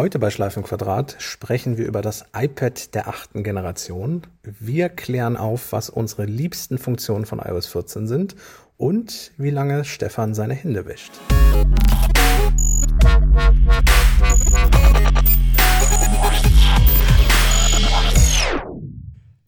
[0.00, 4.22] Heute bei Schleifen Quadrat sprechen wir über das iPad der achten Generation.
[4.42, 8.34] Wir klären auf, was unsere liebsten Funktionen von iOS 14 sind
[8.78, 11.12] und wie lange Stefan seine Hände wäscht.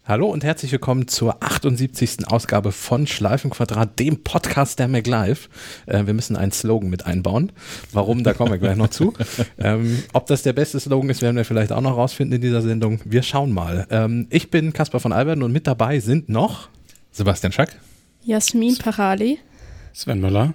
[0.04, 2.26] Hallo und herzlich willkommen zur 78.
[2.26, 5.48] Ausgabe von Schleifenquadrat, dem Podcast der MacLive.
[5.86, 7.52] Äh, wir müssen einen Slogan mit einbauen.
[7.92, 9.14] Warum, da kommen wir gleich noch zu.
[9.58, 12.62] Ähm, ob das der beste Slogan ist, werden wir vielleicht auch noch rausfinden in dieser
[12.62, 13.00] Sendung.
[13.04, 13.86] Wir schauen mal.
[13.90, 16.68] Ähm, ich bin Caspar von Alberten und mit dabei sind noch
[17.12, 17.76] Sebastian Schack,
[18.24, 19.38] Jasmin Parali,
[19.92, 20.54] Sven Müller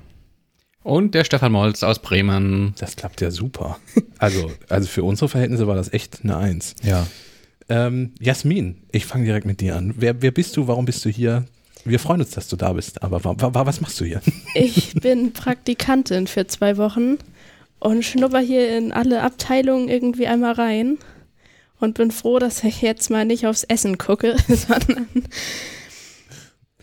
[0.83, 2.73] und der Stefan Molz aus Bremen.
[2.79, 3.79] Das klappt ja super.
[4.17, 6.75] Also, also für unsere Verhältnisse war das echt eine Eins.
[6.83, 7.07] Ja.
[7.69, 9.93] Ähm, Jasmin, ich fange direkt mit dir an.
[9.97, 10.67] Wer, wer bist du?
[10.67, 11.45] Warum bist du hier?
[11.83, 14.21] Wir freuen uns, dass du da bist, aber wa, wa, was machst du hier?
[14.55, 17.17] Ich bin Praktikantin für zwei Wochen
[17.79, 20.97] und schnupper hier in alle Abteilungen irgendwie einmal rein
[21.79, 25.07] und bin froh, dass ich jetzt mal nicht aufs Essen gucke, sondern,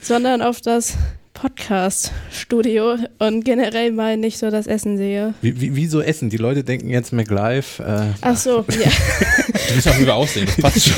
[0.00, 0.96] sondern auf das
[1.34, 5.34] Podcast-Studio und generell mal nicht so das Essen sehe.
[5.42, 6.30] Wie, wie, wieso essen?
[6.30, 7.82] Die Leute denken jetzt MacLive.
[7.82, 8.90] Äh, Ach so, ja.
[9.68, 10.94] Du bist auch über aussehen, das passt schon.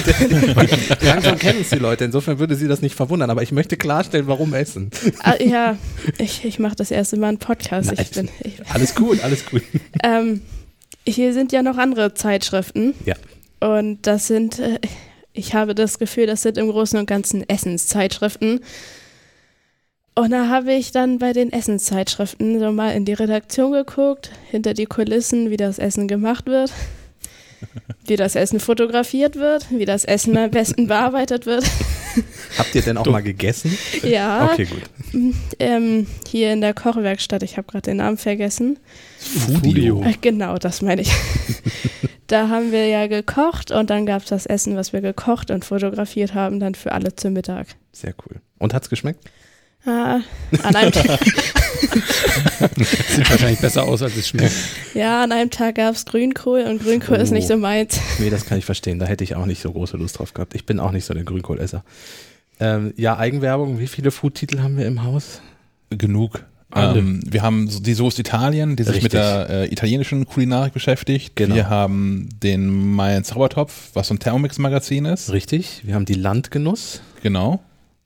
[1.01, 4.27] langsam kennen es die Leute, insofern würde sie das nicht verwundern, aber ich möchte klarstellen,
[4.27, 4.91] warum essen.
[5.23, 5.79] Ah, ja,
[6.19, 7.93] ich, ich mache das erste Mal einen Podcast.
[7.93, 7.99] Nein.
[8.01, 9.63] Ich bin, ich, Alles gut, alles gut.
[10.03, 10.43] ähm,
[11.07, 12.95] hier sind ja noch andere Zeitschriften.
[13.05, 13.15] Ja.
[13.61, 14.79] Und das sind, äh,
[15.33, 18.61] ich habe das Gefühl, das sind im Großen und Ganzen Essenszeitschriften.
[20.19, 24.73] Und da habe ich dann bei den Essenszeitschriften so mal in die Redaktion geguckt, hinter
[24.73, 26.73] die Kulissen, wie das Essen gemacht wird,
[28.07, 31.65] wie das Essen fotografiert wird, wie das Essen am besten bearbeitet wird.
[32.57, 33.77] Habt ihr denn auch mal gegessen?
[34.03, 35.35] Ja, Okay, gut.
[35.59, 38.79] ähm, hier in der Kochwerkstatt, ich habe gerade den Namen vergessen.
[39.19, 40.03] Fudio.
[40.03, 41.13] Äh, Genau, das meine ich.
[42.27, 45.67] da haben wir ja gekocht und dann gab es das Essen, was wir gekocht und
[45.67, 47.67] fotografiert haben, dann für alle zum Mittag.
[47.93, 48.41] Sehr cool.
[48.59, 49.23] Und hat's geschmeckt?
[49.87, 50.21] Ah,
[50.65, 51.21] an einem Tag,
[53.09, 54.53] Sieht wahrscheinlich besser aus, als es schmeckt.
[54.95, 57.35] ja, an einem Tag gab es Grünkohl und Grünkohl ist Oh.
[57.35, 58.01] nicht so meins.
[58.19, 58.99] Nee, das kann ich verstehen.
[58.99, 60.55] Da hätte ich auch nicht so große Lust drauf gehabt.
[60.55, 61.85] Ich bin auch nicht so der Grünkohlesser.
[62.59, 63.79] Ähm, ja, Eigenwerbung.
[63.79, 65.41] Wie viele Foodtitel haben wir im Haus?
[65.91, 66.45] Genug.
[66.71, 66.99] Alle.
[66.99, 69.13] Ähm, wir haben so die Soest Italien, die sich Richtig.
[69.13, 71.37] mit der äh, italienischen Kulinarik beschäftigt.
[71.37, 71.55] Genau.
[71.55, 75.33] Wir haben den Mayan Zaubertopf, was so ein Thermomix-Magazin ist.
[75.33, 75.83] Richtig.
[75.85, 77.03] Wir haben die Landgenuss.
[77.23, 77.61] Genau.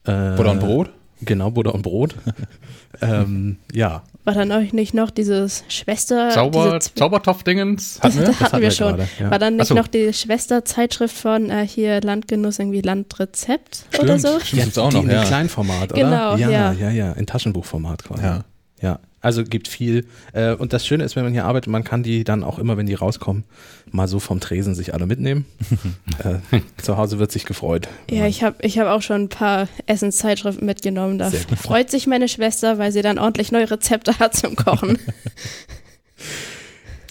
[0.04, 0.90] Äh, Butter und Brot.
[1.22, 2.14] Genau, Butter und Brot.
[3.03, 6.31] ähm, ja, War dann euch nicht noch dieses Schwester...
[6.31, 8.00] Zauber, diese, Zaubertopf-Dingens.
[8.03, 8.25] das, wir?
[8.26, 8.97] das das hatten wir schon.
[8.97, 9.31] gerade, ja.
[9.31, 9.75] War dann nicht so.
[9.75, 14.41] noch die Schwesterzeitschrift von äh, hier Landgenuss, irgendwie Landrezept oder so?
[14.41, 15.25] Stimmt, gibt's auch noch, in ja.
[15.25, 16.03] Kleinformat, oder?
[16.03, 16.50] Genau, ja.
[16.50, 16.72] ja.
[16.72, 18.22] Ja, ja, in Taschenbuchformat quasi.
[18.22, 18.44] Ja.
[18.82, 20.06] Ja, also gibt viel.
[20.32, 22.76] Äh, und das Schöne ist, wenn man hier arbeitet, man kann die dann auch immer,
[22.76, 23.44] wenn die rauskommen,
[23.91, 25.44] mal so vom Tresen sich alle mitnehmen.
[26.25, 27.88] äh, zu Hause wird sich gefreut.
[28.10, 31.19] Ja, ich habe ich hab auch schon ein paar Essenszeitschriften mitgenommen.
[31.19, 34.98] Da freut sich meine Schwester, weil sie dann ordentlich neue Rezepte hat zum Kochen.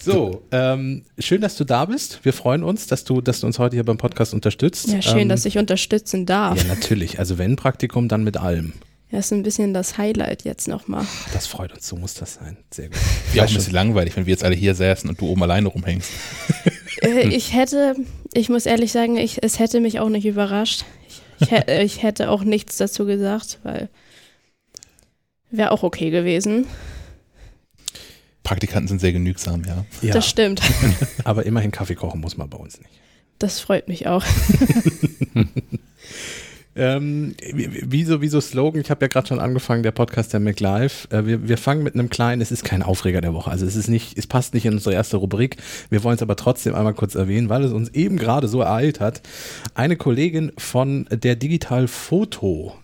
[0.02, 2.24] So, ähm, schön, dass du da bist.
[2.24, 4.88] Wir freuen uns, dass du, dass du uns heute hier beim Podcast unterstützt.
[4.88, 6.56] Ja, schön, ähm, dass ich unterstützen darf.
[6.56, 7.18] Ja, natürlich.
[7.18, 8.72] Also wenn Praktikum, dann mit allem.
[9.10, 11.04] Das ist ein bisschen das Highlight jetzt nochmal.
[11.32, 12.56] Das freut uns, so muss das sein.
[12.70, 12.98] Sehr gut.
[13.32, 15.68] Wäre auch ein bisschen langweilig, wenn wir jetzt alle hier säßen und du oben alleine
[15.68, 16.10] rumhängst.
[17.02, 17.94] Äh, ich hätte,
[18.34, 20.84] ich muss ehrlich sagen, ich, es hätte mich auch nicht überrascht.
[21.08, 23.88] Ich, ich, äh, ich hätte auch nichts dazu gesagt, weil
[25.50, 26.66] wäre auch okay gewesen.
[28.42, 29.86] Praktikanten sind sehr genügsam, ja.
[30.02, 30.60] Ja, Das stimmt.
[31.24, 32.90] aber immerhin Kaffee kochen muss man bei uns nicht.
[33.38, 34.24] Das freut mich auch.
[36.80, 38.80] Ähm, wie- wieso, wieso Slogan?
[38.80, 41.08] Ich habe ja gerade schon angefangen, der Podcast der MacLive.
[41.10, 43.50] Äh, wir, wir fangen mit einem kleinen, es ist kein Aufreger der Woche.
[43.50, 45.58] Also es ist nicht, es passt nicht in unsere erste Rubrik.
[45.90, 48.98] Wir wollen es aber trotzdem einmal kurz erwähnen, weil es uns eben gerade so ereilt
[48.98, 49.20] hat.
[49.74, 52.74] Eine Kollegin von der Digital Foto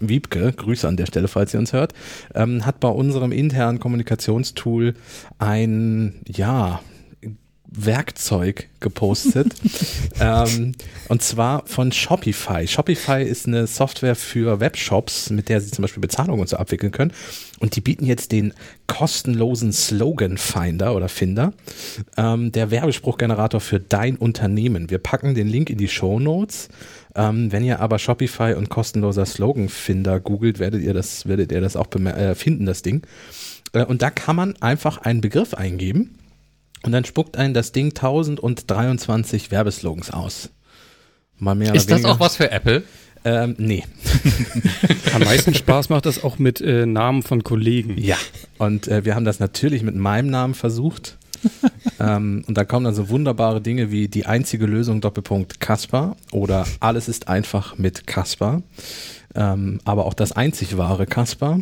[0.00, 1.92] Wiebke, Grüße an der Stelle, falls ihr uns hört,
[2.34, 4.94] ähm, hat bei unserem internen Kommunikationstool
[5.38, 6.80] ein, ja,
[7.74, 9.54] Werkzeug gepostet.
[10.20, 10.72] ähm,
[11.08, 12.66] und zwar von Shopify.
[12.66, 16.92] Shopify ist eine Software für Webshops, mit der sie zum Beispiel Bezahlungen und so abwickeln
[16.92, 17.12] können.
[17.60, 18.52] Und die bieten jetzt den
[18.86, 21.52] kostenlosen Slogan Finder oder Finder,
[22.16, 24.90] ähm, der Werbespruchgenerator für dein Unternehmen.
[24.90, 26.68] Wir packen den Link in die Show Notes.
[27.14, 31.60] Ähm, wenn ihr aber Shopify und kostenloser Slogan Finder googelt, werdet ihr das, werdet ihr
[31.60, 33.02] das auch äh, finden, das Ding.
[33.72, 36.18] Äh, und da kann man einfach einen Begriff eingeben
[36.84, 40.50] und dann spuckt einen das Ding 1023 Werbeslogans aus.
[41.38, 42.82] Mal mehr Ist das auch was für Apple?
[43.24, 43.84] Ähm, nee.
[45.14, 47.96] Am meisten Spaß macht das auch mit äh, Namen von Kollegen.
[47.98, 48.16] Ja.
[48.58, 51.18] Und äh, wir haben das natürlich mit meinem Namen versucht.
[52.00, 56.66] ähm, und da kommen dann so wunderbare Dinge wie die einzige Lösung Doppelpunkt Kasper oder
[56.80, 58.62] alles ist einfach mit Kasper.
[59.34, 61.60] Ähm, aber auch das einzig wahre Kasper.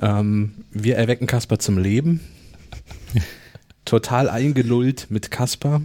[0.00, 2.20] Ähm, wir erwecken Kasper zum Leben.
[3.84, 5.82] Total eingelullt mit Kasper.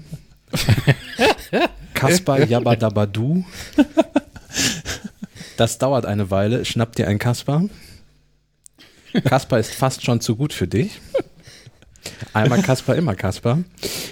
[1.93, 3.43] Kasper Yabadabadu.
[5.57, 6.65] Das dauert eine Weile.
[6.65, 7.63] Schnapp dir ein Kasper.
[9.23, 11.01] Kasper ist fast schon zu gut für dich.
[12.33, 13.59] Einmal Kasper, immer Kasper.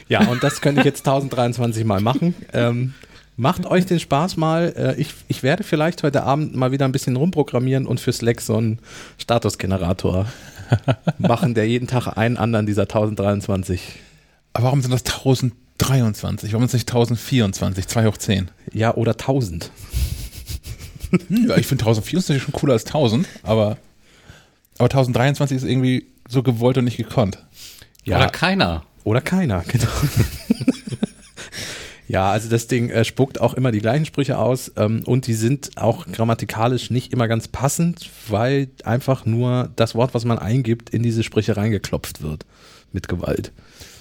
[0.09, 2.33] Ja, und das könnte ich jetzt 1023 Mal machen.
[2.53, 2.93] Ähm,
[3.37, 4.73] macht euch den Spaß mal.
[4.75, 8.41] Äh, ich, ich werde vielleicht heute Abend mal wieder ein bisschen rumprogrammieren und für Slack
[8.41, 8.79] so einen
[9.17, 10.25] Statusgenerator
[11.17, 13.81] machen, der jeden Tag einen anderen dieser 1023.
[14.53, 16.53] Aber warum sind das 1023?
[16.53, 17.88] Warum ist es nicht 1024?
[17.88, 18.51] 2 hoch 10.
[18.73, 19.71] Ja, oder 1000.
[21.12, 23.77] Hm, ja, ich finde 1024 schon cooler als 1000, aber,
[24.77, 27.39] aber 1023 ist irgendwie so gewollt und nicht gekonnt.
[28.03, 28.83] Ja, Oder keiner.
[29.03, 29.88] Oder keiner, genau.
[32.07, 35.34] Ja, also das Ding äh, spuckt auch immer die gleichen Sprüche aus ähm, und die
[35.34, 40.92] sind auch grammatikalisch nicht immer ganz passend, weil einfach nur das Wort, was man eingibt,
[40.92, 42.46] in diese Sprüche reingeklopft wird
[42.92, 43.52] mit Gewalt.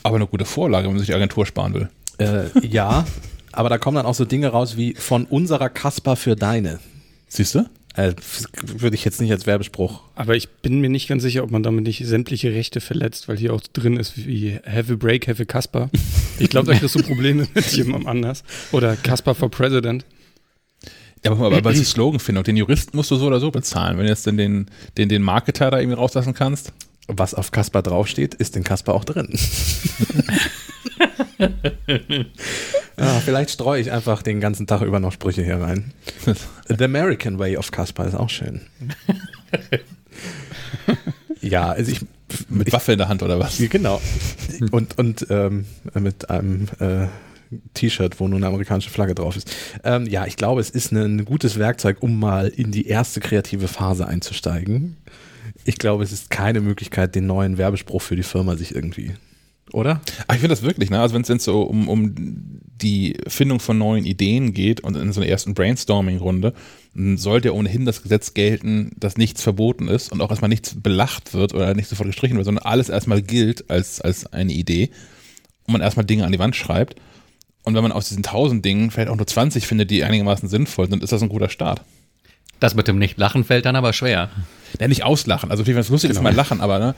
[0.02, 1.88] Aber eine gute Vorlage, wenn man sich die Agentur sparen will.
[2.18, 3.06] Äh, ja,
[3.52, 6.80] aber da kommen dann auch so Dinge raus wie von unserer Kasper für deine.
[7.28, 7.64] Siehst du?
[7.94, 10.02] Äh, das würde ich jetzt nicht als Werbespruch.
[10.16, 13.36] Aber ich bin mir nicht ganz sicher, ob man damit nicht sämtliche Rechte verletzt, weil
[13.36, 15.90] hier auch drin ist wie Have a Break, Have a Kasper.
[16.38, 18.42] Ich glaube, da kriegst du Probleme mit jemandem anders.
[18.72, 20.04] Oder Kasper for President.
[21.24, 23.96] Ja, aber, aber bei der Sloganfindung, den Juristen musst du so oder so bezahlen.
[23.96, 24.66] Wenn du jetzt den, den,
[24.98, 26.72] den, den Marketer da irgendwie rauslassen kannst.
[27.06, 29.28] Was auf Kasper draufsteht, ist in Kasper auch drin.
[32.96, 35.92] ah, vielleicht streue ich einfach den ganzen Tag über noch Sprüche hier rein.
[36.68, 38.62] The American Way of Kasper ist auch schön.
[41.40, 42.00] ja, also ich.
[42.48, 43.58] Mit Waffe in der Hand oder was?
[43.58, 44.00] Genau.
[44.72, 47.06] Und, und ähm, mit einem äh,
[47.74, 49.54] T-Shirt, wo nur eine amerikanische Flagge drauf ist.
[49.84, 53.20] Ähm, ja, ich glaube, es ist ein, ein gutes Werkzeug, um mal in die erste
[53.20, 54.96] kreative Phase einzusteigen.
[55.64, 59.14] Ich glaube, es ist keine Möglichkeit, den neuen Werbespruch für die Firma sich irgendwie
[59.72, 60.00] oder?
[60.26, 61.00] Aber ich finde das wirklich, ne?
[61.00, 65.20] Also wenn es so um, um die Findung von neuen Ideen geht und in so
[65.20, 66.52] einer ersten Brainstorming-Runde,
[67.16, 71.34] sollte ja ohnehin das Gesetz gelten, dass nichts verboten ist und auch erstmal nichts belacht
[71.34, 74.90] wird oder nicht sofort gestrichen wird, sondern alles erstmal gilt als, als eine Idee
[75.66, 77.00] und man erstmal Dinge an die Wand schreibt.
[77.62, 80.88] Und wenn man aus diesen tausend Dingen vielleicht auch nur 20 findet, die einigermaßen sinnvoll
[80.90, 81.82] sind, ist das ein guter Start.
[82.64, 84.30] Das mit dem Nicht-Lachen fällt dann aber schwer.
[84.80, 85.50] Ja, nicht auslachen.
[85.50, 86.20] Also, wenn es lustig genau.
[86.20, 86.94] ist, mal lachen, aber, ne?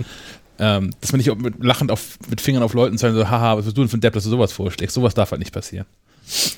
[0.60, 3.64] Ähm, dass man nicht mit, lachend auf, mit Fingern auf Leuten zeigen, so, haha, was
[3.64, 4.94] bist du denn für ein Depp, dass du sowas vorschlägst?
[4.94, 5.84] Sowas darf halt nicht passieren.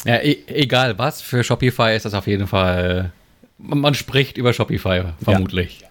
[0.05, 3.13] Ja, e egal was, für Shopify ist das auf jeden Fall,
[3.57, 5.81] man spricht über Shopify, vermutlich.
[5.81, 5.89] Ja.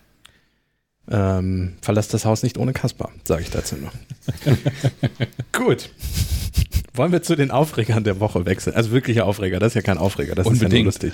[1.09, 3.94] Ähm, verlasst das Haus nicht ohne Kasper, sage ich dazu noch.
[5.54, 5.89] Gut.
[6.94, 8.75] Wollen wir zu den Aufregern der Woche wechseln?
[8.75, 10.74] Also wirkliche Aufreger, das ist ja kein Aufreger, das Unbedingt.
[10.89, 11.13] ist ja nur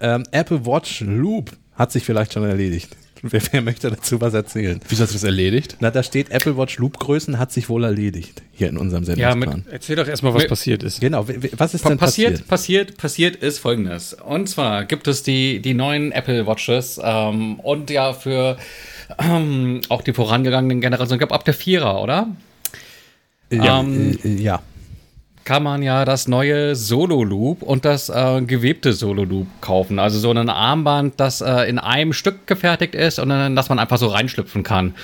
[0.00, 2.96] Ähm, Apple Watch Loop hat sich vielleicht schon erledigt.
[3.26, 4.80] Wer, wer, möchte dazu was erzählen?
[4.86, 5.78] Wieso hast du das erledigt?
[5.80, 9.50] Na, da steht Apple Watch Loop Größen hat sich wohl erledigt hier in unserem Sendungsplan.
[9.50, 11.00] Ja, mit, erzähl doch erstmal, was Mit, passiert ist.
[11.00, 12.46] Genau, was ist denn passiert?
[12.46, 12.48] passiert?
[12.48, 14.12] Passiert, passiert ist folgendes.
[14.12, 18.58] Und zwar gibt es die, die neuen Apple Watches ähm, und ja für
[19.18, 22.28] ähm, auch die vorangegangenen Generationen, ich glaube ab der Vierer, oder?
[23.50, 24.60] Ja, Ähm, äh, ja.
[25.44, 29.98] kann man ja das neue Solo Loop und das äh, gewebte Solo Loop kaufen.
[29.98, 33.78] Also so ein Armband, das äh, in einem Stück gefertigt ist und dann, dass man
[33.78, 34.94] einfach so reinschlüpfen kann.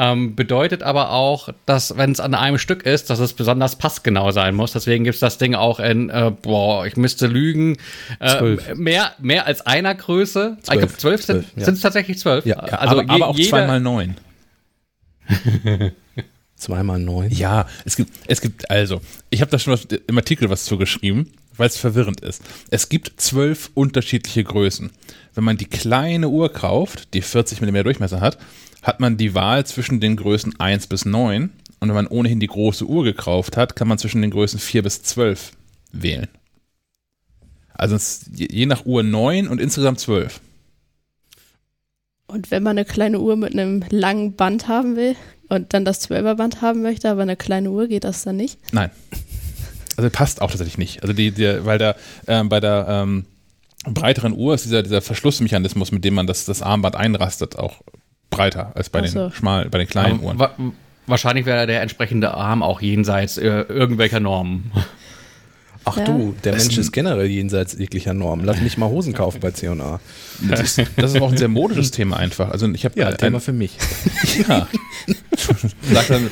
[0.00, 4.30] Ähm, bedeutet aber auch, dass wenn es an einem Stück ist, dass es besonders passgenau
[4.30, 4.70] sein muss.
[4.70, 7.76] Deswegen gibt es das Ding auch in, äh, boah, ich müsste lügen,
[8.20, 8.74] äh, Zwölf.
[8.76, 10.56] mehr, mehr als einer Größe.
[10.62, 10.74] Zwölf.
[10.74, 11.72] Ich glaube, zwölf sind Zwölf, ja.
[11.72, 12.46] es tatsächlich zwölf.
[12.46, 14.14] Ja, Ja, also aber, je- aber auch jeder- zweimal neun.
[16.56, 17.30] Zweimal neun.
[17.30, 19.00] Ja, es gibt, es gibt also,
[19.30, 22.42] ich habe da schon was, im Artikel was zugeschrieben, weil es verwirrend ist.
[22.70, 24.90] Es gibt zwölf unterschiedliche Größen.
[25.34, 28.38] Wenn man die kleine Uhr kauft, die 40 mm Durchmesser hat,
[28.82, 31.50] hat man die Wahl zwischen den Größen 1 bis 9.
[31.80, 34.82] Und wenn man ohnehin die große Uhr gekauft hat, kann man zwischen den Größen 4
[34.82, 35.52] bis 12
[35.92, 36.28] wählen.
[37.72, 37.96] Also
[38.32, 40.40] je nach Uhr 9 und insgesamt 12.
[42.26, 45.16] Und wenn man eine kleine Uhr mit einem langen Band haben will
[45.48, 48.58] und dann das 12er Band haben möchte, aber eine kleine Uhr, geht das dann nicht?
[48.72, 48.90] Nein.
[49.96, 51.02] Also passt auch tatsächlich nicht.
[51.02, 53.24] Also die, die weil da ähm, bei der ähm,
[53.84, 57.80] breiteren Uhr ist dieser, dieser Verschlussmechanismus, mit dem man das, das Armband einrastet, auch
[58.30, 59.28] breiter als bei so.
[59.28, 60.38] den schmal, bei den kleinen Uhren.
[60.38, 60.50] Wa
[61.06, 64.72] wahrscheinlich wäre der entsprechende Arm auch jenseits äh, irgendwelcher Normen.
[65.84, 66.04] Ach Ja.
[66.04, 68.44] du, der Das Mensch ist generell jenseits jeglicher Normen.
[68.44, 70.00] Lass mich mal Hosen kaufen bei C&A.
[70.48, 72.50] Das ist, das ist auch ein sehr modisches Thema einfach.
[72.50, 73.76] Also ich habe Ja, ein, Thema für mich.
[74.48, 74.68] ja.
[75.92, 76.28] Sagt dann,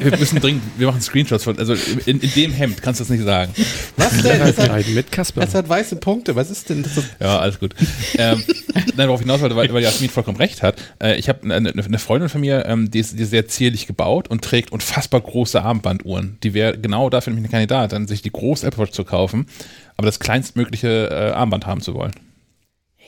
[0.00, 1.74] wir müssen dringend, wir machen Screenshots von, also
[2.06, 3.52] in, in dem Hemd kannst du das nicht sagen.
[3.96, 4.38] Was denn?
[4.38, 5.40] Das hat, mit Kasper.
[5.40, 6.36] das hat weiße Punkte.
[6.36, 6.92] Was ist denn das?
[7.20, 7.74] Ja, alles gut.
[8.18, 8.42] ähm,
[8.96, 10.76] nein, worauf ich hinaus wollte, weil, weil Jasmin vollkommen recht hat.
[11.02, 13.86] Äh, ich habe eine, eine Freundin von mir, ähm, die, ist, die ist sehr zierlich
[13.86, 16.36] gebaut und trägt unfassbar große Armbanduhren.
[16.42, 19.46] Die wäre genau dafür nämlich ein Kandidat, dann sich die große Apple Watch zu kaufen,
[19.96, 22.12] aber das kleinstmögliche äh, Armband haben zu wollen.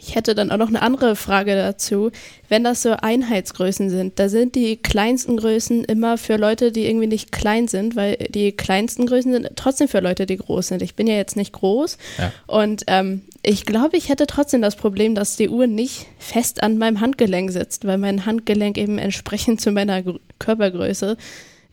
[0.06, 2.10] Ich hätte dann auch noch eine andere Frage dazu.
[2.50, 7.06] Wenn das so Einheitsgrößen sind, da sind die kleinsten Größen immer für Leute, die irgendwie
[7.06, 10.82] nicht klein sind, weil die kleinsten Größen sind trotzdem für Leute, die groß sind.
[10.82, 12.32] Ich bin ja jetzt nicht groß Ja.
[12.46, 16.76] und ähm, ich glaube, ich hätte trotzdem das Problem, dass die Uhr nicht fest an
[16.76, 21.16] meinem Handgelenk sitzt, weil mein Handgelenk eben entsprechend zu meiner Gr Körpergröße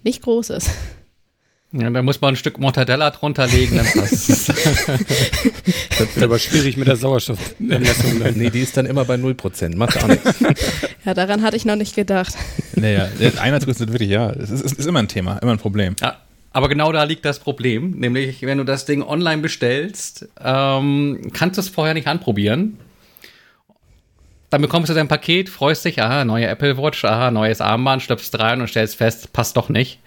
[0.03, 0.69] nicht groß ist.
[1.73, 4.45] Ja, da muss man ein Stück Mortadella drunter legen, dann passt es.
[5.97, 8.19] Das wird aber schwierig mit der Sauerstoffmessung.
[8.35, 9.75] Nee, die ist dann immer bei 0%.
[9.77, 10.35] Macht auch nichts.
[11.05, 12.35] Ja, daran hatte ich noch nicht gedacht.
[12.75, 13.07] Naja,
[13.39, 15.95] Einheitsgrößen sind wirklich, ja, es ist, ist immer ein Thema, immer ein Problem.
[15.99, 16.17] Ja,
[16.53, 17.91] aber genau da liegt das Problem.
[17.91, 22.77] Nämlich, wenn du das Ding online bestellst, ähm, kannst du es vorher nicht anprobieren.
[24.51, 28.37] Dann bekommst du dein Paket, freust dich, aha, neue Apple Watch, aha, neues Armband, schlüpfst
[28.37, 29.99] rein und stellst fest, passt doch nicht.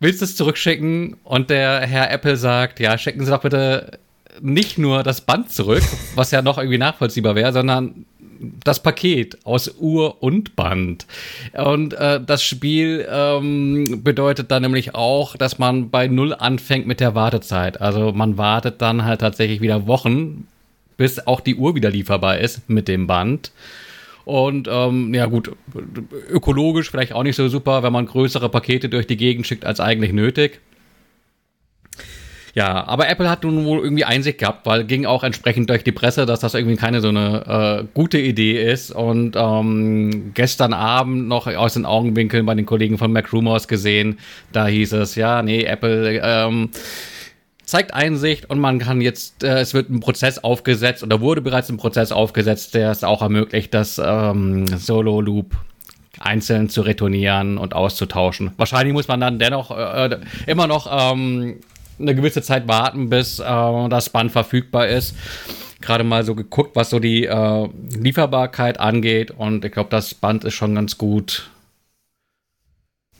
[0.00, 3.98] Willst es zurückschicken und der Herr Apple sagt, ja, schicken Sie doch bitte
[4.40, 5.82] nicht nur das Band zurück,
[6.14, 8.06] was ja noch irgendwie nachvollziehbar wäre, sondern
[8.64, 11.06] das Paket aus Uhr und Band.
[11.52, 17.00] Und äh, das Spiel ähm, bedeutet dann nämlich auch, dass man bei Null anfängt mit
[17.00, 17.80] der Wartezeit.
[17.82, 20.48] Also man wartet dann halt tatsächlich wieder Wochen,
[20.96, 23.52] bis auch die Uhr wieder lieferbar ist mit dem Band.
[24.24, 25.50] Und ähm, ja gut,
[26.28, 29.80] ökologisch vielleicht auch nicht so super, wenn man größere Pakete durch die Gegend schickt als
[29.80, 30.60] eigentlich nötig.
[32.54, 35.92] Ja, aber Apple hat nun wohl irgendwie Einsicht gehabt, weil ging auch entsprechend durch die
[35.92, 38.90] Presse, dass das irgendwie keine so eine äh, gute Idee ist.
[38.90, 44.18] Und ähm, gestern Abend noch aus den Augenwinkeln bei den Kollegen von Mac Rumors gesehen,
[44.52, 46.70] da hieß es, ja, nee, Apple ähm,
[47.70, 51.70] zeigt Einsicht und man kann jetzt, äh, es wird ein Prozess aufgesetzt oder wurde bereits
[51.70, 55.56] ein Prozess aufgesetzt, der es auch ermöglicht, das ähm, Solo Loop
[56.18, 58.50] einzeln zu retournieren und auszutauschen.
[58.56, 61.60] Wahrscheinlich muss man dann dennoch äh, immer noch ähm,
[61.98, 63.44] eine gewisse Zeit warten, bis äh,
[63.88, 65.14] das Band verfügbar ist.
[65.80, 70.44] Gerade mal so geguckt, was so die äh, Lieferbarkeit angeht und ich glaube, das Band
[70.44, 71.50] ist schon ganz gut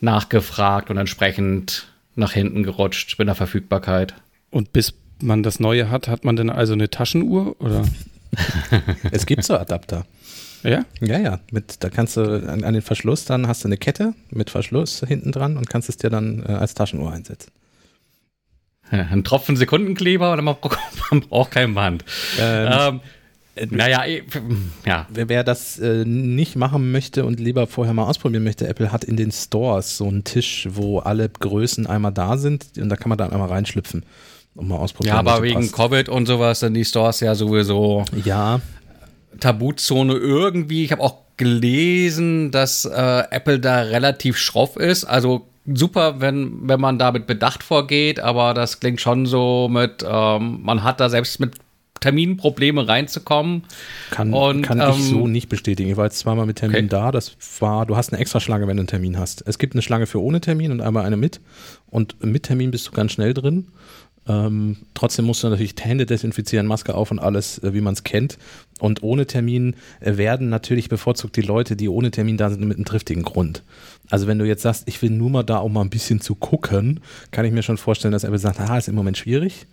[0.01, 4.13] nachgefragt und entsprechend nach hinten gerutscht mit der Verfügbarkeit.
[4.51, 7.83] Und bis man das Neue hat, hat man dann also eine Taschenuhr oder?
[9.11, 10.05] Es gibt so Adapter.
[10.63, 10.85] Ja?
[11.01, 11.39] Ja, ja.
[11.51, 15.03] Mit, da kannst du an, an den Verschluss, dann hast du eine Kette mit Verschluss
[15.05, 17.51] hinten dran und kannst es dir dann äh, als Taschenuhr einsetzen.
[18.91, 20.77] Ja, Ein Tropfen Sekundenkleber und man braucht,
[21.11, 22.05] man braucht kein Band.
[22.39, 23.01] Ähm,
[23.53, 24.23] Ähm, naja, eh,
[24.85, 25.07] ja.
[25.09, 29.03] Wer, wer das äh, nicht machen möchte und lieber vorher mal ausprobieren möchte, Apple hat
[29.03, 33.09] in den Stores so einen Tisch, wo alle Größen einmal da sind und da kann
[33.09, 34.05] man dann einmal reinschlüpfen
[34.55, 35.15] und mal ausprobieren.
[35.15, 35.73] Ja, aber wegen passt.
[35.73, 38.61] Covid und sowas sind die Stores ja sowieso Ja,
[39.39, 40.83] Tabuzone irgendwie.
[40.85, 45.05] Ich habe auch gelesen, dass äh, Apple da relativ schroff ist.
[45.05, 50.05] Also super, wenn, wenn man da mit Bedacht vorgeht, aber das klingt schon so mit,
[50.07, 51.55] ähm, man hat da selbst mit
[51.99, 53.63] Terminprobleme reinzukommen.
[54.09, 55.89] kann, Und, kann ähm, ich so nicht bestätigen.
[55.91, 56.87] Ich war jetzt zweimal mit Termin Okay.
[56.89, 57.11] da.
[57.11, 59.43] Das war, du hast eine extra Schlange, wenn du einen Termin hast.
[59.47, 61.39] Es gibt eine Schlange für ohne Termin und einmal eine mit.
[61.89, 63.67] Und mit Termin bist du ganz schnell drin.
[64.31, 68.03] Ähm, trotzdem musst du natürlich Hände desinfizieren, Maske auf und alles, äh, wie man es
[68.03, 68.37] kennt.
[68.79, 72.77] Und ohne Termin äh, werden natürlich bevorzugt die Leute, die ohne Termin da sind, mit
[72.77, 73.63] einem triftigen Grund.
[74.09, 76.35] Also wenn du jetzt sagst, ich will nur mal da, um mal ein bisschen zu
[76.35, 79.65] gucken, kann ich mir schon vorstellen, dass Apple sagt, ah, ist im Moment schwierig.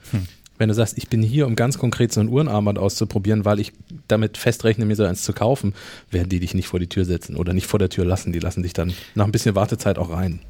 [0.59, 3.73] Wenn du sagst, ich bin hier, um ganz konkret so ein Uhrenarmband auszuprobieren, weil ich
[4.09, 5.73] damit festrechne, mir so eins zu kaufen,
[6.11, 8.33] werden die dich nicht vor die Tür setzen oder nicht vor der Tür lassen.
[8.33, 10.41] Die lassen dich dann nach ein bisschen Wartezeit auch rein.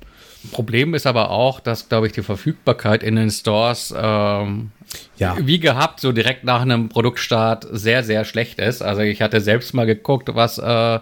[0.49, 4.71] Problem ist aber auch, dass, glaube ich, die Verfügbarkeit in den Stores ähm,
[5.19, 5.37] Ja.
[5.41, 8.83] wie gehabt, so direkt nach einem Produktstart sehr, sehr schlecht ist.
[8.83, 10.99] Also ich hatte selbst mal geguckt, was äh,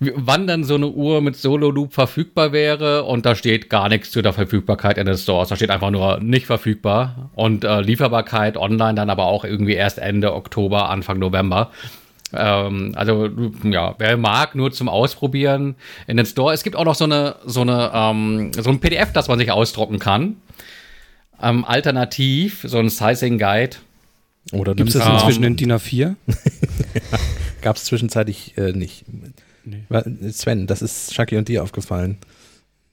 [0.00, 4.10] wann dann so eine Uhr mit Solo Loop verfügbar wäre und da steht gar nichts
[4.10, 5.48] zu der Verfügbarkeit in den Stores.
[5.48, 9.98] Da steht einfach nur nicht verfügbar und äh, Lieferbarkeit online dann aber auch irgendwie erst
[9.98, 11.70] Ende Oktober, Anfang November.
[12.34, 13.28] Ähm, also
[13.64, 15.74] ja, wer mag, nur zum Ausprobieren
[16.06, 16.52] in den Store.
[16.54, 19.50] Es gibt auch noch so eine so eine ähm, so ein PDF, das man sich
[19.50, 20.36] ausdrucken kann.
[21.40, 23.76] Ähm, alternativ so ein Sizing Guide.
[24.52, 26.14] Oder Gibt es das Ähm, inzwischen in DIN A4?
[27.62, 29.04] Gab es zwischenzeitlich äh, nicht.
[29.88, 32.18] Wa- Sven, das ist Shaki und dir aufgefallen.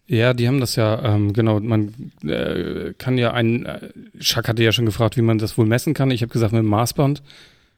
[0.07, 1.93] Ja, die haben das ja, ähm, genau, man
[2.23, 5.93] äh, kann ja ein, äh, Schack hatte ja schon gefragt, wie man das wohl messen
[5.93, 6.09] kann.
[6.11, 7.21] Ich habe gesagt, mit dem Maßband.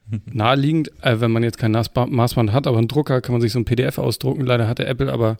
[0.25, 3.51] Naheliegend, äh, wenn man jetzt kein Maßba- Maßband hat, aber einen Drucker, kann man sich
[3.53, 4.41] so ein PDF ausdrucken.
[4.45, 5.37] Leider hatte Apple aber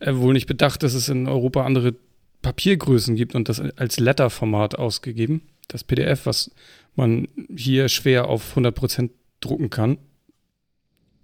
[0.00, 1.94] äh, wohl nicht bedacht, dass es in Europa andere
[2.42, 5.42] Papiergrößen gibt und das als Letterformat ausgegeben.
[5.68, 6.50] Das PDF, was
[6.96, 9.98] man hier schwer auf 100% drucken kann.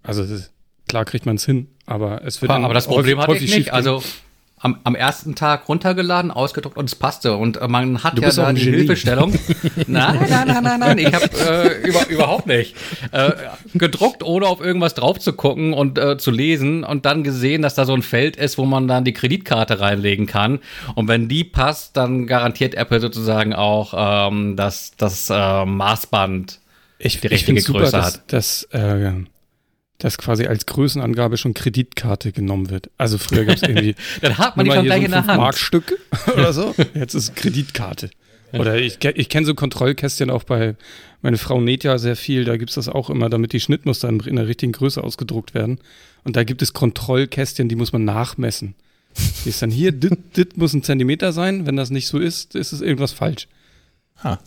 [0.03, 0.51] Also ist,
[0.87, 3.41] klar kriegt man es hin, aber es wird dann aber das häufig- Problem hatte ich
[3.41, 3.73] häufig nicht.
[3.73, 4.03] Also
[4.65, 7.37] am, am ersten Tag runtergeladen, ausgedruckt und es passte.
[7.37, 8.77] Und äh, man hat Du ja da die Genie.
[8.77, 9.31] Hilfestellung.
[9.85, 10.97] nein, nein, nein, nein, nein.
[10.97, 12.75] Ich habe äh, über, überhaupt nicht.
[13.11, 13.33] Äh,
[13.75, 17.75] gedruckt, ohne auf irgendwas drauf zu gucken und äh, zu lesen und dann gesehen, dass
[17.75, 20.59] da so ein Feld ist, wo man dann die Kreditkarte reinlegen kann.
[20.95, 26.59] Und wenn die passt, dann garantiert Apple sozusagen auch, ähm, dass das äh, Maßband
[26.97, 28.33] ich, die ich richtige super, Größe dass, hat.
[28.33, 29.11] dass, äh,
[29.97, 32.89] dass quasi als Größenangabe schon Kreditkarte genommen wird.
[32.97, 35.33] Also früher gab es irgendwie Dann hat man die schon gleich in so ein der
[35.33, 35.41] Hand.
[35.41, 35.97] Markstück
[36.33, 36.75] oder so.
[36.93, 38.09] Jetzt ist es Kreditkarte.
[38.53, 40.75] Oder ich, ich kenne so Kontrollkästchen auch bei,
[41.21, 44.07] meine Frau näht ja sehr viel, da gibt es das auch immer, damit die Schnittmuster
[44.07, 45.79] in, in der richtigen Größe ausgedruckt werden.
[46.23, 48.75] Und da gibt es Kontrollkästchen, die muss man nachmessen.
[49.43, 52.55] Die ist dann hier, dit, dit muss ein Zentimeter sein, wenn das nicht so ist,
[52.55, 53.47] ist es irgendwas falsch.
[54.23, 54.39] Ha.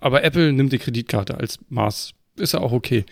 [0.00, 3.04] Aber Apple nimmt die Kreditkarte als Maß, ist ja auch okay.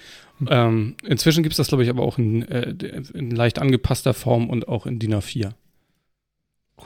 [0.48, 2.74] Ähm, inzwischen gibt es das, glaube ich, aber auch in, äh,
[3.14, 5.52] in leicht angepasster Form und auch in DIN A4.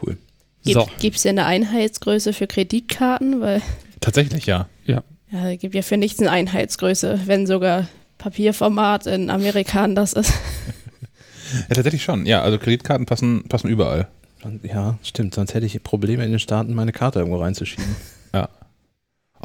[0.03, 0.19] Cool.
[0.63, 0.89] So.
[0.99, 3.41] Gibt es denn eine Einheitsgröße für Kreditkarten?
[3.41, 3.63] Weil
[4.01, 4.69] Tatsächlich, ja.
[4.85, 10.33] ja, es gibt ja für nichts eine Einheitsgröße, wenn sogar Papierformat in Amerika anders ist.
[11.71, 12.27] Ja, tatsächlich schon.
[12.27, 14.09] Ja, also Kreditkarten passen, passen überall.
[14.63, 15.35] Ja, stimmt.
[15.35, 17.97] Sonst hätte ich Probleme in den Staaten, meine Karte irgendwo reinzuschieben.
[18.35, 18.51] Ja.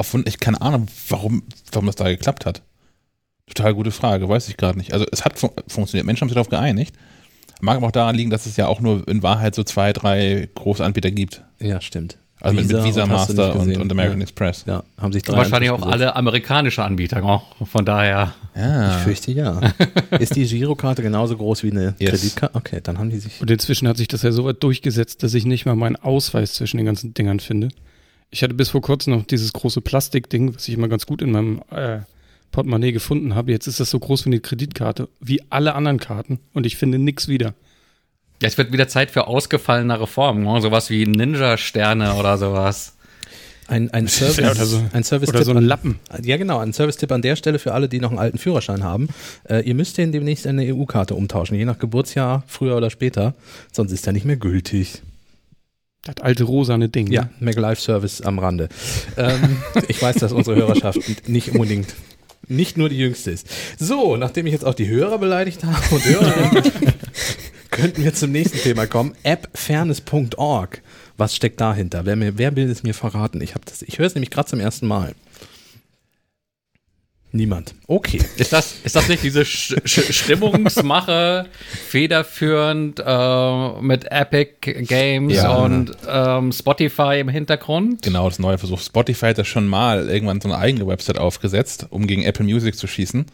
[0.01, 2.61] Von, ich keine Ahnung, warum, warum das da geklappt hat.
[3.47, 4.93] Total gute Frage, weiß ich gerade nicht.
[4.93, 6.95] Also es hat fun funktioniert, Menschen haben sich darauf geeinigt.
[7.61, 10.49] Mag aber auch daran liegen, dass es ja auch nur in Wahrheit so zwei, drei
[10.55, 11.43] große Anbieter gibt.
[11.59, 12.17] Ja, stimmt.
[12.43, 14.23] Also mit, mit Visa, und Master und, und American ja.
[14.23, 14.65] Express.
[14.67, 17.23] Ja, haben sich drei Wahrscheinlich auch alle amerikanische Anbieter.
[17.23, 18.33] Oh, von daher.
[18.53, 18.97] Ja.
[18.97, 19.61] Ich fürchte ja.
[20.19, 22.11] Ist die Girokarte genauso groß wie eine Yes.
[22.11, 22.55] Kreditkarte?
[22.55, 23.39] Okay, dann haben die sich.
[23.39, 26.53] Und inzwischen hat sich das ja so weit durchgesetzt, dass ich nicht mal meinen Ausweis
[26.55, 27.69] zwischen den ganzen Dingern finde.
[28.29, 31.31] Ich hatte bis vor kurzem noch dieses große Plastikding, was ich immer ganz gut in
[31.31, 31.99] meinem äh,
[32.53, 33.51] Portemonnaie gefunden habe.
[33.51, 36.39] Jetzt ist das so groß wie eine Kreditkarte, wie alle anderen Karten.
[36.53, 37.53] Und ich finde nichts wieder.
[38.41, 40.43] Ja, es wird wieder Zeit für ausgefallene Reformen.
[40.43, 40.61] Ne?
[40.61, 42.95] Sowas wie Ninja-Sterne oder sowas.
[43.67, 45.99] Ein, ein Service, Ja, oder so- ein Service Oder so ein Lappen.
[46.21, 49.07] Ja, genau, ein Service-Tipp an der Stelle für alle, die noch einen alten Führerschein haben.
[49.49, 53.33] Äh, ihr müsst den demnächst in eine EU-Karte umtauschen, je nach Geburtsjahr, früher oder später.
[53.71, 55.01] Sonst ist er nicht mehr gültig.
[56.03, 57.09] Das alte rosane Ding.
[57.09, 57.29] Ja, ne?
[57.39, 58.67] MacLife-Service am Rande.
[59.15, 61.95] ähm, ich weiß, dass unsere Hörerschaft nicht unbedingt
[62.47, 63.47] nicht nur die jüngste ist.
[63.79, 66.63] So, nachdem ich jetzt auch die Hörer beleidigt habe und Hörerinnen,
[67.71, 69.13] könnten wir zum nächsten Thema kommen.
[69.23, 70.81] appfairness.org.
[71.17, 72.05] Was steckt dahinter?
[72.05, 73.41] Wer, mir, wer will es mir verraten?
[73.41, 75.13] Ich, das, ich höre es nämlich gerade zum ersten Mal.
[77.35, 77.73] Niemand.
[77.87, 78.19] Okay.
[78.37, 81.47] Ist das, ist das nicht diese Sch Sch Stimmungsmache
[81.89, 85.55] federführend äh, mit Epic Games Ja.
[85.55, 88.03] und ähm, Spotify im Hintergrund?
[88.03, 88.79] Genau, das neue Versuch.
[88.79, 92.75] Spotify hat ja schon mal irgendwann so eine eigene Website aufgesetzt, um gegen Apple Music
[92.77, 93.25] zu schießen.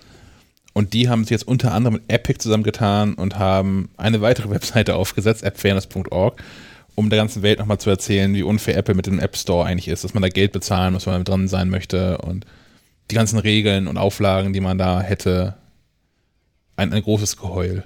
[0.71, 4.95] Und die haben sich jetzt unter anderem mit Epic zusammengetan und haben eine weitere Webseite
[4.95, 6.41] aufgesetzt, appfairness.org,
[6.95, 9.89] um der ganzen Welt nochmal zu erzählen, wie unfair Apple mit dem App Store eigentlich
[9.89, 12.45] ist, dass man da Geld bezahlen muss, wenn man dran sein möchte und
[13.09, 15.55] die ganzen Regeln und Auflagen, die man da hätte.
[16.75, 17.83] Ein, ein großes Geheul.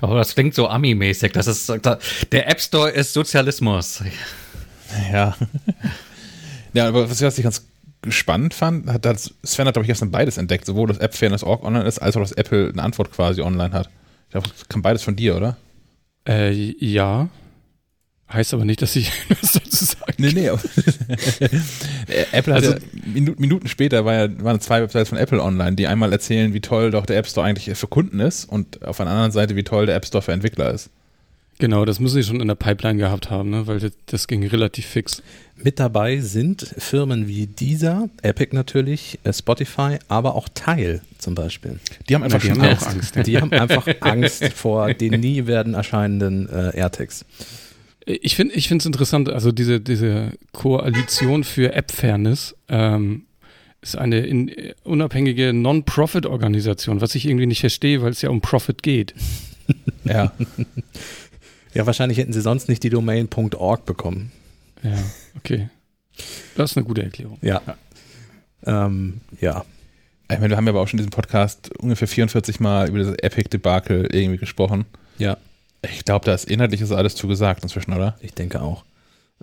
[0.00, 1.32] Oh, das klingt so Ami-mäßig.
[1.32, 1.68] Das ist,
[2.32, 4.02] der App Store ist Sozialismus.
[5.12, 5.36] Ja.
[6.72, 7.66] ja, aber was, was ich ganz
[8.08, 11.64] spannend fand, hat, hat Sven hat, glaube ich, gestern beides entdeckt, sowohl das App Fairness.org
[11.64, 13.88] online ist, als auch, dass Apple eine Antwort quasi online hat.
[14.26, 15.56] Ich glaube, das kam beides von dir, oder?
[16.26, 16.50] Äh,
[16.84, 17.28] ja.
[18.32, 20.48] Heißt aber nicht, dass ich was dazu sagen Nee, nee.
[22.32, 22.78] Apple hat Also- ja,
[23.12, 26.60] Minuten, Minuten später war ja, waren zwei Websites von Apple online, die einmal erzählen, wie
[26.60, 29.64] toll doch der App Store eigentlich für Kunden ist und auf der anderen Seite, wie
[29.64, 30.90] toll der App Store für Entwickler ist.
[31.58, 33.66] Genau, das müssen sie schon in der Pipeline gehabt haben, ne?
[33.66, 35.22] weil das, das ging relativ fix.
[35.54, 41.78] Mit dabei sind Firmen wie Deezer, Epic natürlich, äh, Spotify, aber auch Tile zum Beispiel.
[42.08, 43.14] Die haben einfach die haben Angst.
[43.14, 43.22] Ja.
[43.22, 47.24] Die haben einfach Angst vor den nie werden erscheinenden äh, AirTags.
[48.06, 53.26] Ich finde ich finde es interessant, also diese, diese Koalition für App-Fairness ähm,
[53.80, 54.50] ist eine in,
[54.84, 59.14] unabhängige Non-Profit-Organisation, was ich irgendwie nicht verstehe, weil es ja um Profit geht.
[60.04, 60.32] Ja.
[61.74, 64.32] Ja, wahrscheinlich hätten sie sonst nicht die Domain .org bekommen.
[64.82, 64.98] Ja,
[65.36, 65.68] okay.
[66.56, 67.38] Das ist eine gute Erklärung.
[67.40, 67.62] Ja.
[68.66, 69.64] Ähm, ja.
[70.30, 72.98] Ich meine, wir haben ja aber auch schon in diesem Podcast ungefähr 44 Mal über
[72.98, 74.84] das Epic-Debakel irgendwie gesprochen.
[75.18, 75.38] Ja,
[75.90, 78.16] Ich glaube, da ist inhaltlich ist alles zu gesagt inzwischen, oder?
[78.20, 78.84] ich denke auch.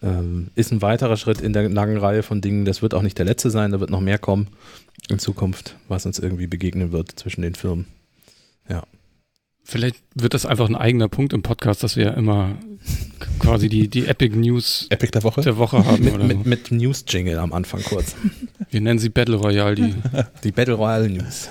[0.02, 2.63] Ähm, ist ein weiterer Schritt in der langen Reihe von Dingen.
[2.63, 4.47] Das wird auch nicht der letzte sein, da wird noch mehr kommen
[5.10, 7.88] in Zukunft, was uns irgendwie begegnen wird zwischen den Firmen.
[9.69, 12.58] Vielleicht wird das einfach ein eigener Punkt im Podcast, dass wir ja immer
[13.38, 15.41] quasi die, die Epic News Epic der Woche.
[15.41, 16.03] der Woche haben.
[16.03, 18.15] Mit, oder mit, mit News-Jingle am Anfang kurz.
[18.71, 19.75] Wir nennen sie Battle Royale.
[19.75, 19.93] Die,
[20.43, 21.49] Die Battle Royale News.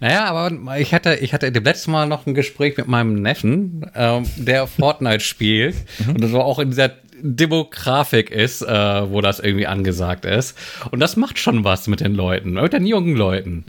[0.00, 3.84] Naja, aber ich hatte, ich hatte dem letzten Mal noch ein Gespräch mit meinem Neffen,
[3.94, 9.38] ähm, der Fortnite spielt und das war auch in dieser Demografik ist, äh, wo das
[9.40, 10.56] irgendwie angesagt ist.
[10.92, 13.64] Und das macht schon was mit den Leuten, mit den jungen Leuten.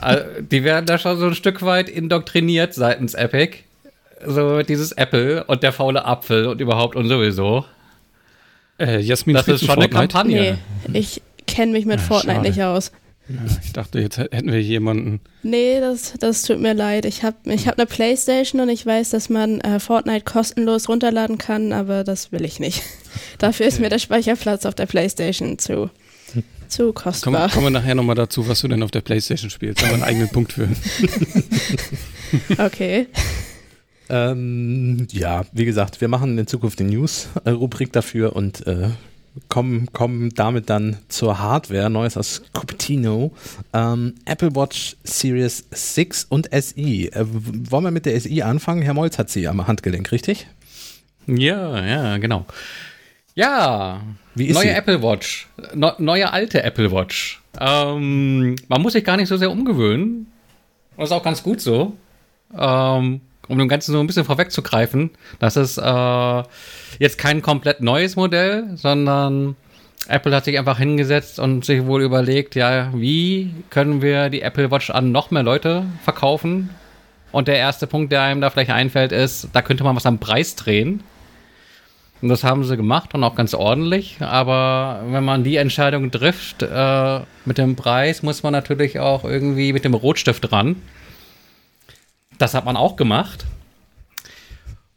[0.00, 3.58] Äh, die werden da schon so ein Stück weit indoktriniert seitens Epic.
[4.26, 7.64] So dieses Apple und der faule Apfel und überhaupt und sowieso.
[8.78, 10.08] äh, Jasmin, Das ist schon eine Fortnite?
[10.14, 10.58] Kampagne.
[10.88, 12.48] Nee, ich kenne mich mit Ah, Fortnite schade.
[12.48, 12.92] nicht aus.
[13.28, 15.20] Ja, ich dachte, jetzt hätten wir jemanden.
[15.42, 17.06] Nee, das, das tut mir leid.
[17.06, 21.38] Ich habe ich hab eine Playstation und ich weiß, dass man äh, Fortnite kostenlos runterladen
[21.38, 22.82] kann, aber das will ich nicht.
[23.38, 25.88] Dafür ist mir der Speicherplatz auf der Playstation zu,
[26.74, 27.48] zu Kommen, kostbar.
[27.50, 29.80] kommen wir nachher nochmal dazu, was du denn auf der Playstation spielst.
[29.80, 30.68] Da haben wir einen eigenen Punkt für.
[32.58, 33.06] Okay.
[34.08, 38.88] Ähm, ja, wie gesagt, wir machen in Zukunft die News-Rubrik dafür und äh,
[39.48, 41.90] kommen, kommen damit dann zur Hardware.
[41.90, 43.32] Neues aus Cupertino.
[43.72, 46.80] Ähm, Apple Watch Series 6 und SE.
[46.80, 48.82] Äh, wollen wir mit der SE anfangen?
[48.82, 50.46] Herr Molz hat sie am Handgelenk, richtig?
[51.26, 52.46] Ja, ja, genau.
[53.34, 54.00] Ja,
[54.34, 54.70] Wie ist neue sie?
[54.70, 57.42] Apple Watch, no, neue alte Apple Watch.
[57.60, 60.30] Ähm, man muss sich gar nicht so sehr umgewöhnen.
[60.96, 61.94] Das ist auch ganz gut so.
[62.56, 66.42] Ähm, um dem Ganzen so ein bisschen vorwegzugreifen, das ist äh,
[66.98, 69.56] jetzt kein komplett neues Modell, sondern
[70.08, 74.70] Apple hat sich einfach hingesetzt und sich wohl überlegt, ja, wie können wir die Apple
[74.70, 76.70] Watch an noch mehr Leute verkaufen?
[77.32, 80.20] Und der erste Punkt, der einem da vielleicht einfällt, ist, da könnte man was am
[80.20, 81.02] Preis drehen.
[82.22, 84.16] Und das haben sie gemacht und auch ganz ordentlich.
[84.20, 89.72] Aber wenn man die Entscheidung trifft äh, mit dem Preis, muss man natürlich auch irgendwie
[89.72, 90.76] mit dem Rotstift ran.
[92.38, 93.44] Das hat man auch gemacht.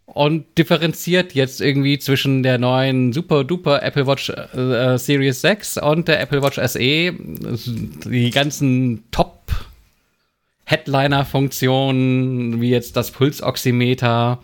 [0.06, 6.08] Und differenziert jetzt irgendwie zwischen der neuen super duper Apple Watch äh, Series 6 und
[6.08, 6.80] der Apple Watch SE.
[7.14, 9.52] Die ganzen Top
[10.64, 14.40] Headliner-Funktionen, wie jetzt das Pulsoximeter,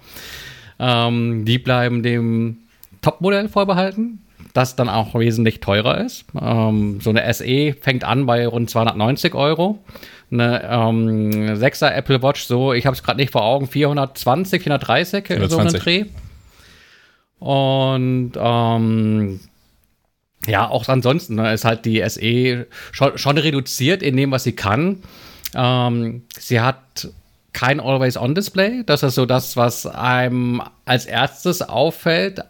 [0.79, 2.59] ähm, die bleiben dem
[3.03, 6.25] Top-Modell vorbehalten, das dann auch wesentlich teurer ist.
[6.39, 9.79] Ähm, so eine SE fängt an bei rund 290 Euro.
[10.31, 15.27] Eine ähm, 6er Apple Watch, so, ich habe es gerade nicht vor Augen, 420, 430,
[15.27, 15.83] so einen 420.
[15.83, 16.05] Dreh.
[17.37, 19.39] Und ähm,
[20.47, 24.53] ja, auch ansonsten ne, ist halt die SE schon, schon reduziert in dem, was sie
[24.53, 25.03] kann.
[25.53, 27.09] Ähm, sie hat
[27.53, 28.83] kein Always-On-Display.
[28.85, 32.43] Das ist so das, was einem als erstes auffällt.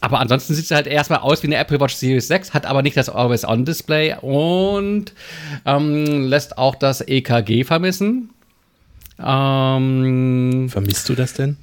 [0.00, 2.82] Aber ansonsten sieht sie halt erstmal aus wie eine Apple Watch Series 6, hat aber
[2.82, 5.12] nicht das Always-On-Display und
[5.64, 8.30] ähm, lässt auch das EKG vermissen.
[9.18, 11.56] Ähm, Vermisst du das denn?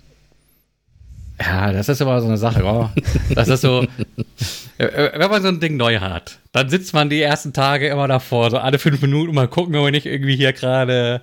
[1.40, 2.64] ja, das ist immer so eine Sache.
[2.64, 2.90] Oh.
[3.36, 3.86] Das ist so,
[4.78, 8.50] wenn man so ein Ding neu hat, dann sitzt man die ersten Tage immer davor,
[8.50, 11.22] so alle fünf Minuten mal gucken, ob wir nicht irgendwie hier gerade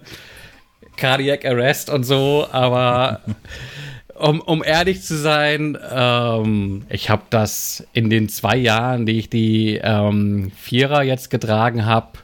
[0.96, 2.46] Cardiac Arrest und so.
[2.52, 3.22] Aber
[4.14, 9.30] um, um ehrlich zu sein, ähm, ich habe das in den zwei Jahren, die ich
[9.30, 12.18] die ähm, Vierer jetzt getragen habe,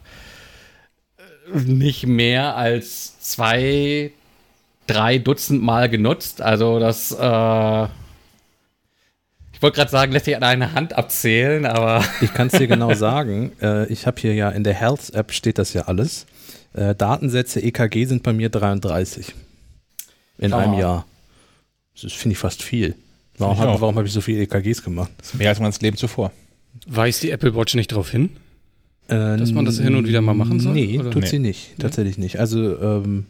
[1.53, 4.13] nicht mehr als zwei,
[4.87, 6.41] drei Dutzend Mal genutzt.
[6.43, 7.85] Also das, äh,
[9.53, 12.69] ich wollte gerade sagen, lässt sich an einer Hand abzählen, aber Ich kann es dir
[12.69, 13.53] genau sagen.
[13.61, 16.27] Äh, ich habe hier ja in der Health-App steht das ja alles.
[16.73, 19.35] Äh, Datensätze EKG sind bei mir 33
[20.39, 20.57] in Oh.
[20.57, 21.05] einem Jahr.
[22.01, 22.95] Das finde ich fast viel.
[23.39, 25.11] Warum habe hab ich so viele EKGs gemacht?
[25.19, 26.31] Das ist mehr als mein Leben zuvor.
[26.87, 28.31] Weist die Apple Watch nicht darauf hin?
[29.09, 31.11] Dass man das hin und wieder mal machen soll, Nee, oder?
[31.11, 31.29] tut Nee.
[31.29, 31.71] sie nicht.
[31.81, 32.39] Tatsächlich nicht.
[32.39, 33.27] Also ähm,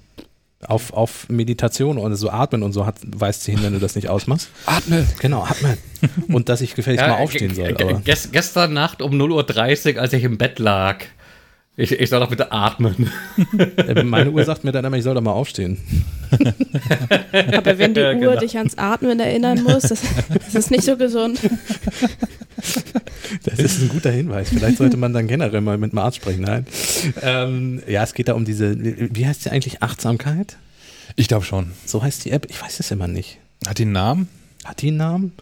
[0.67, 3.95] auf, auf Meditation oder so Atmen und so hat, weist sie hin, wenn du das
[3.95, 4.51] nicht ausmachst.
[4.67, 5.07] Atme!
[5.21, 5.79] Genau, atmen.
[6.29, 7.75] Und dass ich gefälligst mal aufstehen soll.
[8.05, 11.05] gestern Nacht um 0.30 Uhr, als ich im Bett lag,
[11.77, 13.11] ich, ich soll doch bitte atmen.
[13.79, 15.79] äh, meine Uhr sagt mir dann immer, ich soll doch mal aufstehen.
[17.53, 18.37] Aber wenn die Ja, Uhr genau.
[18.41, 21.39] dich ans Atmen erinnern muss, das, das ist nicht so gesund.
[23.45, 24.51] Das ist ein guter Hinweis.
[24.51, 26.43] Vielleicht sollte man dann generell mal mit dem Arzt sprechen.
[26.43, 26.67] Nein.
[27.23, 29.83] Ähm, ja, es geht da um diese, wie heißt sie eigentlich?
[29.83, 30.57] Achtsamkeit?
[31.17, 31.71] Ich glaube schon.
[31.87, 32.47] So heißt die App?
[32.51, 33.39] Ich weiß es immer nicht.
[33.67, 34.29] Hat die einen Namen?
[34.65, 35.33] Hat die einen Namen?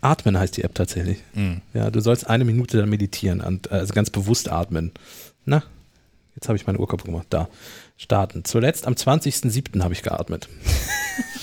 [0.00, 1.18] Atmen heißt die App tatsächlich.
[1.34, 1.60] Mhm.
[1.74, 4.92] Ja, du sollst eine Minute dann meditieren, und, also ganz bewusst atmen.
[5.48, 5.62] Na,
[6.36, 7.26] jetzt habe ich meine Uhr kaputt gemacht.
[7.30, 7.48] Da,
[7.96, 8.44] starten.
[8.44, 9.82] Zuletzt am 20.07.
[9.82, 10.46] habe ich geatmet.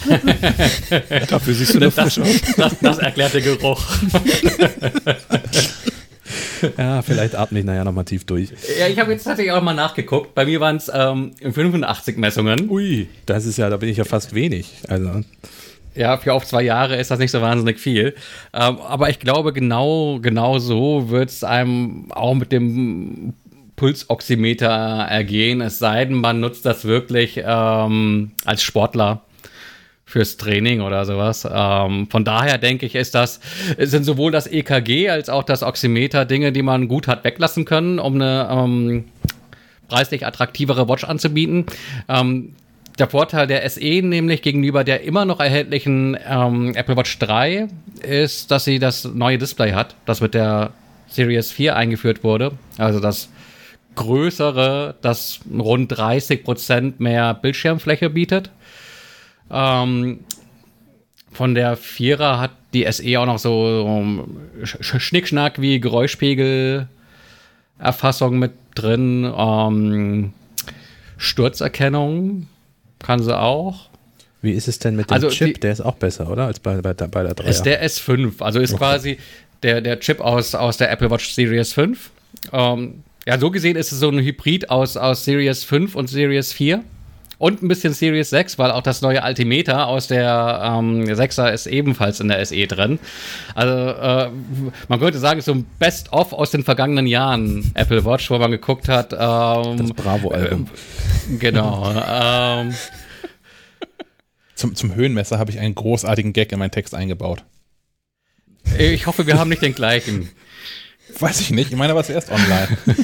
[1.30, 2.42] Dafür siehst du doch frisch aus.
[2.56, 3.84] Das, das erklärt der Geruch.
[6.78, 8.50] Ja, vielleicht atme ich nachher nochmal tief durch.
[8.80, 10.34] Ja, ich habe jetzt tatsächlich auch mal nachgeguckt.
[10.34, 12.70] Bei mir waren es ähm, 85 Messungen.
[12.70, 14.72] Ui, das ist ja, da bin ich ja fast wenig.
[14.88, 15.22] Also,
[15.94, 18.16] Ja, für auf zwei Jahre ist das nicht so wahnsinnig viel.
[18.54, 23.34] Ähm, aber ich glaube, genau, genau so wird es einem auch mit dem
[23.76, 25.62] Pulsoximeter ergehen.
[25.62, 29.22] Es sei denn, man nutzt das wirklich ähm, als Sportler
[30.06, 31.48] fürs Training oder sowas.
[31.52, 33.40] Ähm, von daher denke ich, ist das,
[33.78, 38.00] sind sowohl das EKG als auch das Oximeter Dinge, die man gut hat weglassen können,
[38.00, 39.06] um eine ähm,
[39.88, 41.66] preislich attraktivere Watch anzubieten.
[42.08, 42.54] Ähm,
[42.98, 47.68] der Vorteil der SE nämlich gegenüber der immer noch erhältlichen ähm, Apple Watch 3
[48.02, 50.72] ist, dass sie das neue Display hat, das mit der
[51.08, 52.54] Series 4 eingeführt wurde.
[52.78, 53.30] Also das
[53.96, 58.50] größere, das rund 30% mehr Bildschirmfläche bietet.
[59.52, 60.20] Ähm,
[61.32, 64.26] von der Vierer hat die SE auch noch so
[64.64, 66.88] Sch Schnickschnack wie Geräuschpegelerfassung
[68.40, 69.32] mit drin.
[69.38, 70.34] Ähm,
[71.18, 72.48] Sturzerkennung
[73.00, 73.90] kann sie auch.
[74.42, 75.56] wie ist es denn mit dem Also Chip?
[75.56, 76.46] die- Der ist auch besser, oder?
[76.46, 77.46] Als bei, bei, der- bei der 3.
[77.50, 79.18] Ist der S5, also ist quasi
[79.64, 82.12] der, der Chip aus, aus der Apple Watch Series 5.
[82.54, 86.54] Ähm, ja, so gesehen ist es so ein Hybrid aus, aus Series 5 und Series
[86.54, 86.84] 4.
[87.38, 91.68] Und ein bisschen Series 6, weil auch das neue Altimeter aus der ähm, 6er ist
[91.68, 92.98] ebenfalls in der SE drin.
[93.56, 94.30] Also äh,
[94.88, 98.88] man könnte sagen, so ein Best-of aus den vergangenen Jahren Apple Watch, wo man geguckt
[98.88, 99.12] hat.
[99.12, 100.68] Ähm, das Bravo-Album.
[101.40, 101.92] genau.
[102.08, 102.74] ähm,
[104.56, 107.44] Zum, zum Höhenmesser habe ich einen großartigen Gag in meinen Text eingebaut.
[108.78, 110.30] ich hoffe, wir haben nicht den gleichen.
[111.20, 112.78] Weiß ich nicht, ich meine aber zuerst online.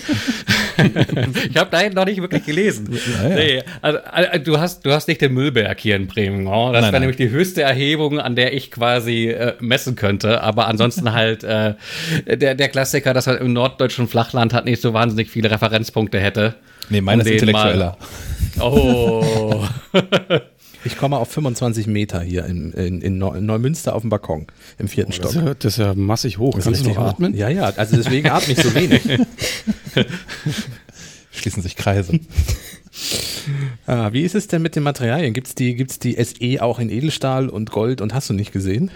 [1.49, 2.89] Ich habe da noch nicht wirklich gelesen.
[2.91, 3.35] Ja, ja.
[3.35, 6.47] Nee, also, also, du, hast, du hast nicht den Müllberg hier in Bremen.
[6.47, 6.71] Oh?
[6.71, 10.41] Das wäre nämlich die höchste Erhebung, an der ich quasi äh, messen könnte.
[10.41, 11.75] Aber ansonsten halt äh,
[12.25, 16.55] der, der Klassiker, dass er im norddeutschen Flachland hat nicht so wahnsinnig viele Referenzpunkte hätte.
[16.89, 17.97] Nee, meine ist den mal- intellektueller.
[18.59, 19.65] Oh.
[20.83, 24.47] Ich komme auf 25 Meter hier in, in, in Neu- in Neumünster auf dem Balkon
[24.79, 25.29] im vierten Das Stock.
[25.29, 26.55] ist, ja, das ist ja massig hoch.
[26.55, 27.01] Das Kannst du noch hoch.
[27.09, 27.35] atmen?
[27.35, 29.01] Ja, ja, also deswegen atme ich so wenig.
[31.31, 32.19] Schließen sich Kreise.
[33.87, 35.33] ah, wie ist es denn mit den Materialien?
[35.33, 38.51] Gibt es die, gibt's die SE auch in Edelstahl und Gold und hast du nicht
[38.51, 38.91] gesehen?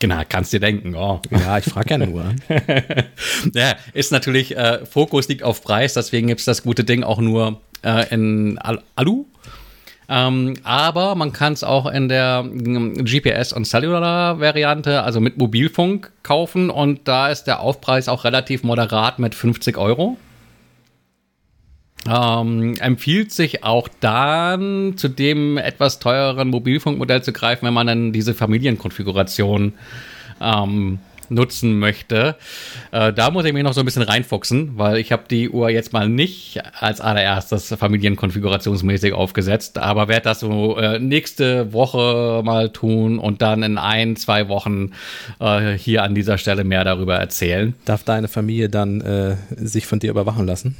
[0.00, 0.94] genau, kannst dir denken.
[0.96, 1.20] Oh.
[1.30, 2.34] Ja, ich frage ja nur.
[3.54, 7.60] Ja, ist natürlich, äh, Fokus liegt auf Preis, deswegen gibt's das gute Ding auch nur
[7.82, 9.24] äh, in Al Alu.
[10.08, 16.12] Ähm, aber man kann es auch in der mm, GPS- und Cellular-Variante, also mit Mobilfunk,
[16.22, 20.18] kaufen und da ist der Aufpreis auch relativ moderat mit 50 Euro.
[22.06, 28.12] Ähm, empfiehlt sich auch dann zu dem etwas teureren Mobilfunkmodell zu greifen, wenn man dann
[28.12, 29.72] diese Familienkonfiguration
[30.40, 30.98] ähm,
[31.34, 32.36] nutzen möchte.
[32.92, 35.70] Äh, da muss ich mich noch so ein bisschen reinfuchsen, weil ich habe die Uhr
[35.70, 42.70] jetzt mal nicht als allererstes familienkonfigurationsmäßig aufgesetzt, aber werde das so äh, nächste Woche mal
[42.70, 44.92] tun und dann in ein, zwei Wochen
[45.40, 47.74] äh, hier an dieser Stelle mehr darüber erzählen.
[47.84, 50.76] Darf deine Familie dann äh, sich von dir überwachen lassen?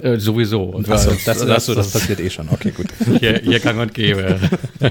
[0.00, 0.74] Äh, sowieso.
[0.88, 2.48] Achso, das, das, das, das passiert eh schon.
[2.48, 2.86] Okay, gut.
[3.20, 4.38] hier, hier gang und gäbe.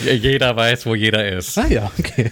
[0.04, 1.56] jeder weiß, wo jeder ist.
[1.58, 2.30] Ah ja, okay.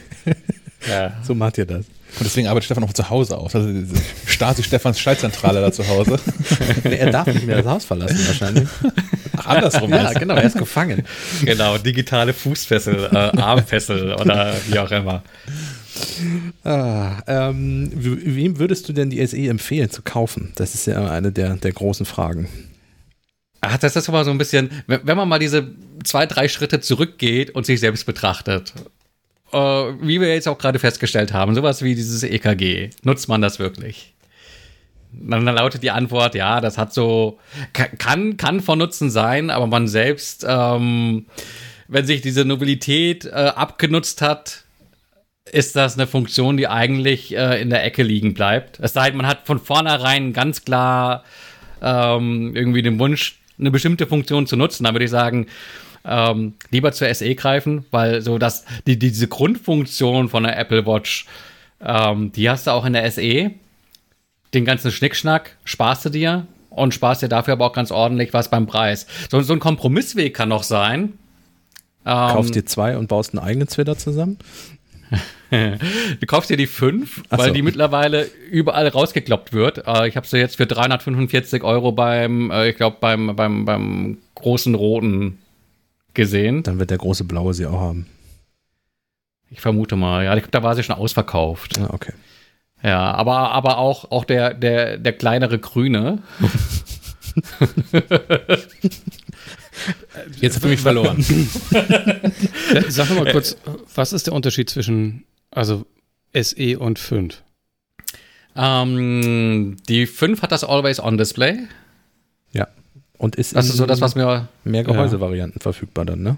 [0.88, 1.12] Ja.
[1.22, 1.86] So macht ihr das.
[2.18, 3.54] Und deswegen arbeitet Stefan auch zu Hause aus.
[3.54, 3.94] Also diese
[4.26, 6.18] Stasi-Stefans Schaltzentrale da zu Hause.
[6.84, 8.68] Nee, er darf nicht mehr das Haus verlassen wahrscheinlich.
[9.36, 11.04] Ach, andersrum Ja, genau, er ist gefangen.
[11.44, 15.22] Genau, digitale Fußfessel, äh, Armfessel oder wie auch immer.
[16.64, 20.52] Ah, ähm, wem würdest du denn die SE empfehlen zu kaufen?
[20.56, 22.48] Das ist ja eine der, der großen Fragen.
[23.60, 25.68] Ach, das ist aber so ein bisschen, wenn man mal diese
[26.04, 28.72] zwei, drei Schritte zurückgeht und sich selbst betrachtet.
[29.52, 33.58] Äh, wie wir jetzt auch gerade festgestellt haben, sowas wie dieses EKG, nutzt man das
[33.58, 34.14] wirklich?
[35.12, 37.38] Dann dann lautet die Antwort, ja, das hat so,
[37.72, 41.26] ka- kann, kann von Nutzen sein, aber man selbst, ähm,
[41.88, 44.64] wenn sich diese Nobilität äh, abgenutzt hat,
[45.50, 48.78] ist das eine Funktion, die eigentlich äh, in der Ecke liegen bleibt.
[48.80, 51.24] Es sei denn, man hat von vornherein ganz klar
[51.80, 54.84] ähm, irgendwie den Wunsch, eine bestimmte Funktion zu nutzen.
[54.84, 55.46] Dann würde ich sagen,
[56.08, 61.26] ähm, lieber zur SE greifen, weil so das, die, diese Grundfunktion von der Apple Watch,
[61.84, 63.50] ähm, die hast du auch in der SE.
[64.54, 68.50] Den ganzen Schnickschnack sparst du dir und sparst dir dafür aber auch ganz ordentlich was
[68.50, 69.06] beim Preis.
[69.30, 71.14] So, so ein Kompromissweg kann noch sein.
[72.06, 74.38] Ähm, Kaufst dir zwei und baust einen eigenen Twitter zusammen?
[75.50, 77.54] Du kaufst dir die 5, Ach weil so.
[77.54, 79.86] die mittlerweile überall rausgekloppt wird.
[79.86, 84.18] Äh, ich habe sie jetzt für 345 Euro beim, äh, ich glaube, beim, beim, beim
[84.34, 85.38] großen Roten
[86.14, 86.62] gesehen.
[86.62, 88.06] Dann wird der große Blaue sie auch haben.
[89.50, 91.78] Ich vermute mal, ja, ich glaub, da war sie schon ausverkauft.
[91.78, 92.12] Ja, okay.
[92.82, 96.22] Ja, aber, aber auch, auch der, der, der kleinere Grüne.
[100.40, 101.24] Jetzt hast du mich verloren.
[102.72, 103.56] Ja, Sag mal kurz,
[103.94, 105.86] was ist der Unterschied zwischen also
[106.34, 107.42] SE und 5?
[108.56, 111.52] Ähm, die 5 hat das Always-On-Display.
[111.54, 111.66] Ja.
[113.18, 114.48] Und ist Das ist so das, was mir.
[114.64, 116.36] mehr Gehäusevarianten verfügbar dann, ne?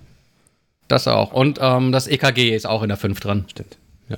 [0.88, 1.32] Das auch.
[1.32, 3.44] Und ähm, das EKG ist auch in der 5 dran.
[3.48, 3.76] Stimmt.
[4.08, 4.16] Ja.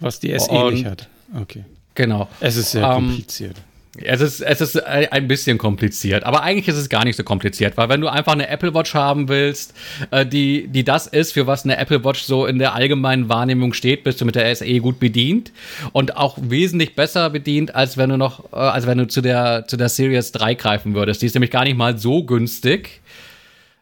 [0.00, 1.08] Was die SE Und- nicht hat.
[1.40, 1.64] Okay.
[1.94, 2.28] Genau.
[2.40, 3.56] Es ist sehr Ähm, kompliziert.
[3.98, 7.76] Es ist, es ist ein bisschen kompliziert, aber eigentlich ist es gar nicht so kompliziert,
[7.76, 9.74] weil wenn du einfach eine Apple Watch haben willst,
[10.10, 13.74] äh, die, die das ist, für was eine Apple Watch so in der allgemeinen Wahrnehmung
[13.74, 15.52] steht, bist du mit der SE gut bedient
[15.92, 19.66] und auch wesentlich besser bedient, als wenn du noch, äh, als wenn du zu der,
[19.68, 21.20] zu der Series 3 greifen würdest.
[21.20, 23.02] Die ist nämlich gar nicht mal so günstig,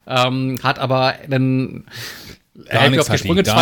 [0.08, 1.84] ähm, hat aber einen,
[2.68, 3.54] Gar die, Sprünge gar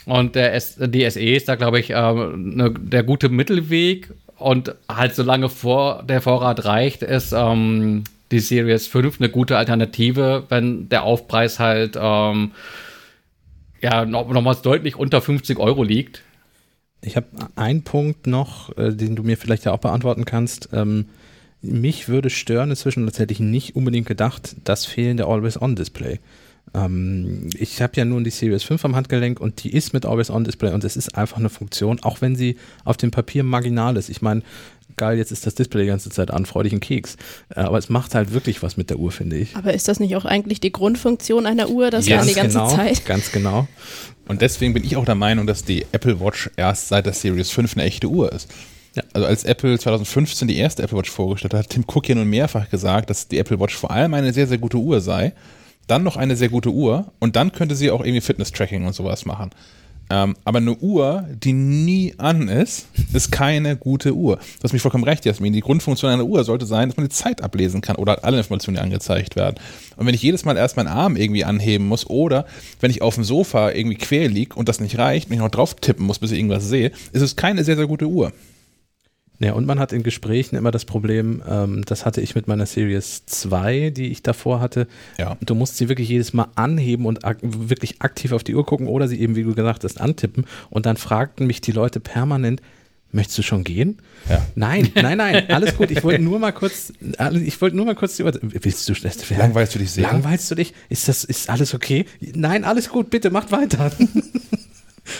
[0.05, 4.11] Und der S die SE ist da, glaube ich, ähm, ne, der gute Mittelweg.
[4.37, 10.43] Und halt, solange vor der Vorrat reicht, ist ähm, die Series 5 eine gute Alternative,
[10.49, 12.51] wenn der Aufpreis halt ähm,
[13.81, 16.21] ja noch, nochmals deutlich unter 50 Euro liegt.
[17.01, 20.69] Ich habe einen Punkt noch, äh, den du mir vielleicht ja auch beantworten kannst.
[20.71, 21.05] Ähm,
[21.61, 26.19] mich würde stören inzwischen, das hätte ich nicht unbedingt gedacht, das fehlende Always-On-Display.
[26.73, 30.73] Ähm, ich habe ja nun die Series 5 am Handgelenk und die ist mit Always-On-Display
[30.73, 34.09] und es ist einfach eine Funktion, auch wenn sie auf dem Papier marginal ist.
[34.09, 34.43] Ich meine,
[35.01, 37.17] geil, jetzt ist das Display die ganze Zeit an, freu dich einen Keks.
[37.49, 39.55] Äh, aber es macht halt wirklich was mit der Uhr, finde ich.
[39.55, 42.69] Aber ist das nicht auch eigentlich die Grundfunktion einer Uhr, dass man die ganze genau,
[42.69, 43.03] Zeit.
[43.05, 43.67] Ganz genau.
[44.27, 47.49] Und deswegen bin ich auch der Meinung, dass die Apple Watch erst seit der Series
[47.49, 48.47] 5 eine echte Uhr ist.
[48.95, 49.01] Ja.
[49.13, 52.29] Also als Apple 2015 die erste Apple Watch vorgestellt hat, hat Tim Cook ja nun
[52.29, 55.33] mehrfach gesagt, dass die Apple Watch vor allem eine sehr, sehr gute Uhr sei,
[55.87, 59.25] dann noch eine sehr gute Uhr und dann könnte sie auch irgendwie Fitness-Tracking und sowas
[59.25, 59.49] machen.
[60.11, 64.35] Ähm, aber eine Uhr, die nie an ist, ist keine gute Uhr.
[64.35, 65.53] Du hast mich vollkommen recht, Jasmin.
[65.53, 68.75] Die Grundfunktion einer Uhr sollte sein, dass man die Zeit ablesen kann oder alle Informationen,
[68.75, 69.55] die angezeigt werden.
[69.95, 72.45] Und wenn ich jedes Mal erst meinen Arm irgendwie anheben muss oder
[72.81, 75.49] wenn ich auf dem Sofa irgendwie quer liege und das nicht reicht, wenn ich noch
[75.49, 78.33] drauf tippen muss, bis ich irgendwas sehe, ist es keine sehr, sehr gute Uhr.
[79.43, 82.67] Ja, und man hat in Gesprächen immer das Problem, ähm, das hatte ich mit meiner
[82.67, 84.87] Series 2, die ich davor hatte.
[85.17, 85.35] Ja.
[85.41, 88.87] Du musst sie wirklich jedes Mal anheben und ak wirklich aktiv auf die Uhr gucken
[88.87, 90.45] oder sie eben, wie du gesagt hast, antippen.
[90.69, 92.61] Und dann fragten mich die Leute permanent,
[93.11, 93.97] möchtest du schon gehen?
[94.29, 94.45] Ja.
[94.53, 95.89] Nein, nein, nein, alles gut.
[95.89, 98.33] Ich wollte nur mal kurz, ich wollte nur mal kurz die Uhr.
[98.41, 99.27] Willst du das?
[99.31, 100.03] Langweilst du dich sehr?
[100.03, 100.73] Langweilst du dich?
[100.89, 102.05] Ist das, ist alles okay?
[102.19, 103.91] Nein, alles gut, bitte macht weiter.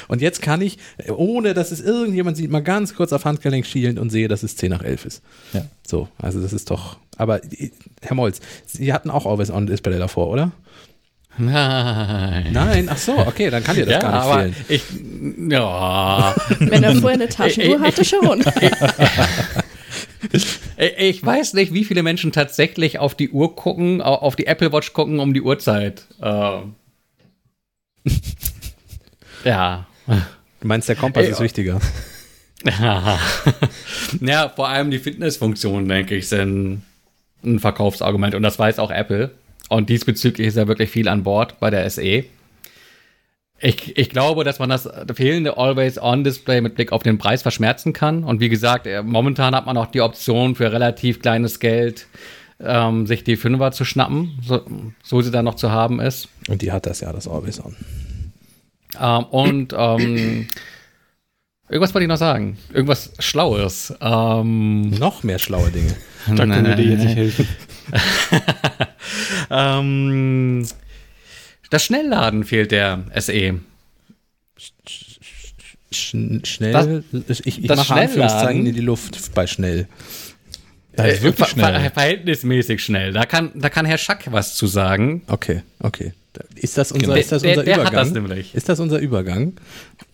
[0.08, 0.78] Und jetzt kann ich,
[1.10, 4.56] ohne dass es irgendjemand sieht, mal ganz kurz auf Handgelenk schielen und sehe, dass es
[4.56, 5.22] 10 nach 11 ist.
[5.54, 5.66] Ja.
[5.88, 6.98] So, also das ist doch.
[7.18, 7.42] Aber
[8.02, 10.52] Herr Molz, Sie hatten auch Always On Display davor, oder?
[11.38, 12.52] Nein.
[12.52, 14.56] Nein, ach so, okay, dann kann dir das ja, gar nicht aber fehlen.
[14.68, 18.44] ich, ja, Wenn er vorher eine Taschenuhr hatte, schon.
[20.34, 20.60] ich
[20.98, 24.72] ich weiß nicht, wie viele Menschen tatsächlich auf die Uhr gucken, au- auf die Apple
[24.74, 26.06] Watch gucken, um die Uhrzeit.
[26.22, 26.76] Ähm.
[29.44, 29.88] Ja.
[30.08, 31.80] Du meinst, der Kompass Ey, ist wichtiger.
[34.22, 36.84] ja, vor allem die Fitnessfunktionen, denke ich, sind
[37.44, 38.36] ein Verkaufsargument.
[38.36, 39.32] Und das weiß auch Apple.
[39.70, 42.26] Und diesbezüglich ist ja wirklich viel an Bord bei der SE.
[43.64, 48.24] Ich, ich glaube, dass man das fehlende Always-On-Display mit Blick auf den Preis verschmerzen kann.
[48.24, 52.08] Und wie gesagt, äh, momentan hat man auch die Option für relativ kleines Geld,
[52.60, 54.62] ähm, sich die Fünfer zu schnappen, so,
[55.04, 56.28] so sie dann noch zu haben ist.
[56.48, 57.76] Und die hat das ja, das Always On.
[59.00, 60.48] Ähm, und ähm,
[61.70, 62.58] irgendwas wollte ich noch sagen.
[62.74, 63.94] Irgendwas Schlaues.
[64.02, 65.96] Ähm, Noch mehr schlaue Dinge.
[66.28, 67.48] Da können wir dir jetzt nicht helfen.
[69.50, 70.68] ähm,
[71.72, 73.06] das Schnellladen fehlt der.
[73.18, 73.60] SE.
[75.94, 79.88] Sch schnell, ich, ich das mache Anführungszeichen in die Luft bei schnell.
[80.94, 81.90] Das ist wirklich Äh, ver ver schnell.
[81.90, 83.14] verhältnismäßig schnell.
[83.14, 85.24] Da kann, da kann Herr Schack was zu sagen.
[85.28, 86.14] Okay, okay.
[86.56, 87.18] Ist das unser, Genau.
[87.20, 88.06] ist das Der- unser der hat Übergang?
[88.06, 88.56] das nämlich.
[88.56, 89.54] Ist das unser Übergang?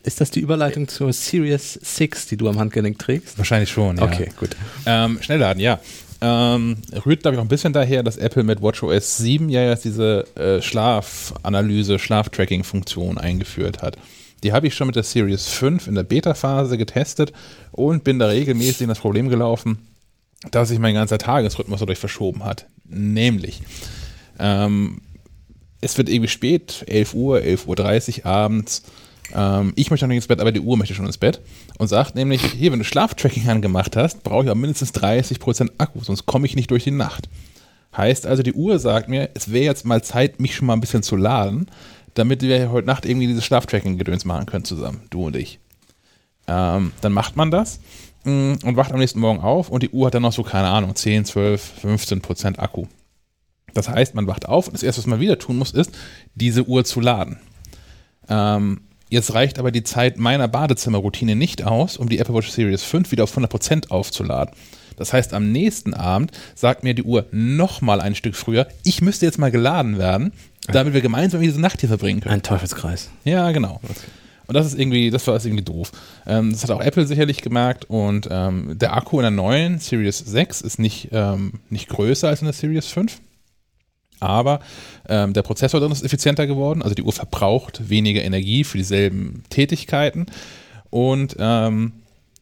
[0.03, 3.37] Ist das die Überleitung zur Series 6, die du am Handgelenk trägst?
[3.37, 4.03] Wahrscheinlich schon, ja.
[4.03, 4.55] Okay, gut.
[4.85, 5.79] Ähm, Schnellladen, ja.
[6.19, 9.85] Ähm, rührt, glaube ich, auch ein bisschen daher, dass Apple mit WatchOS 7 ja jetzt
[9.85, 13.97] diese äh, Schlafanalyse, Schlaftracking-Funktion eingeführt hat.
[14.43, 17.33] Die habe ich schon mit der Series 5 in der Beta-Phase getestet
[17.71, 19.77] und bin da regelmäßig in das Problem gelaufen,
[20.51, 22.65] dass sich mein ganzer Tagesrhythmus dadurch verschoben hat.
[22.85, 23.61] Nämlich,
[24.39, 25.01] ähm,
[25.81, 28.83] es wird irgendwie spät, 11 Uhr, 11.30 Uhr abends.
[29.33, 31.41] Ähm, ich möchte noch nicht ins Bett, aber die Uhr möchte schon ins Bett.
[31.77, 36.03] Und sagt nämlich, hier, wenn du Schlaftracking angemacht hast, brauche ich auch mindestens 30% Akku,
[36.03, 37.29] sonst komme ich nicht durch die Nacht.
[37.95, 40.81] Heißt also, die Uhr sagt mir, es wäre jetzt mal Zeit, mich schon mal ein
[40.81, 41.67] bisschen zu laden,
[42.13, 45.59] damit wir heute Nacht irgendwie dieses Schlaftracking-Gedöns machen können zusammen, du und ich.
[46.47, 47.79] Ähm, dann macht man das
[48.23, 50.67] mh, und wacht am nächsten Morgen auf und die Uhr hat dann noch so, keine
[50.67, 52.85] Ahnung, 10, 12, 15 Prozent Akku.
[53.77, 55.91] Das heißt, man wacht auf und das erste, was man wieder tun muss, ist,
[56.33, 57.37] diese Uhr zu laden.
[58.27, 62.83] Ähm, jetzt reicht aber die Zeit meiner Badezimmerroutine nicht aus, um die Apple Watch Series
[62.83, 64.55] 5 wieder auf 100% aufzuladen.
[64.95, 69.27] Das heißt, am nächsten Abend sagt mir die Uhr nochmal ein Stück früher, ich müsste
[69.27, 70.33] jetzt mal geladen werden,
[70.65, 72.33] damit wir gemeinsam diese Nacht hier verbringen können.
[72.33, 73.11] Ein Teufelskreis.
[73.25, 73.79] Ja, genau.
[74.47, 75.91] Und das ist irgendwie, das war das irgendwie doof.
[76.25, 80.17] Ähm, das hat auch Apple sicherlich gemerkt und ähm, der Akku in der neuen Series
[80.17, 83.19] 6 ist nicht, ähm, nicht größer als in der Series 5.
[84.19, 84.59] Aber
[85.07, 89.43] ähm, der Prozessor drin ist effizienter geworden, also die Uhr verbraucht weniger Energie für dieselben
[89.49, 90.25] Tätigkeiten
[90.89, 91.93] und ähm,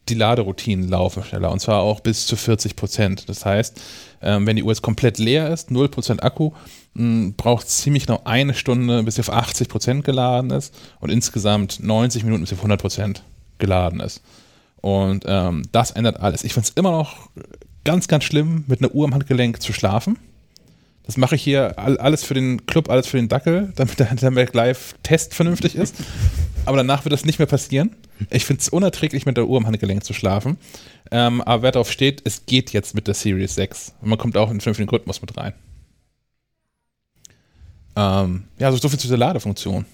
[0.07, 3.27] die Laderoutinen laufen schneller und zwar auch bis zu 40 Prozent.
[3.27, 3.81] Das heißt,
[4.21, 6.51] ähm, wenn die Uhr jetzt komplett leer ist, 0 Prozent Akku,
[6.95, 11.83] braucht es ziemlich genau eine Stunde, bis sie auf 80 Prozent geladen ist und insgesamt
[11.83, 13.23] 90 Minuten, bis sie auf 100 Prozent
[13.57, 14.21] geladen ist.
[14.77, 16.43] Und ähm, das ändert alles.
[16.43, 17.29] Ich finde es immer noch
[17.83, 20.17] ganz, ganz schlimm, mit einer Uhr am Handgelenk zu schlafen.
[21.05, 24.13] Das mache ich hier all, alles für den Club, alles für den Dackel, damit der,
[24.13, 25.95] der Mac Live-Test vernünftig ist.
[26.65, 27.95] Aber danach wird das nicht mehr passieren.
[28.31, 30.57] Ich finde es unerträglich, mit der Uhr am Handgelenk zu schlafen.
[31.11, 33.93] Ähm, aber wer darauf steht, es geht jetzt mit der Series 6.
[34.01, 35.53] Und man kommt auch in den vernünftigen Rhythmus mit rein.
[37.95, 39.85] Ähm, ja, so viel zu der Ladefunktion.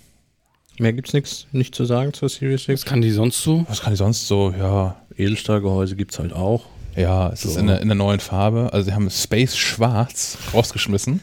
[0.79, 2.81] Mehr gibt's nichts nicht zu sagen zur Series 6.
[2.81, 3.65] Was kann die sonst so?
[3.67, 4.53] Was kann ich sonst so?
[4.57, 6.65] Ja, Edelstahlgehäuse gibt's halt auch.
[6.95, 7.59] Ja, es ist So.
[7.59, 8.71] in der, in der neuen Farbe.
[8.73, 11.19] Also sie haben Space Schwarz rausgeschmissen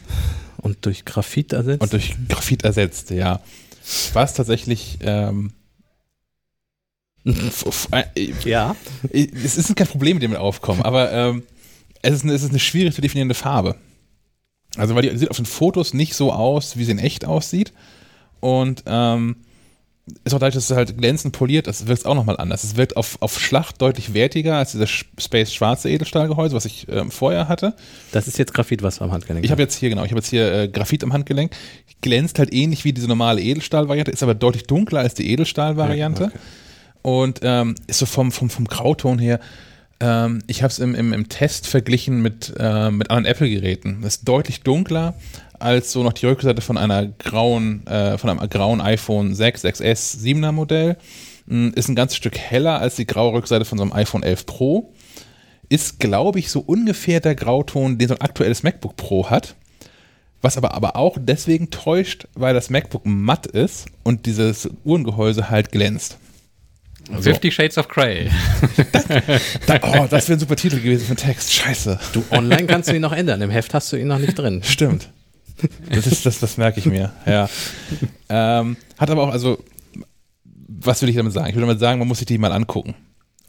[0.57, 1.81] Und durch Graphit ersetzt.
[1.81, 3.39] und durch Graphit ersetzt, ja.
[4.13, 5.53] Was tatsächlich, ähm,
[7.91, 8.03] äh,
[8.45, 8.75] ja.
[9.11, 11.43] es ist kein Problem, mit dem wir aufkommen, aber ähm,
[12.01, 13.75] es, ist eine, es ist eine schwierig zu definierende Farbe.
[14.77, 17.73] Also, weil die sieht auf den Fotos nicht so aus, wie sie in echt aussieht.
[18.39, 19.37] Und ähm,
[20.23, 22.63] ist auch dadurch, dass es halt glänzend poliert ist, wirkt es auch nochmal anders.
[22.63, 26.87] Es wirkt auf, auf Schlacht deutlich wertiger als dieser Sch- Space schwarze Edelstahlgehäuse, was ich
[26.89, 27.75] ähm, vorher hatte.
[28.11, 30.19] Das ist jetzt Graphit, was wir am Handgelenk Ich habe jetzt hier, genau, ich habe
[30.19, 31.51] jetzt hier äh, Graphit am Handgelenk.
[32.01, 36.23] Glänzt halt ähnlich wie diese normale Edelstahl-Variante, ist aber deutlich dunkler als die Edelstahl-Variante.
[36.23, 36.39] Ja, okay.
[37.01, 39.39] Und ähm, ist so vom, vom, vom Grauton her,
[40.01, 44.03] ähm, ich habe es im, im, im Test verglichen mit, äh, mit anderen Apple-Geräten.
[44.03, 45.15] Ist deutlich dunkler
[45.59, 50.17] als so noch die Rückseite von einer grauen, äh, von einem grauen iPhone 6, 6S
[50.23, 50.97] 7er Modell.
[51.45, 54.45] Mm, Ist ein ganzes Stück heller als die graue Rückseite von so einem iPhone 11
[54.45, 54.93] Pro.
[55.69, 59.55] Ist, glaube ich, so ungefähr der Grauton, den so ein aktuelles MacBook Pro hat.
[60.41, 65.71] Was aber, aber auch deswegen täuscht, weil das MacBook matt ist und dieses Uhrengehäuse halt
[65.71, 66.17] glänzt.
[67.19, 68.29] Fifty Shades of Grey.
[69.65, 71.51] Da, oh, das wäre ein super Titel gewesen für einen Text.
[71.51, 71.99] Scheiße.
[72.13, 73.41] Du, online kannst du ihn noch ändern.
[73.41, 74.61] Im Heft hast du ihn noch nicht drin.
[74.63, 75.09] Stimmt.
[75.93, 77.49] Das, ist, das, das merke ich mir, ja.
[78.29, 79.57] Ähm, hat aber auch, also,
[80.67, 81.47] was will ich damit sagen?
[81.49, 82.95] Ich will damit sagen, man muss sich die mal angucken,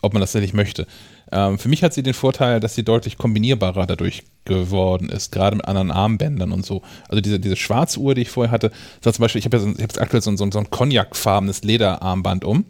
[0.03, 0.87] ob man das nicht möchte.
[1.33, 5.57] Ähm, für mich hat sie den Vorteil, dass sie deutlich kombinierbarer dadurch geworden ist, gerade
[5.57, 6.83] mit anderen Armbändern und so.
[7.09, 9.67] Also diese, diese schwarze Uhr, die ich vorher hatte, das zum Beispiel, ich habe so,
[9.69, 12.65] ich hab jetzt aktuell so, ein- so, so ein Cognac-farbenes Lederarmband um.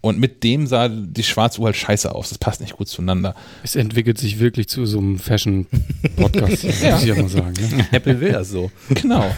[0.00, 2.28] Und mit dem sah die schwarze Uhr halt scheiße aus.
[2.28, 3.34] Das passt nicht gut zueinander.
[3.64, 7.54] Es entwickelt sich wirklich zu so einem Fashion-Podcast, muss ich ja mal sagen.
[7.76, 7.86] Ne?
[7.92, 8.70] Apple will das so.
[8.90, 9.28] Genau.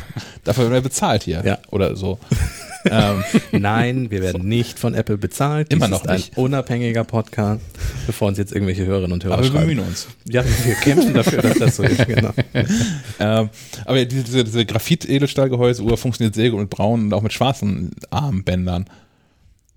[0.45, 1.43] Dafür werden wir bezahlt hier.
[1.45, 1.59] Ja.
[1.71, 2.19] Oder so.
[2.91, 5.73] ähm, Nein, wir werden nicht von Apple bezahlt.
[5.73, 6.37] Dies Immer noch ist ein nicht.
[6.37, 7.63] unabhängiger Podcast,
[8.07, 9.69] bevor uns jetzt irgendwelche Hörerinnen und Hörer aber wir schreiben.
[9.69, 10.09] bemühen uns.
[10.29, 12.07] Ja, wir kämpfen dafür, dass das so ist.
[12.07, 12.33] Genau.
[13.19, 13.49] Ähm,
[13.85, 18.87] aber diese, diese Graphit-Edelstahlgehäuse-Uhr funktioniert sehr gut mit braunen und auch mit schwarzen Armbändern.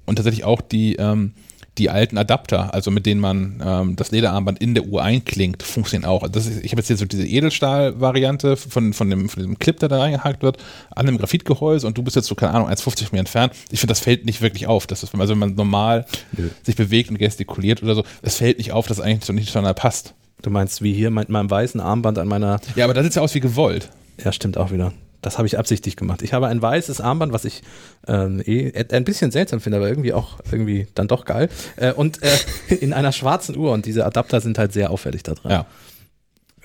[0.06, 1.34] Und tatsächlich auch die, ähm,
[1.78, 6.08] die alten Adapter, also mit denen man ähm, das Lederarmband in der Uhr einklingt, funktionieren
[6.08, 6.28] auch.
[6.28, 9.80] Das ist, ich habe jetzt hier so diese Edelstahl-Variante von, von, dem, von dem Clip,
[9.80, 10.58] der da reingehakt wird,
[10.92, 13.54] an dem Graphitgehäuse und du bist jetzt so, keine Ahnung, 1,50 von mir entfernt.
[13.72, 14.86] Ich finde, das fällt nicht wirklich auf.
[14.86, 16.06] Das ist, also wenn man normal
[16.38, 16.50] Nö.
[16.62, 19.52] sich bewegt und gestikuliert oder so, es fällt nicht auf, dass es eigentlich so nicht
[19.52, 20.14] zueinander passt.
[20.44, 22.60] Du meinst, wie hier mit meinem weißen Armband an meiner.
[22.76, 23.90] Ja, aber das sieht ja aus wie gewollt.
[24.24, 24.94] Ja, stimmt auch wieder.
[25.26, 26.22] Das habe ich absichtlich gemacht.
[26.22, 27.64] Ich habe ein weißes Armband, was ich
[28.08, 31.50] ähm, eh ein bisschen seltsam finde, aber irgendwie auch irgendwie dann doch geil.
[31.76, 32.30] Äh, und äh,
[32.76, 35.52] in einer schwarzen Uhr und diese Adapter sind halt sehr auffällig da dran.
[35.52, 35.66] Ja.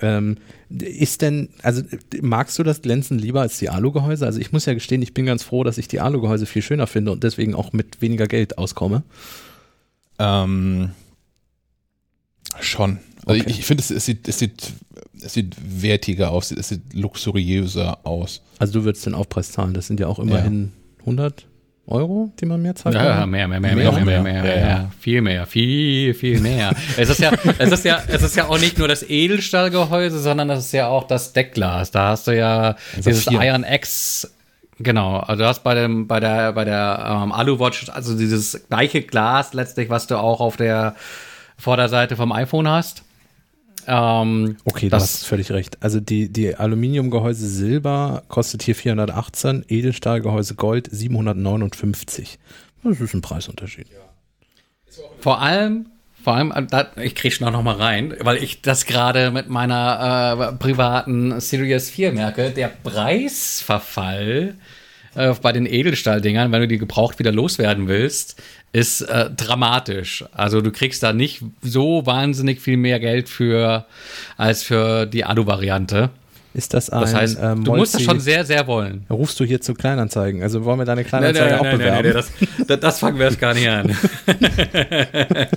[0.01, 0.37] Ähm,
[0.69, 1.81] ist denn, also
[2.21, 4.25] magst du das Glänzen lieber als die Alugehäuse?
[4.25, 6.87] Also ich muss ja gestehen, ich bin ganz froh, dass ich die Alugehäuse viel schöner
[6.87, 9.03] finde und deswegen auch mit weniger Geld auskomme.
[10.19, 10.91] Ähm,
[12.59, 12.99] schon.
[13.25, 13.51] Also Okay.
[13.51, 14.73] ich, ich finde, es, es, sieht, es, sieht,
[15.21, 18.41] es sieht wertiger aus, es sieht luxuriöser aus.
[18.57, 20.71] Also du würdest den Aufpreis zahlen, das sind ja auch immerhin
[21.01, 21.45] 100
[21.85, 22.95] Euro, die man mehr zahlt.
[22.95, 24.43] Ja, mehr, mehr, mehr, mehr, Mehr, mehr, mehr, mehr.
[24.43, 26.75] mehr, Ja, mehr, viel mehr, viel, viel mehr.
[26.97, 30.47] es ist ja, es ist ja, es ist ja auch nicht nur das Edelstahlgehäuse, sondern
[30.47, 31.91] das ist ja auch das Deckglas.
[31.91, 33.41] Da hast du ja dieses Saphir.
[33.43, 34.31] Iron X.
[34.79, 39.01] Genau, also du hast bei dem, bei der, bei der ähm, Aluwatch, also dieses gleiche
[39.01, 40.95] Glas letztlich, was du auch auf der
[41.59, 43.03] Vorderseite vom iPhone hast.
[43.87, 45.77] Ähm, Okay, du Das- hast völlig recht.
[45.81, 52.39] Also die, die Aluminiumgehäuse Silber kostet hier 418, Edelstahlgehäuse Gold 759.
[52.83, 53.87] Das ist ein Preisunterschied.
[55.19, 55.87] Vor allem,
[56.23, 59.49] vor allem, äh, da, ich krieg schon noch mal rein, weil ich das gerade mit
[59.49, 62.51] meiner äh, privaten Series 4 merke.
[62.51, 64.55] Der Preisverfall
[65.15, 68.41] äh, bei den Edelstahldingern, wenn du die gebraucht wieder loswerden willst,
[68.71, 70.25] ist äh, dramatisch.
[70.31, 73.85] Also du kriegst da nicht so wahnsinnig viel mehr Geld für
[74.37, 76.09] als für die Alu-Variante.
[76.53, 79.05] Ist das ein Das heißt, ähm, du musst das schon sehr, sehr wollen.
[79.09, 80.41] Rufst du hier zu Kleinanzeigen?
[80.41, 82.11] Also wollen wir deine Kleinanzeige auch bewerben?
[82.11, 82.31] das,
[82.67, 83.95] das, das fangen wir erst gar nicht an.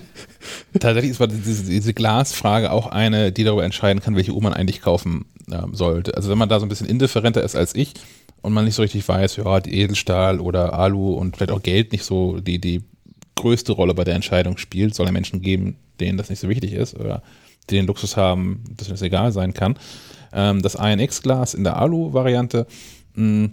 [0.78, 4.82] Tatsächlich ist diese, diese Glasfrage auch eine, die darüber entscheiden kann, welche Uhr man eigentlich
[4.82, 6.14] kaufen ähm, sollte.
[6.14, 7.94] Also wenn man da so ein bisschen indifferenter ist als ich
[8.42, 12.04] und man nicht so richtig weiß, ja, Edelstahl oder Alu und vielleicht auch Geld nicht
[12.04, 12.82] so die, die
[13.42, 16.72] größte Rolle bei der Entscheidung spielt, soll es Menschen geben, denen das nicht so wichtig
[16.72, 17.22] ist oder
[17.68, 19.78] die den Luxus haben, dass das egal sein kann.
[20.32, 22.66] Ähm, das INX-Glas in der Alu-Variante,
[23.14, 23.50] mh,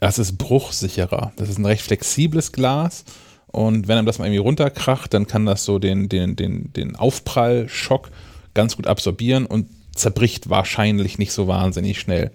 [0.00, 1.32] das ist bruchsicherer.
[1.36, 3.04] Das ist ein recht flexibles Glas.
[3.46, 6.96] Und wenn einem das mal irgendwie runterkracht, dann kann das so den, den, den, den
[6.96, 8.10] Aufprallschock
[8.54, 12.32] ganz gut absorbieren und zerbricht wahrscheinlich nicht so wahnsinnig schnell.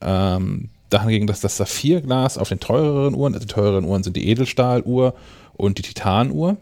[0.00, 4.28] Ähm, dahingegen, dass das Saphirglas auf den teureren Uhren, also die teureren Uhren sind die
[4.28, 5.14] Edelstahluhr
[5.58, 6.56] und die Titanuhr.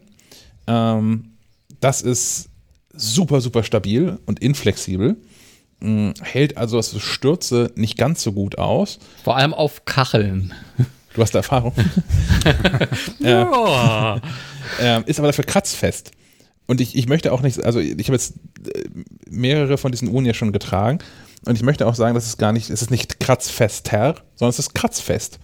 [0.66, 1.36] Ähm,
[1.80, 2.48] das ist
[2.92, 5.16] super, super stabil und inflexibel.
[5.80, 8.98] Mm, Hält also so Stürze nicht ganz so gut aus.
[9.22, 10.52] Vor allem auf Kacheln.
[11.14, 11.72] Du hast da Erfahrung.
[13.20, 14.20] Ja.
[14.78, 16.10] ähm, ist aber dafür kratzfest.
[16.66, 18.34] Und ich, ich möchte auch nicht, also ich habe jetzt
[18.66, 18.84] äh,
[19.30, 20.98] mehrere von diesen Uhren ja schon getragen
[21.46, 24.58] und ich möchte auch sagen, dass es gar nicht, es ist nicht kratzfester, sondern es
[24.58, 25.38] ist kratzfest.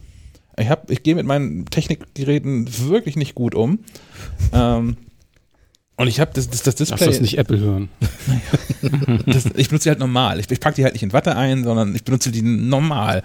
[0.58, 3.80] Ich, hab, ich gehe mit meinen Technikgeräten wirklich nicht gut um.
[4.52, 4.96] Ähm,
[5.96, 7.06] und ich habe das, das, das Lass Display.
[7.06, 7.88] das nicht Apple hören.
[9.26, 10.40] das, ich benutze die halt normal.
[10.40, 13.22] Ich, ich packe die halt nicht in Watte ein, sondern ich benutze die normal.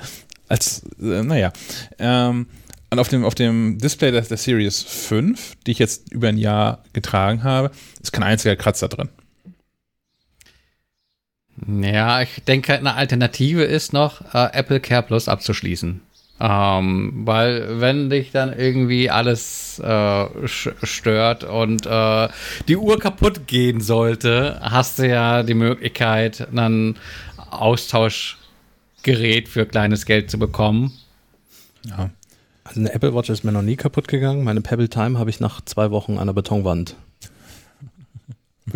[0.48, 1.52] Als, äh, naja.
[2.00, 2.48] Ähm,
[2.90, 6.38] und auf dem, auf dem Display der, der Series 5, die ich jetzt über ein
[6.38, 7.72] Jahr getragen habe,
[8.02, 9.10] ist kein einziger Kratzer drin.
[11.66, 16.02] Ja, ich denke, eine Alternative ist noch, äh, Apple Care Plus abzuschließen.
[16.40, 22.28] Ähm, weil wenn dich dann irgendwie alles äh, stört und äh,
[22.68, 26.96] die Uhr kaputt gehen sollte, hast du ja die Möglichkeit, ein
[27.50, 30.92] Austauschgerät für kleines Geld zu bekommen.
[31.86, 32.12] Ja.
[32.64, 34.44] Also eine Apple Watch ist mir noch nie kaputt gegangen.
[34.44, 36.96] Meine Pebble Time habe ich nach zwei Wochen an der Betonwand.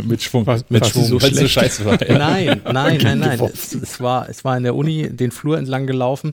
[0.02, 0.46] Mit, Schwung.
[0.48, 2.00] War- mit Schwung, so so scheiße war.
[2.08, 2.18] Ja.
[2.18, 3.40] Nein, nein, nein, nein.
[3.54, 6.32] Es, es, war, es war in der Uni den Flur entlang gelaufen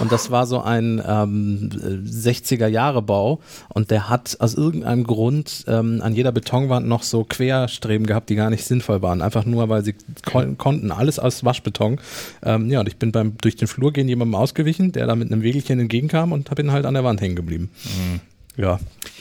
[0.00, 1.70] und das war so ein ähm,
[2.04, 8.30] 60er-Jahre-Bau und der hat aus irgendeinem Grund ähm, an jeder Betonwand noch so Querstreben gehabt,
[8.30, 9.22] die gar nicht sinnvoll waren.
[9.22, 9.94] Einfach nur, weil sie
[10.24, 10.92] kon konnten.
[10.92, 12.00] Alles aus Waschbeton.
[12.42, 15.32] Ähm, ja, und ich bin beim durch den Flur gehen jemandem ausgewichen, der da mit
[15.32, 17.70] einem Wegelchen entgegenkam und habe ihn halt an der Wand hängen geblieben.
[18.56, 18.78] Ja.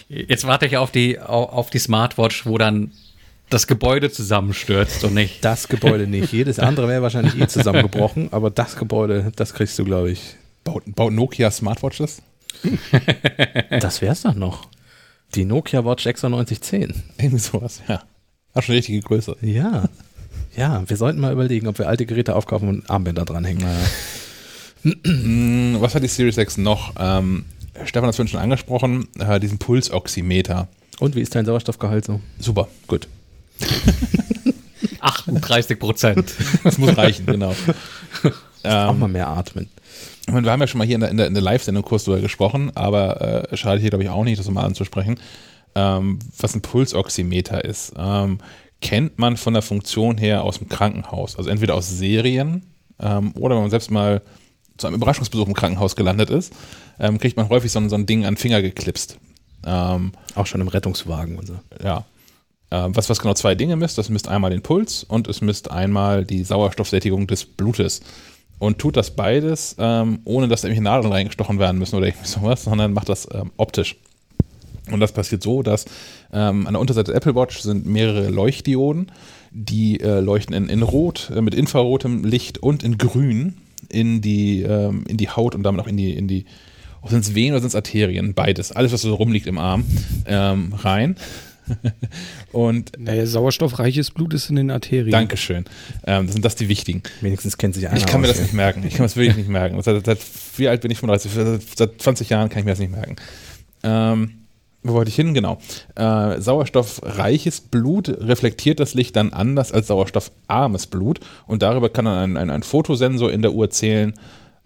[0.10, 2.92] Jetzt warte ich auf die, auf die Smartwatch, wo dann
[3.50, 5.44] das Gebäude zusammenstürzt und nicht.
[5.44, 6.32] Das Gebäude nicht.
[6.32, 10.36] Jedes andere wäre wahrscheinlich eh zusammengebrochen, aber das Gebäude, das kriegst du, glaube ich.
[10.64, 12.22] Baut, baut Nokia Smartwatches?
[13.80, 14.68] Das wär's doch noch.
[15.36, 17.04] Die Nokia Watch 9610.
[17.18, 18.04] Irgendwie sowas, ja.
[18.56, 19.38] Hat schon richtige Größe.
[19.42, 19.88] Ja.
[20.58, 23.66] Ja, wir sollten mal überlegen, ob wir alte Geräte aufkaufen und Armbänder dranhängen.
[24.82, 26.94] Mm, Was hat die Series 6 noch?
[26.98, 27.44] Ähm,
[27.84, 30.70] Stefan hat es vorhin schon angesprochen, äh, diesen Pulsoximeter.
[31.02, 32.22] Und wie ist dein Sauerstoffgehalt so?
[32.40, 33.10] Super, gut.
[35.02, 36.34] 38 Prozent.
[36.64, 37.52] Das muss reichen, genau.
[38.64, 39.70] Auch Ähm, mal mehr atmen.
[40.28, 41.84] ich meine, wir haben ja schon mal hier in der, in der, in der Live-Sendung
[41.84, 45.18] kurz drüber gesprochen, aber äh, schadet hier, glaube ich, auch nicht, das mal anzusprechen.
[45.76, 48.40] Ähm, was ein Pulsoximeter ist, ähm,
[48.82, 51.38] kennt man von der Funktion her aus dem Krankenhaus.
[51.38, 52.66] Also entweder aus Serien
[53.00, 54.22] ähm, oder wenn man selbst mal
[54.78, 56.54] zu einem Überraschungsbesuch im Krankenhaus gelandet ist,
[57.00, 59.18] ähm, kriegt man häufig so, ein- so ein Ding an den Finger geklipst.
[59.66, 61.60] Ähm, Auch schon im Rettungswagen und so.
[61.84, 62.04] ja.
[62.72, 65.72] Ähm, was, was genau zwei Dinge misst, das misst einmal den Puls und es misst
[65.72, 68.02] einmal die Sauerstoffsättigung des Blutes.
[68.60, 72.28] Und tut das beides, ähm, ohne dass da irgendwelche Nadeln reingestochen werden müssen oder irgendwie
[72.30, 73.96] sowas, sondern macht das ähm, optisch.
[74.92, 75.86] Und das passiert so, dass
[76.34, 79.12] ähm, an der Unterseite der Apple Watch sind mehrere Leuchtdioden,
[79.52, 83.58] die äh, leuchten in, in Rot, äh, mit infrarotem Licht und in Grün
[83.88, 86.46] in die, ähm, in die Haut und damit auch in die, in die
[87.08, 88.34] sind es Venen oder sind es Arterien?
[88.34, 88.72] Beides.
[88.74, 89.86] Alles, was so rumliegt im Arm,
[90.26, 91.16] ähm, rein.
[92.52, 95.12] und Naja, sauerstoffreiches Blut ist in den Arterien.
[95.12, 95.66] Dankeschön.
[96.06, 97.04] Ähm, das sind das die wichtigen.
[97.22, 98.84] Wenigstens kennt sich einer Ich kann mir aus, das nicht merken.
[98.86, 99.82] Ich kann das wirklich nicht merken.
[99.82, 100.20] Seit, seit,
[100.58, 101.00] wie alt bin ich?
[101.00, 101.32] 35.
[101.32, 103.16] Seit, seit 20 Jahren kann ich mir das nicht merken.
[103.84, 104.40] Ähm,
[104.82, 105.34] wo wollte ich hin?
[105.34, 105.58] Genau.
[105.96, 112.18] Äh, sauerstoffreiches Blut reflektiert das Licht dann anders als sauerstoffarmes Blut und darüber kann dann
[112.18, 114.14] ein, ein, ein Fotosensor in der Uhr zählen,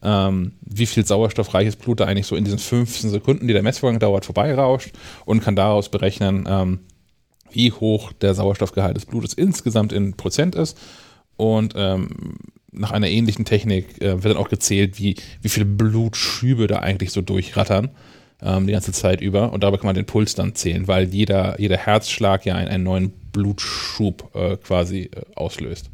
[0.03, 3.99] ähm, wie viel sauerstoffreiches Blut da eigentlich so in diesen 15 Sekunden, die der Messvorgang
[3.99, 4.91] dauert, vorbeirauscht
[5.25, 6.79] und kann daraus berechnen, ähm,
[7.53, 10.77] wie hoch der Sauerstoffgehalt des Blutes insgesamt in Prozent ist.
[11.37, 12.37] Und ähm,
[12.71, 17.11] nach einer ähnlichen Technik äh, wird dann auch gezählt, wie, wie viele Blutschübe da eigentlich
[17.11, 17.89] so durchrattern
[18.41, 19.53] ähm, die ganze Zeit über.
[19.53, 22.83] Und dabei kann man den Puls dann zählen, weil jeder, jeder Herzschlag ja einen, einen
[22.83, 25.89] neuen Blutschub äh, quasi äh, auslöst.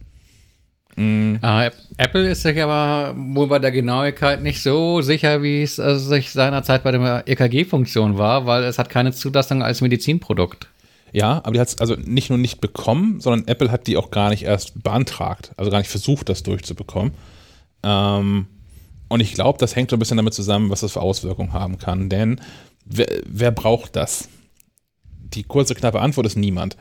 [0.97, 5.97] Äh, Apple ist sich aber wohl bei der Genauigkeit nicht so sicher, wie es äh,
[5.97, 10.67] sich seinerzeit bei der EKG-Funktion war, weil es hat keine Zulassung als Medizinprodukt.
[11.11, 14.11] Ja, aber die hat es also nicht nur nicht bekommen, sondern Apple hat die auch
[14.11, 17.13] gar nicht erst beantragt, also gar nicht versucht, das durchzubekommen.
[17.83, 18.47] Ähm,
[19.07, 21.77] und ich glaube, das hängt so ein bisschen damit zusammen, was das für Auswirkungen haben
[21.77, 22.09] kann.
[22.09, 22.39] Denn
[22.85, 24.29] wer, wer braucht das?
[25.33, 26.77] Die kurze, knappe Antwort ist niemand.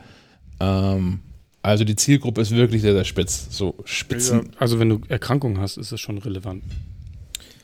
[0.59, 1.19] Ähm,
[1.61, 3.47] also die Zielgruppe ist wirklich sehr, sehr spitz.
[3.49, 4.37] So Spitzen.
[4.37, 6.63] Ja, also wenn du Erkrankungen hast, ist das schon relevant.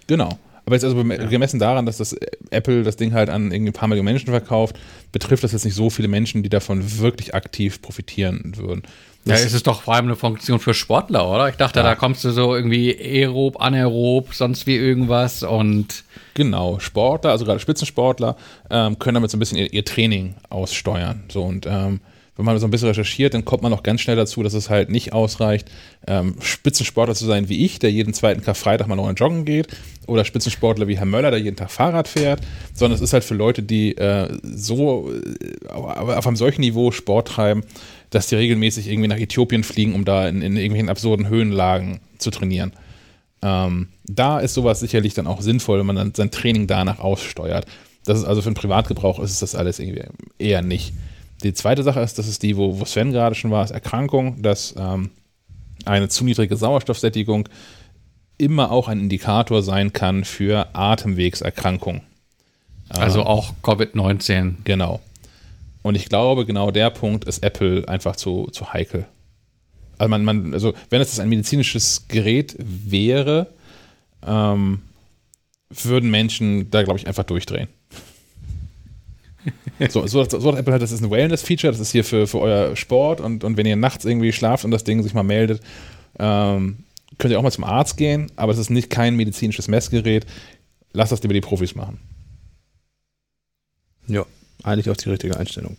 [0.07, 0.37] Genau.
[0.65, 2.15] Aber jetzt also gemessen daran, dass das
[2.49, 4.75] Apple das Ding halt an irgendwie ein paar Millionen Menschen verkauft,
[5.11, 8.81] betrifft das jetzt nicht so viele Menschen, die davon wirklich aktiv profitieren würden.
[9.25, 11.49] Ja, Das- es ist doch vor allem eine Funktion für Sportler, oder?
[11.49, 11.83] Ich dachte, Ja.
[11.85, 16.03] da kommst du so irgendwie aerob, anaerob, sonst wie irgendwas und
[16.35, 18.35] Genau, Sportler, also gerade Spitzensportler,
[18.69, 21.23] ähm, können damit so ein bisschen ihr, ihr Training aussteuern.
[21.31, 22.01] So und ähm,
[22.37, 24.69] wenn man so ein bisschen recherchiert, dann kommt man auch ganz schnell dazu, dass es
[24.69, 25.69] halt nicht ausreicht,
[26.05, 29.67] ähm, Spitzensportler zu sein wie ich, der jeden zweiten Karfreitag mal noch in Joggen geht,
[30.07, 32.41] oder Spitzensportler wie Herr Möller, der jeden Tag Fahrrad fährt,
[32.73, 36.91] sondern es ist halt für Leute, die äh, so äh, auf auf einem solchen Niveau
[36.91, 37.63] Sport treiben,
[38.09, 42.31] dass die regelmäßig irgendwie nach Äthiopien fliegen, um da in, in irgendwelchen absurden Höhenlagen zu
[42.31, 42.73] trainieren.
[43.41, 47.65] Ähm, da ist sowas sicherlich dann auch sinnvoll, wenn man dann sein Training danach aussteuert.
[48.05, 50.03] Das ist also für den Privatgebrauch ist es das alles irgendwie
[50.37, 50.93] eher nicht.
[51.43, 54.41] Die zweite Sache ist, das ist die, wo, wo Sven gerade schon war, ist Erkrankung,
[54.41, 55.11] dass ähm,
[55.85, 57.49] eine zu niedrige Sauerstoffsättigung
[58.37, 62.01] immer auch ein Indikator sein kann für Atemwegserkrankung.
[62.89, 64.55] also auch Covid-19.
[64.63, 65.01] Genau.
[65.81, 69.05] Und ich glaube, genau der Punkt ist Apple einfach zu, zu heikel.
[69.97, 73.53] Also, man, man, also wenn es ein medizinisches Gerät wäre,
[74.25, 74.81] ähm,
[75.69, 77.67] würden Menschen da, glaube ich, einfach durchdrehen.
[79.89, 82.39] So, so, so hat Apple halt, das ist ein Wellness-Feature, das ist hier für, für
[82.39, 85.61] euer Sport und, und wenn ihr nachts irgendwie schlaft und das Ding sich mal meldet,
[86.17, 86.77] ähm,
[87.17, 90.25] könnt ihr auch mal zum Arzt gehen, aber es ist nicht kein medizinisches Messgerät.
[90.93, 91.99] Lasst das lieber die Profis machen.
[94.07, 94.25] Ja,
[94.63, 95.75] eigentlich auch die richtige Einstellung.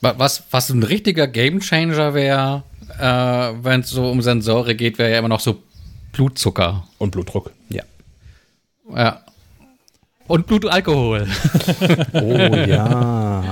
[0.00, 2.62] Wa- Was, was ein richtiger Gamechanger wäre,
[2.98, 5.62] äh, wenn es so um Sensore geht, wäre ja immer noch so
[6.12, 6.86] Blutzucker.
[6.98, 7.50] Und Blutdruck.
[7.70, 7.82] Ja.
[8.94, 9.22] Ja.
[10.28, 11.26] Und Blutalkohol.
[12.12, 13.44] Oh ja.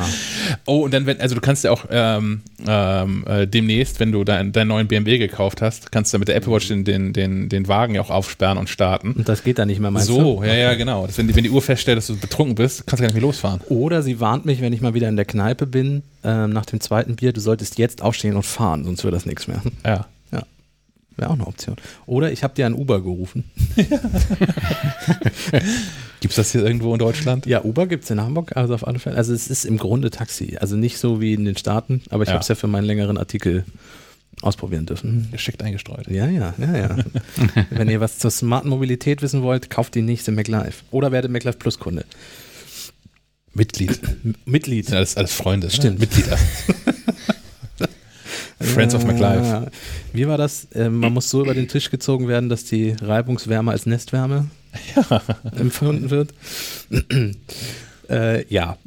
[0.66, 4.25] Oh, und dann, wenn, also du kannst ja auch ähm, ähm, äh, demnächst, wenn du
[4.25, 7.49] dein, deinen neuen BMW gekauft hast, kannst du mit der Apple Watch den, den, den,
[7.49, 9.12] den Wagen ja auch aufsperren und starten.
[9.12, 10.45] Und das geht dann nicht mehr, meinst so, du?
[10.45, 11.07] ja, ja, genau.
[11.07, 13.14] Das, wenn, die, wenn die Uhr feststellt, dass du betrunken bist, kannst du gar nicht
[13.14, 13.61] mehr losfahren.
[13.68, 16.81] Oder sie warnt mich, wenn ich mal wieder in der Kneipe bin, ähm, nach dem
[16.81, 19.62] zweiten Bier, du solltest jetzt aufstehen und fahren, sonst wird das nichts mehr.
[19.85, 20.07] Ja.
[21.17, 21.23] Ja.
[21.23, 21.77] Wäre auch eine Option.
[22.07, 23.45] Oder ich habe dir ein Uber gerufen.
[26.21, 27.47] Gibt es das hier irgendwo in Deutschland?
[27.47, 29.17] Ja, Uber gibt es in Hamburg, also auf alle Fälle.
[29.17, 30.57] Also es ist im Grunde Taxi.
[30.61, 32.35] Also nicht so wie in den Staaten, aber ich Ja.
[32.35, 33.65] habe es ja für meinen längeren Artikel
[34.41, 35.29] ausprobieren dürfen.
[35.33, 36.09] Geschickt eingestreut.
[36.09, 36.97] Ja, ja, ja, ja.
[37.71, 40.85] Wenn ihr was zur smarten Mobilität wissen wollt, kauft die nächste MacLife.
[40.91, 42.05] Oder werdet MacLife Plus Kunde.
[43.53, 44.01] Mitglied.
[44.47, 44.87] Mitglied.
[44.87, 45.71] Das sind alles, alles Freunde.
[45.71, 46.01] Stimmt.
[46.01, 46.07] Ne?
[46.07, 46.39] Mitglieder.
[48.61, 49.44] Friends of MacLife.
[49.44, 49.66] Ja.
[50.12, 50.68] Wie war das?
[50.74, 54.46] Ähm, man muss so über den Tisch gezogen werden, dass die Reibungswärme als Nestwärme
[55.59, 56.32] empfunden wird.
[58.09, 58.76] Äh, ja.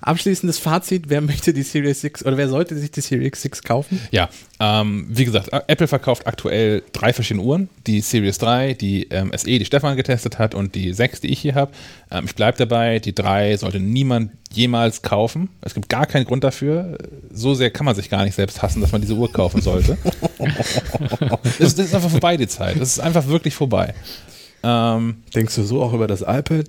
[0.00, 4.00] abschließendes Fazit, wer möchte die Series 6 oder wer sollte sich die Series 6 kaufen?
[4.10, 7.68] Ja, ähm, wie gesagt, Apple verkauft aktuell drei verschiedene Uhren.
[7.86, 11.40] Die Series 3, die ähm, SE, die Stefan getestet hat und die 6, die ich
[11.40, 11.72] hier habe.
[12.10, 15.48] Ähm, ich bleibe dabei, die 3 sollte niemand jemals kaufen.
[15.60, 16.98] Es gibt gar keinen Grund dafür.
[17.32, 19.96] So sehr kann man sich gar nicht selbst hassen, dass man diese Uhr kaufen sollte.
[21.58, 22.80] das, das ist einfach vorbei, die Zeit.
[22.80, 23.94] Das ist einfach wirklich vorbei.
[24.62, 26.66] Ähm, Denkst du so auch über das iPad?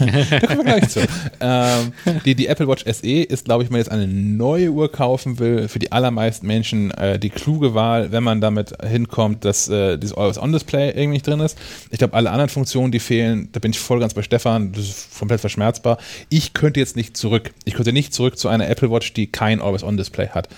[0.00, 1.00] Da kommen wir gleich zu.
[1.40, 1.92] Ähm,
[2.24, 5.38] die, die Apple Watch SE ist, glaube ich, wenn man jetzt eine neue Uhr kaufen
[5.38, 9.96] will, für die allermeisten Menschen äh, die kluge Wahl, wenn man damit hinkommt, dass äh,
[9.98, 11.58] dieses Always-On-Display irgendwie nicht drin ist.
[11.90, 14.88] Ich glaube, alle anderen Funktionen, die fehlen, da bin ich voll ganz bei Stefan, das
[14.88, 15.98] ist komplett verschmerzbar.
[16.28, 17.52] Ich könnte jetzt nicht zurück.
[17.64, 20.48] Ich könnte nicht zurück zu einer Apple Watch, die kein Always-On-Display hat.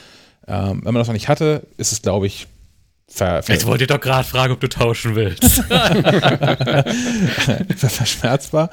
[0.49, 2.49] Ähm, wenn man das noch nicht hatte, ist es, glaube ich,
[3.09, 5.45] Ver, ver Jetzt wollte ich doch gerade fragen, ob du tauschen willst.
[7.77, 8.71] Verschmerzbar.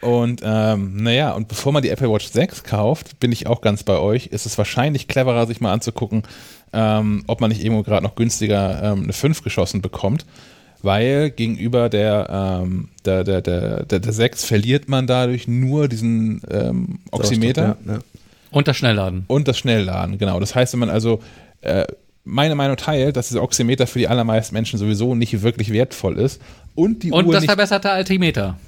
[0.00, 3.82] Und ähm, naja, und bevor man die Apple Watch 6 kauft, bin ich auch ganz
[3.82, 6.22] bei euch, ist es wahrscheinlich cleverer, sich mal anzugucken,
[6.72, 10.24] ähm, ob man nicht irgendwo gerade noch günstiger ähm, eine 5 geschossen bekommt.
[10.82, 16.40] Weil gegenüber der, ähm, der, der, der, der, der 6 verliert man dadurch nur diesen
[16.50, 17.76] ähm, Oximeter.
[17.84, 17.98] Ja, ja.
[18.50, 19.24] Und das Schnellladen.
[19.26, 20.40] Und das Schnellladen, genau.
[20.40, 21.20] Das heißt, wenn man also
[21.60, 21.84] äh,
[22.24, 26.40] meine Meinung teilt, dass dieser Oximeter für die allermeisten Menschen sowieso nicht wirklich wertvoll ist.
[26.74, 28.58] Und, die und Uhr das nicht, verbesserte Altimeter.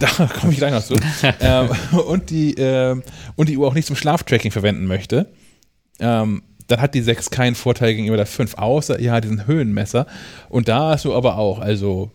[0.00, 0.96] Da komme ich gleich noch zu.
[1.40, 1.70] ähm,
[2.06, 3.00] und, die, äh,
[3.36, 5.32] und die Uhr auch nicht zum Schlaftracking verwenden möchte.
[6.00, 10.06] Ähm, dann hat die 6 keinen Vorteil gegenüber der 5, außer ja, diesen Höhenmesser.
[10.48, 12.10] Und da hast du aber auch, also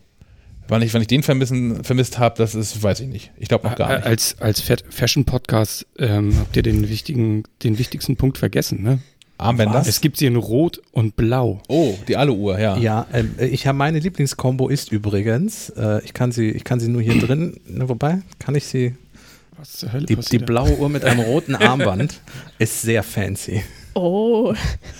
[0.66, 3.32] Wann ich, wann ich den vermissen, vermisst habe, das ist, weiß ich nicht.
[3.36, 4.06] Ich glaube noch gar nicht.
[4.06, 9.00] Als, als Fashion-Podcast ähm, habt ihr den, wichtigen, den wichtigsten Punkt vergessen, ne?
[9.38, 9.82] Armbänder?
[9.86, 11.60] Es gibt sie in Rot und Blau.
[11.68, 12.76] Oh, die Alu-Uhr, ja.
[12.76, 16.88] Ja, ähm, ich habe meine Lieblingskombo ist übrigens, äh, ich kann sie, ich kann sie
[16.88, 18.94] nur hier drin, ne, wobei, kann ich sie.
[19.56, 22.20] Was zur Hölle die, die blaue Uhr mit einem roten Armband
[22.58, 23.62] ist sehr fancy.
[23.96, 24.52] Oh,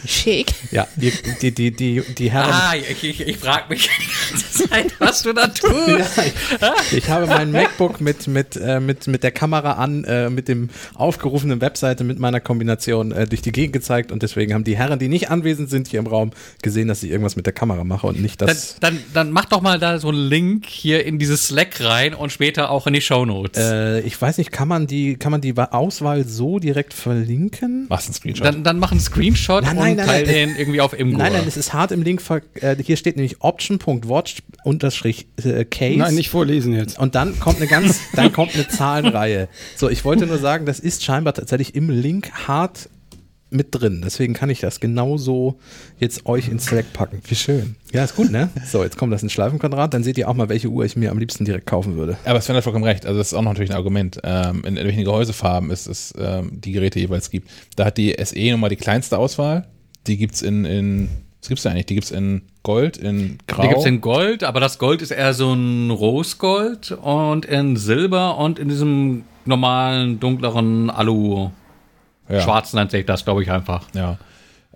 [0.07, 0.55] schick.
[0.71, 2.53] Ja, die, die, die, die, die Herren.
[2.53, 6.17] Ah, ich, ich, ich frage mich die ganze Zeit, was du da tust.
[6.61, 10.31] Ja, ich, ich, habe mein MacBook mit, mit, äh, mit, mit der Kamera an, äh,
[10.31, 14.63] mit dem aufgerufenen Webseite mit meiner Kombination äh, durch die Gegend gezeigt und deswegen haben
[14.63, 16.31] die Herren, die nicht anwesend sind hier im Raum,
[16.63, 18.77] gesehen, dass ich irgendwas mit der Kamera mache und nicht das.
[18.79, 22.15] Dann, dann, dann mach doch mal da so einen Link hier in dieses Slack rein
[22.15, 23.59] und später auch in die Shownotes.
[23.59, 27.87] Äh, ich weiß nicht, kann man die, kann man die Auswahl so direkt verlinken?
[27.89, 28.47] Machst einen Screenshot.
[28.47, 31.19] Dann, dann mach einen Screenshot nein, nein, und nein, teil nein, den irgendwie auf Imgur.
[31.19, 32.21] Nein, nein, es ist hart im Link.
[32.61, 35.97] Äh, hier steht nämlich option.watch-case.
[35.97, 36.99] Nein, nicht vorlesen jetzt.
[36.99, 39.49] Und dann kommt eine ganz, dann kommt eine Zahlenreihe.
[39.75, 42.91] So, ich wollte nur sagen, das ist scheinbar tatsächlich im Link hart
[43.51, 44.03] mit drin.
[44.05, 45.59] Deswegen kann ich das genauso
[45.99, 47.21] jetzt euch ins Slack packen.
[47.27, 47.77] Wie schön.
[47.93, 48.51] Ja, ist gut, ne?
[48.67, 49.95] So, jetzt kommt das in Schleifenquadrat.
[49.95, 52.17] Dann seht ihr auch mal, welche Uhr ich mir am liebsten direkt kaufen würde.
[52.25, 53.07] Aber Sven hat vollkommen recht.
[53.07, 54.19] Also, das ist auch noch natürlich ein Argument.
[54.25, 57.49] Ähm, in, in welchen Gehäusefarben es, es ähm, die Geräte jeweils gibt.
[57.77, 59.69] Da hat die SE nochmal die kleinste Auswahl.
[60.07, 61.09] Die gibt es in, in,
[61.41, 61.87] was gibt's da eigentlich?
[61.87, 63.63] Die gibt es in Gold, in Grau.
[63.63, 67.77] Die gibt es in Gold, aber das Gold ist eher so ein Rosgold und in
[67.77, 71.51] Silber und in diesem normalen, dunkleren Alu.
[72.29, 72.41] Ja.
[72.41, 73.87] Schwarz nennt sich das, glaube ich, einfach.
[73.95, 74.19] Ja.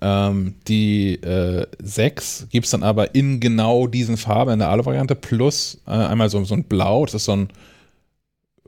[0.00, 5.14] Ähm, die äh, 6 gibt es dann aber in genau diesen Farben, in der Alu-Variante,
[5.14, 7.48] plus äh, einmal so, so ein Blau, das ist so ein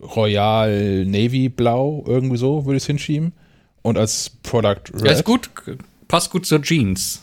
[0.01, 3.33] Royal Navy Blau, irgendwie so, würde ich es hinschieben.
[3.83, 5.05] Und als Product Red.
[5.05, 5.51] Ja, ist gut,
[6.09, 7.23] passt gut zur Jeans.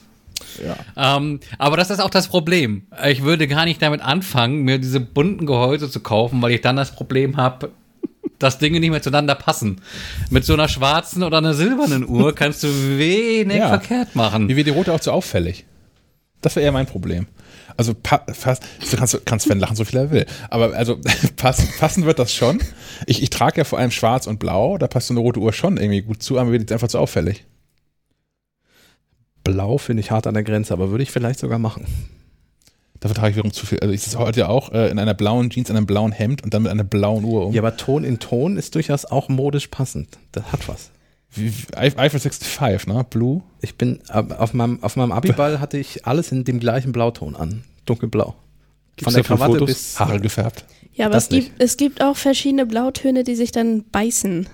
[0.64, 1.18] Ja.
[1.18, 2.84] Ähm, aber das ist auch das Problem.
[3.06, 6.76] Ich würde gar nicht damit anfangen, mir diese bunten Gehäuse zu kaufen, weil ich dann
[6.76, 7.72] das Problem habe,
[8.40, 9.82] dass Dinge nicht mehr zueinander passen.
[10.30, 12.68] Mit so einer schwarzen oder einer silbernen Uhr kannst du
[12.98, 13.70] wenig ja.
[13.70, 14.48] verkehrt machen.
[14.48, 15.66] Wie wird die rote auch zu auffällig?
[16.42, 17.28] Das wäre eher mein Problem.
[17.78, 20.26] Also fast, du kannst, kannst Sven lachen, so viel er will.
[20.50, 21.00] Aber also
[21.36, 22.60] passen, passen wird das schon.
[23.06, 25.54] Ich, ich trage ja vor allem schwarz und blau, da passt so eine rote Uhr
[25.54, 27.46] schon irgendwie gut zu, aber wird jetzt einfach zu auffällig.
[29.44, 31.86] Blau finde ich hart an der Grenze, aber würde ich vielleicht sogar machen.
[33.00, 33.80] Dafür trage ich wiederum zu viel.
[33.80, 36.44] Also ich sitze heute ja auch äh, in einer blauen Jeans, in einem blauen Hemd
[36.44, 37.54] und dann mit einer blauen Uhr um.
[37.54, 40.18] Ja, aber Ton in Ton ist durchaus auch modisch passend.
[40.32, 40.92] Das hat was.
[41.32, 43.06] Wie, Eiffel 65, ne?
[43.10, 43.42] Blue.
[43.62, 47.64] Ich bin, auf meinem, auf meinem Abiball hatte ich alles in dem gleichen Blauton an.
[47.86, 48.36] Dunkelblau.
[48.96, 49.68] Gibt's Von der Krawatte Fotos?
[49.68, 50.66] bis Haare gefärbt.
[50.94, 54.48] Ja, aber es gibt, es gibt auch verschiedene Blautöne, die sich dann beißen.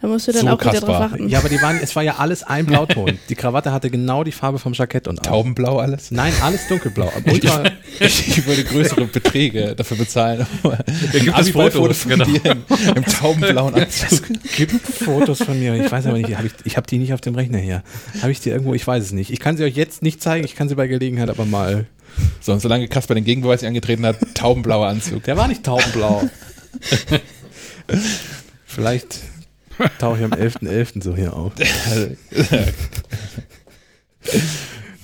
[0.00, 1.28] Da musst du dann so auch wieder drauf achten.
[1.28, 3.18] Ja, aber die waren, es war ja alles ein Blauton.
[3.28, 6.10] Die Krawatte hatte genau die Farbe vom Jackett und Taubenblau alles?
[6.10, 7.12] Nein, alles dunkelblau.
[7.26, 7.64] Ultra
[8.00, 10.46] ich, ich, würde größere Beträge dafür bezahlen.
[10.62, 12.24] Da gibt es Fotos von genau.
[12.24, 12.64] dir im,
[12.96, 14.22] im taubenblauen Anzug.
[14.44, 15.74] Es gibt Fotos von mir.
[15.74, 17.82] Ich weiß aber nicht, hab ich, ich habe die nicht auf dem Rechner hier.
[18.22, 18.74] Habe ich die irgendwo?
[18.74, 19.30] Ich weiß es nicht.
[19.30, 20.44] Ich kann sie euch jetzt nicht zeigen.
[20.44, 21.86] Ich kann sie bei Gelegenheit aber mal.
[22.40, 25.24] So, und solange Kasper den Gegenbeweis angetreten hat, taubenblauer Anzug.
[25.24, 26.28] Der war nicht taubenblau.
[28.66, 29.18] Vielleicht
[29.98, 31.02] Tauche ich am 11.11.
[31.02, 31.52] so hier auf.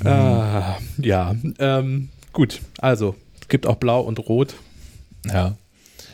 [0.05, 2.61] ah, ja, ähm, gut.
[2.79, 4.55] Also, es gibt auch Blau und Rot.
[5.27, 5.57] Ja.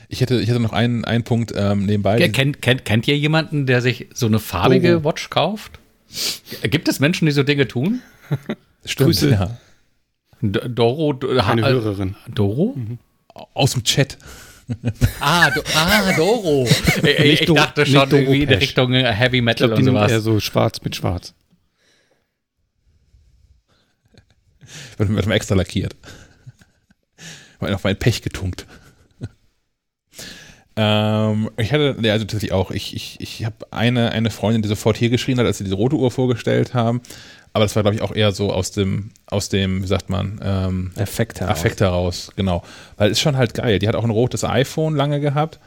[0.09, 2.19] Ich hätte, ich hätte noch einen, einen Punkt ähm, nebenbei.
[2.19, 5.05] Ke- Kennt, kennt, kennt ihr jemanden, der sich so eine farbige Doro.
[5.05, 5.79] Watch kauft?
[6.63, 8.03] Gibt es Menschen, die so Dinge tun?
[8.85, 9.31] Stimmt, Grüße.
[9.31, 9.57] ja.
[10.43, 11.15] D Doro?
[11.15, 12.17] D Eine äh, Hörerin.
[12.29, 12.77] Doro?
[13.55, 14.19] Aus dem Chat.
[15.21, 16.67] Ah, Do ah, Doro.
[17.03, 18.49] Ich, ich, dachte schon irgendwie in.
[18.49, 20.25] Richtung äh, Heavy Metal glaube, die und nimmt eher sowas.
[20.25, 21.35] so schwarz mit schwarz.
[24.99, 25.97] Wird, mal extra lackiert.
[27.61, 28.67] Wird auf mein Pech getunkt.
[30.77, 34.69] ähm, ich hatte, ja, also tatsächlich auch, ich, ich, ich habe eine, eine Freundin, die
[34.69, 37.03] sofort hier geschrien hat, als sie diese rote Uhr vorgestellt haben.
[37.53, 40.41] Aber das war, glaube ich, auch eher so aus dem, aus dem, wie sagt man,
[40.43, 41.53] ähm, Effekt heraus.
[41.53, 42.63] Affekt heraus, genau.
[42.97, 43.79] Weil es ist schon halt geil.
[43.79, 45.59] Die hat auch ein rotes iPhone lange gehabt.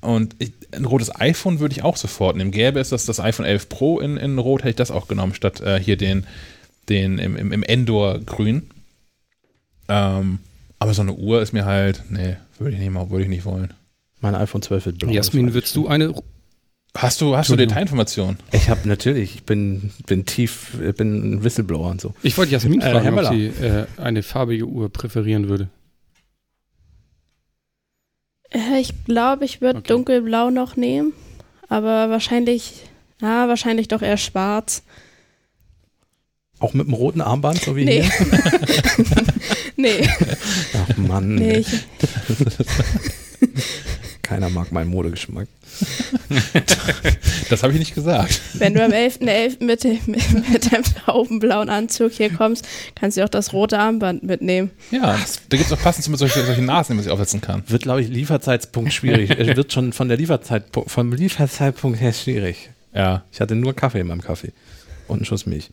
[0.00, 2.50] Und ich, ein rotes iPhone würde ich auch sofort nehmen.
[2.50, 5.34] Gäbe es das, das iPhone 11 Pro in, in Rot, hätte ich das auch genommen,
[5.34, 6.26] statt äh, hier den,
[6.88, 8.70] den im, im, im Endor-Grün.
[9.88, 10.38] Ähm,
[10.78, 13.44] aber so eine Uhr ist mir halt, nee, würde ich nicht mal, würde ich nicht
[13.44, 13.74] wollen.
[14.20, 15.10] Mein iPhone 12 wird blau.
[15.10, 16.14] Jasmin, würdest du eine
[17.00, 17.54] Hast du, hast du.
[17.56, 18.38] Detailinformationen?
[18.50, 22.12] Ich habe natürlich, ich bin, bin tief, bin ein Whistleblower und so.
[22.24, 23.30] Ich wollte Jasmin Äh, fragen, ob Möller.
[23.30, 25.68] sie äh, eine farbige Uhr präferieren würde.
[28.50, 29.88] Äh, Ich glaube, ich würde Okay.
[29.92, 31.12] dunkelblau noch nehmen,
[31.68, 32.82] aber wahrscheinlich,
[33.20, 34.82] na, wahrscheinlich doch eher schwarz.
[36.58, 38.02] Auch mit einem roten Armband, so wie Nee.
[38.02, 38.12] hier?
[39.76, 40.08] Nee,
[40.74, 41.68] Ach Mann, nee, ich,
[44.28, 45.48] keiner mag meinen Modegeschmack.
[47.50, 48.40] Das habe ich nicht gesagt.
[48.54, 49.64] wenn du am 11.11.
[49.64, 54.70] mit, dem- mit, deinem taubenblauen Anzug hier kommst, kannst du auch das rote Armband mitnehmen.
[54.90, 55.18] Ja,
[55.48, 57.62] da gibt es auch passend mit solchen, solchen Nasen, die man sich aufsetzen kann.
[57.66, 59.30] Wird, glaube ich, Lieferzeitpunkt schwierig.
[59.30, 62.68] Es wird schon von der Lieferzeitpunkt, vom Lieferzeitpunkt her schwierig.
[62.94, 63.24] Ja.
[63.32, 64.52] Ich hatte nur Kaffee in meinem Kaffee
[65.06, 65.70] und einen Schuss Milch.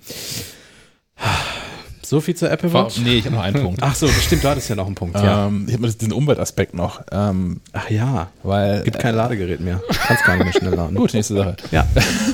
[2.09, 2.99] So viel zur Apple Watch.
[2.99, 3.79] Nee, ich habe noch einen Punkt.
[3.83, 5.47] Ach so, stimmt, du hattest ja noch einen Punkt, ja.
[5.47, 9.81] Ähm, ich habe diesen Umweltaspekt noch, ähm, Ach ja, weil gibt kein Ladegerät mehr.
[10.07, 10.95] Kannst gar nicht mehr schnell laden.
[10.99, 11.55] Gut, nächste Sache.
[11.71, 11.87] Ja.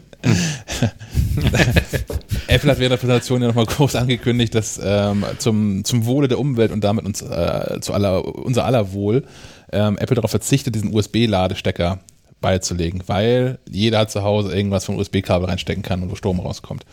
[2.48, 6.38] Apple hat während der Präsentation ja nochmal groß angekündigt, dass ähm, zum, zum Wohle der
[6.38, 9.24] Umwelt und damit uns, äh, zu aller, unser aller Wohl
[9.72, 12.00] ähm, Apple darauf verzichtet, diesen USB-Ladestecker
[12.42, 16.86] beizulegen, weil jeder zu Hause irgendwas von USB-Kabel reinstecken kann und wo Strom rauskommt.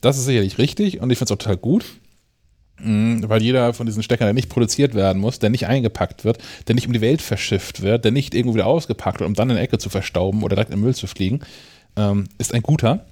[0.00, 1.84] Das ist sicherlich richtig und ich finde es auch total gut,
[2.78, 6.38] mh, weil jeder von diesen Steckern, der nicht produziert werden muss, der nicht eingepackt wird,
[6.68, 9.50] der nicht um die Welt verschifft wird, der nicht irgendwo wieder ausgepackt wird, um dann
[9.50, 11.40] in der Ecke zu verstauben oder direkt im Müll zu fliegen,
[11.96, 13.06] ähm, ist ein guter.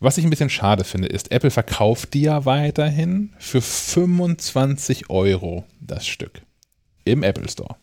[0.00, 5.64] Was ich ein bisschen schade finde, ist, Apple verkauft die ja weiterhin für 25 Euro
[5.80, 6.42] das Stück
[7.04, 7.76] im Apple Store.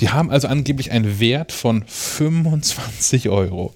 [0.00, 3.74] Die haben also angeblich einen Wert von 25 Euro.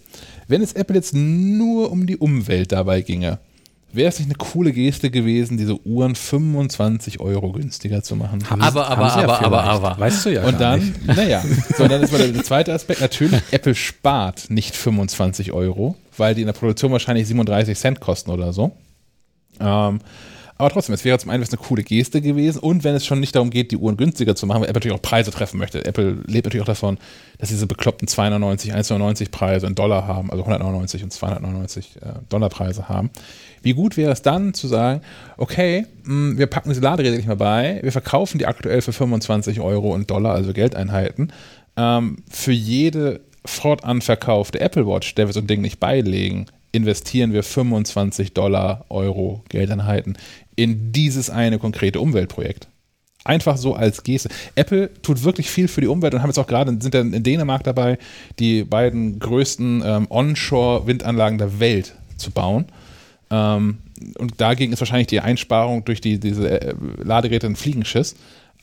[0.48, 3.38] Wenn es Apple jetzt nur um die Umwelt dabei ginge,
[3.92, 8.48] wäre es nicht eine coole Geste gewesen, diese Uhren 25 Euro günstiger zu machen.
[8.48, 10.00] Haben Aber, aber, haben ja aber, aber, aber.
[10.00, 11.06] Weißt du ja Und gar dann, nicht.
[11.06, 11.42] naja,
[11.76, 13.00] so, dann ist mal der, der zweite Aspekt.
[13.00, 18.30] Natürlich, Apple spart nicht 25 Euro, weil die in der Produktion wahrscheinlich 37 Cent kosten
[18.30, 18.72] oder so.
[19.60, 20.00] Ähm,
[20.58, 23.34] aber trotzdem, es wäre zum einen eine coole Geste gewesen und wenn es schon nicht
[23.34, 25.84] darum geht, die Uhren günstiger zu machen, weil Apple natürlich auch Preise treffen möchte.
[25.84, 26.96] Apple lebt natürlich auch davon,
[27.38, 32.48] dass diese bekloppten 299, 199 Preise in Dollar haben, also 199 und 299 äh, Dollar
[32.48, 33.10] Preise haben.
[33.62, 35.02] Wie gut wäre es dann zu sagen,
[35.36, 39.60] okay, mh, wir packen diese Laderäder nicht mehr bei, wir verkaufen die aktuell für 25
[39.60, 41.32] Euro und Dollar, also Geldeinheiten.
[41.76, 47.32] Ähm, für jede fortan verkaufte Apple Watch, der wir so ein Ding nicht beilegen, investieren
[47.32, 50.16] wir 25 Dollar, Euro, Geldeinheiten
[50.56, 52.68] in dieses eine konkrete Umweltprojekt.
[53.24, 54.28] Einfach so als Geste.
[54.54, 57.22] Apple tut wirklich viel für die Umwelt und haben jetzt auch gerade, sind ja in
[57.22, 57.98] Dänemark dabei,
[58.38, 62.66] die beiden größten ähm, Onshore-Windanlagen der Welt zu bauen.
[63.30, 63.78] Ähm,
[64.18, 68.14] und dagegen ist wahrscheinlich die Einsparung durch die, diese äh, Ladegeräte ein Fliegenschiss.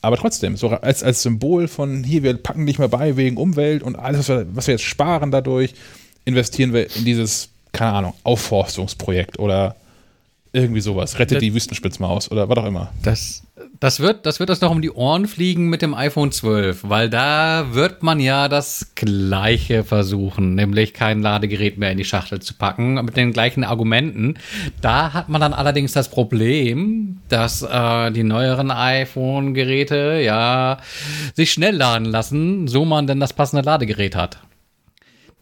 [0.01, 3.83] Aber trotzdem, so als, als Symbol von hier, wir packen nicht mehr bei wegen Umwelt
[3.83, 5.73] und alles, was wir, was wir jetzt sparen dadurch,
[6.25, 9.75] investieren wir in dieses, keine Ahnung, Aufforstungsprojekt oder
[10.53, 11.17] irgendwie sowas.
[11.17, 12.91] Rettet die Wüstenspitzmaus oder was auch immer.
[13.01, 13.43] Das,
[13.79, 17.09] das, wird, das wird uns noch um die Ohren fliegen mit dem iPhone 12, weil
[17.09, 22.53] da wird man ja das Gleiche versuchen, nämlich kein Ladegerät mehr in die Schachtel zu
[22.53, 24.35] packen, mit den gleichen Argumenten.
[24.79, 30.77] Da hat man dann allerdings das Problem, dass äh, die neueren iPhone-Geräte ja
[31.33, 34.37] sich schnell laden lassen, so man denn das passende Ladegerät hat.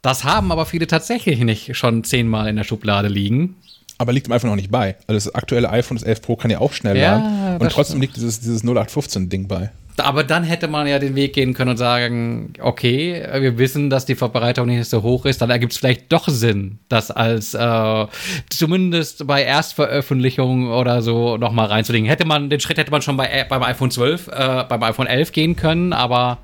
[0.02, 3.58] Das haben aber viele tatsächlich nicht schon zehnmal in der Schublade liegen.
[4.02, 4.96] Aber liegt dem iPhone auch nicht bei.
[5.06, 7.62] Also das aktuelle iPhone, das 11 Pro, kann ja auch schnell Ja, laden.
[7.62, 9.70] Und trotzdem liegt dieses, dieses 0815-Ding bei.
[9.98, 14.08] Aber dann hätte man ja den Weg gehen können und sagen, okay, wir wissen, dass
[14.08, 18.08] die Verbreitung nicht so hoch ist, dann ergibt es vielleicht doch Sinn, das als äh,
[18.50, 22.08] zumindest bei Erstveröffentlichung oder so nochmal reinzulegen.
[22.08, 25.06] Hätte man, den Schritt hätte man schon bei, äh, beim iPhone 12, äh, beim iPhone
[25.06, 26.40] 11 gehen können, aber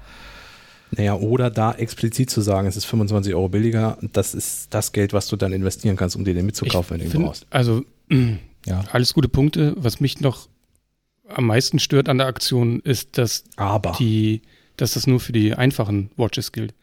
[0.92, 5.12] Naja, oder da explizit zu sagen, es ist 25 Euro billiger, das ist das Geld,
[5.14, 7.46] was du dann investieren kannst, um dir den mitzukaufen, wenn du ihn brauchst.
[7.50, 8.84] Also, mh, Ja.
[8.92, 9.74] alles gute Punkte.
[9.78, 10.48] Was mich noch
[11.28, 14.42] am meisten stört an der Aktion, ist, dass Aber die,
[14.78, 16.74] dass das nur für die einfachen Watches gilt.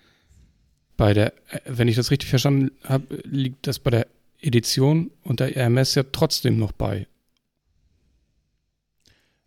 [0.99, 4.07] Bei der, äh, wenn ich das richtig verstanden habe, liegt das bei der
[4.43, 7.07] Edition und der RMS ja trotzdem noch bei.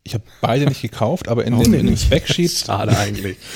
[0.04, 1.98] Ich habe beide nicht gekauft, aber in, den, denn in dem?
[1.98, 3.38] Spec-Sheet schade eigentlich.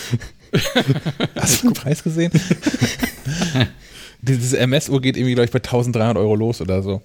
[1.35, 2.31] Hast du den Preis gesehen?
[4.21, 7.01] Diese MS-Uhr geht irgendwie, glaube ich, bei 1300 Euro los oder so.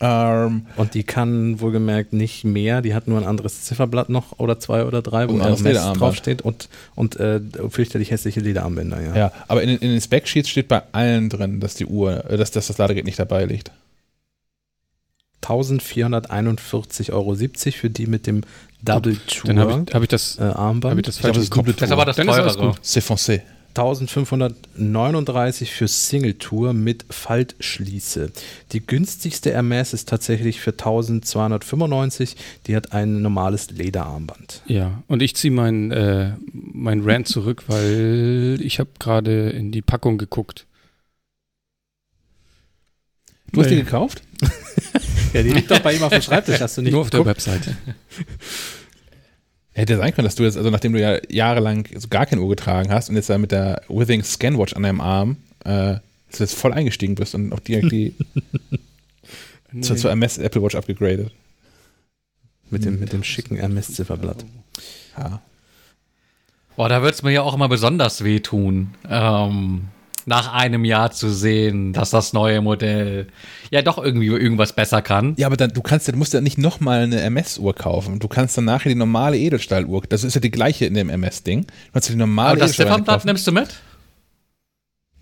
[0.00, 4.58] Ähm, Und die kann wohlgemerkt nicht mehr, die hat nur ein anderes Zifferblatt noch oder
[4.58, 6.00] zwei oder drei, wo ein Lederarmband.
[6.00, 9.14] draufsteht und, und äh, fürchterlich hässliche Lederarmbänder, ja.
[9.16, 12.36] ja, aber in, den- in den Spec-Sheets steht bei allen drin, dass die Uhr, äh,
[12.36, 13.70] dass, dass das Ladegerät nicht dabei liegt.
[15.42, 18.42] 1441,70 Euro für die mit dem
[18.84, 20.92] Double Tour Dann habe ich, hab ich das, äh, Armband.
[20.92, 21.66] hab ich das Ich falsch das Kopf.
[21.66, 22.74] Double das ist aber das Dann teurere.
[22.82, 23.40] C'est foncé.
[23.76, 28.30] 1539 für Single Tour mit Faltschließe.
[28.70, 32.36] Die günstigste Hermes ist tatsächlich für 1295.
[32.68, 34.62] Die hat ein normales Lederarmband.
[34.66, 39.82] Ja, und ich ziehe mein, äh, mein Rant zurück, weil ich habe gerade in die
[39.82, 40.66] Packung geguckt.
[43.52, 44.22] Du hast die gekauft?
[45.32, 46.60] Ja, die liegt doch bei ihm auf dem Schreibtisch.
[46.60, 47.44] Hast du nicht Nur auf der geguckt?
[47.44, 47.76] Webseite.
[49.74, 52.48] Hätte sein können, dass du jetzt, also nachdem du ja jahrelang so gar keine Uhr
[52.48, 55.96] getragen hast und jetzt da mit der Withing Scanwatch an deinem Arm, äh,
[56.28, 58.14] dass du jetzt voll eingestiegen bist und auch direkt die
[59.80, 61.32] zur, zur MS Apple Watch abgegradet.
[62.70, 64.44] Mit dem, mit dem schicken Hermes-Zifferblatt.
[65.18, 65.42] Ja.
[66.76, 69.88] Boah, da wird es mir ja auch immer besonders wehtun, ähm,
[70.26, 73.26] nach einem Jahr zu sehen, dass das neue Modell
[73.70, 75.34] ja doch irgendwie irgendwas besser kann.
[75.36, 78.18] Ja, aber dann, du kannst ja, du musst ja nicht nochmal eine MS-Uhr kaufen.
[78.18, 81.62] Du kannst dann nachher die normale Edelstahluhr, das ist ja die gleiche in dem MS-Ding.
[81.62, 83.26] Du kannst die normale Aber das Ziffernblatt kaufen.
[83.26, 83.68] nimmst du mit?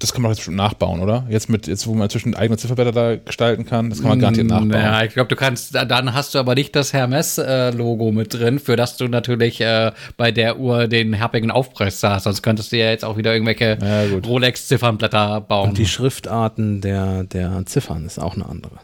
[0.03, 1.24] Das kann man jetzt bestimmt nachbauen, oder?
[1.28, 4.48] Jetzt mit, jetzt wo man zwischen eigene Zifferblätter da gestalten kann, das kann man garantiert
[4.48, 4.72] nachbauen.
[4.72, 8.74] Ja, ich glaube, du kannst, dann hast du aber nicht das Hermes-Logo mit drin, für
[8.74, 12.24] das du natürlich äh, bei der Uhr den herbigen Aufpreis hast.
[12.24, 14.18] Sonst könntest du ja jetzt auch wieder irgendwelche Ja.
[14.18, 15.68] Rolex-Ziffernblätter bauen.
[15.70, 18.78] Und die Schriftarten der, der Ziffern ist auch eine andere.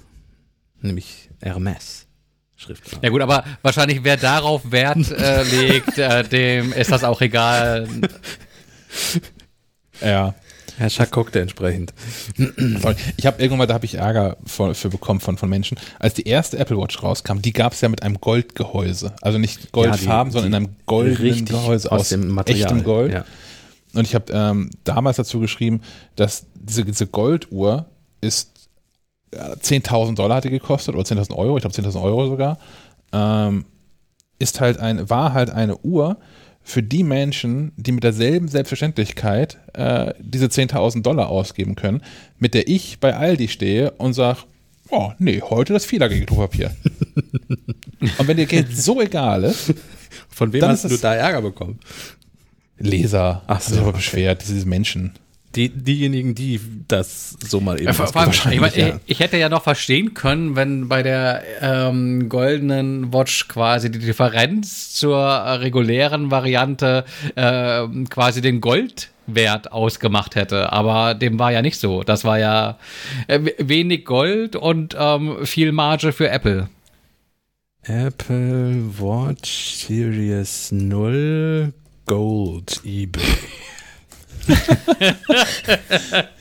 [0.81, 2.07] Nämlich Hermes.
[2.55, 3.03] Schriftart.
[3.03, 7.89] ja gut, aber wahrscheinlich wer darauf Wert äh, legt, äh, dem ist das auch egal.
[10.01, 10.35] Ja.
[10.79, 11.93] Herr Schack guckte entsprechend.
[13.17, 15.79] Ich habe irgendwann mal, da habe ich Ärger von, für bekommen von, von Menschen.
[15.99, 19.15] Als die erste Apple Watch rauskam, die gab es ja mit einem Goldgehäuse.
[19.21, 22.63] Also nicht Goldfarben, die- sondern in einem goldenen Gehäuse aus aus, dem Material.
[22.71, 23.13] echtem Gold.
[23.13, 23.25] Ja.
[23.95, 25.81] Und ich habe ähm, damals dazu geschrieben,
[26.17, 27.87] dass diese, diese Golduhr
[28.21, 28.69] ist
[29.35, 32.59] ja, 10.000 Dollar hat die gekostet oder 10.000 Euro, ich glaube 10.000 Euro sogar.
[33.13, 33.65] Ähm,
[34.39, 36.19] ist halt ein, war halt eine Uhr
[36.69, 42.03] für die Menschen, die mit derselben Selbstverständlichkeit äh, diese 10.000 Dollar ausgeben können,
[42.39, 44.41] mit der ich bei Aldi stehe und sage,
[44.91, 46.77] oh, nee, heute das viellagige Klopapier.
[48.19, 49.73] und wenn dir Geld so egal ist,
[50.29, 51.79] Von wem hast du da Ärger bekommen?
[52.79, 53.93] Leser, Ach so, okay.
[53.93, 55.15] beschwert, diese Menschen.
[55.55, 57.95] Die, diejenigen, die das so mal eben.
[57.95, 59.01] Vor allem, ich, mein, ja.
[59.07, 64.93] ich hätte ja noch verstehen können, wenn bei der ähm, goldenen Watch quasi die Differenz
[64.93, 70.71] zur äh, regulären Variante ähm, quasi den Goldwert ausgemacht hätte.
[70.71, 72.03] Aber dem war ja nicht so.
[72.03, 72.79] Das war ja
[73.27, 76.69] äh, wenig Gold und ähm, viel Marge für Apple.
[77.85, 81.73] Apple Watch Series 0
[82.05, 83.23] Gold eBay.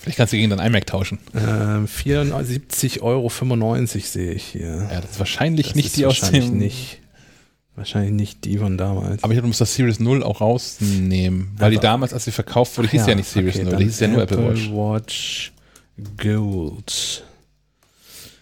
[0.00, 1.18] Vielleicht kannst du gegen dein iMac tauschen.
[1.34, 3.28] Ähm, 74,95 Euro
[3.86, 4.88] sehe ich hier.
[4.90, 6.58] Ja, das ist wahrscheinlich Das nicht ist die aus wahrscheinlich dem.
[6.58, 7.00] Nicht,
[7.76, 9.22] wahrscheinlich nicht die von damals.
[9.22, 11.50] Aber ich glaube, du musst das Series 0 auch rausnehmen.
[11.58, 13.86] Weil die damals, als sie verkauft wurde, hieß ja, nicht Series okay, 0, dann die
[13.86, 14.70] hieß ja nur Apple Watch.
[14.70, 15.52] Watch
[16.16, 17.24] Gold.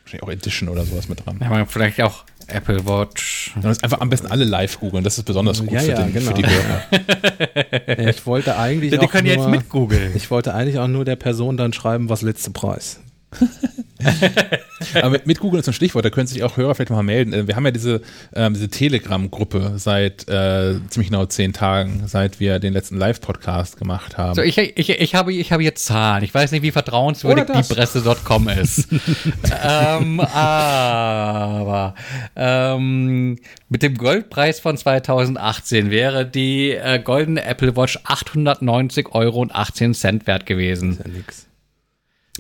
[0.05, 1.41] Wahrscheinlich auch Edition oder sowas mit dran.
[1.41, 3.53] Ja, vielleicht auch Apple Watch.
[3.61, 6.03] Dann ist einfach am besten alle live googeln, das ist besonders gut Ja, für, ja,
[6.03, 6.27] den, genau.
[6.29, 8.09] für die Hörer.
[8.11, 10.13] Ich wollte eigentlich Die auch können nur, jetzt mit googeln.
[10.15, 13.01] Ich wollte eigentlich auch nur der Person dann schreiben, was letzte Preis.
[14.95, 17.33] Aber mit, mit Google ist ein Stichwort, da können sich auch Hörer vielleicht mal melden.
[17.33, 18.03] Äh, Wir haben ja diese,
[18.35, 24.17] ähm, diese Telegram-Gruppe seit äh, ziemlich genau zehn Tagen, seit wir den letzten Live-Podcast gemacht
[24.19, 24.35] haben.
[24.35, 26.25] So, ich, ich, ich, habe, ich habe jetzt Zahlen.
[26.25, 27.69] Ich weiß nicht, wie vertrauenswürdig das.
[27.69, 28.89] die Presse.com ist.
[29.65, 31.95] ähm, aber
[32.37, 39.55] ähm, mit dem Goldpreis von 2018 wäre die äh, goldene Apple Watch 890 Euro und
[39.55, 40.99] 18 Cent wert gewesen.
[41.03, 41.47] Ja, nix.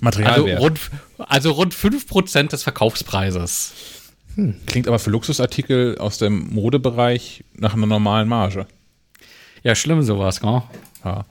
[0.05, 0.61] Also Materialwert.
[0.61, 0.81] rund,
[1.19, 3.73] also rund 5% des Verkaufspreises.
[4.67, 8.67] Klingt aber für Luxusartikel aus dem Modebereich nach einer normalen Marge.
[9.63, 10.63] Ja, schlimm sowas, gell?
[11.05, 11.25] Ja.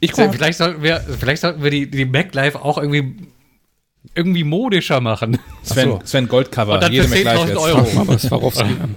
[0.00, 3.14] Ich guck, vielleicht sollten wir, vielleicht sollten wir die, die Mac Live auch irgendwie,
[4.14, 5.38] irgendwie modischer machen.
[5.62, 6.00] Sven, so.
[6.04, 7.58] Sven Goldcover, Und dann jede für Mac Live 10.000 jetzt.
[7.58, 7.84] Euro.
[7.84, 8.96] Frag mal bei Swarovski an.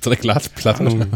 [0.00, 1.08] so eine Glasplatte.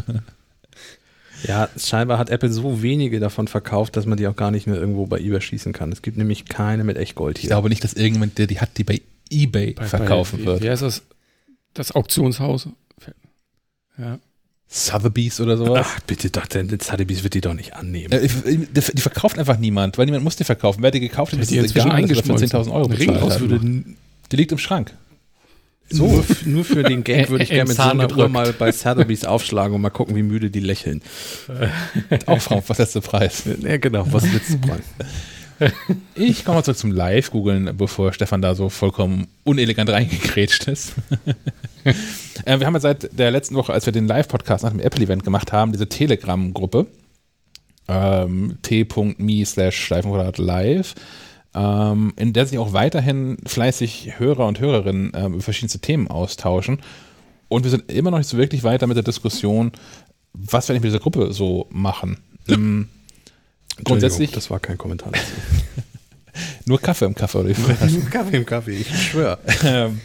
[1.44, 4.76] Ja, scheinbar hat Apple so wenige davon verkauft, dass man die auch gar nicht mehr
[4.76, 5.92] irgendwo bei eBay schießen kann.
[5.92, 7.48] Es gibt nämlich keine mit echt Gold Ich hier.
[7.50, 10.62] glaube nicht, dass irgendjemand, der die hat, die bei Ebay Bei- verkaufen bei, wird.
[10.62, 11.02] Wie heißt das?
[11.74, 12.68] Das Auktionshaus.
[13.98, 14.18] Ja.
[14.68, 15.86] Sotheby's oder sowas.
[15.88, 18.12] Ach, bitte doch, denn Sotheby's wird die doch nicht annehmen.
[18.12, 18.28] Äh,
[18.82, 20.82] die, verkauft einfach niemand, weil niemand muss die verkaufen.
[20.82, 22.48] Wer die gekauft hat, Die ist inzwischen eingeschmolzen.
[22.48, 23.84] 10.000 Euro Ein Ring würde-
[24.32, 24.92] Die liegt im Schrank.
[25.88, 26.06] So.
[26.06, 29.24] Nur, nur für den Gag würde ich gerne mit so einer Uhr mal bei Sotheby's
[29.24, 31.00] aufschlagen und mal gucken, wie müde die lächeln.
[32.26, 33.44] Auch Frau, was ist der Preis?
[33.60, 34.82] Ja, genau, was willst du bringen?
[36.14, 40.94] Ich komme mal zurück zum Live-Googeln, bevor Stefan da so vollkommen unelegant reingekrätscht ist.
[42.44, 45.24] äh, wir haben ja seit der letzten Woche, als wir den Live-Podcast nach dem Apple-Event
[45.24, 46.86] gemacht haben, diese Telegram-Gruppe
[47.88, 50.94] ähm, t.me slash live,
[51.56, 56.80] ähm, in der sich auch weiterhin fleißig Hörer und Hörerinnen ähm, über verschiedenste Themen austauschen.
[57.48, 59.72] Und wir sind immer noch nicht so wirklich weiter mit der Diskussion,
[60.34, 62.18] was wir eigentlich mit dieser Gruppe so machen.
[62.48, 62.88] Ähm,
[63.82, 65.12] grundsätzlich Das war kein Kommentar.
[65.12, 65.24] dazu.
[66.66, 68.00] nur Kaffee im Kaffee oder wie?
[68.10, 69.38] Kaffee im Kaffee, ich schwöre.
[69.64, 70.00] ähm,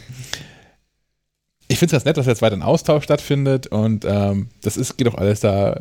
[1.68, 4.96] ich finde es ganz nett, dass jetzt weiter ein Austausch stattfindet und ähm, das ist,
[4.96, 5.80] geht auch alles da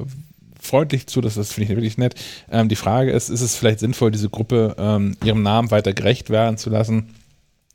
[0.62, 2.16] freundlich zu, das, das finde ich wirklich nett.
[2.50, 6.30] Ähm, die Frage ist, ist es vielleicht sinnvoll, diese Gruppe ähm, ihrem Namen weiter gerecht
[6.30, 7.16] werden zu lassen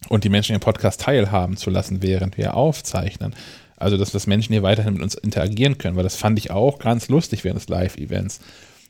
[0.09, 3.34] und die Menschen im Podcast teilhaben zu lassen, während wir aufzeichnen?
[3.76, 6.78] Also, dass, dass Menschen hier weiterhin mit uns interagieren können, weil das fand ich auch
[6.78, 8.41] ganz lustig während des Live-Events.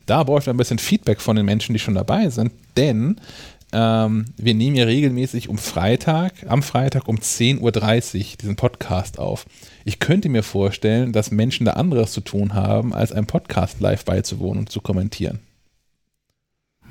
[0.05, 3.19] Da brauche ich ein bisschen Feedback von den Menschen, die schon dabei sind, denn
[3.73, 9.45] ähm, wir nehmen ja regelmäßig um Freitag, am Freitag um 10.30 Uhr diesen Podcast auf.
[9.83, 14.05] Ich könnte mir vorstellen, dass Menschen da anderes zu tun haben, als einem Podcast live
[14.05, 15.39] beizuwohnen und zu kommentieren.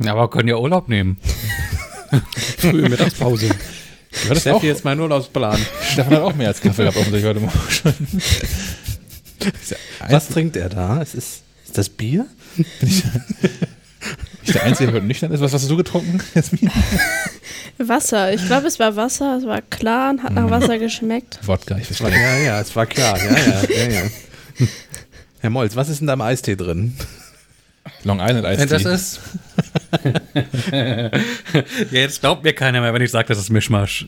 [0.02, 1.16] Ja, aber können ja Urlaub nehmen.
[2.58, 3.48] Frühe Mittagspause.
[3.48, 5.58] Du hattest auch, Steffi, jetzt mein Urlaubsplan.
[5.82, 7.94] Stefan hat auch mehr als Kaffee gehabt, offensichtlich heute Morgen schon.
[10.08, 11.00] Was trinkt er da?
[11.00, 12.26] Ist, ist das Bier?
[14.46, 15.40] Ist der Einzige, der heute nüchtern ist.
[15.40, 16.70] Was hast du getrunken, Jasmin?
[17.78, 18.32] Wasser.
[18.32, 19.38] Ich glaube, es war Wasser.
[19.38, 21.38] Es war klar und hat nach Wasser geschmeckt.
[21.42, 22.10] Wodka, ich verstehe.
[22.10, 23.18] Ja, ja, es war klar.
[23.18, 24.66] Ja, ja, ja, ja.
[25.40, 26.94] Herr Molz, was ist in deinem Eistee drin?
[28.04, 29.20] Long Island Ice Das ist.
[30.72, 31.10] ja,
[31.90, 34.06] jetzt glaubt mir keiner mehr, wenn ich sage, das ist Mischmasch.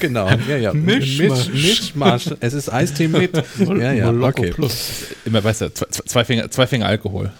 [0.00, 0.72] Genau, ja, ja.
[0.72, 1.48] Mischmasch.
[1.48, 2.30] Misch, Mischmasch.
[2.40, 3.32] Es ist Eistee mit.
[3.58, 4.50] Ja, ja, Moloko okay.
[4.50, 5.04] Plus.
[5.24, 7.32] Immer, weißt du, zwei, zwei, Finger, zwei Finger Alkohol.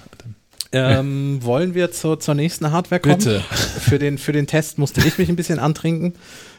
[0.76, 3.18] Ähm, wollen wir zur, zur nächsten Hardware kommen?
[3.18, 3.40] Bitte.
[3.80, 6.14] Für den, für den Test musste ich mich ein bisschen antrinken,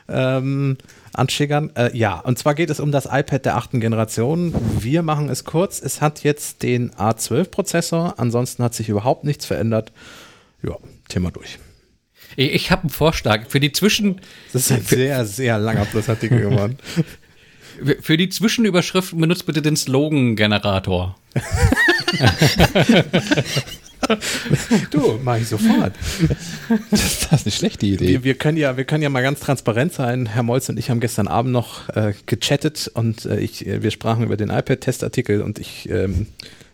[0.08, 0.78] ähm,
[1.14, 1.76] anschickern.
[1.76, 4.54] Äh, ja, und zwar geht es um das iPad der achten Generation.
[4.80, 5.82] Wir machen es kurz.
[5.82, 8.16] Es hat jetzt den A12-Prozessor.
[8.18, 9.92] Ansonsten hat sich überhaupt nichts verändert.
[10.64, 10.76] Ja,
[11.10, 11.60] Thema durch.
[12.36, 13.48] Ich, ich habe einen Vorschlag.
[13.50, 14.22] Für die, Zwischen,
[14.54, 16.78] Das ist ein sehr, sehr langer Plusartikel geworden.
[18.02, 21.16] für die Zwischenüberschriften benutzt bitte den Slogan-Generator.
[24.92, 25.94] Du, mach ich sofort.
[26.92, 28.08] Das ist eine schlechte Idee.
[28.08, 30.26] Wir, wir, können ja, wir können ja mal ganz transparent sein.
[30.28, 33.92] Herr Molz und ich haben gestern Abend noch äh, gechattet und äh, ich, äh, wir
[33.92, 36.28] sprachen über den iPad-Testartikel und ich ähm,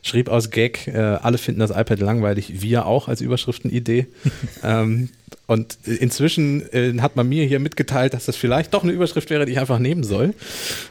[0.04, 4.08] schrieb aus Gag, äh, alle finden das iPad langweilig, wir auch als Überschriftenidee.
[4.64, 5.10] ähm,
[5.48, 9.46] und inzwischen äh, hat man mir hier mitgeteilt, dass das vielleicht doch eine Überschrift wäre,
[9.46, 10.34] die ich einfach nehmen soll.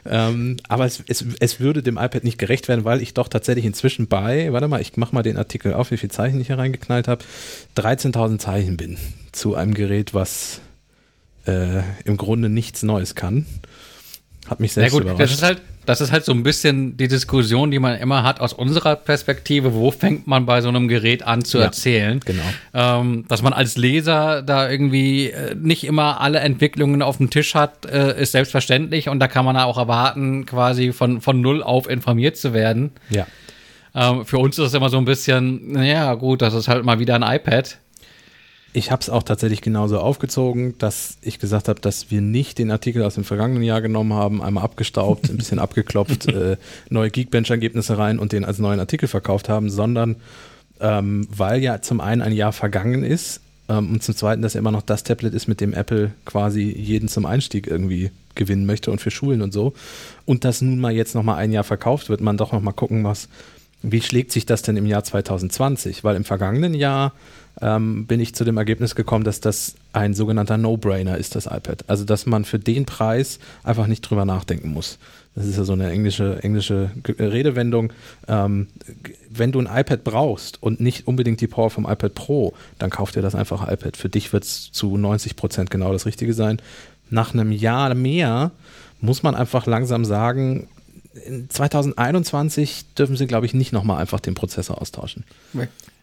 [0.04, 3.66] Ähm, aber es, es, es würde dem iPad nicht gerecht werden, weil ich doch tatsächlich
[3.66, 6.58] inzwischen bei, warte mal, ich mach mal den Artikel auf, wie viele Zeichen ich hier
[6.58, 7.24] reingeknallt habe,
[7.76, 8.96] 13.000 Zeichen bin
[9.30, 10.60] zu einem Gerät, was
[11.46, 13.46] äh, im Grunde nichts Neues kann.
[14.48, 15.34] Hat mich Na selbst gut, das überrascht.
[15.34, 18.52] ist halt, das ist halt so ein bisschen die Diskussion, die man immer hat aus
[18.52, 19.74] unserer Perspektive.
[19.74, 22.20] Wo fängt man bei so einem Gerät an zu Ja, erzählen?
[22.24, 22.42] genau.
[22.74, 27.54] Ähm, dass man als Leser da irgendwie äh, nicht immer alle Entwicklungen auf dem Tisch
[27.54, 31.88] hat, äh, ist selbstverständlich und da kann man auch erwarten, quasi von, von null auf
[31.88, 32.92] informiert zu werden.
[33.10, 33.26] Ja.
[33.94, 36.98] Ähm, für uns ist das immer so ein bisschen, naja, gut, das ist halt mal
[36.98, 37.78] wieder ein iPad.
[38.74, 42.70] Ich habe es auch tatsächlich genauso aufgezogen, dass ich gesagt habe, dass wir nicht den
[42.70, 46.56] Artikel aus dem vergangenen Jahr genommen haben, einmal abgestaubt, ein bisschen abgeklopft, äh,
[46.88, 50.16] neue Geekbench-Ergebnisse rein und den als neuen Artikel verkauft haben, sondern
[50.80, 54.60] ähm, weil ja zum einen ein Jahr vergangen ist ähm, und zum zweiten, dass er
[54.60, 58.90] immer noch das Tablet ist, mit dem Apple quasi jeden zum Einstieg irgendwie gewinnen möchte
[58.90, 59.74] und für Schulen und so.
[60.24, 63.28] Und dass nun mal jetzt nochmal ein Jahr verkauft wird, man doch nochmal gucken, was,
[63.82, 66.04] wie schlägt sich das denn im Jahr 2020?
[66.04, 67.12] Weil im vergangenen Jahr
[67.60, 71.84] ähm, bin ich zu dem Ergebnis gekommen, dass das ein sogenannter No-Brainer ist, das iPad.
[71.88, 74.98] Also, dass man für den Preis einfach nicht drüber nachdenken muss.
[75.34, 77.92] Das ist ja so eine englische, englische Redewendung.
[78.28, 78.68] Ähm,
[79.30, 83.12] wenn du ein iPad brauchst und nicht unbedingt die Power vom iPad Pro, dann kauf
[83.12, 83.96] dir das einfache iPad.
[83.96, 86.60] Für dich wird es zu 90 Prozent genau das Richtige sein.
[87.10, 88.52] Nach einem Jahr mehr
[89.00, 90.68] muss man einfach langsam sagen,
[91.48, 95.24] 2021 dürfen sie, glaube ich, nicht nochmal einfach den Prozessor austauschen.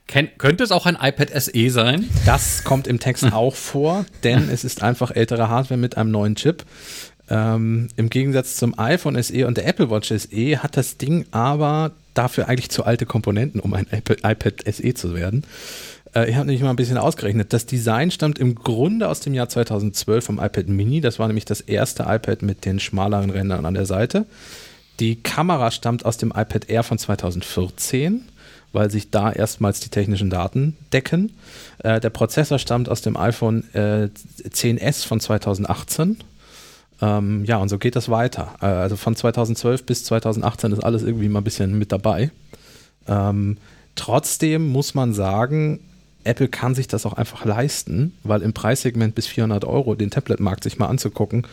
[0.08, 2.10] Ken könnte es auch ein iPad SE sein?
[2.26, 6.36] Das kommt im Text auch vor, denn es ist einfach ältere Hardware mit einem neuen
[6.36, 6.66] Chip.
[7.30, 11.92] Ähm, Im Gegensatz zum iPhone SE und der Apple Watch SE hat das Ding aber
[12.16, 15.44] dafür eigentlich zu alte Komponenten, um ein iPad SE zu werden.
[16.16, 17.54] Äh, ich habe nämlich mal ein bisschen ausgerechnet.
[17.54, 21.02] Das Design stammt im Grunde aus dem Jahr 2012 vom iPad Mini.
[21.02, 24.26] Das war nämlich das erste iPad mit den schmaleren Rändern an der Seite.
[25.00, 28.26] Die Kamera stammt aus dem iPad Air von 2014
[28.72, 31.32] weil sich da erstmals die technischen Daten decken.
[31.80, 34.10] Äh, der Prozessor stammt aus dem iPhone äh,
[34.48, 36.18] 10S von 2018.
[37.02, 38.56] Ähm, ja, und so geht das weiter.
[38.62, 42.32] Äh, also von 2012 bis 2018 ist alles irgendwie mal ein bisschen mit dabei.
[43.08, 43.58] Ähm,
[43.96, 45.80] trotzdem muss man sagen,
[46.26, 50.64] Apple kann sich das auch einfach leisten, weil im Preissegment bis 400 Euro den Tablet-Markt
[50.64, 51.48] sich mal anzugucken,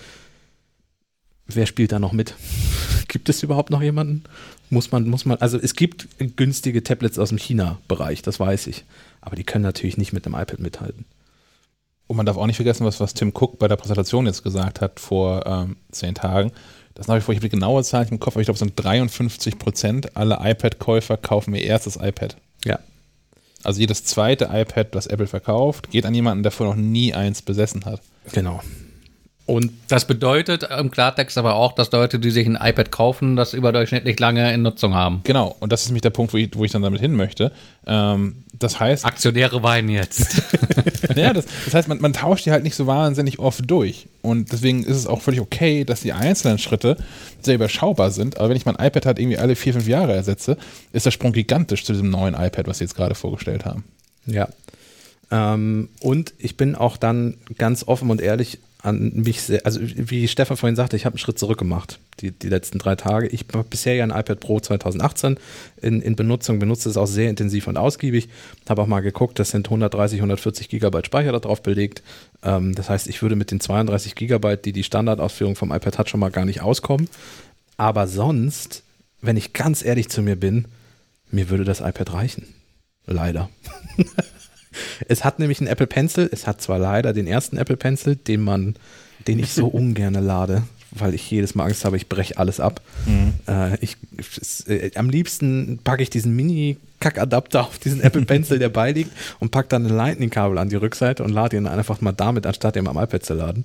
[1.46, 2.34] wer spielt da noch mit?
[3.08, 4.24] gibt es überhaupt noch jemanden?
[4.68, 8.84] Muss man, muss man, also es gibt günstige Tablets aus dem China-Bereich, das weiß ich.
[9.20, 11.04] Aber die können natürlich nicht mit dem iPad mithalten.
[12.08, 14.80] Und man darf auch nicht vergessen, was, was Tim Cook bei der Präsentation jetzt gesagt
[14.80, 16.52] hat vor ähm, zehn Tagen.
[16.94, 18.60] Das habe ich vor, ich habe die genaue Zahl im Kopf, aber ich glaube, es
[18.60, 22.36] sind 53 Prozent aller iPad-Käufer kaufen mir erst das iPad.
[22.64, 22.78] Ja.
[23.64, 27.42] Also jedes zweite iPad, das Apple verkauft, geht an jemanden, der vorher noch nie eins
[27.42, 28.00] besessen hat.
[28.32, 28.60] Genau.
[29.46, 33.54] Und das bedeutet im Klartext aber auch, dass Leute, die sich ein iPad kaufen, das
[33.54, 35.20] überdurchschnittlich lange in Nutzung haben.
[35.22, 37.52] Genau, und das ist nämlich der Punkt, wo ich, wo ich dann damit hin möchte.
[37.86, 39.04] Ähm, das heißt.
[39.04, 40.42] Aktionäre weinen jetzt.
[41.14, 44.08] ja, das, das, heißt, man, man, tauscht die halt nicht so wahnsinnig oft durch.
[44.20, 46.96] Und deswegen ist es auch völlig okay, dass die einzelnen Schritte
[47.40, 48.38] sehr überschaubar sind.
[48.38, 50.56] Aber wenn ich mein iPad halt irgendwie alle vier, fünf Jahre ersetze,
[50.92, 53.84] ist der Sprung gigantisch zu diesem neuen iPad, was sie jetzt gerade vorgestellt haben.
[54.26, 54.48] Ja.
[55.30, 60.28] Ähm, und ich bin auch dann ganz offen und ehrlich an mich sehr, also wie
[60.28, 63.26] Stefan vorhin sagte, ich habe einen Schritt zurück gemacht, die, die letzten drei Tage.
[63.26, 65.38] Ich habe bisher ja ein iPad Pro 2018
[65.82, 68.28] in, in Benutzung, benutze es auch sehr intensiv und ausgiebig.
[68.68, 72.02] Habe auch mal geguckt, das sind 130, 140 Gigabyte Speicher darauf belegt.
[72.44, 76.08] Ähm, das heißt, ich würde mit den 32 Gigabyte, die die Standardausführung vom iPad hat,
[76.08, 77.08] schon mal gar nicht auskommen.
[77.76, 78.84] Aber sonst,
[79.20, 80.66] wenn ich ganz ehrlich zu mir bin,
[81.32, 82.46] mir würde das iPad reichen.
[83.06, 83.50] Leider.
[85.08, 86.28] Es hat nämlich einen Apple Pencil.
[86.30, 88.76] Es hat zwar leider den ersten Apple Pencil, den man,
[89.26, 92.80] den ich so ungern lade, weil ich jedes Mal Angst habe, ich breche alles ab.
[93.06, 93.34] Mhm.
[93.46, 93.96] Äh, ich,
[94.66, 99.68] äh, am liebsten packe ich diesen Mini-Kack-Adapter auf diesen Apple Pencil, der beiliegt, und packe
[99.68, 102.96] dann ein Lightning-Kabel an die Rückseite und lade ihn einfach mal damit, anstatt ihn am
[102.96, 103.64] iPad zu laden.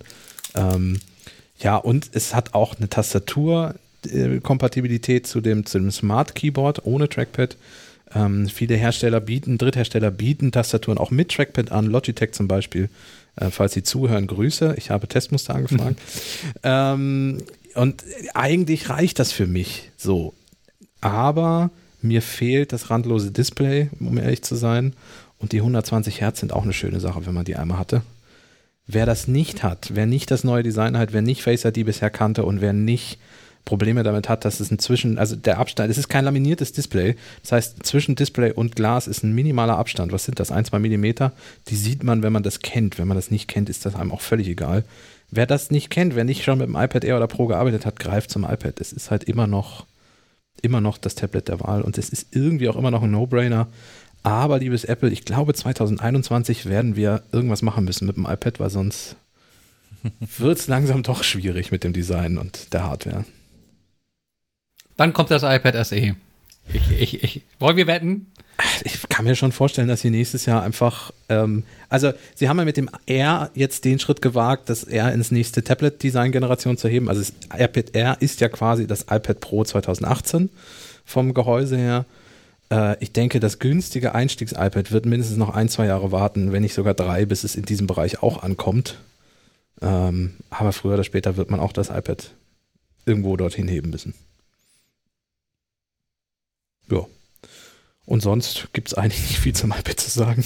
[0.56, 1.00] Ähm,
[1.60, 7.56] ja, und es hat auch eine Tastatur-Kompatibilität zu dem, zu dem Smart Keyboard ohne Trackpad.
[8.14, 12.90] Ähm, viele Hersteller bieten, Dritthersteller bieten Tastaturen auch mit Trackpad an, Logitech zum Beispiel.
[13.36, 14.76] Äh, falls Sie zuhören, Grüße.
[14.78, 16.00] Ich habe Testmuster angefragt.
[16.64, 17.38] ähm,
[17.76, 20.34] und eigentlich reicht das für mich so.
[21.00, 21.72] Aber
[22.02, 24.94] mir fehlt das randlose Display, um ehrlich zu sein.
[25.38, 28.02] Und die 120 Hertz sind auch eine schöne Sache, wenn man die einmal hatte.
[28.88, 32.10] Wer das nicht hat, wer nicht das neue Design hat, wer nicht Face ID bisher
[32.10, 33.20] kannte und wer nicht
[33.66, 37.16] Probleme damit hat, dass es inzwischen, also der Abstand, es ist kein laminiertes Display.
[37.42, 40.12] Das heißt, zwischen Display und Glas ist ein minimaler Abstand.
[40.12, 40.52] Was sind das?
[40.52, 41.34] Ein, zwei Millimeter?
[41.68, 42.98] Die sieht man, wenn man das kennt.
[42.98, 44.84] Wenn man das nicht kennt, ist das einem auch völlig egal.
[45.30, 48.00] Wer das nicht kennt, wer nicht schon mit dem iPad Air oder Pro gearbeitet hat,
[48.00, 48.82] greift zum iPad.
[48.82, 49.86] Es ist halt immer noch,
[50.62, 53.68] immer noch das Tablet der Wahl und es ist irgendwie auch immer noch ein No-Brainer.
[54.24, 58.70] Aber liebes Apple, ich glaube 2021 werden wir irgendwas machen müssen mit dem iPad, weil
[58.70, 59.16] sonst
[60.38, 63.26] wird es langsam doch schwierig mit dem Design und der Hardware.
[65.02, 65.95] Wann kommt das iPad SE?
[65.95, 68.28] Ich, ich, ich, wollen wir wetten?
[68.84, 72.65] Ich kann mir schon vorstellen, dass sie nächstes Jahr einfach, ähm, also sie haben ja
[72.65, 77.10] mit dem Air jetzt den Schritt gewagt, das Air ins nächste Tablet-Design-Generation zu heben.
[77.10, 80.52] Also das iPad Air ist ja quasi das iPad Pro 2018
[81.03, 82.06] vom Gehäuse her.
[82.69, 86.76] Äh, ich denke, das günstige Einstiegs-iPad wird mindestens noch ein, zwei Jahre warten, wenn nicht
[86.76, 88.99] sogar drei, bis es in diesem Bereich auch ankommt.
[89.82, 92.36] Ähm, aber früher oder später wird man auch das iPad
[93.07, 94.14] irgendwo dorthin heben müssen.
[96.92, 97.06] Ja.
[98.06, 100.44] Und sonst gibt es eigentlich nicht viel zum iPad zu sagen.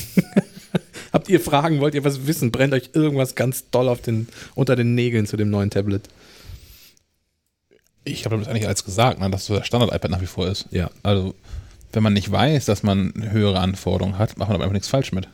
[1.14, 1.80] Habt ihr Fragen?
[1.80, 2.52] Wollt ihr was wissen?
[2.52, 6.10] Brennt euch irgendwas ganz doll auf den, unter den Nägeln zu dem neuen Tablet?
[8.04, 10.68] Ich habe das eigentlich alles gesagt, ne, dass so das Standard-iPad nach wie vor ist.
[10.72, 10.92] Ja.
[11.02, 11.34] Also,
[11.94, 15.12] wenn man nicht weiß, dass man höhere Anforderungen hat, macht man aber einfach nichts falsch
[15.12, 15.28] mit.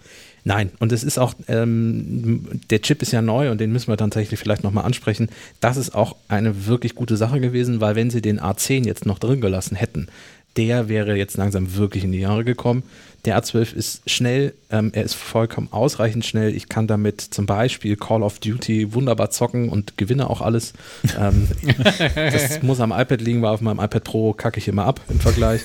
[0.44, 3.98] Nein, und es ist auch, ähm, der Chip ist ja neu und den müssen wir
[3.98, 5.30] dann tatsächlich vielleicht nochmal ansprechen.
[5.60, 9.20] Das ist auch eine wirklich gute Sache gewesen, weil wenn sie den A10 jetzt noch
[9.20, 10.08] drin gelassen hätten,
[10.58, 12.84] der wäre jetzt langsam wirklich in die Jahre gekommen.
[13.26, 16.56] Der A12 ist schnell, ähm, er ist vollkommen ausreichend schnell.
[16.56, 20.74] Ich kann damit zum Beispiel Call of Duty wunderbar zocken und gewinne auch alles.
[21.20, 21.48] ähm,
[22.16, 25.20] das muss am iPad liegen, weil auf meinem iPad Pro kacke ich immer ab im
[25.20, 25.62] Vergleich.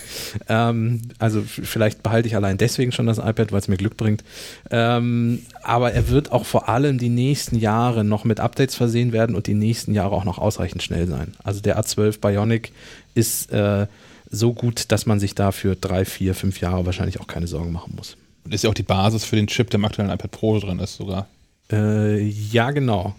[0.50, 4.22] Ähm, also vielleicht behalte ich allein deswegen schon das iPad, weil es mir Glück bringt.
[4.70, 9.34] Ähm, aber er wird auch vor allem die nächsten Jahre noch mit Updates versehen werden
[9.34, 11.32] und die nächsten Jahre auch noch ausreichend schnell sein.
[11.42, 12.72] Also der A12 Bionic
[13.14, 13.86] ist äh,
[14.30, 17.72] so gut, dass man sich da für drei, vier, fünf Jahre wahrscheinlich auch keine Sorgen
[17.72, 18.16] machen muss.
[18.44, 20.78] Und ist ja auch die Basis für den Chip, der im aktuellen iPad Pro drin
[20.78, 21.26] ist sogar.
[21.70, 23.14] Äh, ja, genau.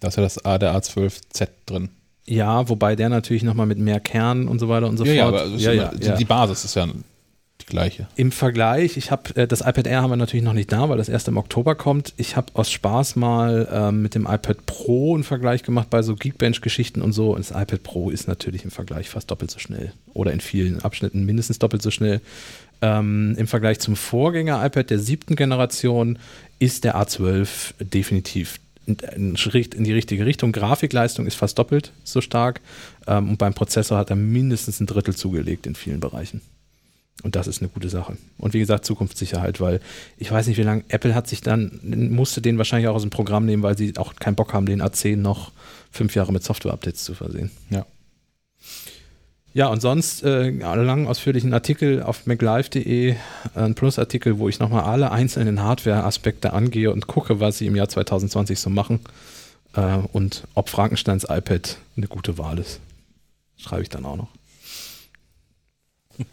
[0.00, 1.90] Da ist ja das A, der A12Z drin.
[2.24, 5.28] Ja, wobei der natürlich nochmal mit mehr Kern und so weiter und so ja, ja,
[5.28, 5.34] fort.
[5.34, 6.16] aber es ist ja, ja, die, ja.
[6.16, 6.86] die Basis ist ja
[7.60, 8.08] die gleiche.
[8.16, 10.98] Im Vergleich, ich habe äh, das iPad Air haben wir natürlich noch nicht da, weil
[10.98, 12.14] das erst im Oktober kommt.
[12.16, 16.14] Ich habe aus Spaß mal ähm, mit dem iPad Pro einen Vergleich gemacht bei so
[16.14, 17.30] Geekbench-Geschichten und so.
[17.30, 20.80] Und das iPad Pro ist natürlich im Vergleich fast doppelt so schnell oder in vielen
[20.80, 22.20] Abschnitten mindestens doppelt so schnell.
[22.80, 26.18] Ähm, Im Vergleich zum Vorgänger iPad der siebten Generation
[26.60, 30.52] ist der A12 definitiv ein Schritt in die richtige Richtung.
[30.52, 32.60] Grafikleistung ist fast doppelt so stark
[33.06, 36.40] ähm, und beim Prozessor hat er mindestens ein Drittel zugelegt in vielen Bereichen.
[37.24, 38.16] Und das ist eine gute Sache.
[38.38, 39.80] Und wie gesagt, Zukunftssicherheit, weil
[40.18, 43.10] ich weiß nicht, wie lange Apple hat sich dann, musste den wahrscheinlich auch aus dem
[43.10, 45.50] Programm nehmen, weil sie auch keinen Bock haben, den A10 noch
[45.90, 47.50] fünf Jahre mit Software-Updates zu versehen.
[47.70, 47.84] Ja.
[49.54, 53.16] Ja, und sonst äh, einen langen ausführlichen Artikel auf maclife.de,
[53.54, 57.88] ein Plus-Artikel, wo ich nochmal alle einzelnen Hardware-Aspekte angehe und gucke, was sie im Jahr
[57.88, 59.00] 2020 so machen
[59.74, 62.78] äh, und ob Frankensteins iPad eine gute Wahl ist.
[63.56, 64.28] Schreibe ich dann auch noch.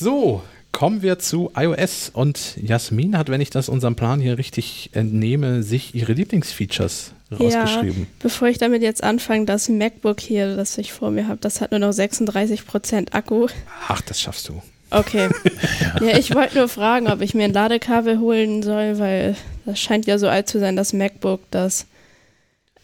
[0.00, 4.88] So, kommen wir zu iOS und Jasmin hat, wenn ich das unserem Plan hier richtig
[4.94, 8.06] entnehme, sich ihre Lieblingsfeatures rausgeschrieben.
[8.18, 11.72] Bevor ich damit jetzt anfange, das MacBook hier, das ich vor mir habe, das hat
[11.72, 13.48] nur noch 36% Akku.
[13.88, 14.62] Ach, das schaffst du.
[14.88, 15.28] Okay.
[16.00, 16.16] ja.
[16.16, 19.36] ich wollte nur fragen, ob ich mir ein Ladekabel holen soll, weil
[19.66, 21.84] das scheint ja so alt zu sein, das MacBook, das.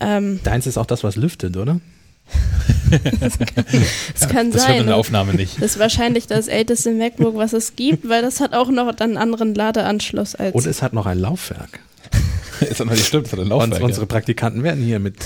[0.00, 1.80] Ähm, Deins ist auch das, was lüftet, oder?
[2.90, 4.70] das kann Das hört sein.
[4.72, 4.94] in der ne?
[4.96, 5.56] Aufnahme nicht.
[5.60, 9.16] Das ist wahrscheinlich das älteste MacBook, was es gibt, weil das hat auch noch einen
[9.16, 10.54] anderen Ladeanschluss als.
[10.54, 11.80] Und es hat noch ein Laufwerk.
[12.60, 13.82] ist noch nicht stimmt, von den Und Laufwerk.
[13.82, 15.16] unsere Praktikanten werden hier mit,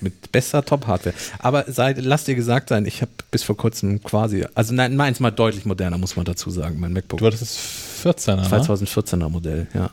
[0.00, 1.14] mit bester Top-Hardware.
[1.38, 5.20] Aber sei, lass dir gesagt sein, ich habe bis vor kurzem quasi, also nein, meins
[5.20, 7.20] mal deutlich moderner, muss man dazu sagen, mein MacBook.
[7.20, 7.58] Du hattest das
[8.04, 8.46] 14er, ne?
[8.46, 9.90] 2014er Modell, ja.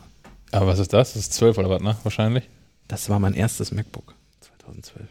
[0.51, 1.13] Aber was ist das?
[1.13, 1.95] Das ist 12 oder was, ne?
[2.03, 2.45] Wahrscheinlich.
[2.87, 4.13] Das war mein erstes MacBook,
[4.65, 5.05] 2012.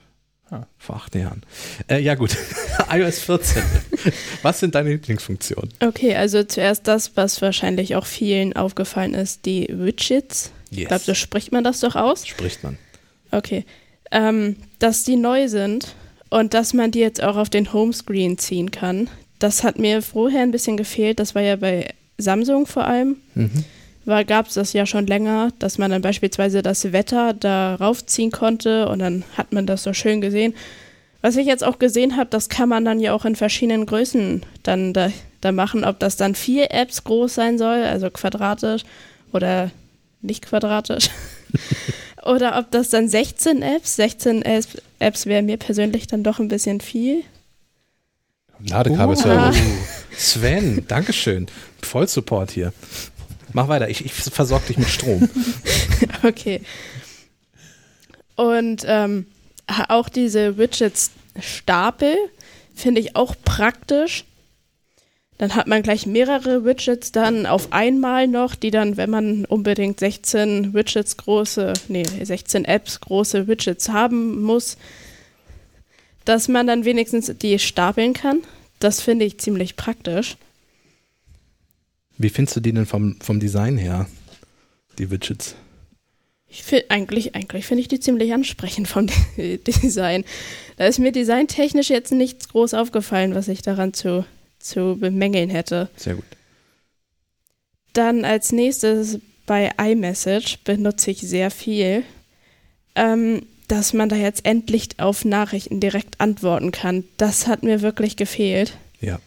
[0.51, 0.67] Ah.
[0.79, 1.43] Vor acht Jahren.
[1.89, 2.37] Äh, ja gut,
[2.91, 3.63] iOS 14.
[4.43, 5.73] Was sind deine Lieblingsfunktionen?
[5.81, 10.53] Okay, also zuerst das, was wahrscheinlich auch vielen aufgefallen ist, die Widgets.
[10.71, 12.27] Ich glaube, so spricht man das doch aus.
[12.27, 12.79] Spricht man.
[13.33, 13.65] Okay.
[14.13, 15.95] Ähm, dass die neu sind
[16.31, 19.09] und dass man die jetzt auch auf den Homescreen ziehen kann.
[19.39, 21.19] Das hat mir vorher ein bisschen gefehlt.
[21.19, 23.17] Das war ja bei Samsung vor allem.
[23.35, 23.65] Mhm.
[24.07, 28.31] War gab es das ja schon länger, dass man dann beispielsweise das Wetter da raufziehen
[28.31, 30.55] konnte und dann hat man das so schön gesehen.
[31.23, 34.45] Was ich jetzt auch gesehen habe, das kann man dann ja auch in verschiedenen Größen
[34.63, 35.11] dann da,
[35.41, 38.85] da machen, ob das dann vier Apps groß sein soll, also quadratisch
[39.33, 39.73] oder
[40.23, 41.11] nicht quadratisch.
[42.25, 44.69] oder ob das dann 16 Apps, 16 Apps,
[45.01, 47.25] Apps wäre mir persönlich dann doch ein bisschen viel.
[48.69, 49.59] Ladekabel ist ja gut.
[50.17, 51.49] Sven, Dankeschön.
[51.83, 52.73] Vollsupport hier.
[53.57, 55.31] Mach weiter, ich, ich versorge dich mit Strom.
[56.23, 56.61] Okay.
[58.35, 59.27] Und ähm,
[59.89, 62.17] auch diese Widgets-Stapel
[62.75, 64.25] finde ich auch praktisch.
[65.39, 70.01] Dann hat man gleich mehrere Widgets dann auf einmal noch, die dann, wenn man unbedingt
[70.01, 74.77] 16 Widgets große, nee, 16 Apps große Widgets haben muss,
[76.27, 78.41] dass man dann wenigstens die stapeln kann.
[78.81, 80.37] Das finde ich ziemlich praktisch.
[82.19, 84.07] Wie findest du die denn vom, vom Design her,
[84.99, 85.55] die Widgets?
[86.49, 90.25] Ich finde eigentlich, eigentlich finde ich die ziemlich ansprechend vom Design.
[90.77, 94.25] Da ist mir designtechnisch jetzt nichts groß aufgefallen, was ich daran zu,
[94.59, 95.91] zu bemängeln hätte.
[95.97, 96.25] Sehr gut.
[97.93, 102.03] Dann als nächstes bei iMessage benutze ich sehr viel,
[102.95, 107.05] ähm, dass man da jetzt endlich auf Nachrichten direkt antworten kann.
[107.17, 108.77] Das hat mir wirklich gefehlt.
[109.01, 109.19] Ja.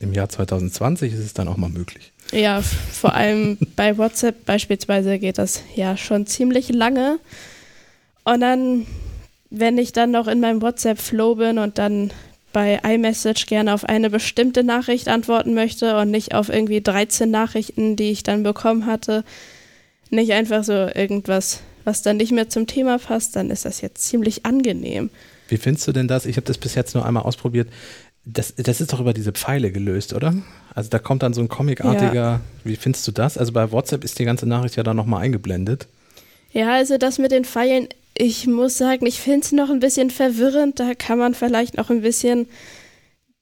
[0.00, 2.12] Im Jahr 2020 ist es dann auch mal möglich.
[2.32, 7.18] Ja, vor allem bei WhatsApp beispielsweise geht das ja schon ziemlich lange.
[8.24, 8.86] Und dann,
[9.50, 12.10] wenn ich dann noch in meinem WhatsApp-Flow bin und dann
[12.52, 17.96] bei iMessage gerne auf eine bestimmte Nachricht antworten möchte und nicht auf irgendwie 13 Nachrichten,
[17.96, 19.24] die ich dann bekommen hatte,
[20.10, 24.02] nicht einfach so irgendwas, was dann nicht mehr zum Thema passt, dann ist das jetzt
[24.02, 25.10] ziemlich angenehm.
[25.48, 26.26] Wie findest du denn das?
[26.26, 27.68] Ich habe das bis jetzt nur einmal ausprobiert.
[28.30, 30.34] Das, das ist doch über diese Pfeile gelöst, oder?
[30.74, 32.40] Also da kommt dann so ein comicartiger.
[32.62, 33.38] Wie findest du das?
[33.38, 35.88] Also bei WhatsApp ist die ganze Nachricht ja dann nochmal eingeblendet.
[36.52, 40.10] Ja, also das mit den Pfeilen, ich muss sagen, ich finde es noch ein bisschen
[40.10, 40.78] verwirrend.
[40.78, 42.46] Da kann man vielleicht noch ein bisschen,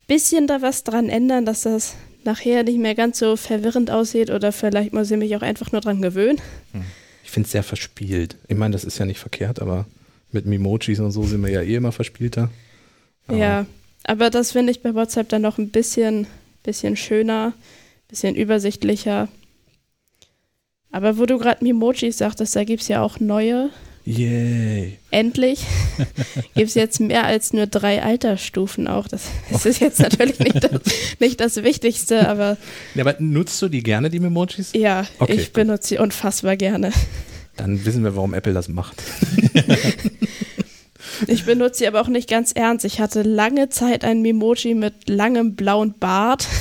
[0.07, 4.53] bisschen da was dran ändern, dass das nachher nicht mehr ganz so verwirrend aussieht oder
[4.53, 6.41] vielleicht muss ich mich auch einfach nur dran gewöhnen.
[7.25, 8.37] Ich finde es sehr verspielt.
[8.47, 9.87] Ich meine, das ist ja nicht verkehrt, aber
[10.31, 12.51] mit Memojis und so sind wir ja eh immer verspielter.
[13.27, 13.67] Aber Ja,
[14.07, 16.27] aber das finde ich bei WhatsApp dann noch ein bisschen,
[16.63, 17.53] bisschen schöner,
[18.09, 19.29] bisschen übersichtlicher.
[20.93, 23.71] Aber wo du gerade Memojis sagtest, da gibt es ja auch neue.
[24.05, 24.99] Yay.
[25.11, 25.65] Endlich
[26.55, 29.09] gibt es jetzt mehr als nur drei Altersstufen auch.
[29.09, 30.81] Das, das ist jetzt natürlich nicht das,
[31.19, 32.57] nicht das Wichtigste, aber
[32.95, 34.71] Ja, aber nutzt du die gerne, die Memojis?
[34.75, 36.93] ja, Okay, ich benutze sie unfassbar gerne.
[37.57, 39.03] Dann wissen wir, warum Apple das macht.
[41.27, 42.85] Ich benutze sie aber auch nicht ganz ernst.
[42.85, 46.47] Ich hatte lange Zeit ein Memoji mit langem blauen Bart.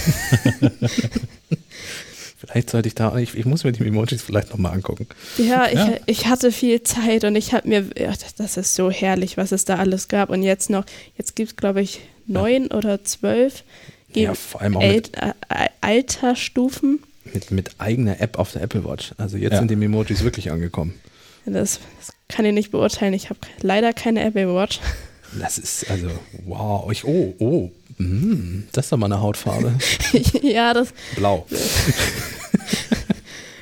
[2.38, 5.08] Vielleicht sollte ich da, ich, ich muss mir die Emojis vielleicht nochmal angucken.
[5.38, 5.94] Ja, ich, Ja.
[6.06, 9.66] ich hatte viel Zeit und ich habe mir, ja, das- ist so herrlich, was es
[9.66, 10.30] da alles gab.
[10.30, 10.86] Und jetzt noch,
[11.18, 13.64] jetzt gibt es, glaube ich, neun oder zwölf
[14.14, 15.34] Ja, vor allem auch mit, äh,
[15.82, 17.00] Altersstufen.
[17.34, 19.14] mit, mit eigener App auf der Apple Watch.
[19.18, 19.60] Also jetzt Ja.
[19.60, 20.94] sind die Emojis wirklich angekommen.
[21.46, 23.14] Das, das kann ich nicht beurteilen.
[23.14, 24.80] Ich habe leider keine Apple Watch.
[25.40, 26.10] Das ist also,
[26.46, 26.92] wow.
[26.92, 27.72] Ich, oh, oh.
[27.98, 29.74] Mm, das ist doch mal eine Hautfarbe.
[30.42, 31.46] ja, das, Blau.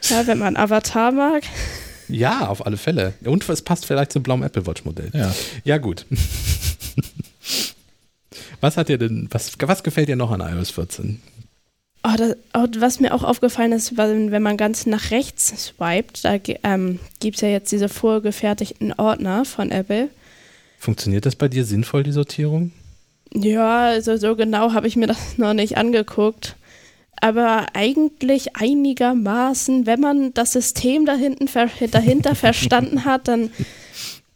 [0.10, 1.44] ja, wenn man Avatar mag.
[2.08, 3.14] Ja, auf alle Fälle.
[3.24, 5.10] Und es passt vielleicht zum blauen Apple Watch Modell.
[5.14, 5.34] Ja.
[5.64, 6.06] Ja, gut.
[8.62, 11.22] Was hat dir denn, was, was gefällt dir noch an iOS 14?
[12.06, 16.26] Oh, das, oh, was mir auch aufgefallen ist, weil, wenn man ganz nach rechts swiped,
[16.26, 20.10] da ähm, gibt es ja jetzt diese vorgefertigten Ordner von Apple.
[20.78, 22.74] Funktioniert das bei dir sinnvoll, die Sortierung?
[23.34, 26.58] Ja, also so genau habe ich mir das noch nicht angeguckt.
[27.22, 33.50] Aber eigentlich einigermaßen, wenn man das System da hinten ver dahinter verstanden hat, dann,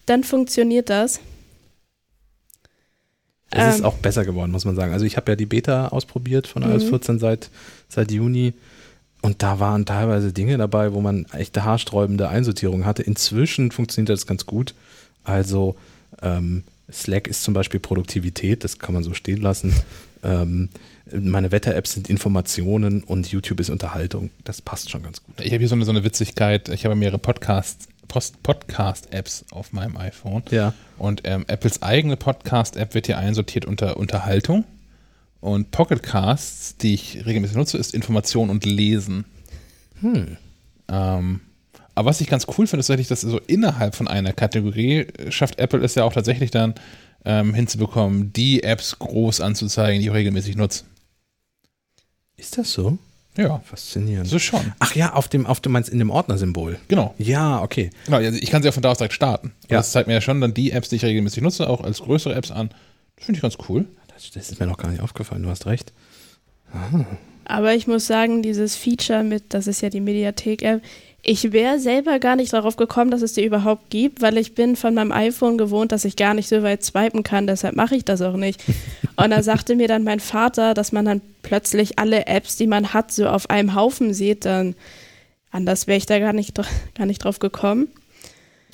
[0.05, 1.19] dann funktioniert das.
[3.51, 3.85] Es ist Ähm.
[3.85, 4.91] auch besser geworden, muss man sagen.
[4.93, 6.89] Also ich habe ja die Beta ausprobiert von iOS Mhm.
[6.89, 7.49] 14 seit,
[7.87, 8.53] seit Juni
[9.21, 13.03] und da waren teilweise Dinge dabei, wo man echte haarsträubende Einsortierung hatte.
[13.03, 14.73] Inzwischen funktioniert das ganz gut.
[15.23, 15.75] Also
[16.21, 19.73] ähm, Slack ist zum Beispiel Produktivität, das kann man so stehen lassen.
[20.23, 20.69] Ähm,
[21.11, 24.29] meine Wetter-Apps sind Informationen und YouTube ist Unterhaltung.
[24.43, 25.35] Das passt schon ganz gut.
[25.39, 26.69] Ich habe hier so eine, so eine Witzigkeit.
[26.69, 30.43] Ich habe mehrere Podcasts, Podcast-Apps auf meinem iPhone.
[30.49, 30.73] Ja.
[30.97, 34.65] Und ähm, Apples eigene Podcast-App wird hier einsortiert unter Unterhaltung.
[35.39, 39.25] Und Pocketcasts, die ich regelmäßig nutze, ist Information und Lesen.
[40.01, 40.37] Hm.
[40.89, 41.41] Ähm,
[41.95, 45.59] aber was ich ganz cool finde, ist tatsächlich, dass so innerhalb von einer Kategorie schafft
[45.59, 46.75] Apple es ja auch tatsächlich dann
[47.25, 50.85] ähm, hinzubekommen, die Apps groß anzuzeigen, die ich regelmäßig nutze.
[52.35, 52.97] Ist das so?
[53.37, 54.31] Ja, Faszinierend.
[54.33, 54.73] ist schon.
[54.79, 56.77] Ach ja, auf dem, auf dem meinst in dem Ordnersymbol.
[56.87, 57.13] Genau.
[57.17, 57.91] Ja, okay.
[58.05, 59.47] Genau, also ich kann sie ja von da aus direkt starten.
[59.63, 59.77] Und Ja.
[59.77, 62.33] Das zeigt mir ja schon dann die Apps, die ich regelmäßig nutze, auch als größere
[62.35, 62.69] Apps an.
[63.15, 63.85] Das finde ich ganz cool.
[64.13, 65.93] Das, das ist mir noch gar nicht aufgefallen, du hast recht.
[67.45, 70.81] Aber ich muss sagen, dieses Feature mit, das ist ja die Mediathek-App,
[71.29, 74.77] ich wäre selber gar nicht darauf gekommen, dass es die überhaupt gibt, weil ich bin
[74.77, 78.05] von meinem iPhone gewohnt, dass ich gar nicht so weit swipen kann, deshalb mache ich
[78.05, 78.63] das auch nicht.
[79.17, 82.93] Und da sagte mir dann mein Vater, dass man dann plötzlich alle Apps, die man
[82.93, 84.73] hat, so auf einem Haufen sieht, dann
[85.51, 86.57] anders wäre ich da gar nicht,
[86.95, 87.89] gar nicht drauf gekommen.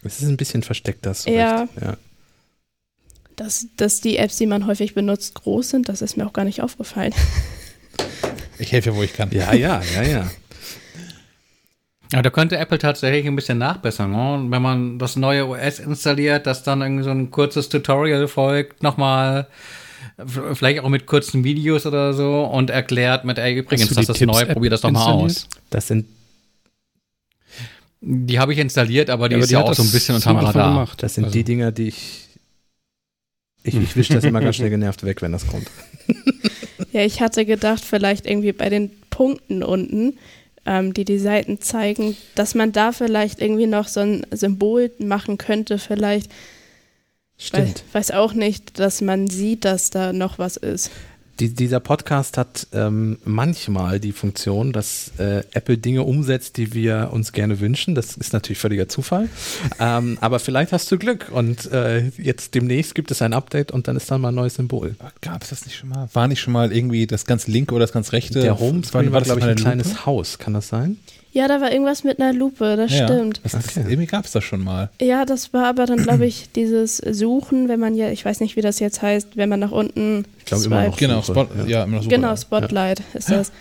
[0.03, 1.25] Es ist ein bisschen versteckt, das.
[1.25, 1.67] Ja.
[1.81, 1.97] Ja.
[3.35, 6.45] Dass, dass die Apps, die man häufig benutzt, groß sind, das ist mir auch gar
[6.45, 7.15] nicht aufgefallen.
[8.59, 9.31] Ich helfe ja, wo ich kann.
[9.31, 10.31] Ja, ja, ja, ja.
[12.13, 14.11] Ja, da könnte Apple tatsächlich ein bisschen nachbessern.
[14.11, 14.45] Ne?
[14.51, 19.47] Wenn man das neue OS installiert, dass dann irgendwie so ein kurzes Tutorial folgt, nochmal
[20.53, 24.21] vielleicht auch mit kurzen Videos oder so und erklärt mit, ey, übrigens, das die ist
[24.25, 25.37] neu, probier das doch mal installiert?
[25.37, 25.47] aus.
[25.71, 26.05] Das sind,
[28.01, 29.91] Die habe ich installiert, aber die Ja, aber ist ja hat auch so ein das
[29.91, 30.69] bisschen Anfang Radar.
[30.69, 31.01] gemacht.
[31.01, 32.19] das sind Also, die Dinger, die ich.
[33.63, 35.67] Ich, ich wische das immer ganz schnell genervt weg, wenn das kommt.
[36.91, 40.19] Ja, ich hatte gedacht, vielleicht irgendwie bei den Punkten unten,
[40.65, 45.37] ähm, die die Seiten zeigen, dass man da vielleicht irgendwie noch so ein Symbol machen
[45.37, 46.31] könnte, vielleicht.
[47.37, 47.83] Stimmt.
[47.91, 50.91] Weiß, weiß auch nicht, dass man sieht, dass da noch was ist.
[51.39, 57.09] Die, dieser Podcast hat ähm, manchmal die Funktion, dass äh, Apple Dinge umsetzt, die wir
[57.11, 57.95] uns gerne wünschen.
[57.95, 59.29] Das ist natürlich völliger Zufall.
[59.79, 63.87] ähm, aber vielleicht hast du Glück und äh, jetzt demnächst gibt es ein Update und
[63.87, 64.95] dann ist dann mal ein neues Symbol.
[65.21, 66.07] Gab es das nicht schon mal?
[66.13, 68.39] War nicht schon mal irgendwie das ganz linke oder das ganz rechte?
[68.39, 70.05] Der Homescreen war, das glaube ich, ein eine kleines?
[70.05, 70.37] Haus.
[70.37, 70.97] Kann das sein?
[71.33, 73.41] Ja, da war irgendwas mit einer Lupe, das Ja, stimmt.
[73.43, 73.79] Das, Okay.
[73.79, 74.91] Irgendwie gab es das schon mal.
[75.01, 78.55] Ja, das war aber dann, glaube ich, dieses Suchen, wenn man ja, ich weiß nicht,
[78.55, 80.25] wie das jetzt heißt, wenn man nach unten.
[80.37, 80.97] Ich glaube immer noch.
[80.97, 81.85] Genau, Spot, ja.
[81.85, 82.07] immer noch.
[82.07, 83.51] Genau, Spotlight ist das.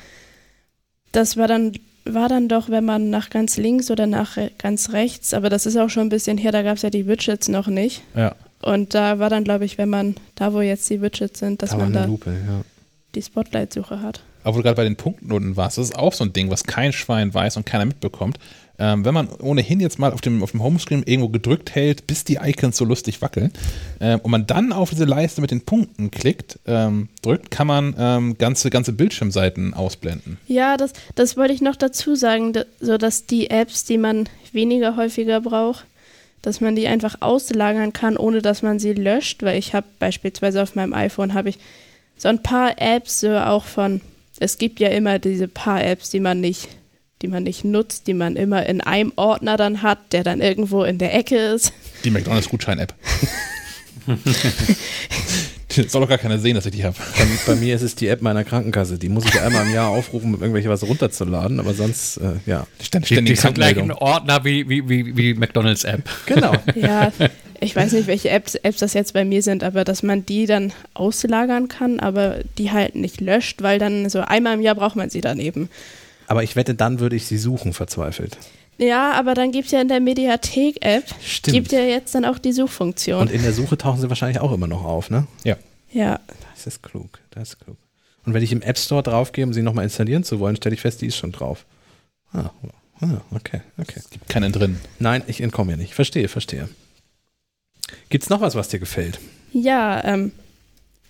[1.12, 1.73] Das war dann,
[2.05, 5.77] war dann doch, wenn man nach ganz links oder nach ganz rechts, aber das ist
[5.77, 8.03] auch schon ein bisschen her, da gab es ja die Widgets noch nicht.
[8.15, 8.35] Ja.
[8.61, 11.70] Und da war dann, glaube ich, wenn man, da wo jetzt die Widgets sind, dass
[11.70, 12.62] Da man da Lupe, ja.
[13.15, 14.20] die Spotlight-Suche hat.
[14.44, 16.51] Aber wo du gerade bei den Punkten unten warst, das ist auch so ein Ding,
[16.51, 18.39] was kein Schwein weiß und keiner mitbekommt.
[18.78, 22.24] Ähm, wenn man ohnehin jetzt mal auf dem, auf dem Homescreen irgendwo gedrückt hält, bis
[22.24, 23.52] die Icons so lustig wackeln,
[24.01, 27.94] ähm, und man dann auf diese Leiste mit den Punkten klickt, ähm, drückt, kann man
[27.98, 30.39] ähm, ganze, ganze Bildschirmseiten ausblenden.
[30.48, 34.28] Ja, das, das wollte ich noch dazu sagen, da, so dass die Apps, die man
[34.52, 35.85] weniger häufiger braucht,
[36.40, 40.60] dass man die einfach auslagern kann, ohne dass man sie löscht, weil ich habe beispielsweise
[40.62, 41.59] auf meinem iPhone habe ich
[42.16, 44.01] so ein paar Apps so auch von
[44.43, 46.69] es gibt ja immer diese paar Apps, die man nicht
[47.23, 50.82] die man nicht nutzt, die man immer in einem Ordner dann hat, der dann irgendwo
[50.82, 51.73] in der Ecke ist.
[52.02, 52.93] Die McDonalds-Gutschein-App.
[55.89, 56.97] Soll doch gar keiner sehen, dass ich die habe.
[57.16, 58.99] Bei, bei mir ist es die App meiner Krankenkasse.
[58.99, 62.66] Die muss ich einmal im Jahr aufrufen, um irgendwelche was runterzuladen, aber sonst, äh, ja.
[62.82, 64.03] Stand, Die, die ständige sind gleich ein Krankmeldung.
[64.03, 66.03] Ordner wie, wie, wie, wie die McDonalds-App.
[66.27, 66.53] Genau.
[66.74, 67.12] Ja,
[67.61, 70.47] ich weiß nicht, welche Apps, Apps das jetzt bei mir sind, aber dass man die
[70.47, 74.97] dann auslagern kann, aber die halt nicht löscht, weil dann so einmal im Jahr braucht
[74.97, 75.69] man sie dann eben.
[76.27, 78.36] Aber ich wette, dann würde ich sie suchen, verzweifelt.
[78.78, 81.05] Ja, aber dann gibt es ja in der Mediathek-App,
[81.44, 83.20] gibt ja jetzt dann auch die Suchfunktion.
[83.20, 85.27] Und in der Suche tauchen sie wahrscheinlich auch immer noch auf, ne?
[85.44, 85.57] Ja.
[85.93, 86.20] ja,
[86.55, 87.77] Das ist klug, das ist klug.
[88.24, 90.81] Und wenn ich im App Store draufgehe, um sie nochmal installieren zu wollen, stelle ich
[90.81, 91.65] fest, die ist schon drauf.
[92.32, 92.51] Ah,
[93.01, 94.01] ah, okay, okay.
[94.11, 94.78] Gibt keinen drin.
[94.99, 95.94] Nein, ich entkomme ja nicht.
[95.94, 96.69] Verstehe, verstehe.
[98.09, 99.20] Gibt's noch was, was dir gefällt?
[99.53, 100.32] ja ähm,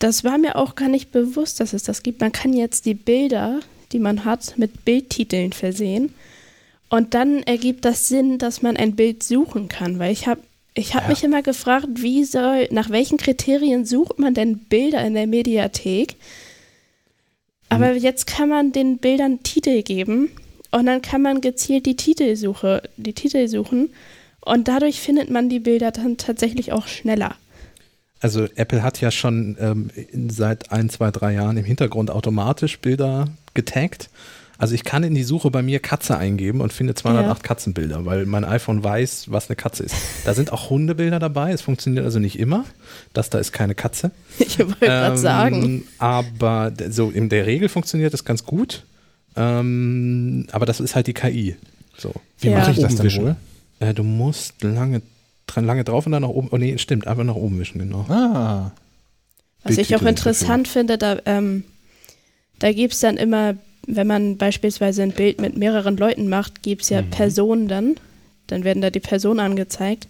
[0.03, 2.21] das war mir auch gar nicht bewusst, dass es das gibt.
[2.21, 3.61] Man kann jetzt die Bilder,
[3.93, 6.13] die man hat, mit Bildtiteln versehen.
[6.93, 10.43] Und dann ergibt das Sinn, dass man ein Bild suchen kann, weil ich habe
[10.75, 11.09] ich hab Ja.
[11.09, 16.17] mich immer gefragt, wie soll, nach welchen Kriterien sucht man denn Bilder in der Mediathek?
[17.71, 20.33] Aber jetzt kann man den Bildern Titel geben
[20.71, 23.89] und dann kann man gezielt die Titelsuche, die Titel suchen
[24.43, 27.37] und dadurch findet man die Bilder dann tatsächlich auch schneller.
[28.21, 29.91] Also Apple hat ja schon ähm,
[30.29, 34.11] seit ein, zwei, drei Jahren im Hintergrund automatisch Bilder getaggt.
[34.63, 38.27] Also ich kann in die Suche bei mir Katze eingeben und finde 208 Katzenbilder, weil
[38.27, 39.97] mein iPhone weiß, was eine Katze ist.
[40.25, 41.51] Da sind auch Hundebilder dabei.
[41.51, 42.65] Es funktioniert also nicht immer.
[43.13, 44.13] Das da ist keine Katze.
[44.39, 45.83] Ich wollte gerade sagen.
[45.99, 48.85] Aber so in der Regel funktioniert das ganz gut.
[49.35, 51.57] Ähm, aber das ist halt die KI.
[51.99, 52.13] So.
[52.39, 52.59] Wie Ja.
[52.61, 53.37] mache ich das denn wohl?
[53.81, 55.03] Äh, du musst lange,
[55.49, 56.49] dran- lange drauf und dann nach oben.
[56.53, 58.07] Oh nee, stimmt, einfach nach oben wischen, genau.
[58.09, 58.71] Ah.
[59.65, 61.65] Was ich auch Bildtitel interessant finde, da, ähm,
[62.61, 63.55] da gibt es dann immer,
[63.87, 67.97] wenn man beispielsweise ein Bild mit mehreren Leuten macht, gibt es ja Personen dann.
[68.47, 70.09] Dann werden da die Personen angezeigt.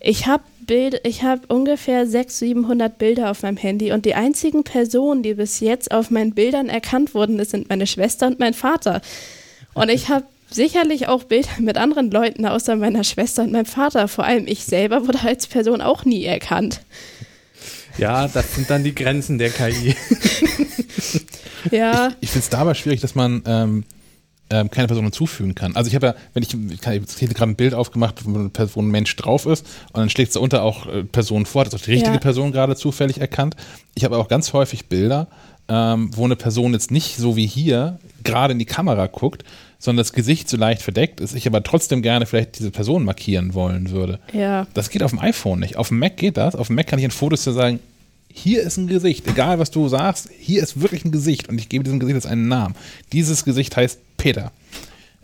[0.00, 4.64] Ich habe Bild, ich habe ungefähr 600, 700 Bilder auf meinem Handy und die einzigen
[4.64, 8.54] Personen, die bis jetzt auf meinen Bildern erkannt wurden, das sind meine Schwester und mein
[8.54, 9.00] Vater.
[9.74, 14.08] Und ich habe sicherlich auch Bilder mit anderen Leuten außer meiner Schwester und meinem Vater.
[14.08, 16.80] Vor allem ich selber wurde als Person auch nie erkannt.
[17.98, 19.94] Ja, das sind dann die Grenzen der KI.
[21.70, 22.12] Ja.
[22.20, 23.84] Ich finde es dabei schwierig, dass man ähm,
[24.50, 25.74] ähm, keine Person hinzufügen kann.
[25.74, 28.38] Also ich habe ja, wenn ich, ich habe jetzt hier gerade ein Bild aufgemacht, wo
[28.38, 31.64] eine Person Mensch drauf ist und dann schlägt es da unter auch äh, Person vor,
[31.64, 32.18] das ist auch die richtige Ja.
[32.18, 33.56] Person gerade zufällig erkannt.
[33.94, 35.28] Ich habe auch ganz häufig Bilder,
[35.68, 39.42] ähm, wo eine Person jetzt nicht so wie hier gerade in die Kamera guckt,
[39.86, 43.54] sondern das Gesicht so leicht verdeckt ist, ich aber trotzdem gerne vielleicht diese Person markieren
[43.54, 44.18] wollen würde.
[44.32, 44.66] Ja.
[44.74, 45.76] Das geht auf dem iPhone nicht.
[45.76, 46.54] Auf dem Mac geht das.
[46.54, 47.78] Auf dem Mac kann ich in Fotos ja sagen,
[48.28, 51.68] hier ist ein Gesicht, egal was du sagst, hier ist wirklich ein Gesicht und ich
[51.68, 52.74] gebe diesem Gesicht jetzt einen Namen.
[53.12, 54.50] Dieses Gesicht heißt Peter.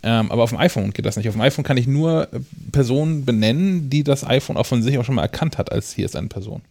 [0.04, 1.28] Ähm, aber auf dem iPhone geht das nicht.
[1.28, 2.38] Auf dem iPhone kann ich nur äh,
[2.70, 6.06] Personen benennen, die das iPhone auch von sich auch schon mal erkannt hat, als hier
[6.06, 6.62] ist eine Person.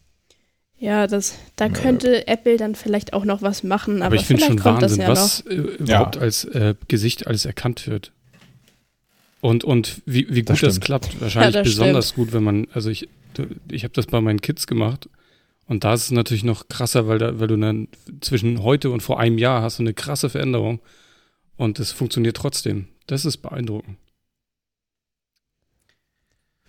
[0.81, 4.43] Ja, das, da könnte Apple dann vielleicht auch noch was machen, aber, Aber ich finde
[4.43, 8.11] vielleicht schon kommt Wahnsinn, das ja was äh, überhaupt als äh, Gesicht alles erkannt wird.
[9.41, 10.85] Und, und wie, wie Das gut das, stimmt.
[10.85, 11.21] klappt.
[11.21, 13.07] Wahrscheinlich Ja, das besonders gut, wenn man, also ich,
[13.69, 15.07] ich habe das bei meinen Kids gemacht
[15.67, 17.87] Und da ist es natürlich noch krasser, weil, da, weil du dann
[18.21, 20.79] zwischen heute und vor einem Jahr hast du eine krasse Veränderung.
[21.57, 22.87] Und es funktioniert trotzdem.
[23.05, 23.97] Das ist beeindruckend.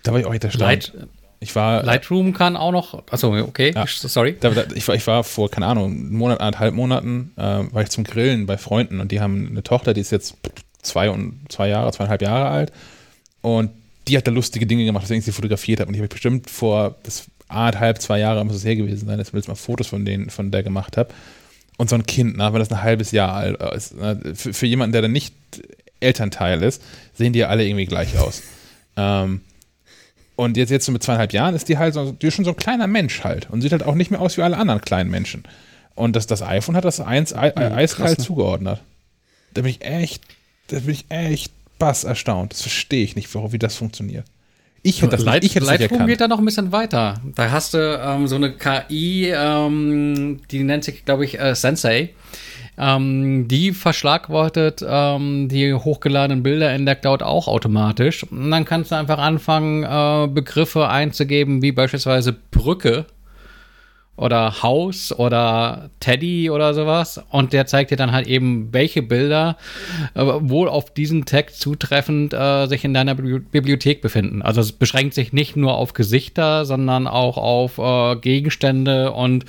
[0.03, 0.93] Da war ich auch echt erstaunt.
[0.95, 1.09] Light,
[1.43, 3.03] Ich war, Lightroom kann auch noch.
[3.11, 3.85] Achso, okay, Ja.
[3.87, 4.37] sorry.
[4.39, 7.83] da, da, ich, war, ich war vor, keine Ahnung, einen Monat, anderthalb Monaten, äh, war
[7.83, 10.37] ich zum Grillen bei Freunden und die haben eine Tochter, die ist jetzt
[10.83, 12.73] zwei und zwei Jahre, zweieinhalb Jahre alt.
[13.41, 13.71] Und
[14.09, 15.89] die hat da lustige Dinge gemacht, deswegen ich sie fotografiert habe.
[15.89, 19.29] Und ich habe bestimmt vor das anderthalb, zwei Jahre muss es her gewesen sein, dass
[19.29, 21.11] ich jetzt mal Fotos von denen, von der gemacht habe.
[21.77, 24.67] Und so ein Kind, ne, wenn das ein halbes Jahr alt ist, ne, für, für
[24.67, 25.35] jemanden, der dann nicht
[26.01, 26.83] Elternteil ist,
[27.15, 28.43] sehen die ja alle irgendwie gleich aus.
[28.97, 29.41] Ähm,
[30.43, 32.53] und jetzt, jetzt so mit zweieinhalb Jahren ist die halt so, die ist schon so
[32.53, 35.11] ein kleiner Mensch halt und sieht halt auch nicht mehr aus wie alle anderen kleinen
[35.11, 35.45] Menschen.
[35.95, 38.25] Und das, das iPhone hat das eins ei, ei, eiskalt krass, ne?
[38.25, 38.81] zugeordnet.
[39.55, 40.23] Da bin ich echt,
[40.69, 42.53] da bin ich echt bass erstaunt.
[42.53, 44.25] Das verstehe ich nicht, wie das funktioniert.
[44.85, 46.11] Ich hätte das Light, nicht, ich hätte das nicht Lightroom erkannt.
[46.11, 47.21] geht da noch ein bisschen weiter.
[47.37, 52.11] Da hast du ähm, so eine KI, ähm, die nennt sich, glaube ich, äh, Sensei.
[52.79, 58.25] Ähm, die verschlagwortet ähm, die hochgeladenen Bilder in der Cloud auch automatisch.
[58.25, 63.07] Und dann kannst du einfach anfangen, äh, Begriffe einzugeben, wie beispielsweise Brücke
[64.15, 67.21] oder Haus oder Teddy oder sowas.
[67.31, 69.57] Und der zeigt dir dann halt eben, welche Bilder
[70.15, 74.43] äh, wohl auf diesen Text zutreffend äh, sich in deiner Bibli- Bibliothek befinden.
[74.43, 79.47] Also es beschränkt sich nicht nur auf Gesichter, sondern auch auf äh, Gegenstände und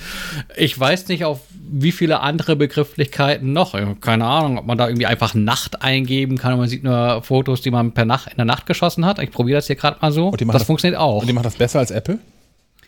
[0.56, 3.74] ich weiß nicht, auf wie viele andere Begrifflichkeiten noch.
[4.00, 7.60] Keine Ahnung, ob man da irgendwie einfach Nacht eingeben kann und man sieht nur Fotos,
[7.60, 9.18] die man per Nacht in der Nacht geschossen hat.
[9.18, 10.28] Ich probiere das hier gerade mal so.
[10.28, 11.20] Und die machen Das das- funktioniert auch.
[11.20, 12.18] Und die macht das besser als Apple?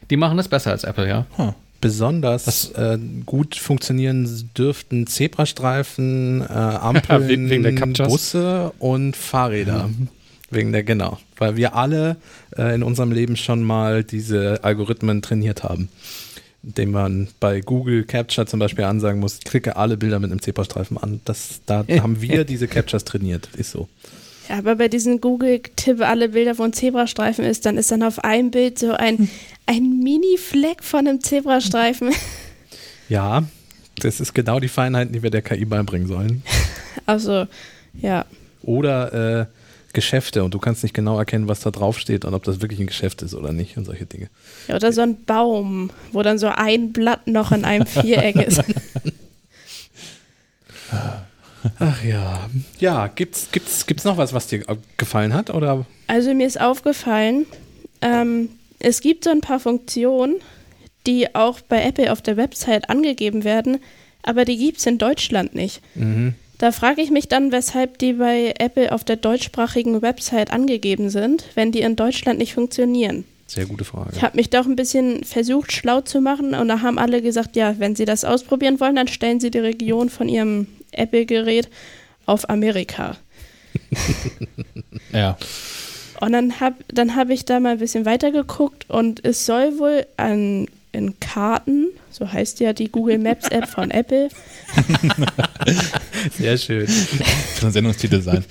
[0.09, 1.27] Die machen das besser als Apple, ja.
[1.81, 7.49] Besonders äh, gut funktionieren dürften Zebrastreifen, äh, Ampeln.
[8.09, 9.91] Busse und Fahrräder.
[10.51, 11.19] Wegen der, genau.
[11.37, 12.17] Weil wir alle
[12.57, 15.89] äh, in unserem Leben schon mal diese Algorithmen trainiert haben.
[16.63, 20.99] Indem man bei Google Capture zum Beispiel ansagen muss, klicke alle Bilder mit einem Zebrastreifen
[20.99, 21.21] an.
[21.25, 23.49] Das, da haben wir diese Captures trainiert.
[23.57, 23.89] Ist so.
[24.49, 28.23] Ja, aber bei diesen Google-Tippe alle Bilder, wo ein Zebrastreifen ist, dann ist dann auf
[28.25, 29.29] einem Bild so ein,
[29.67, 32.13] ein Mini-Fleck von einem Zebrastreifen.
[33.09, 33.45] Ja,
[34.01, 36.43] das ist genau die Feinheit, die wir der KI beibringen sollen.
[37.07, 37.47] Also,
[38.03, 38.25] ja.
[38.63, 39.13] Oder
[39.43, 39.47] äh,
[39.93, 42.81] Geschäfte und du kannst nicht genau erkennen, was da drauf steht und ob das wirklich
[42.81, 44.29] ein Geschäft ist oder nicht und solche Dinge.
[44.67, 44.75] ja.
[44.75, 48.61] Oder so ein Baum, wo dann so ein Blatt noch in einem Viereck ist.
[51.79, 52.49] Ach ja.
[52.79, 54.65] Ja, gibt's, gibt's, gibt's noch was, was dir
[54.97, 55.51] gefallen hat?
[55.51, 55.87] Oder?
[56.07, 57.47] Also mir ist aufgefallen,
[58.03, 60.37] ähm, es gibt so ein paar Funktionen,
[61.07, 63.79] die auch bei Apple auf der Website angegeben werden,
[64.23, 65.81] aber die gibt es in Deutschland nicht.
[66.59, 71.45] Da frage ich mich dann, weshalb die bei Apple auf der deutschsprachigen Website angegeben sind,
[71.55, 73.25] wenn die in Deutschland nicht funktionieren.
[73.47, 74.11] Sehr gute Frage.
[74.15, 77.55] Ich habe mich doch ein bisschen versucht, schlau zu machen und da haben alle gesagt,
[77.55, 80.67] ja, wenn sie das ausprobieren wollen, dann stellen sie die Region von ihrem
[80.97, 81.69] Apple-Gerät
[82.27, 83.17] auf Amerika.
[85.13, 85.39] Ja.
[86.21, 89.79] Und dann habe dann hab ich da mal ein bisschen weiter geguckt und es soll
[89.79, 94.31] wohl an, in Karten, so heißt ja die Google Maps App von Apple,
[96.39, 96.87] Sehr schön.
[96.87, 98.45] Für ein Sendungstitel sein.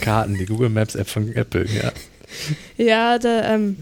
[0.00, 1.92] Karten, die Google Maps App von Apple, ja.
[2.76, 3.76] ja, da, ähm,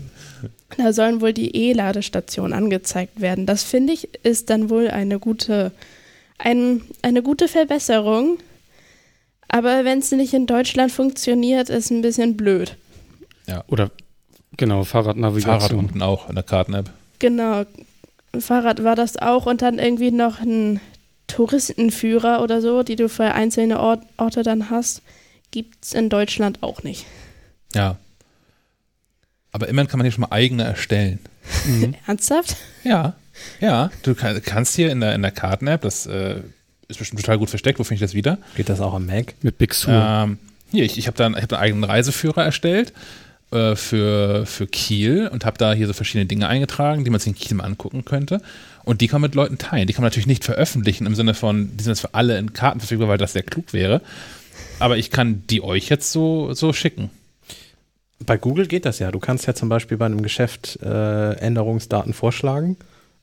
[0.77, 3.47] da sollen wohl die E-Ladestationen angezeigt werden.
[3.47, 5.73] Das finde ich ist dann wohl eine gute,
[6.39, 8.39] ein, eine gute Verbesserung.
[9.48, 12.77] Aber wenn es nicht in Deutschland funktioniert, ist ein bisschen blöd.
[13.69, 13.90] Oder
[14.56, 15.60] genau, Fahrradnavigation.
[15.60, 16.90] Fahrradrouten auch in der Karten-App.
[17.19, 17.65] Genau.
[18.39, 20.81] Fahrrad war das auch und dann irgendwie noch ein
[21.28, 25.02] Touristenführer oder so, die du für einzelne Ort, Orte dann hast,
[25.51, 27.06] gibt es in Deutschland auch nicht.
[27.74, 27.97] Ja.
[29.52, 31.20] Aber immerhin kann man hier schon mal eigene erstellen.
[31.66, 31.94] Mhm.
[32.06, 32.56] Ernsthaft?
[32.85, 33.15] Ja.
[33.60, 33.90] Ja.
[34.02, 36.40] Du kann, kannst hier in der, in der Karten-App, das äh,
[36.89, 38.39] ist bestimmt total gut versteckt, wo finde ich das wieder?
[38.56, 39.35] Geht das auch am Mac?
[39.43, 39.93] Mit Big Sur.
[39.93, 40.39] Ähm,
[40.70, 42.93] hier, ich, ich habe dann ich hab einen eigenen Reiseführer erstellt
[43.51, 47.28] äh, für, für Kiel und habe da hier so verschiedene Dinge eingetragen, die man sich
[47.28, 48.40] in Kiel mal angucken könnte.
[48.85, 49.86] Und die kann man mit Leuten teilen.
[49.86, 52.55] Die kann man natürlich nicht veröffentlichen im Sinne von, die sind jetzt für alle in
[52.55, 54.01] Karten verfügbar, weil das sehr klug wäre.
[54.78, 57.10] Aber ich kann die euch jetzt so, so schicken.
[58.24, 59.10] Bei Google geht das ja.
[59.10, 62.77] Du kannst ja zum Beispiel bei einem Geschäft äh, Änderungsdaten vorschlagen.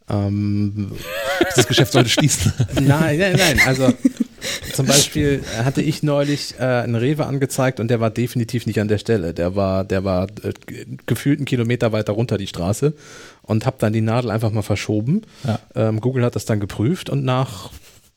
[0.09, 0.91] Ähm,
[1.55, 2.53] Das Geschäft sollte schließen.
[2.81, 3.59] nein, nein, nein.
[3.65, 3.91] Also
[4.73, 8.87] zum Beispiel hatte ich neulich äh, einen Rewe angezeigt und der war definitiv nicht an
[8.87, 9.33] der Stelle.
[9.33, 12.93] Der war, der war äh, ge- gefühlt einen Kilometer weiter runter die Straße
[13.41, 15.23] und habe dann die Nadel einfach mal verschoben.
[15.45, 15.59] Ja.
[15.75, 17.71] Ähm, Google hat das dann geprüft und nach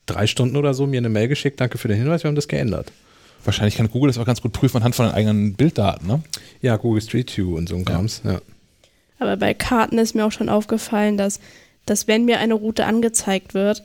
[0.05, 1.59] drei Stunden oder so mir eine Mail geschickt.
[1.59, 2.91] Danke für den Hinweis, wir haben das geändert.
[3.45, 6.21] Wahrscheinlich kann Google das auch ganz gut prüfen anhand von den eigenen Bilddaten, ne?
[6.61, 8.21] Ja, Google Street View und so ein Krams.
[8.25, 8.41] Ja.
[9.19, 11.39] Aber bei Karten ist mir auch schon aufgefallen, dass
[11.89, 13.83] dass wenn mir eine Route angezeigt wird,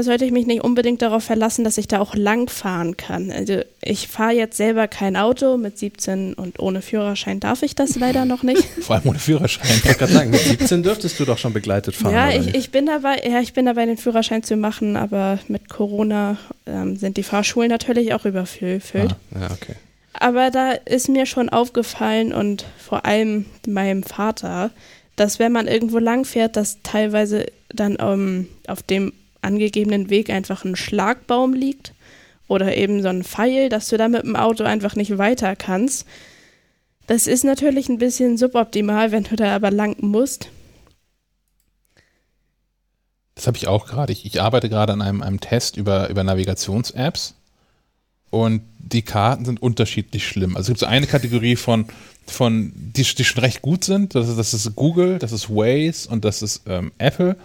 [0.00, 3.30] sollte ich mich nicht unbedingt darauf verlassen, dass ich da auch lang fahren kann.
[3.30, 7.94] Also ich fahre jetzt selber kein Auto mit 17 und ohne Führerschein darf ich das
[7.94, 8.64] leider noch nicht.
[8.80, 9.68] Vor allem ohne Führerschein.
[9.68, 12.12] Ich wollte gerade sagen, mit 17 dürftest du doch schon begleitet fahren.
[12.12, 15.68] ja, ich, ich bin dabei, ja, ich bin dabei, den Führerschein zu machen, aber mit
[15.68, 18.82] Corona ähm, sind die Fahrschulen natürlich auch überfüllt.
[18.94, 19.76] Ah, ja, okay.
[20.12, 24.72] Aber da ist mir schon aufgefallen und vor allem meinem Vater,
[25.20, 29.12] dass wenn man irgendwo lang fährt, dass teilweise dann ähm, auf dem
[29.42, 31.92] angegebenen Weg einfach ein Schlagbaum liegt
[32.46, 36.06] oder eben so ein Pfeil, dass du da mit dem Auto einfach nicht weiter kannst.
[37.06, 40.50] Das ist natürlich ein bisschen suboptimal, wenn du da aber lang musst.
[43.34, 44.12] Das habe ich auch gerade.
[44.12, 47.34] Ich, ich arbeite gerade an einem, einem Test über, über Navigations-Apps
[48.30, 50.56] und die Karten sind unterschiedlich schlimm.
[50.56, 51.86] Also es gibt so eine Kategorie von,
[52.30, 54.14] von die, die schon recht gut sind.
[54.14, 57.36] Das ist, das ist Google, das ist Waze und das ist ähm, Apple.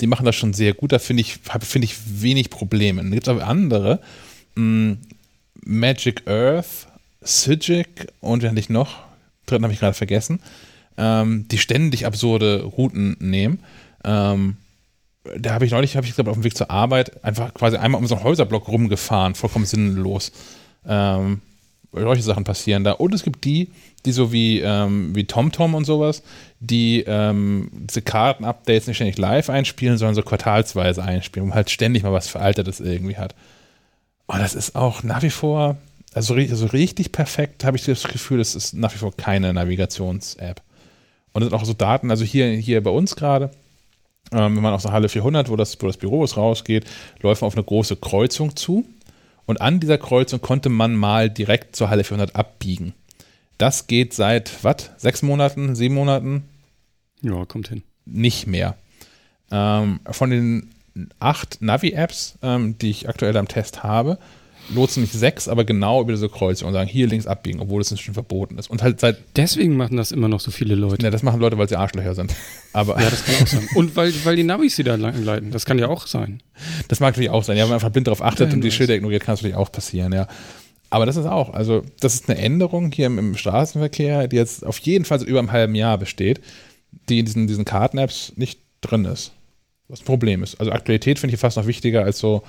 [0.00, 0.92] Die machen das schon sehr gut.
[0.92, 3.02] Da finde ich, finde ich wenig Probleme.
[3.02, 4.00] Dann gibt es aber andere.
[4.54, 4.96] mh,
[5.64, 6.88] Magic Earth,
[7.20, 8.98] Sigic und wer nicht noch,
[9.46, 10.40] dritten habe ich gerade vergessen,
[10.96, 13.60] ähm, die ständig absurde Routen nehmen.
[14.04, 14.56] Ähm,
[15.38, 18.00] da habe ich neulich, habe ich glaube auf dem Weg zur Arbeit einfach quasi einmal
[18.00, 20.32] um so einen Häuserblock rumgefahren, vollkommen sinnlos.
[20.86, 21.40] Ähm,
[21.92, 22.92] solche Sachen passieren da.
[22.92, 23.70] Und es gibt die,
[24.04, 26.22] die so wie, ähm, wie TomTom und sowas,
[26.60, 32.02] die ähm, diese Karten-Updates nicht ständig live einspielen, sondern so quartalsweise einspielen, man halt ständig
[32.02, 33.34] mal was Veraltetes irgendwie hat.
[34.26, 35.76] Und das ist auch nach wie vor,
[36.14, 40.62] also, also richtig perfekt habe ich das Gefühl, es ist nach wie vor keine Navigations-App.
[41.32, 43.50] Und es sind auch so Daten, also hier, hier bei uns gerade,
[44.32, 46.86] ähm, wenn man aus der Halle 400, wo das, wo das Büro ist, rausgeht,
[47.20, 48.86] läuft man auf eine große Kreuzung zu.
[49.46, 52.94] Und an dieser Kreuzung konnte man mal direkt zur Halle 400 abbiegen.
[53.58, 56.44] Das geht seit, was, sechs Monaten, sieben Monaten
[57.20, 57.82] Ja, kommt hin.
[58.04, 58.76] nicht mehr.
[59.50, 60.70] Ähm, von den
[61.18, 64.18] acht Navi-Apps, ähm, die ich aktuell am Test habe,
[64.74, 67.90] lotsen mich sechs aber genau über diese Kreuzung und sagen, hier links abbiegen, obwohl es
[67.90, 68.70] inzwischen verboten ist.
[68.70, 71.02] Und halt seit, Deswegen machen das immer noch so viele Leute.
[71.02, 72.34] ne, das machen Leute, weil sie Arschlöcher sind.
[72.72, 73.68] Aber Ja, das kann auch sein.
[73.74, 75.50] Und weil, weil die Navis sie da leiten.
[75.50, 76.42] Das kann ja auch sein.
[76.88, 77.56] Das mag natürlich auch sein.
[77.56, 78.70] Ja, wenn man einfach blind darauf achtet Ja, und die.
[78.70, 80.26] Schilder ignoriert, kann es natürlich auch passieren, ja.
[80.90, 84.64] Aber das ist auch, also das ist eine Änderung hier im, im Straßenverkehr, die jetzt
[84.66, 86.40] auf jeden Fall seit über einem halben Jahr besteht,
[87.08, 89.32] die in diesen, diesen Karten-Apps nicht drin ist.
[89.88, 90.60] Was ein Problem ist.
[90.60, 92.42] Also Aktualität finde ich fast noch wichtiger als so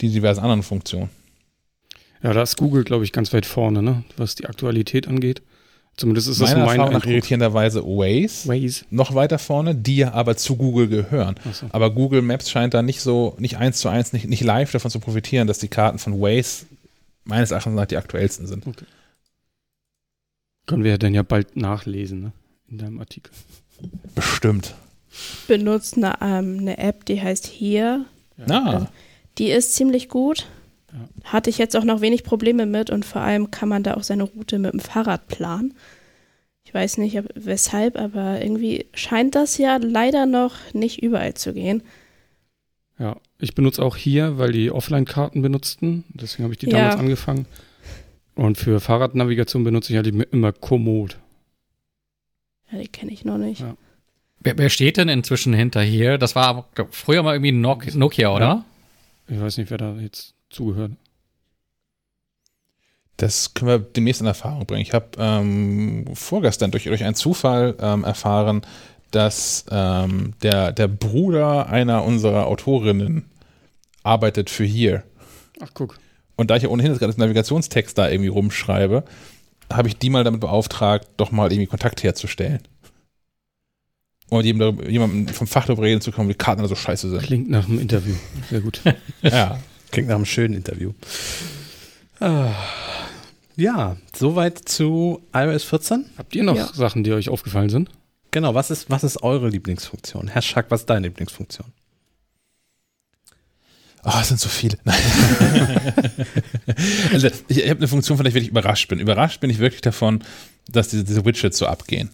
[0.00, 1.10] die diversen anderen Funktionen.
[2.22, 4.04] Ja, da ist Google, glaube ich, ganz weit vorne, ne?
[4.16, 5.42] was die Aktualität angeht.
[5.96, 7.12] Zumindest ist das Meiner mein Erfahrung nach Eindruck.
[7.12, 8.84] irritierenderweise Waze Waze.
[8.90, 11.34] noch weiter vorne, die ja aber zu Google gehören.
[11.52, 11.66] So.
[11.70, 14.92] Aber Google Maps scheint da nicht so, nicht eins zu eins, nicht, nicht live davon
[14.92, 16.66] zu profitieren, dass die Karten von Waze
[17.24, 18.64] meines Erachtens nach die aktuellsten sind.
[20.66, 22.32] Können wir ja dann ja bald nachlesen, ne?
[22.70, 23.32] In deinem Artikel.
[24.14, 24.74] Bestimmt.
[25.48, 28.04] Benutzt eine, ähm, eine App, die heißt Hier.
[28.48, 28.86] Ah,
[29.38, 30.46] Die ist ziemlich gut.
[30.92, 31.08] Ja.
[31.32, 34.02] Hatte ich jetzt auch noch wenig Probleme mit und vor allem kann man da auch
[34.02, 35.74] seine Route mit dem Fahrrad planen.
[36.64, 41.52] Ich weiß nicht, ob, weshalb, aber irgendwie scheint das ja leider noch nicht überall zu
[41.54, 41.82] gehen.
[42.98, 46.04] Ja, ich benutze auch hier, weil die Offline-Karten benutzten.
[46.08, 46.78] Deswegen habe ich die Ja.
[46.78, 47.46] damals angefangen.
[48.34, 51.18] Und für Fahrradnavigation benutze ich halt immer Komoot.
[52.70, 53.60] Ja, die kenne ich noch nicht.
[53.60, 53.76] Ja.
[54.40, 56.18] Wer, wer steht denn inzwischen hinter hier?
[56.18, 58.64] Das war früher mal irgendwie Nok Nokia, oder?
[59.26, 60.92] Ich weiß nicht, wer da jetzt zugehört.
[63.18, 64.82] das können wir demnächst in Erfahrung bringen.
[64.82, 68.62] Ich habe ähm, vorgestern durch, durch einen Zufall ähm, erfahren,
[69.10, 73.24] dass ähm, der, der Bruder einer unserer Autorinnen
[74.04, 75.02] arbeitet für hier.
[75.60, 75.98] Ach, guck.
[76.36, 79.04] Und da ich ja ohnehin das ganze Navigationstext da irgendwie rumschreibe,
[79.72, 82.60] habe ich die mal damit beauftragt, doch mal irgendwie Kontakt herzustellen.
[84.30, 87.22] Und jemandem, jemandem vom Fach darüber reden zu kommen, wie Karten so scheiße sind.
[87.22, 88.14] Klingt nach einem Interview.
[88.48, 88.80] Sehr gut.
[89.22, 89.58] Ja.
[89.90, 90.92] Klingt nach einem schönen Interview.
[92.20, 92.52] Ah,
[93.56, 96.06] ja, soweit zu iOS 14.
[96.16, 96.68] Habt ihr noch Ja.
[96.72, 97.90] Sachen, die euch aufgefallen sind?
[98.30, 100.28] Genau, was ist, was ist eure Lieblingsfunktion?
[100.28, 101.72] Herr Schack, was ist deine Lieblingsfunktion?
[104.04, 104.78] Oh, es sind so viele.
[104.84, 104.96] Nein.
[107.12, 109.00] also ich, ich habe eine Funktion, von der ich wirklich überrascht bin.
[109.00, 110.22] Überrascht bin ich wirklich davon,
[110.70, 112.10] dass diese, diese Widgets so abgehen.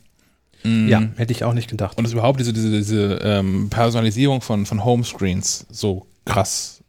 [0.62, 0.88] Mm.
[0.88, 1.98] Ja, hätte ich auch nicht gedacht.
[1.98, 6.82] Und dass überhaupt diese, diese, diese ähm, Personalisierung von, von Homescreens so krass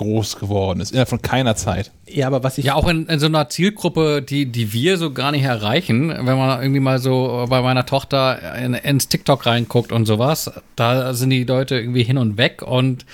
[0.00, 1.90] groß geworden ist, innerhalb von keiner Zeit.
[2.08, 5.12] ja, aber was ich Ja, auch in, in so einer Zielgruppe, die, die wir so
[5.12, 9.92] gar nicht erreichen, wenn man irgendwie mal so bei meiner Tochter in, ins TikTok reinguckt
[9.92, 13.04] und sowas, da sind die Leute irgendwie hin und weg und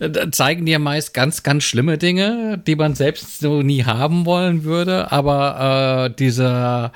[0.00, 4.64] äh, zeigen dir meist ganz, ganz schlimme Dinge, die man selbst so nie haben wollen
[4.64, 6.92] würde, aber äh, dieser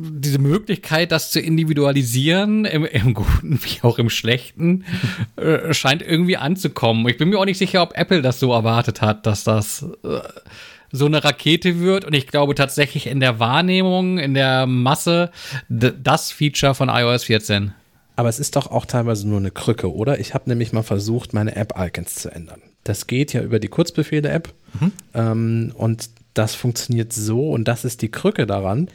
[0.00, 4.84] diese Möglichkeit, das zu individualisieren, im, im Guten wie auch im Schlechten,
[5.36, 7.06] äh, scheint irgendwie anzukommen.
[7.08, 10.20] Ich bin mir auch nicht sicher, ob Apple das so erwartet hat, dass das äh,
[10.90, 12.04] so eine Rakete wird.
[12.04, 15.30] Und ich glaube tatsächlich in der Wahrnehmung, in der Masse,
[15.68, 17.72] das Feature von iOS 14.
[18.16, 20.18] Aber es ist doch auch teilweise nur eine Krücke, oder?
[20.18, 22.62] Ich habe nämlich mal versucht, meine App-Icons zu ändern.
[22.82, 24.52] Das geht ja über die Kurzbefehle-App.
[24.80, 24.92] Mhm.
[25.12, 28.88] Ähm, und das funktioniert so, und das ist die Krücke daran,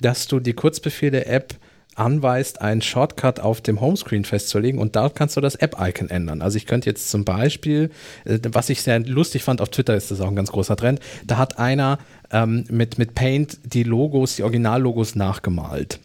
[0.00, 1.54] dass du die Kurzbefehle-App
[1.94, 6.42] anweist, einen Shortcut auf dem Homescreen festzulegen und da kannst du das App-Icon ändern.
[6.42, 7.90] Also ich könnte jetzt zum Beispiel,
[8.24, 11.00] äh, was ich sehr lustig fand, auf Twitter ist das auch ein ganz großer Trend,
[11.24, 11.98] da hat einer
[12.30, 15.98] ähm, mit, mit Paint die Logos, die Originallogos nachgemalt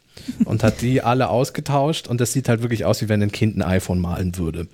[0.45, 3.57] und hat die alle ausgetauscht und das sieht halt wirklich aus, wie wenn ein Kind
[3.57, 4.67] ein iPhone malen würde.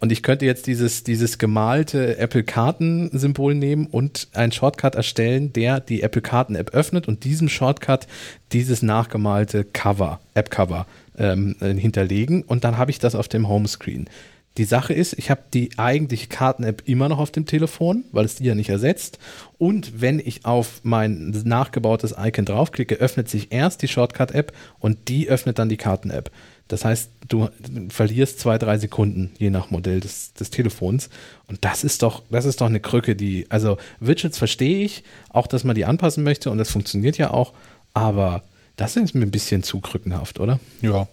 [0.00, 5.52] Und ich könnte jetzt dieses, dieses gemalte Apple Karten Symbol nehmen und einen Shortcut erstellen,
[5.52, 8.06] der die Apple Karten App öffnet und diesem Shortcut
[8.52, 10.86] dieses nachgemalte Cover, App Cover
[11.18, 14.08] ähm, hinterlegen und dann habe ich das auf dem Homescreen.
[14.56, 18.36] Die Sache ist, ich habe die eigentliche Karten-App immer noch auf dem Telefon, weil es
[18.36, 19.18] die ja nicht ersetzt.
[19.58, 25.28] Und wenn ich auf mein nachgebautes Icon draufklicke, öffnet sich erst die Shortcut-App und die
[25.28, 26.30] öffnet dann die Karten-App.
[26.68, 27.50] Das heißt, du
[27.90, 31.10] verlierst zwei, drei Sekunden, je nach Modell des, des Telefons.
[31.48, 35.46] Und das ist doch, das ist doch eine Krücke, die, also Widgets verstehe ich, auch
[35.46, 37.52] dass man die anpassen möchte und das funktioniert ja auch,
[37.92, 38.42] aber
[38.76, 40.58] das ist mir ein bisschen zu krückenhaft, oder?
[40.80, 41.06] Ja.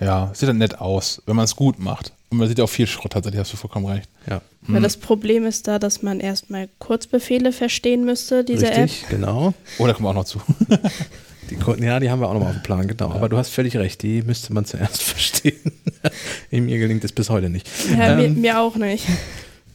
[0.00, 2.12] Ja, sieht dann nett aus, wenn man es gut macht.
[2.32, 4.08] Und man sieht auch viel Schrott tatsächlich, hast du vollkommen recht.
[4.26, 4.40] Ja.
[4.62, 4.84] Weil mhm.
[4.84, 9.10] das Problem ist da, dass man erstmal Kurzbefehle verstehen müsste, diese Richtig, App.
[9.10, 9.52] genau.
[9.78, 10.40] Oh, da kommen wir auch noch zu.
[11.50, 13.10] die, ja, die haben wir auch noch mal auf dem Plan, genau.
[13.10, 13.16] Ja.
[13.16, 15.60] Aber du hast völlig recht, die müsste man zuerst verstehen.
[16.50, 17.68] mir gelingt es bis heute nicht.
[17.90, 19.06] Ja, ähm, mir, mir, auch nicht.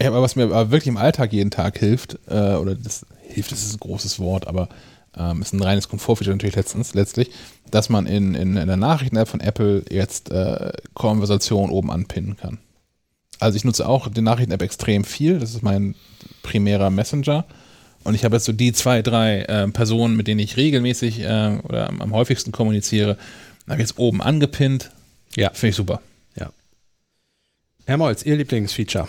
[0.01, 3.51] Ja, aber was mir aber wirklich im Alltag jeden Tag hilft, äh, oder das hilft,
[3.51, 4.67] das ist ein großes Wort, aber
[5.17, 7.31] ähm, ist ein reines Komfortfeature natürlich letztens, letztlich,
[7.71, 12.59] dass man in, in, in der Nachrichten-App von Apple jetzt äh, Konversation oben anpinnen kann.
[13.39, 15.39] Also ich nutze auch die Nachrichten-App extrem viel.
[15.39, 15.95] Das ist mein
[16.43, 17.45] primärer Messenger.
[18.03, 21.59] Und ich habe jetzt so die zwei, drei äh, Personen, mit denen ich regelmäßig äh,
[21.63, 23.17] oder am, am, häufigsten kommuniziere,
[23.67, 24.91] habe ich jetzt oben angepinnt.
[25.35, 26.01] Ja, finde ich super.
[26.35, 26.51] Ja.
[27.85, 29.07] Herr Molz, Ihr Lieblingsfeature?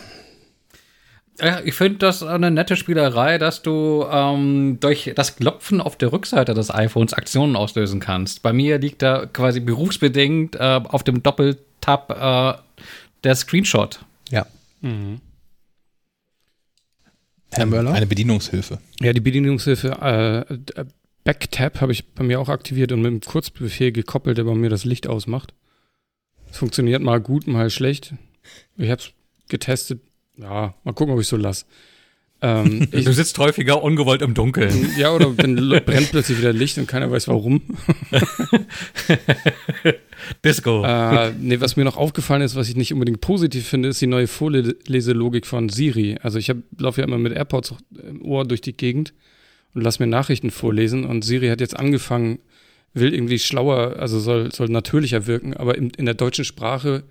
[1.40, 6.12] Ja, ich finde das eine nette Spielerei, dass du ähm, durch das Klopfen auf der
[6.12, 8.42] Rückseite des iPhones Aktionen auslösen kannst.
[8.42, 12.60] Bei mir liegt da quasi berufsbedingt äh, auf dem Doppeltap äh,
[13.22, 14.00] der Screenshot.
[14.30, 14.46] Ja.
[14.80, 15.20] Mhm.
[17.50, 17.92] Herr Möller?
[17.92, 18.78] Eine Bedienungshilfe.
[19.00, 20.46] Ja, die Bedienungshilfe
[20.76, 20.84] äh,
[21.24, 24.70] Backtap habe ich bei mir auch aktiviert und mit einem Kurzbefehl gekoppelt, der bei mir
[24.70, 25.54] das Licht ausmacht.
[26.50, 28.14] Es funktioniert mal gut, mal schlecht.
[28.76, 29.10] Ich habe es
[29.48, 30.00] getestet,
[30.38, 31.66] ja, mal gucken, ob ich so lasse.
[32.40, 34.92] Ähm, ich, du sitzt häufiger ungewollt im Dunkeln.
[34.96, 37.62] Ja, oder dann brennt plötzlich wieder Licht und keiner weiß warum.
[40.44, 40.84] Disco.
[40.84, 44.06] Äh, nee, was mir noch aufgefallen ist, was ich nicht unbedingt positiv finde, ist die
[44.06, 46.16] neue Vorleselogik von Siri.
[46.22, 47.74] Also ich laufe ja immer mit AirPods
[48.08, 49.14] im Ohr durch die Gegend
[49.74, 52.38] und lass mir Nachrichten vorlesen und Siri hat jetzt angefangen,
[52.94, 57.04] will irgendwie schlauer, also soll, soll natürlicher wirken, aber in, in der deutschen Sprache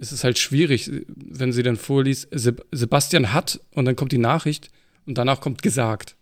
[0.00, 4.70] ist es halt schwierig, wenn sie dann vorliest, Sebastian hat und dann kommt die Nachricht
[5.06, 6.16] und danach kommt gesagt.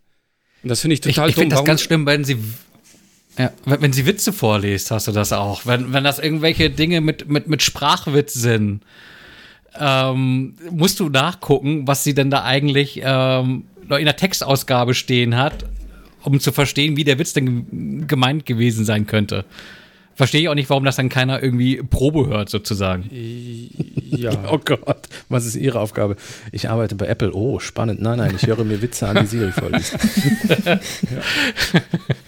[0.63, 1.45] Und das finde ich total ich, ich dumm.
[1.45, 2.39] Ich finde das ganz schlimm, wenn sie
[3.39, 5.65] ja, wenn sie Witze vorliest, hast du das auch.
[5.65, 8.83] Wenn, wenn das irgendwelche Dinge mit, mit, mit Sprachwitz sind,
[9.79, 15.67] ähm, musst du nachgucken, was sie denn da eigentlich ähm, in der Textausgabe stehen hat,
[16.25, 19.45] um zu verstehen, wie der Witz denn gemeint gewesen sein könnte
[20.19, 23.09] verstehe ich auch nicht, warum das dann keiner irgendwie Probe hört, sozusagen.
[24.11, 24.33] Ja.
[24.53, 26.17] oh Gott, was ist Ihre Aufgabe?
[26.51, 27.33] Ich arbeite bei Apple.
[27.33, 28.03] Oh, spannend.
[28.03, 29.97] Nein, nein, ich höre mir Witze an, die Siri vorliest.
[30.67, 30.81] ja.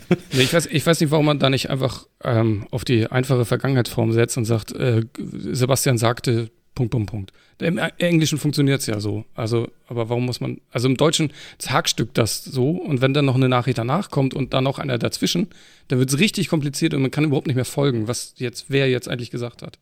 [0.33, 3.45] nee, ich, weiß, ich weiß nicht, warum man da nicht einfach ähm, auf die einfache
[3.45, 6.51] Vergangenheitsform setzt und sagt, äh, Sebastian sagte,
[6.89, 7.33] Punkt, Punkt, Punkt.
[7.59, 9.27] Im Englischen funktioniert es ja so.
[9.35, 13.35] Also, aber warum muss man, also im Deutschen zagstückt das so und wenn dann noch
[13.35, 15.49] eine Nachricht danach kommt und dann noch einer dazwischen,
[15.89, 18.89] dann wird es richtig kompliziert und man kann überhaupt nicht mehr folgen, was jetzt, wer
[18.89, 19.79] jetzt eigentlich gesagt hat.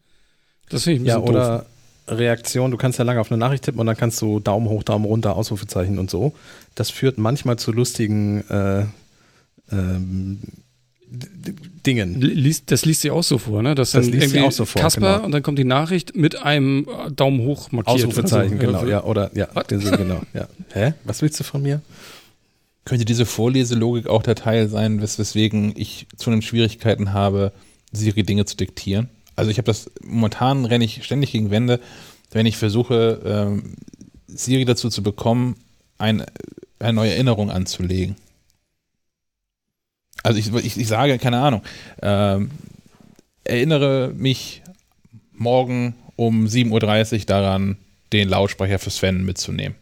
[0.70, 2.18] Das finde ich ein bisschen Ja, oder doof.
[2.18, 4.82] Reaktion, du kannst ja lange auf eine Nachricht tippen und dann kannst du Daumen hoch,
[4.82, 6.32] Daumen runter, Ausrufezeichen und so.
[6.74, 8.86] Das führt manchmal zu lustigen äh,
[9.70, 10.40] ähm,
[11.88, 12.20] Dingen.
[12.20, 13.74] Liest, das liest sie auch so vor, ne?
[13.74, 14.82] Das, das liest sie auch so vor.
[14.82, 15.24] Kasper genau.
[15.24, 17.96] und dann kommt die Nachricht mit einem äh, Daumen hoch markiert.
[17.96, 20.48] Ausrufezeichen, also, genau, ja, oder ja, den Sinn, genau, ja.
[20.72, 20.92] Hä?
[21.04, 21.80] Was willst du von mir?
[22.84, 27.52] Könnte diese Vorleselogik auch der Teil sein, wes weswegen ich zunehmend Schwierigkeiten habe,
[27.92, 29.08] Siri Dinge zu diktieren?
[29.34, 31.80] Also ich habe das, momentan renne ich ständig gegen Wände,
[32.30, 33.74] wenn ich versuche, ähm,
[34.26, 35.56] Siri dazu zu bekommen,
[35.96, 36.24] ein,
[36.78, 38.16] eine neue Erinnerung anzulegen.
[40.22, 41.62] Also ich, ich, ich sage, keine Ahnung,
[42.02, 42.50] ähm,
[43.44, 44.62] erinnere mich
[45.32, 47.76] morgen um 7.30 Uhr daran,
[48.12, 49.76] den Lautsprecher für Sven mitzunehmen.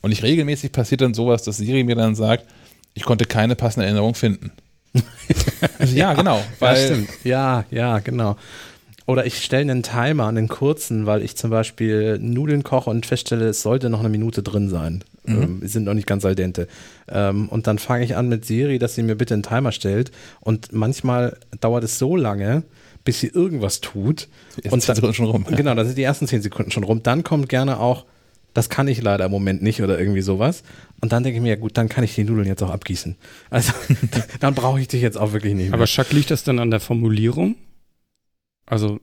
[0.00, 2.46] Und nicht regelmäßig passiert dann sowas, dass Siri mir dann sagt,
[2.94, 4.52] ich konnte keine passende Erinnerung finden.
[5.78, 6.42] also ja, genau.
[6.58, 7.10] Weil ja, stimmt.
[7.24, 8.36] Ja, ja, genau.
[9.08, 13.48] Oder ich stelle einen Timer, einen kurzen, weil ich zum Beispiel Nudeln koche und feststelle,
[13.48, 15.02] es sollte noch eine Minute drin sein.
[15.24, 15.42] Mhm.
[15.42, 16.68] Ähm, sind noch nicht ganz al dente.
[17.08, 20.12] Ähm, und dann fange ich an mit Siri, dass sie mir bitte einen Timer stellt.
[20.40, 22.64] Und manchmal dauert es so lange,
[23.02, 24.28] bis sie irgendwas tut.
[24.62, 25.46] Die und dann, Sekunden schon rum.
[25.56, 27.02] Genau, dann sind die ersten zehn Sekunden schon rum.
[27.02, 28.04] Dann kommt gerne auch,
[28.52, 30.62] das kann ich leider im Moment nicht oder irgendwie sowas.
[31.00, 33.16] Und dann denke ich mir, ja gut, dann kann ich die Nudeln jetzt auch abgießen.
[33.48, 33.72] Also
[34.40, 35.74] dann brauche ich dich jetzt auch wirklich nicht mehr.
[35.78, 37.56] Aber Schack, liegt das dann an der Formulierung?
[38.68, 39.00] Also,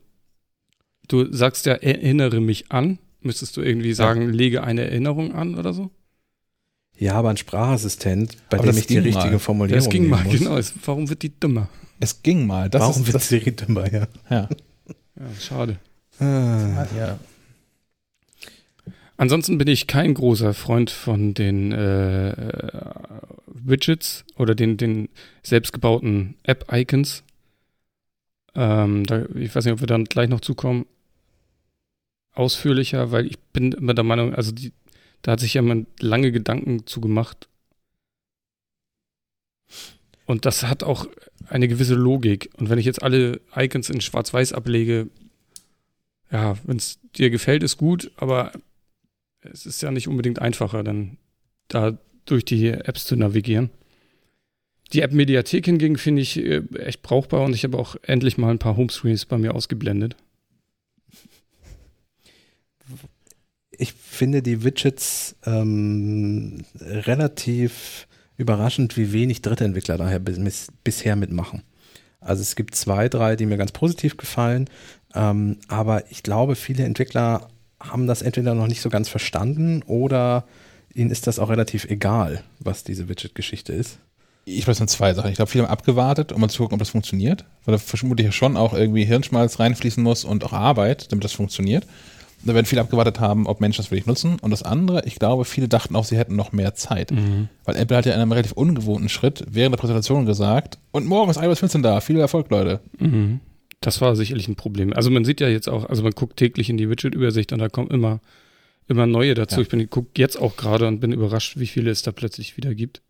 [1.07, 2.99] du sagst ja, erinnere mich an.
[3.21, 4.27] Müsstest du irgendwie sagen, ja.
[4.29, 5.89] lege eine Erinnerung an oder so?
[6.97, 9.39] Ja, aber ein Sprachassistent, bei aber dem ich die richtige mal.
[9.39, 10.37] Formulierung Das ging mal, muss.
[10.37, 10.59] genau.
[10.85, 11.67] Warum wird die dümmer?
[11.99, 12.69] Es ging mal.
[12.69, 14.07] Das Warum ist, wird Siri dümmer, ja.
[14.29, 15.79] Ja, ja schade.
[16.19, 16.85] Ah.
[16.95, 17.19] Ja.
[19.17, 22.33] Ansonsten bin ich kein großer Freund von den äh,
[23.47, 25.09] Widgets oder den, den
[25.41, 27.23] selbstgebauten App-Icons.
[28.55, 30.85] Ähm, da, ich weiß nicht, ob wir dann gleich noch zukommen.
[32.33, 34.73] Ausführlicher, weil ich bin immer der Meinung, also die,
[35.21, 37.47] da hat sich ja jemand lange Gedanken zu gemacht.
[40.25, 41.07] Und das hat auch
[41.47, 42.49] eine gewisse Logik.
[42.57, 45.09] Und wenn ich jetzt alle Icons in Schwarz-Weiß ablege,
[46.31, 48.51] ja, wenn es dir gefällt, ist gut, aber
[49.41, 51.17] es ist ja nicht unbedingt einfacher, dann
[51.67, 53.69] da durch die Apps zu navigieren.
[54.93, 58.59] Die App-Mediathek hingegen finde ich äh, echt brauchbar und ich habe auch endlich mal ein
[58.59, 60.15] paar Homescreens bei mir ausgeblendet.
[63.77, 68.07] Ich finde die Widgets ähm, relativ
[68.37, 71.63] überraschend, wie wenig Drittentwickler daher bis, bisher mitmachen.
[72.19, 74.69] Also es gibt zwei, drei, die mir ganz positiv gefallen,
[75.13, 77.49] ähm, aber ich glaube, viele Entwickler
[77.79, 80.45] haben das entweder noch nicht so ganz verstanden oder
[80.93, 83.99] ihnen ist das auch relativ egal, was diese Widget-Geschichte ist.
[84.47, 85.31] Ich weiß nur zwei Sachen.
[85.31, 88.25] Ich glaube, viele haben abgewartet, um mal zu gucken, ob das funktioniert, weil da vermutlich
[88.25, 91.85] ja schon auch irgendwie Hirnschmalz reinfließen muss und auch Arbeit, damit das funktioniert.
[92.43, 94.37] Da werden viele abgewartet haben, ob Menschen das wirklich nutzen.
[94.39, 97.09] Und das andere, ich glaube, viele dachten auch, sie hätten noch mehr Zeit.
[97.09, 97.49] Mhm.
[97.63, 101.31] Weil Apple hat ja in einem relativ ungewohnten Schritt während der Präsentation gesagt, und morgen
[101.31, 101.99] ist iOS 14 da.
[102.01, 102.81] Viel Erfolg, Leute.
[102.99, 103.39] Mhm.
[103.81, 104.93] Das war sicherlich ein Problem.
[104.93, 107.69] Also man sieht ja jetzt auch, also man guckt täglich in die Widget-Übersicht und da
[107.69, 108.19] kommen immer,
[108.87, 109.57] immer neue dazu.
[109.57, 109.61] Ja.
[109.63, 112.57] Ich bin, ich gucke jetzt auch gerade und bin überrascht, wie viele es da plötzlich
[112.57, 113.01] wieder gibt.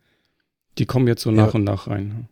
[0.78, 1.54] Die kommen jetzt so nach ja.
[1.54, 2.28] und nach rein.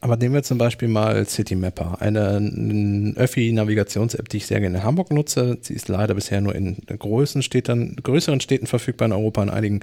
[0.00, 5.10] Aber nehmen wir zum Beispiel mal Citymapper, eine Öffi-Navigations-App, die ich sehr gerne in Hamburg
[5.10, 5.56] nutze.
[5.62, 9.80] Sie ist leider bisher nur in größeren Städten, größeren Städten verfügbar in Europa, in einigen,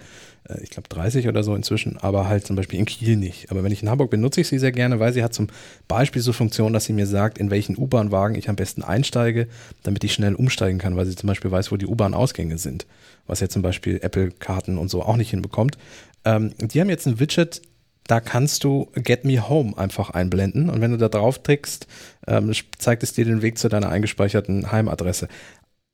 [0.47, 3.49] äh, ich glaube 30 oder so inzwischen, aber halt zum Beispiel in Kiel nicht.
[3.49, 5.47] Aber wenn ich in Hamburg bin, nutze ich sie sehr gerne, weil sie hat zum
[5.87, 9.47] Beispiel so Funktion, dass sie mir sagt, in welchen U-Bahn-Wagen ich am besten einsteige,
[9.81, 12.85] damit ich schnell umsteigen kann, weil sie zum Beispiel weiß, wo die U-Bahn-Ausgänge sind,
[13.25, 15.79] was ja zum Beispiel Apple-Karten und so auch nicht hinbekommt.
[16.23, 17.61] Ähm, die haben jetzt ein Widget
[18.07, 21.87] da kannst du Get Me Home einfach einblenden und wenn du da drauf trickst,
[22.27, 25.27] ähm, zeigt es dir den Weg zu deiner eingespeicherten Heimadresse.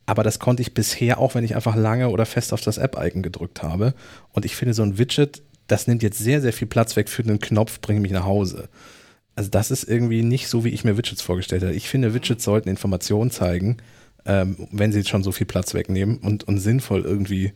[0.06, 3.22] Aber das konnte ich bisher auch, wenn ich einfach lange oder fest auf das App-Icon
[3.22, 3.94] gedrückt habe.
[4.32, 7.22] Und ich finde so ein Widget, das nimmt jetzt sehr, sehr viel Platz weg für
[7.22, 8.70] einen Knopf, bringe mich nach Hause.
[9.36, 11.76] Also das ist irgendwie nicht so, wie ich mir Widgets vorgestellt habe.
[11.76, 13.78] Ich finde, Widgets sollten Informationen zeigen,
[14.26, 17.54] ähm, wenn sie schon so viel Platz wegnehmen und, und sinnvoll irgendwie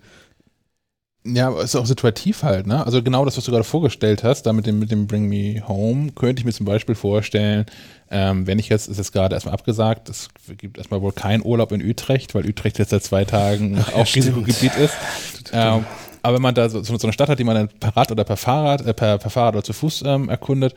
[1.26, 2.86] ja, ist auch situativ halt, ne?
[2.86, 5.66] Also genau das, was du gerade vorgestellt hast, da mit dem, mit dem Bring Me
[5.68, 7.66] Home, könnte ich mir zum Beispiel vorstellen,
[8.12, 11.72] ähm, wenn ich jetzt, ist jetzt gerade erstmal abgesagt, es gibt erstmal wohl keinen Urlaub
[11.72, 14.96] in Utrecht, weil Utrecht jetzt seit zwei Tagen Ach, auch ja, Risikogebiet ist.
[15.54, 15.86] Ähm,
[16.22, 18.24] aber wenn man da so, so, eine Stadt hat, die man dann per Rad oder
[18.24, 20.76] per Fahrrad, äh, per, per Fahrrad oder zu Fuß ähm, erkundet,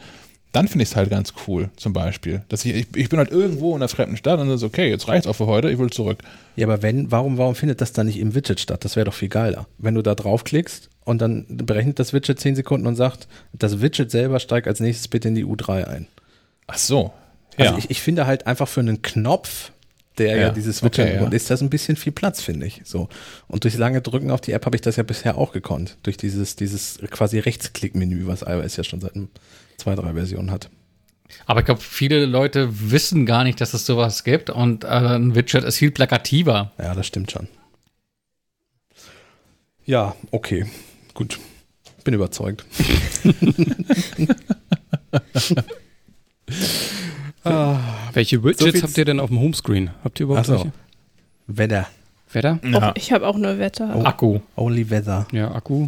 [0.53, 2.43] dann finde ich es halt ganz cool, zum Beispiel.
[2.49, 4.89] Dass ich, ich, ich, bin halt irgendwo in einer fremden Stadt und dann ist okay,
[4.89, 6.19] jetzt reicht's auch für heute, ich will zurück.
[6.57, 8.85] Ja, aber wenn, warum, warum findet das dann nicht im Widget statt?
[8.85, 9.67] Das wäre doch viel geiler.
[9.77, 14.11] Wenn du da draufklickst und dann berechnet das Widget 10 Sekunden und sagt, das Widget
[14.11, 16.07] selber steigt als nächstes bitte in die U3 ein.
[16.67, 17.13] Ach so.
[17.59, 17.79] Also ja.
[17.79, 19.73] ich, ich finde halt einfach für einen Knopf,
[20.19, 21.29] der ja, ja dieses Widget okay, ja.
[21.29, 22.81] ist das ein bisschen viel Platz, finde ich.
[22.85, 23.09] So.
[23.49, 25.99] Und durch lange Drücken auf die App habe ich das ja bisher auch gekonnt.
[26.03, 29.29] Durch dieses, dieses quasi Rechtsklick-Menü, was iOS ja schon seit einem
[29.77, 30.71] zwei, drei Versionen hat.
[31.47, 35.35] Aber ich glaube, viele Leute wissen gar nicht, dass es sowas gibt und äh, ein
[35.35, 36.73] Widget ist viel plakativer.
[36.79, 37.49] Ja, das stimmt schon.
[39.85, 40.67] Ja, okay.
[41.15, 41.39] Gut.
[42.05, 42.65] Bin überzeugt.
[47.45, 47.79] ah,
[48.13, 49.91] welche Widgets so habt ihr denn auf dem Homescreen?
[50.05, 50.55] Habt ihr überhaupt so.
[50.55, 50.73] welche?
[51.47, 51.89] Wetter.
[52.33, 52.59] Wetter?
[52.65, 52.91] Ja.
[52.91, 53.95] Oh, ich habe auch nur Wetter.
[53.97, 54.41] Oh, Akku.
[54.57, 55.27] Only Weather.
[55.33, 55.87] Ja, Akku.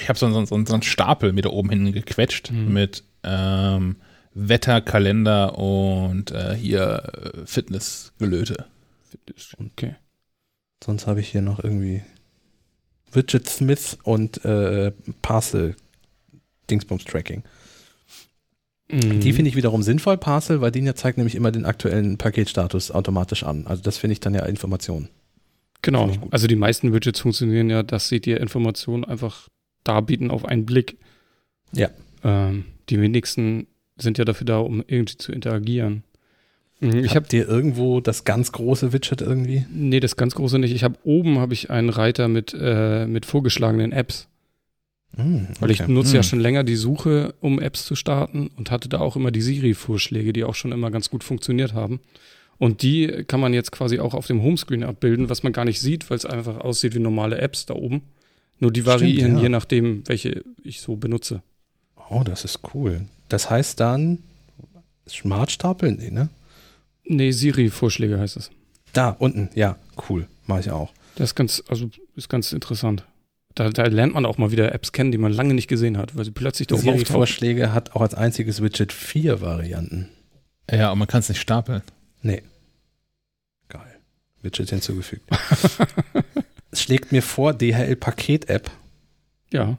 [0.00, 2.72] Ich habe so, so, so, so einen Stapel mir da oben hin gequetscht mhm.
[2.72, 3.96] mit ähm,
[4.34, 8.66] Wetterkalender und äh, hier äh, Fitnessgelöte.
[9.58, 9.96] Okay.
[10.84, 12.02] Sonst habe ich hier noch irgendwie
[13.12, 14.92] Widget Smith und äh,
[15.22, 15.74] Parcel
[16.70, 17.44] Dingsbums Tracking.
[18.90, 19.20] Mhm.
[19.20, 22.90] Die finde ich wiederum sinnvoll, Parcel, weil die ja zeigt nämlich immer den aktuellen Paketstatus
[22.90, 23.66] automatisch an.
[23.66, 25.08] Also das finde ich dann ja Information.
[25.82, 26.10] Genau.
[26.30, 29.48] Also die meisten Widgets funktionieren ja, dass sie dir Informationen einfach
[29.88, 30.96] darbieten auf einen Blick.
[31.72, 31.88] Ja.
[32.24, 36.02] Ähm, die wenigsten sind ja dafür da, um irgendwie zu interagieren.
[36.80, 39.64] Mhm, Ich habe ihr irgendwo das ganz große Widget irgendwie?
[39.72, 40.74] nee, das ganz große nicht.
[40.74, 44.28] Ich habe oben habe ich einen Reiter mit äh, mit vorgeschlagenen Apps,
[45.16, 45.90] Hm, weil ich okay.
[45.92, 46.28] nutze ja Hm.
[46.28, 50.34] schon länger die Suche, um Apps zu starten und hatte da auch immer die Siri-Vorschläge,
[50.34, 52.00] die auch schon immer ganz gut funktioniert haben.
[52.58, 55.80] Und die kann man jetzt quasi auch auf dem Homescreen abbilden, was man gar nicht
[55.80, 58.02] sieht, weil es einfach aussieht wie normale Apps da oben.
[58.58, 59.42] Nur die Stimmt, variieren ja.
[59.42, 61.42] je nachdem, welche ich so benutze.
[62.08, 63.06] Oh, das ist cool.
[63.28, 64.22] Das heißt dann
[65.08, 66.28] Smart Stapeln, nee, ne?
[67.04, 68.50] Nee, Siri-Vorschläge heißt es.
[68.92, 69.76] Da unten, ja,
[70.08, 70.92] cool, mache ich auch.
[71.16, 73.04] Das ist ganz, also ist ganz interessant.
[73.54, 76.16] Da, da lernt man auch mal wieder Apps kennen, die man lange nicht gesehen hat,
[76.16, 76.76] weil sie plötzlich da.
[76.76, 80.08] Siri-Vorschläge hat auch als einziges Widget vier Varianten.
[80.70, 81.82] Ja, und man kann es nicht stapeln.
[82.22, 82.42] Nee.
[83.68, 83.98] Geil.
[84.42, 85.24] Widget hinzugefügt.
[86.76, 88.70] es schlägt mir vor, DHL-Paket-App,
[89.52, 89.78] Ja,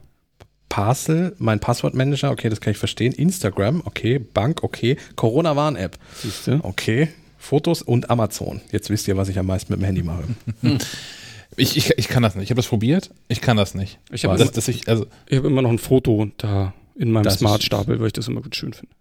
[0.68, 3.12] Parcel, mein Passwortmanager, okay, das kann ich verstehen.
[3.12, 6.60] Instagram, okay, Bank, okay, Corona-Warn-App, siehst du.
[6.62, 7.08] okay,
[7.38, 8.60] Fotos und Amazon.
[8.72, 10.24] Jetzt wisst ihr, was ich am meisten mit dem Handy mache.
[11.56, 12.44] Ich, ich, ich kann das nicht.
[12.44, 13.10] Ich habe das probiert.
[13.26, 13.98] Ich kann das nicht.
[14.12, 17.10] Ich habe Das, immer, dass ich, also, ich hab immer noch ein Foto da in
[17.10, 18.94] meinem Das Smart-Stapel, weil ich das immer gut schön finde.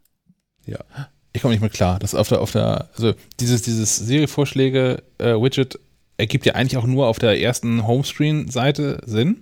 [1.34, 2.00] ich komme nicht mehr klar.
[2.00, 5.78] Das auf der, auf der, also dieses, dieses Serie-Vorschläge-Widget
[6.18, 9.38] ergibt ja eigentlich auch nur auf der ersten Homescreen-Seite Sinn.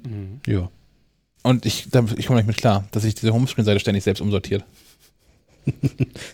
[0.45, 0.69] Ja.
[1.43, 1.88] Und ich,
[2.18, 4.64] ich komme nicht mit klar, dass sich diese Homescreen-Seite ständig selbst umsortiert.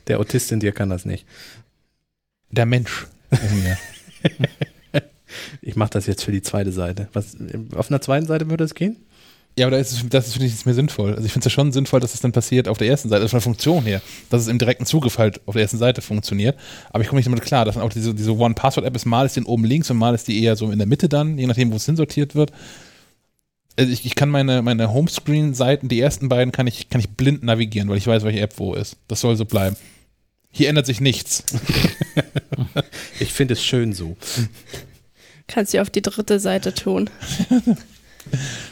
[0.08, 1.26] Der Autist in dir kann das nicht.
[2.50, 3.78] Der Mensch in mir.
[5.62, 7.08] Ich mache das jetzt für die zweite Seite.
[7.14, 7.38] Was,
[7.76, 8.98] auf einer zweiten Seite würde es gehen?
[9.58, 11.14] Ja, aber das, ist, das ist, finde ich, ist mir sinnvoll.
[11.14, 13.22] Also ich finde es ja schon sinnvoll, dass es dann passiert auf der ersten Seite,
[13.22, 16.02] also von der Funktion her, dass es im direkten Zugriff halt auf der ersten Seite
[16.02, 16.58] funktioniert.
[16.90, 19.36] Aber ich komme nicht damit klar, dass dann auch diese, diese One-Password-App ist, mal ist
[19.36, 21.72] die oben links und mal ist die eher so in der Mitte dann, je nachdem,
[21.72, 22.52] wo es hinsortiert wird.
[23.78, 27.44] Also ich, ich kann meine, meine Homescreen-Seiten, die ersten beiden, kann ich, kann ich blind
[27.44, 28.98] navigieren, weil ich weiß, welche App wo ist.
[29.08, 29.76] Das soll so bleiben.
[30.50, 31.44] Hier ändert sich nichts.
[33.20, 34.18] Ich finde es schön so.
[35.48, 37.10] Kannst du auf die dritte Seite tun.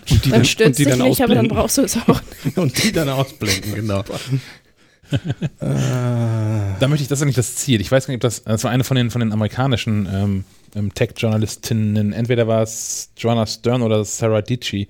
[0.09, 1.57] Und die dann dann, stört und die dann nicht, aber dann ausblenden.
[1.57, 2.21] brauchst du es auch.
[2.55, 3.99] Und die dann ausblenden, genau.
[5.11, 5.17] äh,
[5.59, 7.81] Da möchte ich, das ist eigentlich das Ziel.
[7.81, 10.43] Ich weiß gar nicht, ob das, das war eine von den, von den amerikanischen ähm,
[10.75, 14.87] ähm, Tech-Journalistinnen, entweder war es Joanna Stern oder Sarah Dici,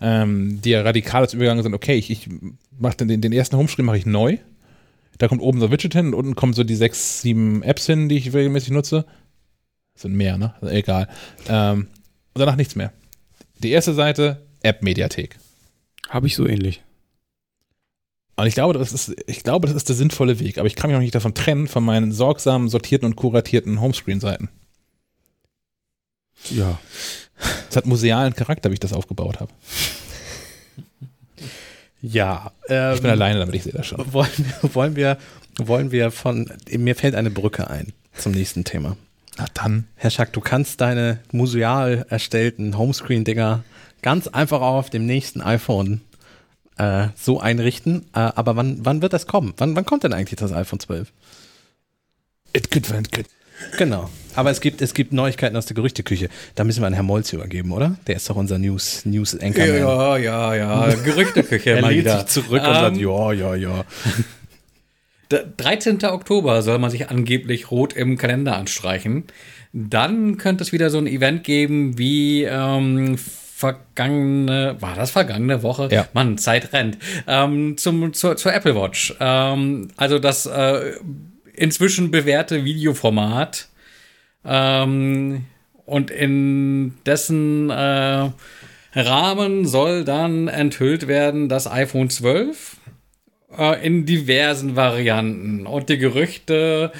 [0.00, 2.28] ähm, die ja radikal dazu übergegangen sind, okay, ich, ich
[2.78, 4.38] mache den, den ersten Homescreen mache ich neu.
[5.18, 7.86] Da kommt oben so ein Widget hin und unten kommen so die sechs, sieben Apps
[7.86, 9.06] hin, die ich regelmäßig nutze.
[9.94, 10.54] Das sind mehr, ne?
[10.60, 11.08] Also egal.
[11.48, 11.88] Ähm,
[12.34, 12.92] und danach nichts mehr.
[13.62, 15.36] Die erste Seite, App-Mediathek.
[16.08, 16.82] Habe ich so ähnlich.
[18.36, 20.90] Und ich glaube, das ist, ich glaube, das ist der sinnvolle Weg, aber ich kann
[20.90, 24.50] mich noch nicht davon trennen, von meinen sorgsam sortierten und kuratierten Homescreen-Seiten.
[26.50, 26.78] Ja.
[27.70, 29.52] Es hat musealen Charakter, wie ich das aufgebaut habe.
[32.02, 32.52] ja.
[32.68, 34.12] Ähm, Ich bin alleine damit, ich sehe das schon.
[34.12, 35.18] wollen, wir- wollen wir,
[35.58, 38.96] wollen wir von, mir fällt eine Brücke ein zum nächsten Thema.
[39.38, 39.84] Na dann.
[39.96, 43.64] Herr Schack, du kannst deine museal erstellten Homescreen-Dinger
[44.02, 46.00] ganz einfach auch auf dem nächsten iPhone
[46.78, 48.06] äh, so einrichten.
[48.14, 49.52] Äh, aber wann, wann wird das kommen?
[49.58, 51.12] Wann, wann kommt denn eigentlich das iPhone 12?
[52.54, 53.26] It could, it could.
[53.78, 54.10] Genau.
[54.34, 56.28] Aber es gibt, es gibt Neuigkeiten aus der Gerüchteküche.
[56.54, 57.96] Da müssen wir an Herrn Molz übergeben, oder?
[58.06, 59.78] Der ist doch unser News, News Anchorman.
[59.78, 60.94] Ja, ja, ja.
[60.94, 62.18] Gerüchteküche er lehnt wieder.
[62.18, 63.84] sich zurück und Ähm, sagt, ja, ja, ja.
[65.30, 66.04] Der 13.
[66.04, 69.24] Oktober soll man sich angeblich rot im Kalender anstreichen.
[69.72, 75.88] Dann könnte es wieder so ein Event geben wie ähm, vergangene, war das vergangene Woche?
[75.90, 76.06] Ja.
[76.12, 76.98] Mann, Zeit rennt.
[77.26, 79.14] Ähm, zum, zur, zur Apple Watch.
[79.18, 80.92] Ähm, also das äh,
[81.54, 83.68] inzwischen bewährte Videoformat.
[84.44, 85.46] Ähm,
[85.86, 88.30] und in dessen äh,
[88.94, 92.75] Rahmen soll dann enthüllt werden das iPhone 12
[93.58, 95.66] äh, in diversen Varianten.
[95.66, 96.92] Und die Gerüchte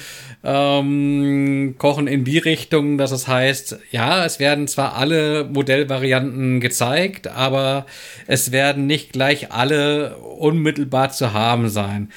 [0.43, 7.27] ähm, kochen in die Richtung, dass es heißt, ja, es werden zwar alle Modellvarianten gezeigt,
[7.27, 7.85] aber
[8.27, 12.09] es werden nicht gleich alle unmittelbar zu haben sein.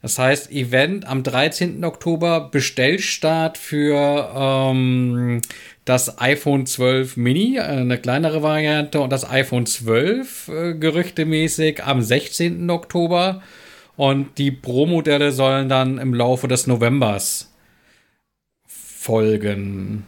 [0.00, 1.84] Das heißt, Event am 13.
[1.84, 5.40] Oktober, Bestellstart für ähm,
[5.84, 12.02] das iPhone 12 Mini, äh, eine kleinere Variante, und das iPhone 12 äh, gerüchtemäßig am
[12.02, 12.70] 16.
[12.70, 13.42] Oktober.
[13.98, 17.52] Und die Pro-Modelle sollen dann im Laufe des Novembers
[18.64, 20.06] folgen.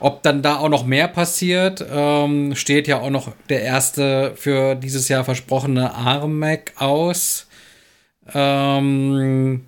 [0.00, 4.74] Ob dann da auch noch mehr passiert, ähm, steht ja auch noch der erste für
[4.76, 7.48] dieses Jahr versprochene ARM-Mac aus.
[8.32, 9.66] Ähm,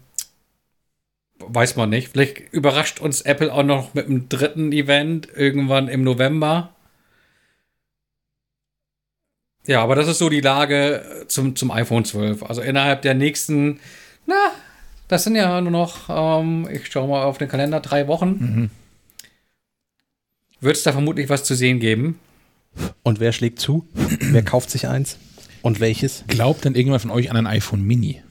[1.38, 2.08] weiß man nicht.
[2.08, 6.73] Vielleicht überrascht uns Apple auch noch mit einem dritten Event irgendwann im November.
[9.66, 12.42] Ja, aber das ist so die Lage zum, zum iPhone 12.
[12.42, 13.80] Also innerhalb der nächsten,
[14.26, 14.52] na,
[15.08, 18.28] das sind ja nur noch, ähm, ich schaue mal auf den Kalender, drei Wochen.
[18.28, 18.70] Mhm.
[20.60, 22.18] Wird es da vermutlich was zu sehen geben?
[23.02, 23.86] Und wer schlägt zu?
[23.94, 25.18] wer kauft sich eins?
[25.62, 26.24] Und welches?
[26.26, 28.22] Glaubt denn irgendjemand von euch an ein iPhone Mini?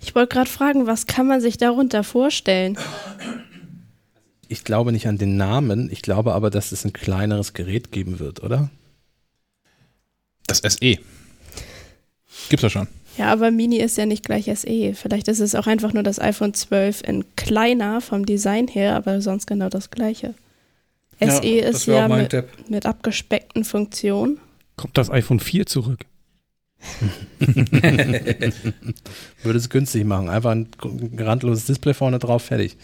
[0.00, 2.76] Ich wollte gerade fragen, was kann man sich darunter vorstellen?
[4.48, 8.18] Ich glaube nicht an den Namen, ich glaube aber, dass es ein kleineres Gerät geben
[8.18, 8.70] wird, oder?
[10.46, 10.98] Das SE.
[12.48, 12.88] Gibt's ja schon.
[13.18, 14.94] Ja, aber Mini ist ja nicht gleich SE.
[14.94, 19.20] Vielleicht ist es auch einfach nur das iPhone 12 in kleiner vom Design her, aber
[19.20, 20.34] sonst genau das gleiche.
[21.20, 22.34] Ja, SE ist ja mit,
[22.68, 24.40] mit abgespeckten Funktionen.
[24.76, 26.06] Kommt das iPhone 4 zurück?
[27.38, 30.28] Würde es günstig machen.
[30.28, 30.68] Einfach ein
[31.16, 32.76] randloses Display vorne drauf, fertig.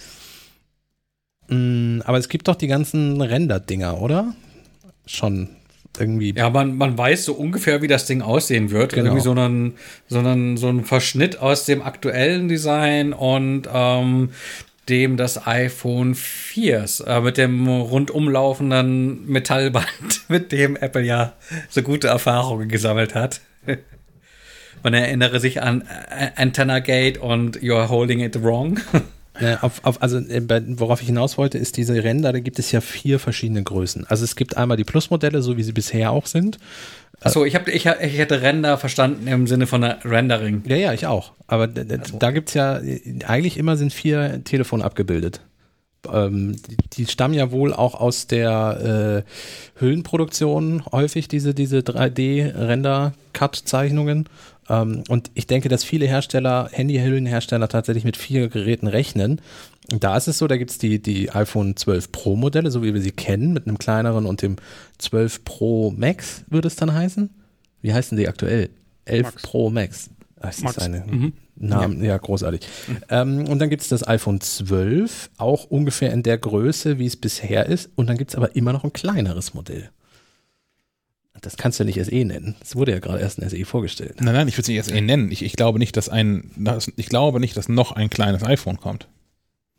[1.48, 4.34] Mm, aber es gibt doch die ganzen Render-Dinger, oder?
[5.06, 5.48] Schon
[5.98, 6.34] irgendwie.
[6.34, 8.92] Ja, man, man weiß so ungefähr, wie das Ding aussehen wird.
[8.92, 9.06] Genau.
[9.06, 9.74] Irgendwie so einen,
[10.06, 14.30] so einen, so ein Verschnitt aus dem aktuellen Design und ähm,
[14.88, 19.88] dem das iPhone 4 äh, mit dem rundumlaufenden Metallband,
[20.28, 21.34] mit dem Apple ja
[21.68, 23.40] so gute Erfahrungen gesammelt hat.
[24.82, 28.80] Man erinnere sich an äh, Antenna Gate und You're Holding It Wrong.
[29.40, 30.42] Äh, auf, auf, also äh,
[30.78, 34.06] worauf ich hinaus wollte, ist diese Ränder, da gibt es ja vier verschiedene Größen.
[34.08, 36.58] Also es gibt einmal die Plus-Modelle, so wie sie bisher auch sind.
[37.20, 40.62] Achso, ich, hab, ich, ich hätte Render verstanden im Sinne von Rendering.
[40.66, 41.32] Ja, ja, ich auch.
[41.46, 45.40] Aber d- da gibt es ja, äh, eigentlich immer sind vier Telefone abgebildet.
[46.12, 54.28] Ähm, die, die stammen ja wohl auch aus der äh, Hüllenproduktion häufig, diese, diese 3D-Render-Cut-Zeichnungen.
[54.68, 59.40] Ähm, und ich denke, dass viele Hersteller, Handy-Hüllenhersteller tatsächlich mit vier Geräten rechnen.
[59.88, 62.92] Da ist es so, da gibt es die, die iPhone 12 Pro Modelle, so wie
[62.92, 64.56] wir sie kennen, mit einem kleineren und dem
[64.98, 67.30] 12 Pro Max, würde es dann heißen.
[67.80, 68.70] Wie heißen die aktuell?
[69.06, 69.42] 11 Max.
[69.42, 70.10] Pro Max.
[70.40, 70.78] Ah, ist das Max.
[70.78, 71.32] eine Mhm.
[71.56, 72.04] Namen?
[72.04, 72.60] Ja, großartig.
[73.08, 77.16] Ähm, und dann gibt es das iPhone 12, auch ungefähr in der Größe, wie es
[77.16, 77.90] bisher ist.
[77.96, 79.90] Und dann gibt es aber immer noch ein kleineres Modell.
[81.40, 82.56] Das kannst du nicht SE nennen.
[82.60, 84.20] Es wurde ja gerade erst ein SE vorgestellt.
[84.20, 85.30] Nein, nein, ich würde es nicht SE nennen.
[85.30, 88.78] Ich, ich glaube nicht, dass ein, dass, ich glaube nicht, dass noch ein kleines iPhone
[88.80, 89.08] kommt.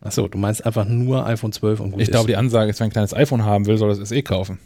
[0.02, 2.12] Achso, du meinst einfach nur iPhone 12 und gut Ich ist.
[2.12, 4.60] glaube, die Ansage ist, wer ein kleines iPhone haben will, soll das SE kaufen.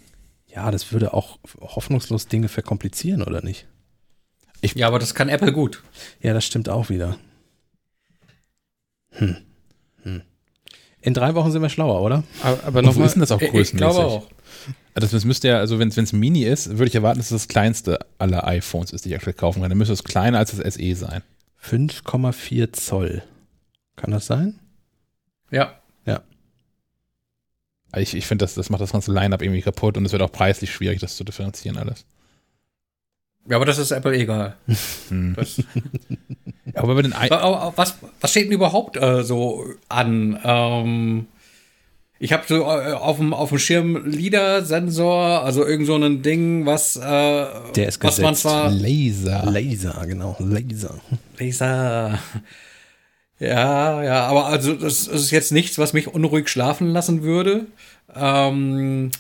[0.54, 3.66] Ja, das würde auch hoffnungslos Dinge verkomplizieren, oder nicht?
[4.76, 5.82] Ja, aber das kann Apple gut.
[6.22, 7.18] Ja, das stimmt auch wieder.
[9.12, 9.38] Hm.
[10.04, 10.22] Hm.
[11.02, 12.24] In drei Wochen sind wir schlauer, oder?
[12.44, 13.74] Aber, aber nochmal, ist denn das auch Ich, größenmäßig?
[13.74, 14.28] ich glaube auch.
[14.96, 17.48] Also das müsste ja, also wenn es Mini ist, würde ich erwarten, dass es das
[17.48, 19.70] kleinste aller iPhones ist, die ich aktuell kaufen kann.
[19.70, 21.24] Dann müsste es kleiner als das SE sein.
[21.64, 23.24] 5,4 Zoll.
[23.96, 24.60] Kann das sein?
[25.50, 25.80] Ja.
[27.96, 30.32] Ich, ich finde, das, das macht das ganze Line-Up irgendwie kaputt und es wird auch
[30.32, 32.06] preislich schwierig, das zu differenzieren alles.
[33.48, 34.56] Ja, aber das ist Apple egal.
[35.10, 35.36] Hm.
[35.36, 35.62] Das,
[36.76, 40.40] Aber bei den I was, was steht denn überhaupt äh, so an?
[40.44, 41.28] Ähm,
[42.24, 46.66] ich habe so äh, auf dem auf dem Schirm LIDAR-Sensor, also irgend so ein Ding,
[46.66, 47.02] was, äh,
[47.76, 49.44] Der ist was man zwar Laser.
[49.52, 50.38] Laser, genau.
[50.40, 50.96] Laser.
[51.38, 52.20] Laser.
[53.40, 57.66] Ja, ja, aber also das ist jetzt nichts, was mich unruhig schlafen lassen würde.
[58.16, 59.12] Ähm,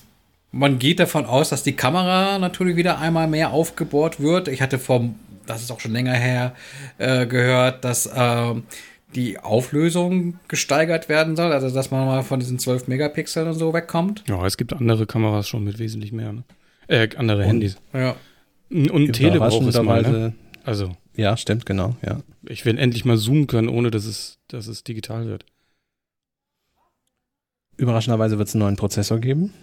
[0.54, 4.48] man geht davon aus, dass die Kamera natürlich wieder einmal mehr aufgebohrt wird.
[4.48, 5.16] Ich hatte vom,
[5.46, 6.54] das ist auch schon länger her,
[7.00, 8.64] äh, gehört, dass ähm,
[9.16, 13.74] die Auflösung gesteigert werden soll, also dass man mal von diesen 12 Megapixeln und so
[13.74, 14.24] wegkommt.
[14.28, 16.34] ja, es gibt andere Kameras schon mit wesentlich mehr.
[16.34, 16.44] Ne?
[16.88, 17.78] Äh, andere Handys.
[17.94, 18.16] Ja.
[18.70, 20.02] Und, und Tele braucht es mal.
[20.02, 20.34] Ne?
[20.64, 22.22] Also, Ja, stimmt, genau, ja.
[22.48, 25.46] ich will endlich mal zoomen können, ohne dass es, dass es digital wird.
[27.78, 29.54] Überraschenderweise wird es einen neuen Prozessor geben.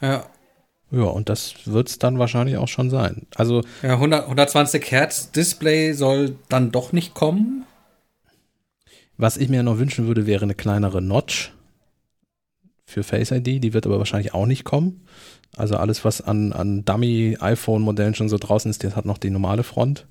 [0.00, 0.26] Ja,
[0.90, 3.26] Ja, und das wird es dann wahrscheinlich auch schon sein.
[3.34, 7.65] Also, ja 100, 120 Hertz Display soll dann doch nicht kommen.
[9.18, 11.52] Was ich mir noch wünschen würde, wäre eine kleinere Notch
[12.84, 13.62] für Face ID.
[13.62, 15.02] Die wird aber wahrscheinlich auch nicht kommen.
[15.56, 19.62] Also alles, was an, an Dummy-iPhone-Modellen schon so draußen ist, das hat noch die normale
[19.62, 20.06] Front.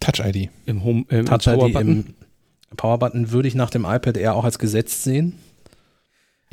[0.00, 0.50] Touch-ID.
[0.66, 1.88] Im Home, äh, im Touch ID Power-Button.
[1.88, 5.38] im Powerbutton würde ich nach dem iPad eher auch als gesetzt sehen.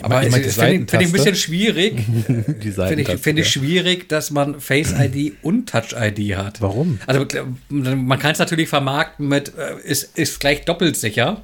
[0.01, 2.03] Aber Ich es meine, finde ich, finde ich ein bisschen schwierig.
[2.27, 6.61] Die Finde ich, finde ich schwierig, dass man Face ID und Touch ID hat.
[6.61, 6.99] Warum?
[7.07, 7.25] Also
[7.69, 11.43] man kann es natürlich vermarkten mit, äh, ist, ist gleich doppelt sicher.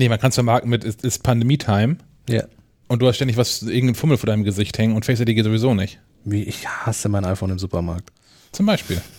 [0.00, 1.98] Nee, man kann es vermarkten mit, ist, ist Pandemie-Time
[2.30, 2.44] Ja.
[2.88, 5.44] und du hast ständig was, irgendeinen Fummel vor deinem Gesicht hängen und Face ID geht
[5.44, 5.98] sowieso nicht.
[6.24, 8.10] Wie, ich hasse mein iPhone im Supermarkt.
[8.52, 9.00] Zum Beispiel.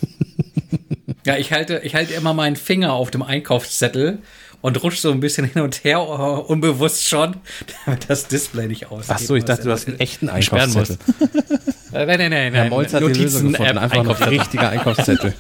[1.23, 4.17] Ja, ich halte, ich halte immer meinen Finger auf dem Einkaufszettel
[4.61, 7.35] und rutsche so ein bisschen hin und her, äh, unbewusst schon,
[7.85, 9.15] damit das Display nicht ausgeht.
[9.15, 10.29] Ach so, ich dachte, du hast einen echten.
[10.29, 10.97] Einkaufszettel.
[11.93, 12.53] Äh, Nein, nein, nein.
[12.53, 12.69] Herr nein.
[12.69, 13.77] Molz hat die Lösung gefunden.
[13.77, 14.39] Einfach ein Einkaufszettel.
[14.39, 15.33] richtiger Einkaufszettel.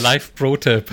[0.00, 0.84] Live Pro Tip.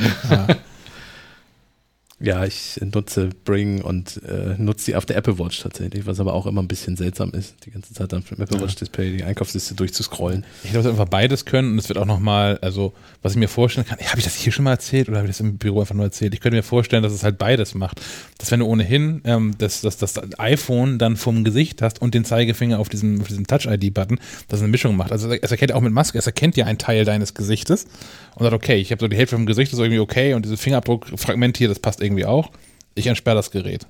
[2.23, 6.34] Ja, ich nutze Bring und äh, nutze die auf der Apple Watch tatsächlich, was aber
[6.34, 9.23] auch immer ein bisschen seltsam ist, die ganze Zeit dann dem Apple Watch Display die
[9.23, 10.45] Einkaufsliste durchzuscrollen.
[10.64, 12.93] Ich glaube, es wird einfach beides können und es wird auch nochmal, also
[13.23, 15.35] was ich mir vorstellen kann, habe ich das hier schon mal erzählt oder habe ich
[15.35, 16.35] das im Büro einfach nur erzählt?
[16.35, 17.99] Ich könnte mir vorstellen, dass es halt beides macht.
[18.38, 22.26] Dass wenn du ohnehin ähm, das, das, das iPhone dann vom Gesicht hast und den
[22.26, 25.11] Zeigefinger auf diesem, auf diesem Touch-ID-Button, dass es eine Mischung macht.
[25.11, 27.88] Also es erkennt auch mit Maske, es erkennt ja einen Teil deines Gesichtes
[28.36, 30.44] und sagt, okay, ich habe so die Hälfte vom Gesicht, das ist irgendwie okay und
[30.44, 32.52] dieses Fingerabdruckfragment hier, das passt irgendwie auch.
[32.95, 33.88] Ich entsperre das Gerät.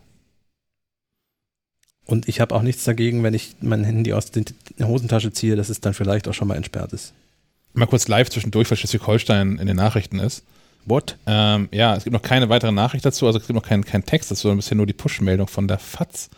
[2.05, 4.43] Und ich habe auch nichts dagegen, wenn ich mein Handy aus der
[4.87, 7.13] Hosentasche ziehe, dass es dann vielleicht auch schon mal entsperrt ist.
[7.73, 10.43] Mal kurz live zwischendurch, weil Schleswig-Holstein in den Nachrichten ist.
[10.85, 11.17] What?
[11.25, 14.05] Ähm, ja, es gibt noch keine weitere Nachricht dazu, also es gibt noch keinen keinen
[14.05, 16.29] Text dazu, sondern bisher nur die Push-Meldung von der FAZ,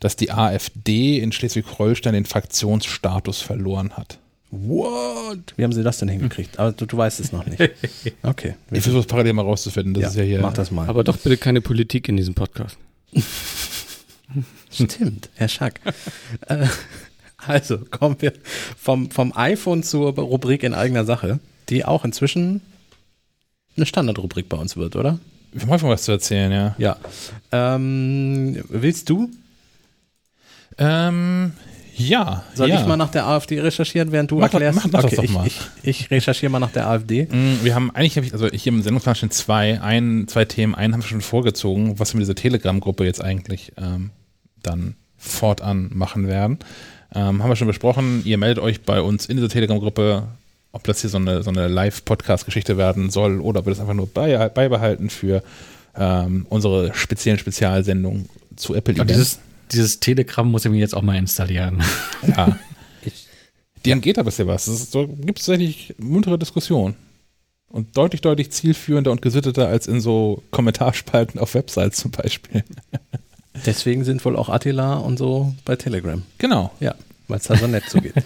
[0.00, 4.18] dass die AfD in Schleswig-Holstein den Fraktionsstatus verloren hat.
[4.54, 5.54] What?
[5.56, 6.58] Wie haben sie das denn hingekriegt?
[6.58, 7.58] Aber du, du weißt es noch nicht.
[8.22, 8.54] Okay.
[8.70, 10.40] Ich versuche es parallel mal rauszufinden, das ja, ist ja hier.
[10.40, 10.88] mach das mal.
[10.88, 12.76] Aber doch bitte keine Politik in diesem Podcast.
[14.70, 15.80] Stimmt, Herr Schack.
[16.48, 16.66] äh,
[17.38, 18.34] also kommen wir
[18.76, 22.60] vom, vom iPhone zur Rubrik in eigener Sache, die auch inzwischen
[23.76, 25.18] eine Standardrubrik bei uns wird, oder?
[25.52, 26.74] Wir haben häufig was zu erzählen, ja.
[26.78, 26.96] Ja.
[27.52, 29.30] Ähm, willst du?
[30.78, 31.52] Ähm,
[31.96, 32.44] ja.
[32.54, 32.80] Soll ja.
[32.80, 34.76] ich mal nach der AfD recherchieren, während du Mach erklärst?
[34.76, 35.46] mach- mach das doch ich, mal.
[35.46, 37.24] Ich, ich recherchiere mal nach der AfD.
[37.30, 40.74] Mm, Wir haben eigentlich, hab ich, also hier im Sendungsplan stehen zwei, ein, zwei Themen.
[40.74, 44.10] Einen haben wir schon vorgezogen, was wir mit dieser Telegram-Gruppe jetzt eigentlich ähm,
[44.62, 46.58] dann fortan machen werden.
[47.14, 48.22] Ähm, haben wir schon besprochen.
[48.24, 50.24] Ihr meldet euch bei uns in dieser Telegram-Gruppe,
[50.72, 53.94] ob das hier so eine, so eine Live-Podcast-Geschichte werden soll oder ob wir das einfach
[53.94, 55.42] nur bei, beibehalten für
[55.96, 58.98] ähm, unsere speziellen Spezialsendungen zu Apple.
[59.00, 59.38] Und dieses,
[59.72, 61.82] dieses Telegram muss ich mir jetzt auch mal installieren.
[62.26, 62.58] ja.
[63.04, 63.26] Ich-
[63.84, 64.66] Denen geht da bisher was.
[64.66, 66.94] Es ist so, gibt es tatsächlich muntere Diskussionen.
[67.68, 72.64] Und deutlich, deutlich zielführender und gesitteter als in so Kommentarspalten auf Websites zum Beispiel.
[73.66, 76.22] Deswegen sind wohl auch Attila und so bei Telegram.
[76.38, 76.70] Genau.
[76.80, 76.94] Ja,
[77.28, 78.14] weil es da so nett zugeht.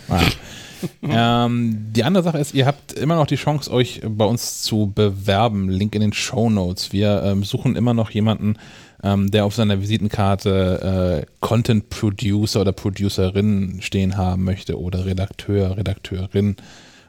[1.08, 1.46] Ah.
[1.46, 4.92] ähm, die andere Sache ist, ihr habt immer noch die Chance, euch bei uns zu
[4.94, 5.70] bewerben.
[5.70, 6.92] Link in den Show Notes.
[6.92, 8.58] Wir ähm, suchen immer noch jemanden,
[9.06, 15.76] ähm, der auf seiner Visitenkarte äh, Content Producer oder Producerin stehen haben möchte oder Redakteur,
[15.76, 16.56] Redakteurin,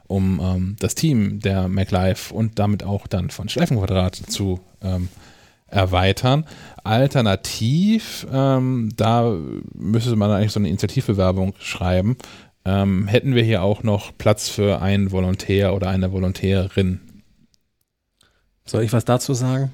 [0.06, 5.08] um ähm, das Team der MacLife und damit auch dann von Schleifenquadrat zu ähm,
[5.66, 6.46] erweitern.
[6.84, 9.36] Alternativ, ähm, da
[9.74, 12.16] müsste man eigentlich so eine Initiativbewerbung schreiben,
[12.64, 17.00] ähm, hätten wir hier auch noch Platz für einen Volontär oder eine Volontärin.
[18.64, 19.72] Soll ich was dazu sagen?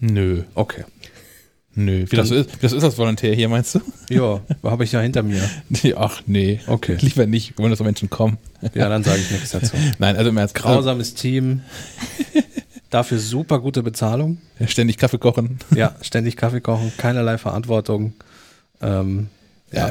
[0.00, 0.84] Nö, Okay.
[1.78, 2.04] Nö.
[2.08, 3.80] Wie das, so ist, wie das ist als Volontär hier, meinst du?
[4.10, 5.42] Ja, habe ich ja hinter mir.
[5.96, 6.96] Ach nee, Okay.
[7.00, 8.38] lieber nicht, wenn so Menschen kommen.
[8.74, 9.76] Ja, dann sage ich nichts dazu.
[9.98, 10.54] Nein, also im Ernst.
[10.54, 11.62] Grausames Team.
[12.90, 14.38] Dafür super gute Bezahlung.
[14.66, 15.58] Ständig Kaffee kochen.
[15.74, 18.14] Ja, ständig Kaffee kochen, keinerlei Verantwortung.
[18.80, 19.28] Ähm,
[19.70, 19.90] Ja,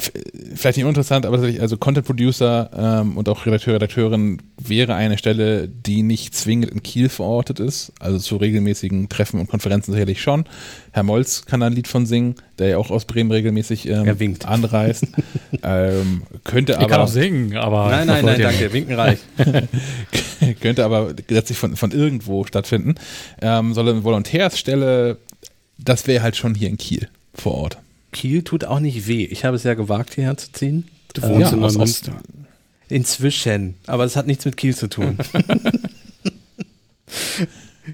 [0.55, 5.19] vielleicht nicht uninteressant, aber tatsächlich, also Content Producer ähm, und auch Redakteur, Redakteurin wäre eine
[5.19, 7.91] Stelle, die nicht zwingend in Kiel verortet ist.
[7.99, 10.45] Also zu regelmäßigen Treffen und Konferenzen sicherlich schon.
[10.93, 14.05] Herr Molz kann da ein Lied von singen, der ja auch aus Bremen regelmäßig ähm,
[14.07, 14.47] Er winkt.
[14.47, 15.05] anreist.
[15.63, 17.89] ähm, könnte Ich kann aber auch singen, aber.
[17.91, 18.73] nein, nein, nein, danke.
[18.73, 19.21] Winken reicht.
[20.61, 22.95] könnte aber gesetzlich von, von irgendwo stattfinden.
[23.43, 25.19] Ähm, soll eine Volontärsstelle,
[25.77, 27.77] das wäre halt schon hier in Kiel vor Ort.
[28.11, 29.25] Kiel tut auch nicht weh.
[29.25, 30.87] Ich habe es ja gewagt, hierher zu ziehen.
[31.13, 32.13] Du Äh, wohnst ja, in Neumünster.
[32.89, 33.75] Inzwischen.
[33.85, 35.17] Aber es hat nichts mit Kiel zu tun.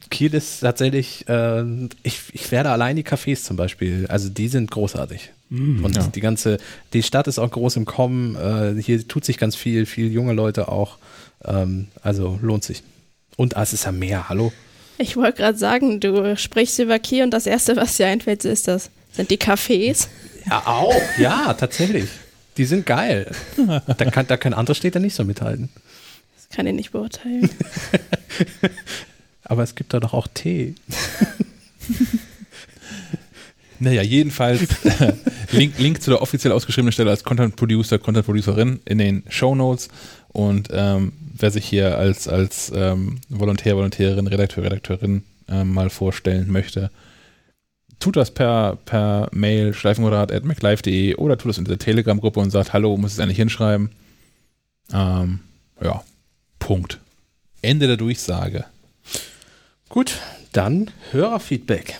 [0.09, 1.63] Kiel ist tatsächlich, äh,
[2.03, 5.31] ich, ich werde allein die Cafés zum Beispiel, also die sind großartig.
[5.49, 6.07] Und ja.
[6.07, 6.57] die ganze,
[6.93, 10.33] die Stadt ist auch groß im Kommen, äh, hier tut sich ganz viel, viel junge
[10.33, 10.97] Leute auch.
[11.45, 12.81] Ähm, also lohnt sich.
[13.35, 14.51] Und ah, es ist ja mehr, hallo?
[14.97, 18.67] Ich wollte gerade sagen, du sprichst über Kiel und das Erste, was dir einfällt, ist
[18.67, 18.89] das.
[19.13, 20.07] Sind die Cafés?
[20.49, 20.93] Ja, auch.
[21.17, 22.09] Ja, tatsächlich.
[22.57, 23.31] Die sind geil.
[23.97, 25.69] Da, kann, da können andere Städte nicht so mithalten.
[26.35, 27.49] Das kann ich nicht beurteilen.
[29.43, 30.75] Aber es gibt da doch auch Tee.
[33.83, 35.13] Naja, jedenfalls äh,
[35.51, 39.55] Link, Link zu der offiziell ausgeschriebenen Stelle als Content Producer, Content Producerin in den Show
[39.55, 39.89] Notes.
[40.29, 46.49] Und ähm, wer sich hier als, als ähm, Volontär, Volontärin, Redakteur, Redakteurin ähm, mal vorstellen
[46.49, 46.91] möchte,
[48.03, 52.97] tut das per, per Mail schleifenmoderat.maclife.de oder tut das in der Telegram-Gruppe und sagt, hallo,
[52.97, 53.91] muss es eigentlich hinschreiben.
[54.91, 55.39] Ähm,
[55.81, 56.03] ja,
[56.59, 56.99] Punkt.
[57.61, 58.65] Ende der Durchsage.
[59.87, 60.19] Gut,
[60.51, 61.97] dann Hörerfeedback.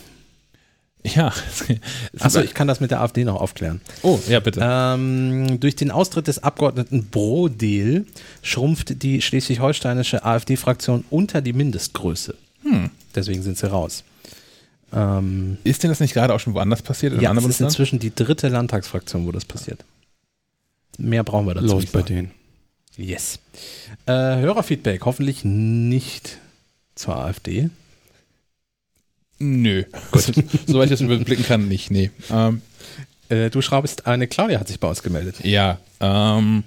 [1.06, 1.32] Ja.
[2.20, 3.80] Achso, ich kann das mit der AfD noch aufklären.
[4.02, 4.60] oh, ja, bitte.
[4.62, 8.08] Ähm, durch den Austritt des Abgeordneten Brodel
[8.42, 12.36] schrumpft die schleswig-holsteinische AfD-Fraktion unter die Mindestgröße.
[12.64, 12.90] Hm.
[13.16, 14.04] Deswegen sind sie raus.
[14.94, 17.14] Ähm, Ist denn das nicht gerade auch schon woanders passiert?
[17.14, 19.84] In ja, anderen ist inzwischen die dritte Landtagsfraktion, wo das passiert.
[20.98, 22.32] Mehr brauchen wir dazu Läuft nicht bei denen.
[22.96, 23.40] Yes.
[24.06, 26.38] Äh, Hörerfeedback, hoffentlich nicht
[26.96, 27.70] zur AfD.
[29.40, 29.84] Nö.
[30.12, 30.24] Gut.
[30.68, 31.90] Soweit ich das überblicken kann, nicht.
[31.92, 32.12] Nee.
[32.30, 32.62] Ähm,
[33.30, 35.38] Äh, du schraubst, eine Claudia hat sich bei uns gemeldet.
[35.44, 35.80] ja.
[36.02, 36.64] Ähm,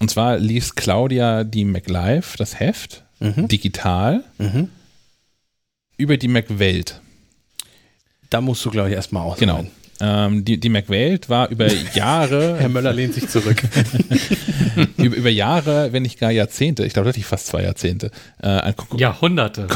[0.00, 4.68] und zwar liest Claudia die MacLive, das Heft, digital, Mhm.
[5.96, 7.00] über die MacWelt.
[8.30, 9.38] Da musst du, glaube ich, erstmal aus.
[9.38, 9.64] Genau.
[10.00, 13.62] Ähm, die, die MacWelt war über Jahre, Herr Möller lehnt sich zurück.
[14.96, 18.10] über, über Jahre, wenn nicht gar Jahrzehnte, ich glaube tatsächlich fast zwei Jahrzehnte,
[18.40, 19.66] äh, ein Konkur Jahrhunderte.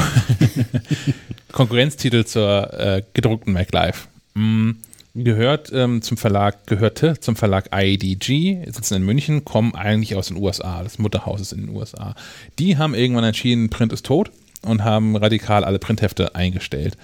[1.51, 3.97] Konkurrenztitel zur äh, gedruckten MacLive.
[4.33, 4.71] Mm,
[5.13, 10.37] gehört ähm, zum Verlag, gehörte zum Verlag IDG, sitzen in München, kommen eigentlich aus den
[10.37, 12.15] USA, das Mutterhaus ist in den USA.
[12.59, 14.31] Die haben irgendwann entschieden, Print ist tot
[14.61, 16.95] und haben radikal alle Printhefte eingestellt.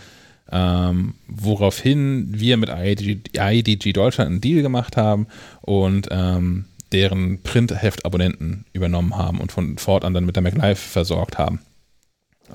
[0.51, 5.27] Ähm, woraufhin wir mit IDG, IDG Deutschland einen Deal gemacht haben
[5.61, 11.59] und ähm, deren Printheft-Abonnenten übernommen haben und von fortan dann mit der MacLive versorgt haben.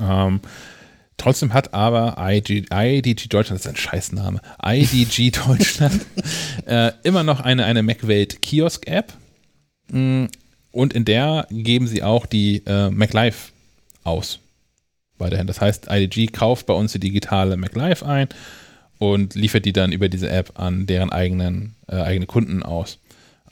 [0.01, 0.41] Ähm,
[1.17, 6.05] Trotzdem hat aber IG, IDG Deutschland, das ist ein Scheißname, IDG Deutschland
[6.67, 9.13] äh, immer noch eine, eine MacWelt Kiosk-App
[9.91, 10.27] Mm,
[10.73, 13.53] und in der geben sie auch die äh, MacLive
[14.03, 14.41] aus.
[15.19, 15.47] Weiterhin.
[15.47, 18.29] Das heißt, IDG kauft bei uns die digitale MacLive ein
[18.99, 22.99] und liefert die dann über diese App an deren eigenen äh, eigene Kunden aus.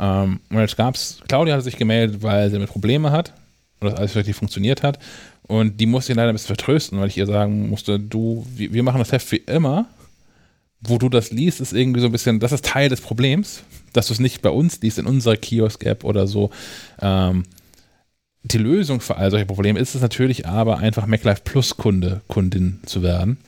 [0.00, 3.32] Ähm, und jetzt gab's, Claudia hat sich gemeldet, weil sie damit Probleme hat
[3.80, 4.98] oder das alles richtig funktioniert hat.
[5.42, 8.72] Und die musste ich leider ein bisschen vertrösten, weil ich ihr sagen musste, du, wir
[8.72, 9.86] wir machen das Heft wie immer.
[10.84, 13.62] Wo du das liest, ist irgendwie so ein bisschen, das ist Teil des Problems,
[13.92, 16.50] dass du es nicht bei uns liest, in unserer Kiosk-App oder so.
[17.00, 17.44] Ähm,
[18.44, 22.80] die Lösung für all solche Probleme ist es natürlich aber, einfach MacLife Plus Kunde, Kundin
[22.86, 23.38] zu werden.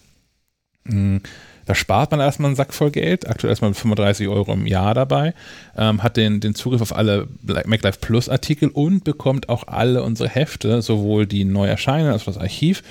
[0.85, 1.19] Mm,
[1.67, 5.33] Da spart man erstmal einen Sack voll Geld, aktuell erstmal 35 Euro im Jahr dabei,
[5.77, 10.29] ähm, hat den, den Zugriff auf alle MacLife Plus Artikel und bekommt auch alle unsere
[10.29, 12.83] Hefte, sowohl die neu erscheinen, also das Archiv,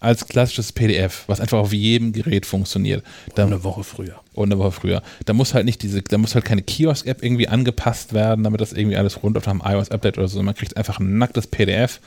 [0.00, 3.04] als klassisches PDF, was einfach auf jedem Gerät funktioniert.
[3.34, 4.20] Da, Eine Woche früher.
[4.34, 5.02] Und eine Woche früher.
[5.26, 8.72] Da muss halt nicht diese, da muss halt keine Kiosk-App irgendwie angepasst werden, damit das
[8.72, 10.42] irgendwie alles rund auf einem iOS-Update oder so.
[10.42, 12.00] Man kriegt einfach ein nacktes PDF.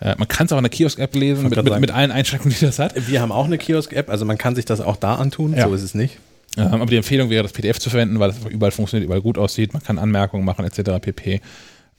[0.00, 2.64] Äh, man kann es auch in der Kiosk-App lesen, mit, mit, mit allen Einschränkungen, die
[2.66, 2.94] das hat.
[3.08, 5.66] Wir haben auch eine Kiosk-App, also man kann sich das auch da antun, Ja.
[5.68, 6.18] so ist es nicht.
[6.58, 9.36] Ähm, aber die Empfehlung wäre, das PDF zu verwenden, weil das überall funktioniert, überall gut
[9.38, 9.72] aussieht.
[9.74, 10.90] Man kann Anmerkungen machen, etc.
[11.00, 11.40] pp.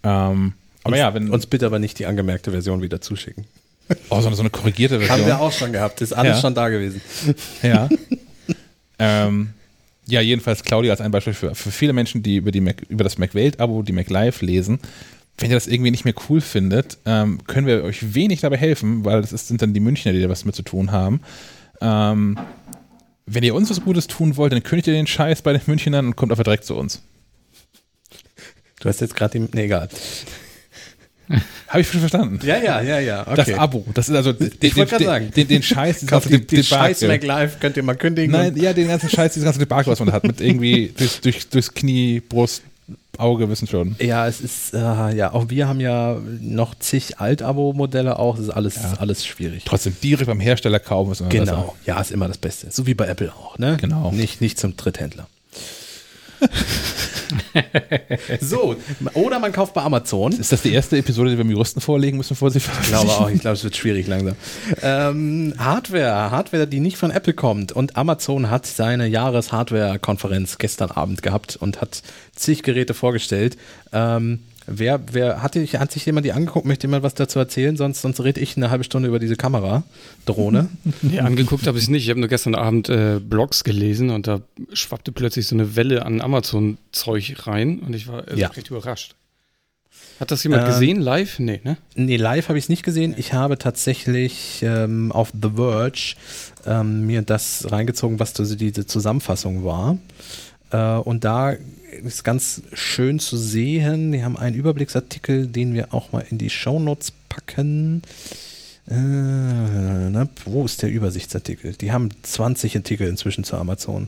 [0.04, 0.54] Ähm,
[0.84, 3.46] aber uns, ja, wenn Uns bitte aber nicht die angemerkte Version wieder zuschicken.
[4.10, 5.20] oh, so, eine, so eine korrigierte Version.
[5.20, 6.42] Haben wir auch schon gehabt, ist alles Ja.
[6.42, 7.02] schon da gewesen.
[7.62, 7.88] Ja.
[9.00, 9.50] ähm,
[10.08, 13.04] ja, jedenfalls Claudia als ein Beispiel für, für viele Menschen, die über, die Mac, über
[13.04, 14.80] das MacWelt-Abo die MacLive lesen.
[15.38, 19.06] Wenn ihr das irgendwie nicht mehr cool findet, ähm, können wir euch wenig dabei helfen,
[19.06, 21.22] weil das sind dann die Münchner, die da was mit zu tun haben.
[21.82, 22.40] Ähm,
[23.26, 26.08] wenn ihr uns was Gutes tun wollt, dann kündigt ihr den Scheiß bei den Münchnern
[26.08, 27.02] und kommt einfach direkt zu uns.
[28.80, 29.48] Du hast jetzt gerade die.
[29.54, 29.90] Nee, egal.
[31.68, 32.40] Habe ich schon verstanden.
[32.46, 33.22] Ja, ja, ja, ja.
[33.28, 33.36] Okay.
[33.36, 33.86] Das Abo.
[33.94, 35.32] Das ist also den, Ich wollte den, gerade sagen.
[35.36, 37.02] den, den Scheiß, Kauft ganze die, die scheiß.
[37.02, 38.32] MacLive, könnt ihr mal kündigen.
[38.32, 41.50] Nein, ja, den ganzen Scheiß, dieses ganze Debakel, was man hat, mit irgendwie durch, durch,
[41.50, 42.62] durchs Knie, Brust,
[43.18, 43.96] Auge, wissen schon.
[44.00, 44.78] Ja, es ist, äh,
[45.16, 48.36] ja, auch wir haben ja noch zig Alt-Abo-Modelle auch.
[48.38, 48.94] Das ist alles, Ja.
[49.00, 49.64] alles schwierig.
[49.66, 51.76] Trotzdem direkt beim Hersteller kaufen ist immer Genau.
[51.86, 52.68] Ja, ist immer das Beste.
[52.70, 53.78] So wie bei Apple auch, ne?
[53.82, 54.12] Genau.
[54.12, 55.28] Nicht, nicht zum Dritthändler.
[58.42, 58.76] so,
[59.14, 60.32] oder man kauft bei Amazon.
[60.32, 63.10] Ist das die erste Episode, die wir dem Juristen vorlegen müssen, bevor sie Ich glaube
[63.10, 64.36] auch, ich glaube, es wird schwierig langsam.
[64.82, 67.72] Ähm, Hardware, Hardware, die nicht von Apple kommt.
[67.72, 72.02] Und Amazon hat seine Jahres-Hardware-Konferenz gestern Abend gehabt und hat
[72.36, 73.58] zig Geräte vorgestellt.
[73.92, 76.66] Ähm, wer, wer hat, dich, hat sich jemand die angeguckt?
[76.66, 77.76] Möchte jemand was dazu erzählen?
[77.78, 80.70] Sonst, sonst rede ich eine halbe Stunde über diese Kamera-Drohne.
[81.02, 82.04] Nee, angeguckt habe ich es nicht.
[82.04, 84.42] Ich habe nur gestern Abend äh, Blogs gelesen und da
[84.74, 88.48] schwappte plötzlich so eine Welle an Amazon-Zeug rein und ich war also Ja.
[88.50, 89.16] recht überrascht.
[90.20, 91.38] Hat das jemand Ähm, gesehen live?
[91.40, 91.78] Nee, ne?
[91.96, 93.14] Nee, live habe ich es nicht gesehen.
[93.18, 96.16] Ich habe tatsächlich ähm, auf The Verge
[96.66, 99.98] ähm, mir das reingezogen, was diese Zusammenfassung war.
[100.72, 101.54] Äh, und da
[102.04, 104.12] ist ganz schön zu sehen.
[104.12, 108.02] Die haben einen Überblicksartikel, den wir auch mal in die Shownotes packen.
[108.90, 111.74] Äh, na, wo ist der Übersichtsartikel?
[111.74, 114.08] Die haben 20 Artikel inzwischen zu Amazon.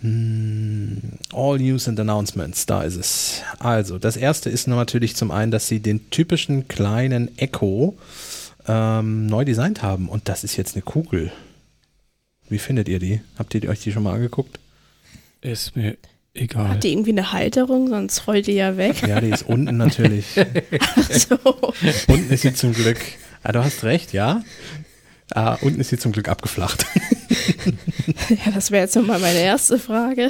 [0.00, 1.00] Hm,
[1.32, 3.42] All News and Announcements, da ist es.
[3.58, 7.96] Also, das erste ist natürlich zum einen, dass sie den typischen kleinen Echo
[8.66, 11.32] ähm, neu designt haben und das ist jetzt eine Kugel.
[12.48, 13.20] Wie findet ihr die?
[13.38, 14.58] Habt ihr euch die schon mal angeguckt?
[15.40, 15.96] Ist mir
[16.34, 16.68] egal.
[16.68, 19.06] Hat die irgendwie eine Halterung, sonst rollt die ja weg.
[19.06, 20.26] Ja, die ist unten natürlich.
[21.10, 21.36] so.
[22.08, 22.98] unten ist sie zum Glück.
[23.42, 24.42] Ah, du hast recht, ja.
[25.34, 26.86] Ah, unten ist sie zum Glück abgeflacht.
[28.28, 30.28] Ja, das wäre jetzt nochmal meine erste Frage.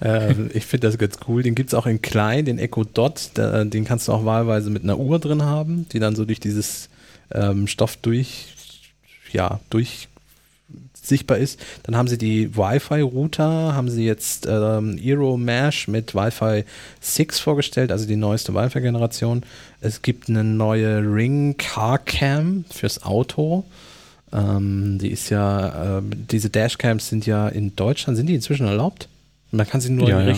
[0.00, 1.42] Äh, ich finde das ganz cool.
[1.42, 3.30] Den gibt es auch in klein, den Echo Dot.
[3.34, 6.40] Da, den kannst du auch wahlweise mit einer Uhr drin haben, die dann so durch
[6.40, 6.88] dieses
[7.32, 8.46] ähm, Stoff durch,
[9.32, 10.08] ja, durch
[11.08, 11.60] sichtbar ist.
[11.82, 16.64] Dann haben sie die Wi-Fi-Router, haben sie jetzt ähm, Eero Mesh mit Wi-Fi
[17.00, 19.42] 6 vorgestellt, also die neueste Wi-Fi-Generation.
[19.80, 23.64] Es gibt eine neue Ring Car Cam fürs Auto.
[24.32, 29.08] Ähm, die ist ja, äh, diese Dashcams sind ja in Deutschland, sind die inzwischen erlaubt?
[29.50, 30.34] Man kann sie nur Ja, ja.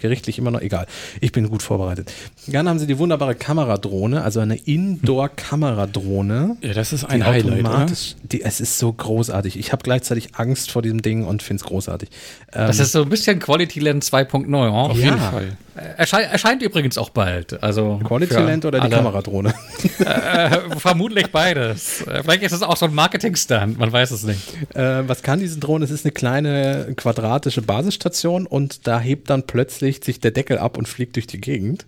[0.00, 0.86] Gerichtlich, immer noch, egal.
[1.20, 2.12] Ich bin gut vorbereitet.
[2.46, 6.56] Dann haben sie die wunderbare Kameradrohne, also eine Indoor-Kameradrohne.
[6.60, 7.70] Ja, das ist Die ein Highlight, oder?
[7.70, 9.58] automatisch, die, es ist so großartig.
[9.58, 12.10] Ich habe gleichzeitig Angst vor diesem Ding und finde es großartig.
[12.52, 14.68] Das Ähm, ist so ein bisschen Quality Land 2.0.
[14.70, 15.04] Auf Ja.
[15.04, 15.56] jeden Fall.
[15.96, 17.62] Erschei erscheint übrigens auch bald.
[17.62, 18.96] Also Quality Land oder die alle.
[18.96, 19.54] Kameradrohne?
[19.98, 22.04] Äh, vermutlich beides.
[22.22, 24.40] Vielleicht ist es auch so ein Marketing-Stand, man weiß es nicht.
[24.74, 25.84] Äh, was kann diese Drohne?
[25.84, 30.78] Es ist eine kleine quadratische Basisstation und da hebt dann plötzlich sich der Deckel ab
[30.78, 31.84] und fliegt durch die Gegend.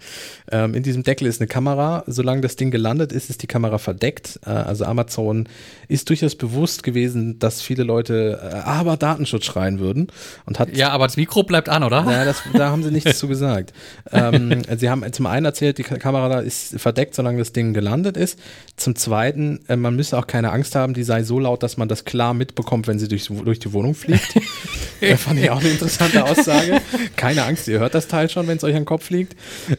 [0.51, 2.05] Ähm, in diesem Deckel ist eine Kamera.
[2.07, 4.41] Solange das Ding gelandet ist, ist die Kamera verdeckt.
[4.45, 5.49] Äh, also Amazon
[5.89, 10.09] ist durchaus bewusst gewesen, dass viele Leute äh, aber Datenschutz schreien würden
[10.47, 12.05] und hat Ja, aber das Mikro bleibt an, oder?
[12.09, 13.73] Ja, das, da haben sie nichts zu gesagt.
[14.13, 17.73] Ähm, sie haben zum einen erzählt, die Ka- Kamera da ist verdeckt, solange das Ding
[17.75, 18.39] gelandet ist.
[18.77, 21.89] Zum zweiten, äh, man müsse auch keine Angst haben, die sei so laut, dass man
[21.89, 24.35] das klar mitbekommt, wenn sie durch, durch die Wohnung fliegt.
[25.01, 26.81] das fand ich auch eine interessante Aussage.
[27.17, 29.37] Keine Angst, ihr hört das Teil schon, wenn es euch an den Kopf liegt.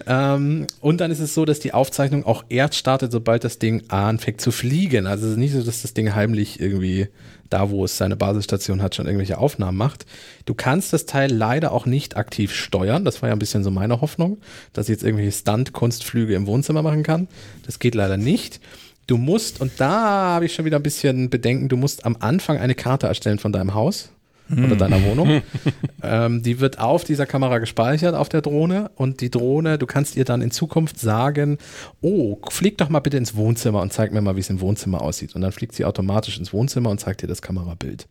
[0.08, 3.84] Ähm, und dann ist es so, dass die Aufzeichnung auch erst startet, sobald das Ding
[3.90, 5.08] anfängt zu fliegen.
[5.08, 7.08] Also es ist nicht so, dass das Ding heimlich irgendwie
[7.52, 10.06] da, wo es seine Basisstation hat, schon irgendwelche Aufnahmen macht.
[10.46, 13.06] Du kannst das Teil leider auch nicht aktiv steuern.
[13.06, 14.38] Das war ja ein bisschen so meine Hoffnung,
[14.74, 17.28] dass ich jetzt irgendwelche Stunt-Kunstflüge im Wohnzimmer machen kann.
[17.66, 18.60] Das geht leider nicht.
[19.08, 19.92] Du musst, und da
[20.36, 23.52] habe ich schon wieder ein bisschen Bedenken, du musst am Anfang eine Karte erstellen von
[23.52, 24.10] deinem Haus
[24.52, 25.42] oder deiner Wohnung.
[26.04, 28.92] ähm, die wird auf dieser Kamera gespeichert, auf der Drohne.
[28.96, 31.58] Und die Drohne, du kannst ihr dann in Zukunft sagen,
[32.02, 35.02] oh, flieg doch mal bitte ins Wohnzimmer und zeig mir mal, wie es im Wohnzimmer
[35.02, 35.36] aussieht.
[35.36, 38.08] Und dann fliegt sie automatisch ins Wohnzimmer und zeigt dir das Kamerabild.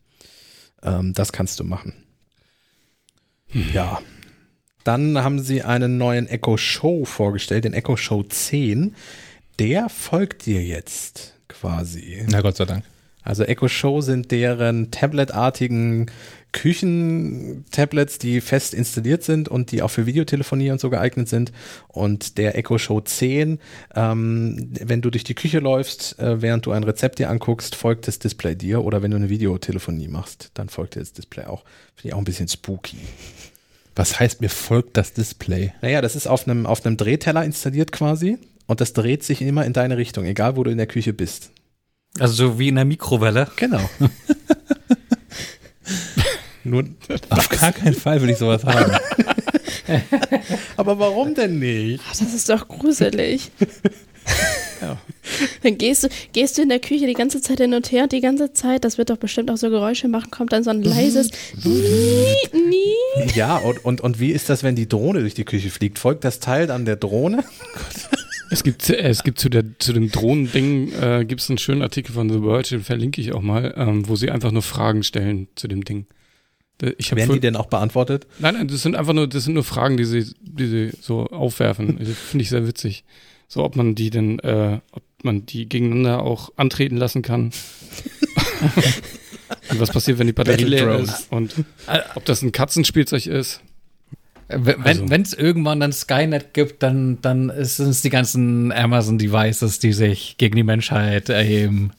[0.82, 1.94] Ähm, das kannst du machen.
[3.72, 4.00] Ja.
[4.84, 8.94] Dann haben sie einen neuen Echo Show vorgestellt, den Echo Show 10.
[9.58, 12.24] Der folgt dir jetzt quasi.
[12.28, 12.84] Na Gott sei Dank.
[13.22, 16.10] Also Echo Show sind deren tabletartigen
[16.52, 21.52] Küchentablets, die fest installiert sind und die auch für Videotelefonie und so geeignet sind.
[21.88, 23.60] Und der Echo Show 10,
[23.94, 28.08] ähm, wenn du durch die Küche läufst, äh, während du ein Rezept dir anguckst, folgt
[28.08, 28.84] das Display dir.
[28.84, 31.64] Oder wenn du eine Videotelefonie machst, dann folgt dir das Display auch.
[31.94, 32.98] Finde ich auch ein bisschen spooky.
[33.94, 35.72] Was heißt, mir folgt das Display?
[35.82, 38.38] Naja, das ist auf einem, auf einem Drehteller installiert quasi.
[38.66, 41.50] Und das dreht sich immer in deine Richtung, egal wo du in der Küche bist.
[42.18, 43.48] Also so wie in der Mikrowelle.
[43.56, 43.88] Genau.
[46.64, 46.84] Nur,
[47.30, 48.92] Auf gar keinen Fall will ich sowas haben.
[50.76, 52.02] aber warum denn nicht?
[52.06, 53.50] Ach, das ist doch gruselig.
[55.62, 58.12] Dann gehst du, gehst du in der Küche die ganze Zeit hin und her und
[58.12, 60.82] die ganze Zeit, das wird doch bestimmt auch so Geräusche machen, kommt dann so ein
[60.82, 61.30] leises
[61.62, 63.34] Nie, nie.
[63.34, 65.98] Ja, und, und, und wie ist das, wenn die Drohne durch die Küche fliegt?
[65.98, 67.44] Folgt das Teil dann der Drohne?
[68.50, 72.12] Es gibt, es gibt zu, der, zu dem Drohnending äh, gibt es einen schönen Artikel
[72.12, 75.46] von The Verge, den verlinke ich auch mal, ähm, wo sie einfach nur Fragen stellen
[75.54, 76.06] zu dem Ding.
[76.98, 78.26] Ich Werden die denn auch beantwortet?
[78.38, 81.26] Nein, nein, das sind einfach nur, das sind nur Fragen, die sie, die sie so
[81.26, 81.98] aufwerfen.
[81.98, 83.04] Das Finde ich sehr witzig.
[83.48, 87.50] So, ob man die denn, äh, ob man die gegeneinander auch antreten lassen kann.
[89.70, 91.10] und was passiert, wenn die Batterie Battle leer Drones.
[91.10, 91.54] ist und
[92.14, 93.60] ob das ein Katzenspielzeug ist.
[94.52, 99.92] Wenn Also- es irgendwann dann Skynet gibt, dann, dann sind es die ganzen Amazon-Devices, die
[99.92, 101.92] sich gegen die Menschheit erheben.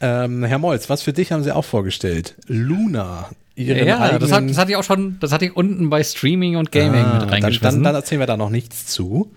[0.00, 2.34] Ähm, Herr Molz, was für dich haben sie auch vorgestellt?
[2.48, 3.30] Luna.
[3.54, 4.20] ihren Ja, eigenen...
[4.20, 7.04] das, hat, das hatte ich auch schon, das hatte ich unten bei Streaming und Gaming
[7.04, 7.82] Ah, mit dann, reingeschmissen.
[7.82, 9.30] dann, dann erzählen wir da noch nichts zu.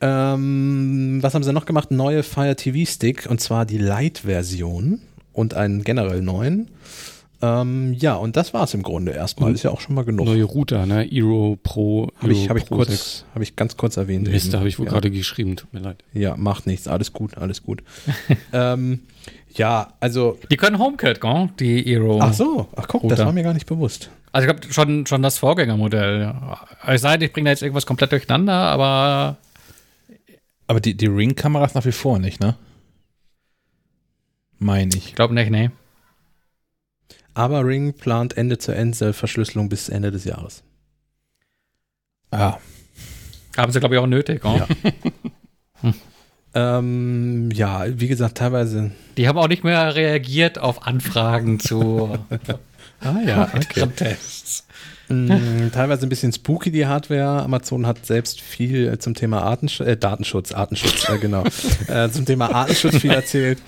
[0.00, 1.90] Ähm, was haben sie noch gemacht?
[1.90, 5.00] Neue Fire TV Stick und zwar die Lite-Version
[5.32, 6.68] und einen generell neuen.
[7.40, 9.50] Ähm, ja, und das war's im Grunde erstmal.
[9.50, 10.26] Und Ist ja auch schon mal genug.
[10.26, 11.08] Neue Router, ne?
[11.10, 12.10] Eero Pro.
[12.20, 13.24] Habe ich, hab ich, kurz, 6.
[13.34, 14.28] hab ich ganz kurz erwähnt.
[14.28, 14.92] Mist, da habe ich wohl ja.
[14.92, 16.02] gerade geschrieben, tut mir leid.
[16.12, 16.88] Ja, macht nichts.
[16.88, 17.82] Alles gut, alles gut.
[18.52, 19.00] ähm,
[19.54, 20.38] ja, also.
[20.50, 21.48] die können HomeKit, gell?
[21.60, 22.18] die Eero.
[22.20, 23.26] Ach so, ach guck, das Router.
[23.26, 24.10] war mir gar nicht bewusst.
[24.32, 26.34] Also ich glaube schon, schon das Vorgängermodell.
[26.86, 29.38] Es sei denn, ich bringe da jetzt irgendwas komplett durcheinander, aber
[30.68, 32.54] Aber die, die Ring-Kameras nach wie vor nicht, ne?
[34.58, 35.08] Meine ich.
[35.08, 35.70] ich glaube nicht, nee.
[37.38, 40.64] Aber Ring plant Ende-zu-Ende-Verschlüsselung bis Ende des Jahres.
[42.32, 42.58] Ah,
[43.56, 44.42] Haben sie, glaube ich, auch nötig.
[44.42, 44.66] Gell?
[45.82, 45.92] Ja.
[46.54, 48.90] Ähm, ja, wie gesagt, teilweise.
[49.16, 52.18] Die haben auch nicht mehr reagiert auf Anfragen zu
[53.00, 54.66] Ah ja, weiteren Tests.
[55.08, 57.42] Mm, teilweise ein bisschen spooky die Hardware.
[57.42, 61.44] Amazon hat selbst viel äh, zum Thema Artensch äh, Datenschutz, Artenschutz, äh, genau,
[61.88, 63.58] äh, zum Thema Artenschutz viel erzählt.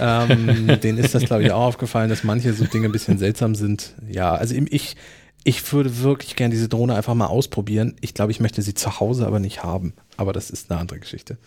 [0.00, 3.54] Ähm, denen ist das, glaube ich, auch aufgefallen, dass manche so Dinge ein bisschen seltsam
[3.54, 3.94] sind.
[4.10, 4.96] Ja, also ich,
[5.44, 7.96] ich würde wirklich gerne diese Drohne einfach mal ausprobieren.
[8.00, 9.94] Ich glaube, ich möchte sie zu Hause aber nicht haben.
[10.16, 11.38] Aber das ist eine andere Geschichte.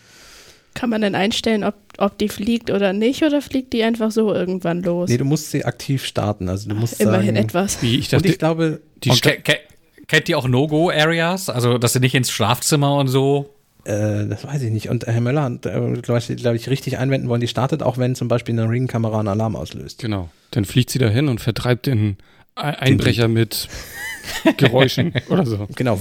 [0.74, 4.34] Kann man denn einstellen, ob, ob die fliegt oder nicht, oder fliegt die einfach so
[4.34, 5.08] irgendwann los?
[5.08, 6.48] Nee, du musst sie aktiv starten.
[6.48, 7.80] Also du musst Immerhin sagen, etwas.
[7.80, 9.58] Wie ich Und dachte, ich glaube, die Und ke ke
[10.06, 11.48] kennt ihr auch No-Go-Areas?
[11.48, 13.50] Also, dass sie nicht ins Schlafzimmer und so.
[13.84, 14.88] Äh, das weiß ich nicht.
[14.88, 15.70] Und Herr Möller hat, äh,
[16.02, 19.18] glaube ich, glaub ich, richtig einwenden wollen, die startet auch, wenn zum Beispiel eine Ring-Kamera
[19.18, 19.98] einen Alarm auslöst.
[20.00, 20.30] Genau.
[20.52, 22.16] Dann fliegt sie dahin und vertreibt den
[22.54, 23.68] Ei- Einbrecher mit
[24.56, 25.66] Geräuschen oder so.
[25.74, 25.98] Genau,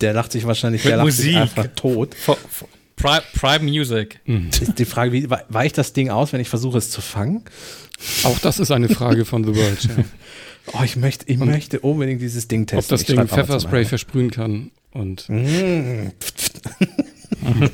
[0.00, 1.40] der lacht sich wahrscheinlich, der lacht sich Musik.
[1.40, 2.14] einfach tot.
[2.14, 4.20] For, for, Prime, Prime Music.
[4.24, 7.42] Ist die Frage, wie we- weicht das Ding aus, wenn ich versuche es zu fangen?
[8.22, 9.84] Auch das ist eine Frage von The World.
[9.84, 9.90] Ja.
[10.72, 12.78] Oh, ich möchte, ich möchte unbedingt dieses Ding testen.
[12.84, 14.70] Ob das Ich Ding Pfefferspray versprühen kann.
[14.92, 16.08] Und Mm.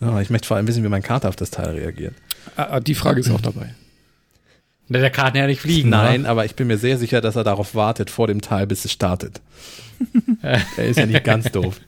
[0.00, 2.14] oh, ich möchte vor allem wissen, wie mein Kater auf das Teil reagiert.
[2.56, 3.74] ah, die Frage ist auch dabei.
[4.88, 5.90] Der, der kann ja nicht fliegen.
[5.90, 8.84] Nein, aber ich bin mir sehr sicher, dass er darauf wartet vor dem Teil, bis
[8.86, 9.42] es startet.
[10.42, 11.78] er ist ja nicht ganz doof.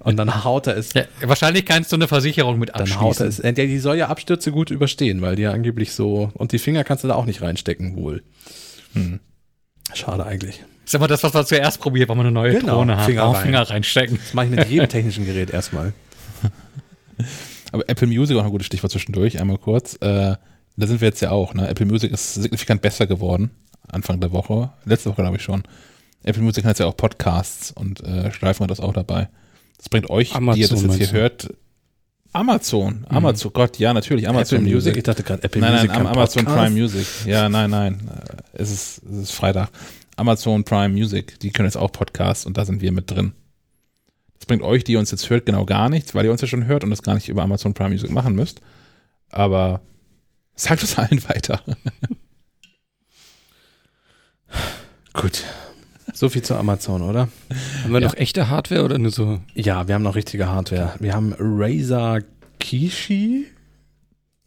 [0.00, 3.26] Und dann haut er es Ja, wahrscheinlich kannst du eine Versicherung mit Dann haut er
[3.26, 3.44] abschließen.
[3.44, 3.54] es.
[3.56, 6.30] Der, die soll ja Abstürze gut überstehen, weil die ja angeblich so.
[6.34, 8.22] Und die Finger kannst du da auch nicht reinstecken, wohl.
[8.94, 9.20] Hm.
[9.94, 10.62] Schade eigentlich.
[10.84, 13.06] ist immer das, was man zuerst probiert, wenn man eine neue Genau, Drohne hat.
[13.06, 13.42] Finger rein.
[13.42, 14.18] Finger reinstecken.
[14.18, 15.92] Das mache ich mit jedem technischen Gerät erstmal.
[17.72, 19.94] aber Apple Music auch ein gutes Stichwort zwischendurch, einmal kurz.
[19.96, 20.36] Äh,
[20.76, 21.68] da sind wir jetzt ja auch, ne?
[21.68, 23.50] Apple Music ist signifikant besser geworden.
[23.88, 24.70] Anfang der Woche.
[24.84, 25.62] Letzte Woche, glaube ich schon.
[26.24, 29.28] Apple Music hat jetzt ja auch Podcasts und äh, Streifen hat das auch dabei.
[29.76, 31.52] Das bringt euch, Amazon, die ihr das jetzt hier hört.
[32.32, 33.04] Amazon.
[33.08, 34.28] Amazon, Gott, ja, natürlich.
[34.28, 34.96] Amazon Apple Music.
[34.96, 35.88] Ich dachte gerade Apple nein, Music.
[35.90, 36.64] nein, kann Amazon Podcast.
[36.66, 37.06] Prime Music.
[37.26, 38.08] Ja, nein, nein.
[38.08, 39.70] Äh, Es ist, es ist Freitag.
[40.16, 43.32] Amazon Prime Music, die können jetzt auch Podcasts und da sind wir mit drin.
[44.38, 46.66] Das bringt euch, die uns jetzt hört, genau gar nichts, weil ihr uns ja schon
[46.66, 48.60] hört und das gar nicht über Amazon Prime Music machen müsst.
[49.30, 49.80] Aber
[50.54, 51.60] sagt es allen weiter.
[55.12, 55.44] Gut.
[56.22, 57.26] So viel zu Amazon, oder?
[57.82, 58.06] Haben wir Ja.
[58.06, 59.40] noch echte Hardware oder nur so?
[59.56, 60.94] Ja, wir haben noch richtige Hardware.
[61.00, 62.20] Wir haben Razer
[62.60, 63.46] Kishi.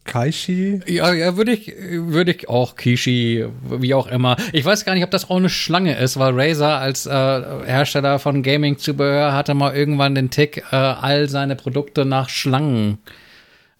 [0.04, 0.80] Kaishi.
[0.86, 4.38] Ja, ja, würde ich, würde ich auch Kishi, wie auch immer.
[4.54, 8.18] Ich weiß gar nicht, ob das auch eine Schlange ist, weil Razer als äh, Hersteller
[8.20, 12.96] von Gaming-Zubehör hatte mal irgendwann den Tick, äh, all seine Produkte nach Schlangen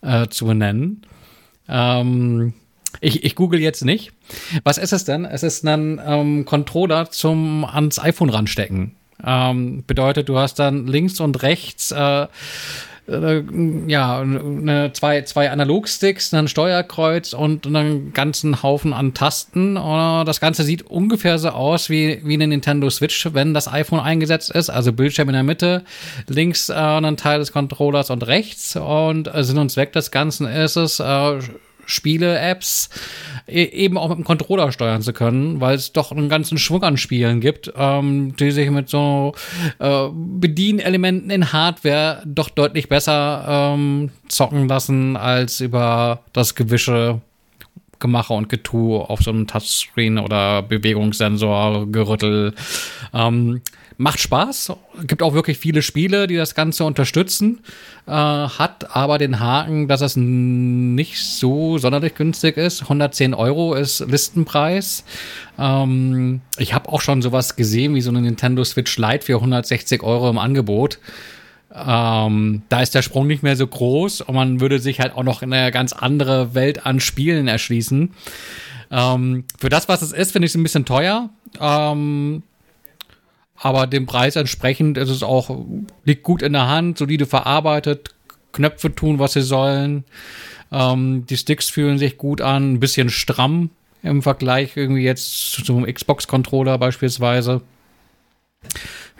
[0.02, 1.00] äh, zu benennen.
[1.66, 2.52] Ähm,
[3.00, 4.12] ich, ich google jetzt nicht.
[4.64, 5.24] Was ist es denn?
[5.24, 8.96] Es ist ein ähm, Controller zum ans iPhone ranstecken.
[9.24, 12.26] Ähm, bedeutet, du hast dann links und rechts äh,
[13.08, 13.42] äh,
[13.86, 14.24] ja,
[14.92, 19.76] zwei, zwei Analogsticks, ein Steuerkreuz und einen ganzen Haufen an Tasten.
[19.76, 24.50] Das Ganze sieht ungefähr so aus wie, wie eine Nintendo Switch, wenn das iPhone eingesetzt
[24.50, 24.70] ist.
[24.70, 25.84] Also Bildschirm in der Mitte,
[26.26, 28.76] links äh, ein Teil des Controllers und rechts.
[28.76, 31.38] Und äh, Sinn und Zweck des Ganzen ist es, äh,
[31.86, 32.90] Spiele-Apps
[33.48, 36.82] e- eben auch mit dem Controller steuern zu können, weil es doch einen ganzen Schwung
[36.82, 39.34] an Spielen gibt, ähm, die sich mit so
[39.78, 47.20] äh, Bedienelementen in Hardware doch deutlich besser ähm, zocken lassen als über das Gewische
[47.98, 52.54] Gemache und Getue auf so einem Touchscreen oder Bewegungssensor, Gerüttel.
[53.14, 53.62] Ähm,
[53.98, 54.72] macht Spaß,
[55.06, 57.60] gibt auch wirklich viele Spiele, die das Ganze unterstützen,
[58.06, 62.82] äh, hat aber den Haken, dass es nicht so sonderlich günstig ist.
[62.82, 65.04] 110 Euro ist Listenpreis.
[65.58, 70.02] Ähm, ich habe auch schon sowas gesehen wie so eine Nintendo Switch Lite für 160
[70.02, 70.98] Euro im Angebot.
[71.74, 75.24] Ähm, da ist der Sprung nicht mehr so groß und man würde sich halt auch
[75.24, 78.12] noch in eine ganz andere Welt an Spielen erschließen.
[78.90, 81.30] Ähm, für das, was es ist, finde ich es ein bisschen teuer.
[81.60, 82.42] Ähm,
[83.58, 85.64] aber dem Preis entsprechend ist es auch,
[86.04, 88.14] liegt gut in der Hand, solide verarbeitet,
[88.52, 90.04] Knöpfe tun, was sie sollen.
[90.72, 93.70] Ähm, die Sticks fühlen sich gut an, ein bisschen stramm
[94.02, 97.62] im Vergleich irgendwie jetzt zum Xbox-Controller beispielsweise.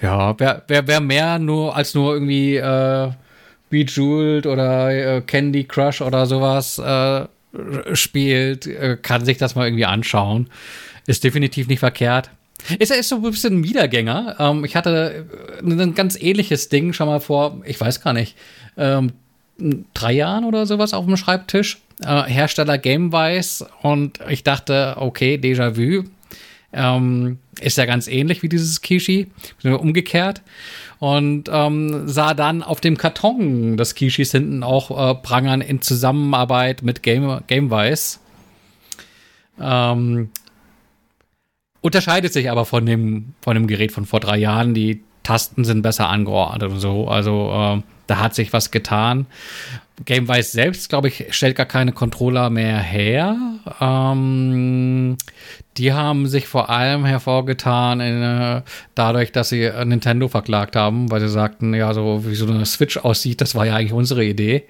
[0.00, 3.10] Ja, wer, wer, wer mehr nur als nur irgendwie äh,
[3.70, 7.26] Bejeweled oder äh, Candy Crush oder sowas äh,
[7.94, 10.50] spielt, äh, kann sich das mal irgendwie anschauen.
[11.06, 12.30] Ist definitiv nicht verkehrt.
[12.78, 14.36] Ist, ist so ein bisschen ein Wiedergänger.
[14.38, 15.26] Ähm, ich hatte
[15.60, 18.36] äh, ein ganz ähnliches Ding schon mal vor, ich weiß gar nicht,
[18.76, 19.12] ähm,
[19.94, 21.78] drei Jahren oder sowas auf dem Schreibtisch.
[22.02, 26.04] Äh, Hersteller Gamewise und ich dachte, okay, Déjà-vu.
[26.72, 29.28] Ähm, ist ja ganz ähnlich wie dieses Kishi,
[29.64, 30.42] umgekehrt.
[30.98, 36.82] Und ähm, sah dann auf dem Karton des Kishis hinten auch äh, prangern in Zusammenarbeit
[36.82, 38.18] mit Game, Gamewise.
[39.60, 40.30] Ähm,
[41.86, 44.74] unterscheidet sich aber von dem, von dem Gerät von vor drei Jahren.
[44.74, 47.08] Die Tasten sind besser angeordnet und so.
[47.08, 49.26] Also äh, da hat sich was getan.
[50.04, 53.36] Gamewise selbst, glaube ich, stellt gar keine Controller mehr her.
[53.80, 55.16] Ähm,
[55.78, 58.62] die haben sich vor allem hervorgetan in, äh,
[58.94, 62.96] dadurch, dass sie Nintendo verklagt haben, weil sie sagten, ja, so wie so eine Switch
[62.98, 64.64] aussieht, das war ja eigentlich unsere Idee.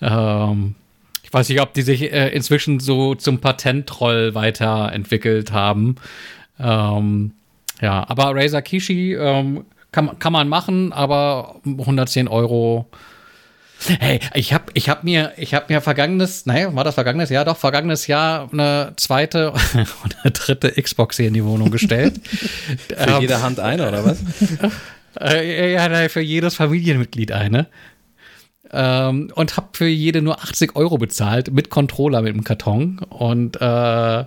[0.00, 0.74] Ähm,
[1.22, 5.96] ich weiß nicht, ob die sich äh, inzwischen so zum Patenttroll weiterentwickelt haben.
[6.58, 7.32] Ähm,
[7.80, 12.88] ja, aber Razer Kishi ähm, kann, kann man machen, aber 110 Euro
[13.86, 17.44] Hey, ich habe ich hab mir, ich hab mir vergangenes, naja, war das vergangenes Jahr?
[17.44, 19.52] Doch, vergangenes Jahr eine zweite
[20.04, 22.20] und eine dritte Xbox hier in die Wohnung gestellt.
[22.88, 24.18] Für ähm, jede Hand eine, oder was?
[25.20, 27.66] Äh, ja, für jedes Familienmitglied eine.
[28.70, 33.00] Ähm, und habe für jede nur 80 Euro bezahlt, mit Controller, mit dem Karton.
[33.00, 34.24] Und äh,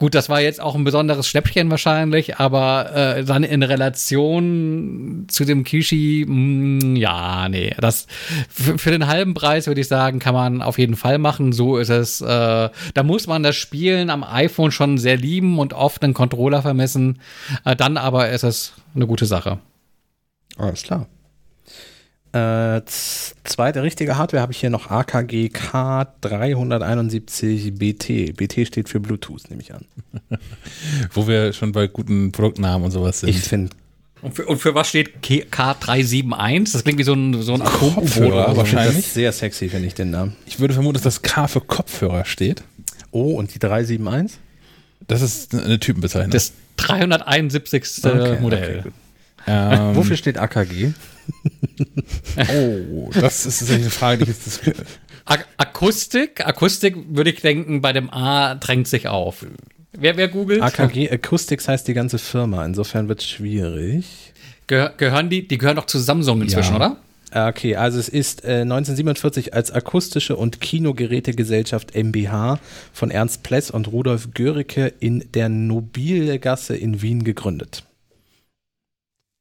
[0.00, 5.44] Gut, das war jetzt auch ein besonderes Schnäppchen wahrscheinlich, aber äh, dann in Relation zu
[5.44, 8.06] dem Kishi, mh, mm, ja, nee, das
[8.48, 11.52] für den halben Preis würde ich sagen, kann man auf jeden Fall machen.
[11.52, 12.22] So ist es.
[12.22, 16.62] Äh, da muss man das Spielen am iPhone schon sehr lieben und oft einen Controller
[16.62, 17.20] vermessen.
[17.66, 19.58] Äh, dann aber ist es eine gute Sache.
[20.56, 21.08] Alles klar.
[22.32, 28.36] Äh, zweite richtige Hardware habe ich hier noch AKG K371 BT.
[28.36, 29.84] BT steht für Bluetooth, nehme ich an.
[31.12, 33.30] Wo wir schon bei guten Produktnamen und sowas sind.
[33.30, 33.70] Ich finde.
[34.22, 36.72] Und für, und für, was steht K371?
[36.72, 39.06] Das klingt wie so ein, so ein Kopfhörer wahrscheinlich.
[39.06, 40.36] sehr sexy, finde ich den Namen.
[40.46, 42.62] Ich würde vermuten, dass das K für Kopfhörer steht.
[43.10, 44.38] Oh, und die 371?
[45.08, 46.30] Das ist eine Typenbezeichnung.
[46.30, 48.04] Das 371.
[48.04, 48.78] Okay, Modell.
[48.80, 48.90] Okay,
[49.46, 50.92] ähm, Wofür steht AKG?
[52.54, 54.60] oh, das ist eine Frage, die jetzt.
[55.24, 56.46] Ak Akustik?
[56.46, 59.46] Akustik würde ich denken, bei dem A drängt sich auf.
[59.92, 60.62] Wer, wer googelt?
[60.62, 64.32] AKG Acoustics heißt die ganze Firma, insofern wird es schwierig.
[64.66, 66.76] Geh gehören die, die gehören doch zu Samsung inzwischen, ja.
[66.76, 66.96] oder?
[67.32, 72.58] Ah, okay, also es ist äh, 1947 als akustische und Kinogerätegesellschaft MBH
[72.92, 77.84] von Ernst Pless und Rudolf Göricke in der Nobilegasse in Wien gegründet.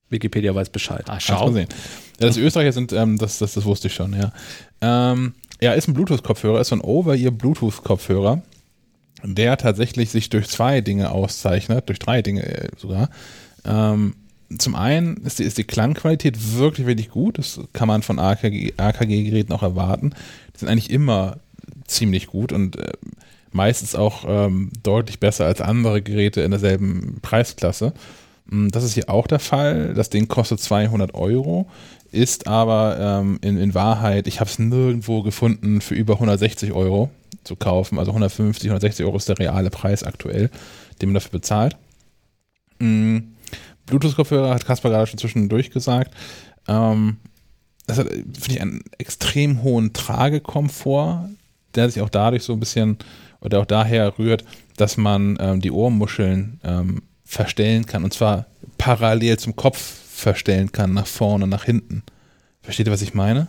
[0.09, 1.05] Wikipedia weiß Bescheid.
[1.07, 1.49] Ah, schau.
[1.51, 1.65] Ja,
[2.19, 4.31] dass Österreicher sind, ähm, das, das, das wusste ich schon, ja.
[4.81, 8.41] Ähm, ja, ist ein Bluetooth-Kopfhörer, ist so ein Over-Ear-Bluetooth-Kopfhörer,
[9.23, 13.09] der tatsächlich sich durch zwei Dinge auszeichnet, durch drei Dinge äh, sogar.
[13.65, 14.15] Ähm,
[14.57, 17.37] zum einen ist die, ist die Klangqualität wirklich, wirklich gut.
[17.37, 20.11] Das kann man von AKG-Geräten auch erwarten.
[20.55, 21.37] Die sind eigentlich immer
[21.85, 22.93] ziemlich gut und äh,
[23.51, 27.93] meistens auch ähm, deutlich besser als andere Geräte in derselben Preisklasse.
[28.49, 29.93] Mm, das ist hier auch der Fall.
[29.93, 31.67] Das Ding kostet 200 Euro,
[32.11, 37.09] ist aber ähm, in, in Wahrheit, ich habe es nirgendwo gefunden, für über 160 Euro
[37.43, 37.99] zu kaufen.
[37.99, 40.49] Also 150, 160 Euro ist der reale Preis aktuell,
[41.01, 41.77] den man dafür bezahlt.
[42.79, 43.35] Mhm.
[43.85, 46.13] Bluetooth-Kopfhörer hat Kaspar gerade schon zwischendurch gesagt.
[46.67, 47.17] Ähm,
[47.87, 51.27] das hat, finde ich, einen extrem hohen Tragekomfort,
[51.73, 52.97] der sich auch dadurch so ein bisschen
[53.41, 54.43] oder auch daher rührt,
[54.77, 58.03] dass man ähm, die Ohrmuscheln ähm, verstellen kann.
[58.03, 58.47] Und zwar
[58.79, 62.01] parallel zum Kopf verstellen kann, nach vorne, nach hinten.
[62.63, 63.47] Versteht ihr, was ich meine?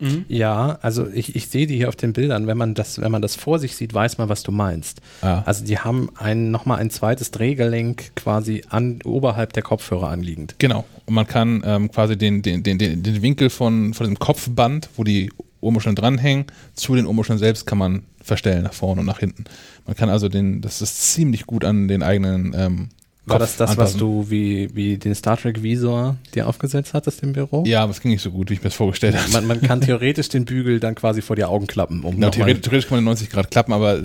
[0.00, 0.24] Mhm.
[0.28, 2.46] Ja, also ich, ich sehe die hier auf den Bildern.
[2.46, 5.02] Wenn man das, wenn man das vor sich sieht, weiß man, was du meinst.
[5.20, 5.42] Ah.
[5.44, 10.56] Also die haben ein, nochmal ein zweites Drehgelenk quasi an, oberhalb der Kopfhörer anliegend.
[10.58, 10.86] Genau.
[11.04, 15.04] Und man kann ähm, quasi den, den, den, den Winkel von, von dem Kopfband, wo
[15.04, 19.44] die Ohrmuscheln dranhängen, zu den Ohrmuscheln selbst kann man verstellen, nach vorne und nach hinten.
[19.86, 22.88] Man kann also den, das ist ziemlich gut an den eigenen ähm,
[23.26, 23.94] war das das, anpassen.
[23.94, 27.64] was du wie, wie den Star Trek Visor dir aufgesetzt hattest im Büro?
[27.66, 29.30] Ja, aber es ging nicht so gut, wie ich mir das vorgestellt habe.
[29.32, 32.02] Man, man kann theoretisch den Bügel dann quasi vor die Augen klappen.
[32.04, 34.02] Um genau, theoretisch, theoretisch kann man 90 Grad klappen, aber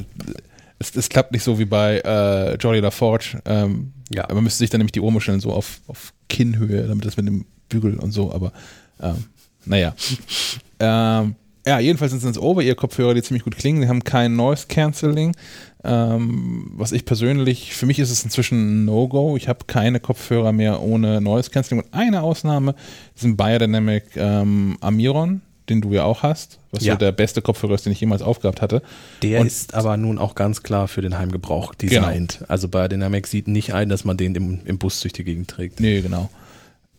[0.79, 3.41] Es, es klappt nicht so wie bei äh, Jolly LaForge.
[3.43, 4.25] Ähm, Ja.
[4.33, 7.27] Man müsste sich dann nämlich die Ohren stellen, so auf, auf Kinnhöhe, damit das mit
[7.27, 8.53] dem Bügel und so, aber
[9.01, 9.25] ähm,
[9.65, 9.93] naja.
[10.79, 13.81] ähm, ja, jedenfalls sind es Over-Ear-Kopfhörer, die ziemlich gut klingen.
[13.81, 15.35] Die haben kein Noise Cancelling.
[15.83, 19.37] Ähm, was ich persönlich, für mich ist es inzwischen ein No-Go.
[19.37, 21.83] Ich habe keine Kopfhörer mehr ohne Noise Cancelling.
[21.85, 22.75] Und eine Ausnahme
[23.15, 26.93] ist ein Biodynamic ähm, Amiron, den du ja auch hast, was Ja.
[26.93, 28.81] so der beste Kopfhörer ist, den ich jemals aufgehabt hatte.
[29.21, 32.43] Der Und- ist aber nun auch ganz klar für den Heimgebrauch designt.
[32.47, 35.79] Also Biodynamic sieht nicht ein, dass man den im, im Bus durch die Gegend trägt.
[35.79, 36.29] Nee, genau.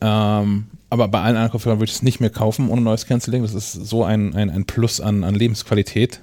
[0.01, 3.43] Ähm, aber bei allen anderen Kopfhörern würde ich es nicht mehr kaufen ohne Noise Cancelling.
[3.43, 6.21] Das ist so ein, ein, ein Plus an, an Lebensqualität,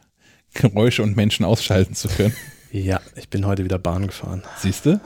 [0.54, 2.34] Geräusche und Menschen ausschalten zu können.
[2.72, 4.42] Ja, ich bin heute wieder Bahn gefahren.
[4.58, 5.00] Siehst du?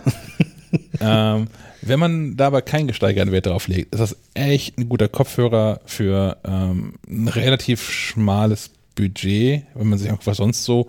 [1.00, 1.48] ähm,
[1.82, 6.36] wenn man dabei keinen gesteigerten Wert drauf legt, ist das echt ein guter Kopfhörer für
[6.44, 10.88] ähm, ein relativ schmales Budget, wenn man sich auch was sonst so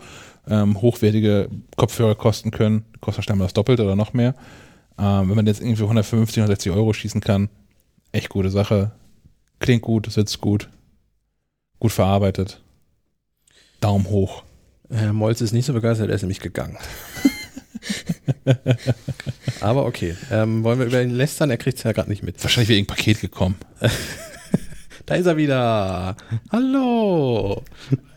[0.49, 4.35] ähm, hochwertige Kopfhörer kosten können, kostet scheinbar das Doppelte oder noch mehr.
[4.97, 7.49] Ähm, wenn man jetzt irgendwie 150, 160 Euro schießen kann,
[8.11, 8.91] echt gute Sache.
[9.59, 10.69] Klingt gut, sitzt gut,
[11.79, 12.61] gut verarbeitet.
[13.79, 14.43] Daumen hoch.
[14.89, 16.77] Herr Molz ist nicht so begeistert, er ist nämlich gegangen.
[19.61, 21.49] Aber okay, ähm, wollen wir über ihn lästern?
[21.49, 22.41] Er kriegt es ja gerade nicht mit.
[22.43, 23.55] Wahrscheinlich wäre irgendein Paket gekommen.
[25.07, 26.15] Da ist er wieder.
[26.51, 27.63] Hallo.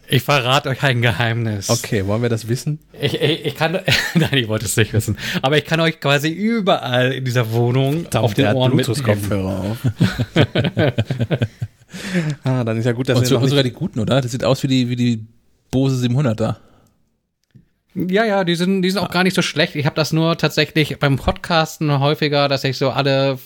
[0.09, 1.71] Ich verrate euch ein Geheimnis.
[1.71, 2.79] Okay, wollen wir das wissen?
[3.01, 3.79] Ich, ich, ich kann,
[4.15, 5.17] nein, ich wollte es nicht wissen.
[5.43, 8.73] Aber ich kann euch quasi überall in dieser Wohnung auf den Ohren.
[8.73, 9.79] Bluetooth-Kopfhörer auf.
[12.45, 14.21] ah, dann ist ja gut, dass Und, wir und sogar die guten, oder?
[14.21, 15.25] Das sieht aus wie die, wie die
[15.71, 16.57] Bose 700er.
[17.95, 19.77] Ja, ja, die sind, die sind auch gar nicht so schlecht.
[19.77, 23.39] Ich habe das nur tatsächlich beim Podcasten häufiger, dass ich so alle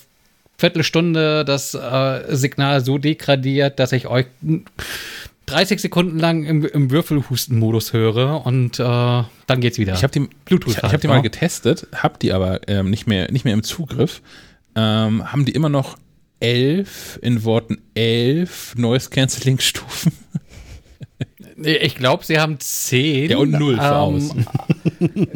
[0.57, 4.27] Viertelstunde das äh, Signal so degradiert, dass ich euch
[5.51, 9.94] 30 Sekunden lang im, im Würfelhusten-Modus höre und äh, dann geht's wieder.
[9.94, 11.15] Ich habe die, Bluetooth ich, ich halt, hab die ne?
[11.15, 14.23] mal getestet, habe die aber ähm, nicht, mehr, nicht mehr im Zugriff.
[14.75, 15.97] Ähm, haben die immer noch
[16.41, 20.12] elf, in Worten elf Noise-Canceling-Stufen?
[21.62, 23.31] Ich glaube, sie haben 10.
[23.31, 24.35] Ja, und null für aus.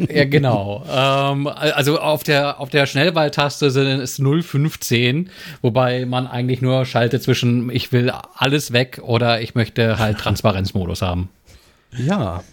[0.09, 0.83] Ja, genau.
[0.89, 5.29] ähm, also auf der, auf der Schnellwahltaste sind es 015,
[5.61, 11.01] wobei man eigentlich nur schaltet zwischen ich will alles weg oder ich möchte halt Transparenzmodus
[11.01, 11.29] haben.
[11.97, 12.43] ja,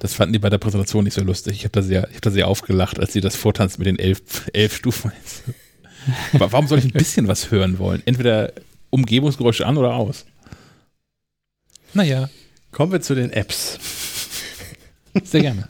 [0.00, 1.56] Das fanden die bei der Präsentation nicht so lustig.
[1.56, 3.98] Ich habe da, sehr- ich hab da sehr aufgelacht, als sie das vortanzen mit den
[3.98, 4.20] elf,
[4.52, 5.12] elf Stufen.
[6.32, 8.02] Aber warum soll ich ein bisschen was hören wollen?
[8.06, 8.52] Entweder
[8.90, 10.24] Umgebungsgeräusche an oder aus.
[11.94, 12.28] Naja,
[12.76, 13.78] kommen wir zu den Apps.
[15.24, 15.66] sehr gerne.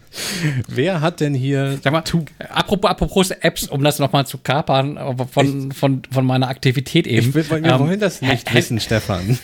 [0.66, 2.02] Wer hat denn hier Sag mal,
[2.50, 7.28] apropos, apropos Apps, um das nochmal zu kapern äh, von, von, von meiner Aktivität eben.
[7.28, 9.38] Ich will, wir Ähm, wollen das nicht wissen, Stefan.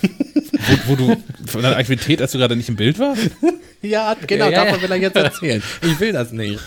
[0.86, 3.30] Wo, wo du von deiner Aktivität, als du gerade nicht im Bild warst?
[3.80, 5.62] ja, genau, Ja, davon will er jetzt erzählen.
[5.82, 6.58] Ich will das nicht.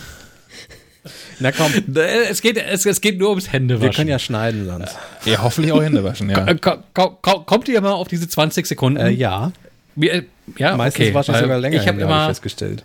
[1.38, 3.82] Na komm, Äh, Es geht, es, es geht nur ums Händewaschen.
[3.90, 4.96] wir können ja schneiden sonst.
[5.26, 6.54] Ja, hoffentlich auch Hände waschen, ja.
[6.54, 8.98] Ko- ko- ko- Kommt ihr mal auf diese 20 Sekunden?
[8.98, 9.52] Äh, ja,
[9.96, 12.84] ja meistens okay, wasche ich weil sogar länger, Ich habe hab immer, festgestellt.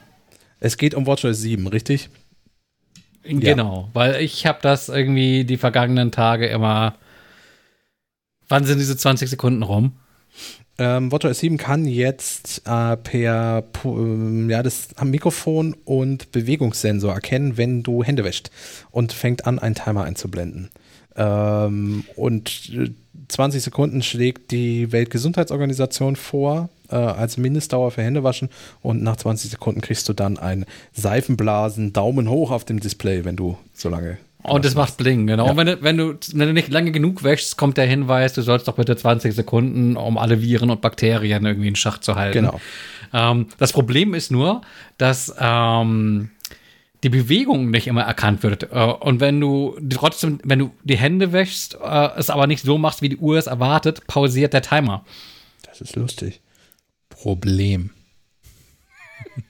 [0.59, 2.09] Es geht um WatchOS 7, richtig?
[3.23, 6.95] genau, weil ich habe das irgendwie die vergangenen Tage immer.
[8.47, 9.93] Wann sind diese 20 Sekunden rum?
[10.77, 17.83] Ähm, WatchOS 7 kann jetzt äh, per ähm, ja, das Mikrofon und Bewegungssensor erkennen, wenn
[17.83, 18.49] du Hände wäscht
[18.89, 20.69] und fängt an, einen Timer einzublenden.
[21.15, 22.89] Ähm, und äh,
[23.27, 28.49] 20 Sekunden schlägt die Weltgesundheitsorganisation vor äh, als Mindestdauer für Händewaschen
[28.81, 33.35] und nach 20 Sekunden kriegst du dann ein Seifenblasen Daumen hoch auf dem Display, wenn
[33.35, 35.49] du so lange Und es macht Bling, genau.
[35.49, 38.41] Und wenn du, wenn, du, wenn du nicht lange genug wäschst, kommt der Hinweis, du
[38.41, 42.45] sollst doch bitte 20 Sekunden, um alle Viren und Bakterien irgendwie in Schach zu halten.
[42.45, 42.59] Genau.
[43.13, 44.61] Ähm, das Problem ist nur,
[44.97, 46.29] dass ähm,
[47.03, 48.71] die Bewegung nicht immer erkannt wird.
[48.71, 52.77] Äh, und wenn du trotzdem, wenn du die Hände wäschst, äh, es aber nicht so
[52.77, 55.03] machst, wie die Uhr es erwartet, pausiert der Timer.
[55.65, 56.41] Das ist lustig.
[57.21, 57.91] Problem.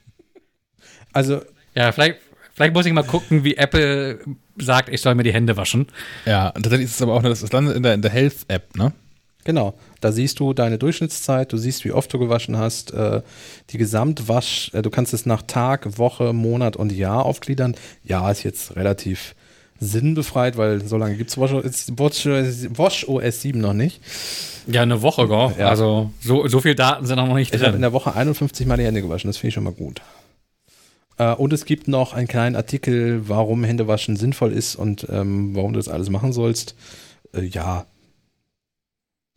[1.14, 1.42] Also
[1.74, 2.16] Ja, vielleicht,
[2.54, 4.20] vielleicht muss ich mal gucken, wie Apple
[4.58, 5.86] sagt, ich soll mir die Hände waschen.
[6.26, 8.76] Ja, und tatsächlich ist es aber auch, das das landet in der, in der Health-App,
[8.76, 8.92] ne?
[9.44, 13.22] Genau, da siehst du deine Durchschnittszeit, du siehst, wie oft du gewaschen hast, äh,
[13.70, 17.74] die Gesamtwasch, äh, du kannst es nach Tag, Woche, Monat und Jahr aufgliedern.
[18.04, 19.34] Ja, ist jetzt relativ
[19.82, 24.00] sinnbefreit, weil so lange gibt es WatchOS, WatchOS, WatchOS 7 noch nicht.
[24.68, 25.52] Ja, eine Woche, gell?
[25.58, 25.68] Ja.
[25.68, 27.82] Also so, so viel Daten sind noch nicht Ich habe in drin.
[27.82, 30.00] der Woche 51 Mal die Hände gewaschen, das finde ich schon mal gut.
[31.18, 35.72] Äh, und es gibt noch einen kleinen Artikel, warum Händewaschen sinnvoll ist und ähm, warum
[35.72, 36.76] du das alles machen sollst.
[37.34, 37.86] Äh, ja.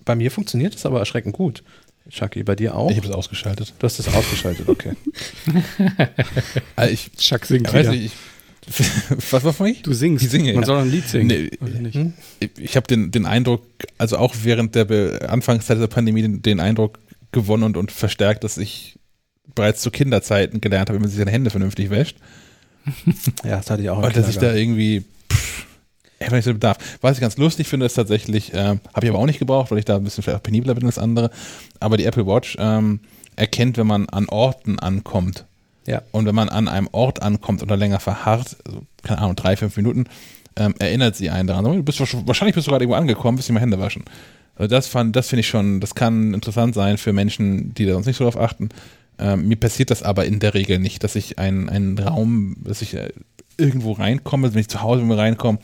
[0.03, 1.64] Bei mir funktioniert es aber erschreckend gut.
[2.09, 2.91] Chucky, bei dir auch?
[2.91, 3.74] Ich habe es ausgeschaltet.
[3.80, 4.93] Du hast es ausgeschaltet, okay.
[6.75, 7.91] Also ich, Chuck singt weiß wieder.
[7.91, 8.11] nicht, ich,
[9.32, 9.84] was war von mich?
[9.84, 10.24] Du singst.
[10.24, 10.66] Ich singe, Man ja.
[10.66, 11.27] soll ein Lied singen.
[11.27, 11.98] Nee, Oder nicht?
[12.40, 13.64] ich, ich habe den, den Eindruck,
[13.98, 17.00] also auch während der Be Anfangszeit der Pandemie den, den Eindruck
[17.32, 18.98] gewonnen und, und verstärkt, dass ich
[19.53, 22.18] bereits zu Kinderzeiten gelernt habe, wie man sich seine Hände vernünftig wäscht.
[23.44, 24.03] Ja, das hatte ich auch.
[24.03, 25.66] Und dass ich da irgendwie pff,
[26.19, 26.77] einfach nicht so Bedarf.
[27.02, 29.80] Was ich ganz lustig finde, ist tatsächlich, ähm, habe ich aber auch nicht gebraucht, weil
[29.80, 31.32] ich da ein bisschen vielleicht auch penibler bin als andere,
[31.80, 33.00] aber die Apple Watch ähm,
[33.35, 35.45] erkennt, wenn man an Orten ankommt.
[35.88, 36.01] Ja.
[36.11, 39.77] Und wenn man an einem Ort ankommt da länger verharrt, also, keine Ahnung, drei, fünf
[39.77, 40.05] Minuten,
[40.55, 41.65] ähm, erinnert sie einen daran.
[41.65, 44.03] Du bist wahrsch- wahrscheinlich bist du gerade irgendwo angekommen, bist du mal Hände waschen.
[44.55, 48.05] Also das das finde ich schon, das kann interessant sein für Menschen, die da sonst
[48.07, 48.69] nicht so drauf achten.
[49.19, 52.81] Ähm, mir passiert das aber in der Regel nicht, dass ich einen, einen Raum, dass
[52.81, 53.09] ich äh,
[53.57, 55.59] irgendwo reinkomme, wenn ich zu Hause reinkomme,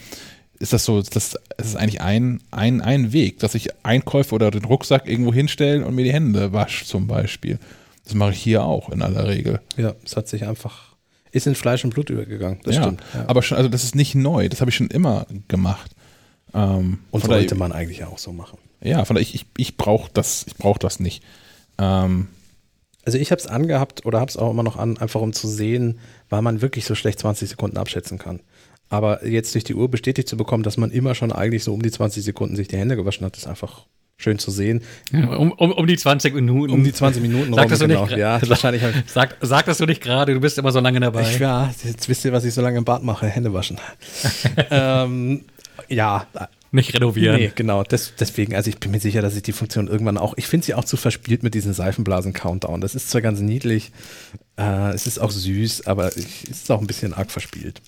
[0.59, 4.51] ist das so, das, es ist eigentlich ein, ein, ein Weg, dass ich Einkäufe oder
[4.51, 7.57] den Rucksack irgendwo hinstellen und mir die Hände wasche zum Beispiel.
[8.11, 9.61] Das mache ich hier auch in aller Regel.
[9.77, 10.95] Ja, es hat sich einfach,
[11.31, 12.59] ist in Fleisch und Blut übergegangen.
[12.63, 13.01] Das ja, stimmt.
[13.13, 13.23] Ja.
[13.27, 15.91] aber schon, also das ist nicht neu, das habe ich schon immer gemacht.
[16.53, 18.57] Ähm, und sollte man eigentlich auch so machen.
[18.83, 21.23] Ja, von daher, ich, ich, ich brauche das, ich brauche das nicht.
[21.77, 22.27] Ähm,
[23.05, 25.47] Also ich habe es angehabt oder habe es auch immer noch an, einfach um zu
[25.47, 25.99] sehen,
[26.29, 28.41] weil man wirklich so schlecht 20 Sekunden abschätzen kann.
[28.89, 31.81] Aber jetzt durch die Uhr bestätigt zu bekommen, dass man immer schon eigentlich so um
[31.81, 33.85] die 20 Sekunden sich die Hände gewaschen hat, ist einfach
[34.21, 34.81] schön zu sehen.
[35.11, 36.73] Um, um, um die 20 Minuten.
[36.73, 38.05] Um die 20 Minuten Sag das so genau.
[38.05, 38.17] nicht.
[38.17, 38.83] Ja, wahrscheinlich.
[38.83, 41.21] Ich, Sag, sag das du nicht gerade, du bist immer so lange dabei.
[41.21, 43.77] ich, ja, jetzt wisst ihr, was ich so lange im Bad mache, Hände waschen.
[44.69, 45.45] ähm,
[45.89, 46.27] ja,
[46.71, 47.35] nicht renovieren.
[47.35, 47.83] Nee, genau.
[47.83, 50.65] Das, deswegen, also ich bin mir sicher, dass ich die Funktion irgendwann auch, ich finde
[50.65, 52.79] sie auch zu verspielt mit diesen Seifenblasen-Countdown.
[52.79, 53.91] Das ist zwar ganz niedlich,
[54.57, 57.81] äh, es ist auch süß, aber ich, es ist auch ein bisschen arg verspielt.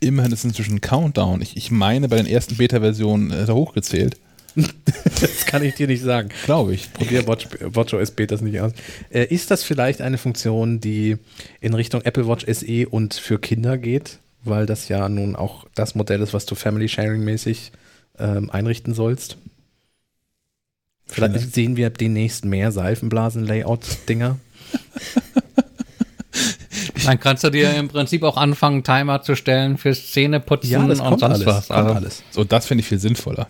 [0.00, 1.40] immerhin ist inzwischen ein Countdown.
[1.40, 4.16] Ich, ich meine, bei den ersten Beta-Versionen äh, ist er hochgezählt.
[5.20, 6.28] Das kann ich dir nicht sagen.
[6.44, 6.92] Glaube ich.
[6.92, 8.72] Probier Watch, WatchOS Betas nicht aus.
[9.10, 11.16] Äh, ist das vielleicht eine Funktion, die
[11.60, 14.18] in Richtung Apple Watch SE und für Kinder geht?
[14.44, 17.72] Weil das ja nun auch das Modell ist, was du Family Sharing mäßig
[18.18, 19.36] ähm, einrichten sollst.
[21.06, 21.54] Vielleicht Vielleicht.
[21.54, 24.38] sehen wir demnächst mehr Seifenblasen-Layout-Dinger.
[27.04, 31.46] Dann kannst du dir im Prinzip auch anfangen, Timer zu stellen fürs Zähneputzen und sonst
[31.46, 31.68] was.
[31.68, 32.22] Kommt Also, alles.
[32.30, 33.48] So, das finde ich viel sinnvoller.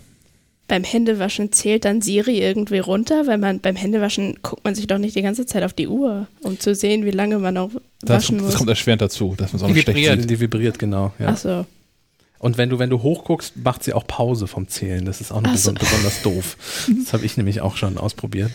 [0.68, 4.98] Beim Händewaschen zählt dann Siri irgendwie runter, weil man beim Händewaschen guckt man sich doch
[4.98, 7.70] nicht die ganze Zeit auf die Uhr, um zu sehen, wie lange man noch
[8.02, 8.54] Das, waschen das muss.
[8.56, 10.20] kommt erschwerend dazu, dass man es auch nicht schlecht vibriert.
[10.20, 10.30] sieht.
[10.30, 11.12] Die vibriert, genau.
[11.18, 11.28] Ja.
[11.30, 11.66] Ach so.
[12.38, 15.04] Und wenn du, wenn du hochguckst, macht sie auch Pause vom Zählen.
[15.04, 15.72] Das ist auch noch Ach so.
[15.72, 16.56] beson besonders doof.
[17.02, 18.50] Das habe ich nämlich auch schon ausprobiert.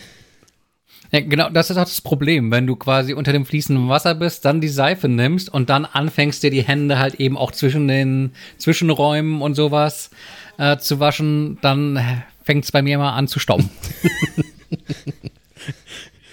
[1.14, 2.50] Ja, genau, das ist auch das Problem.
[2.50, 6.42] Wenn du quasi unter dem fließenden Wasser bist, dann die Seife nimmst und dann anfängst
[6.42, 10.10] dir die Hände halt eben auch zwischen den Zwischenräumen und sowas
[10.58, 12.00] äh, zu waschen, dann
[12.42, 13.70] fängt es bei mir mal an zu stauben.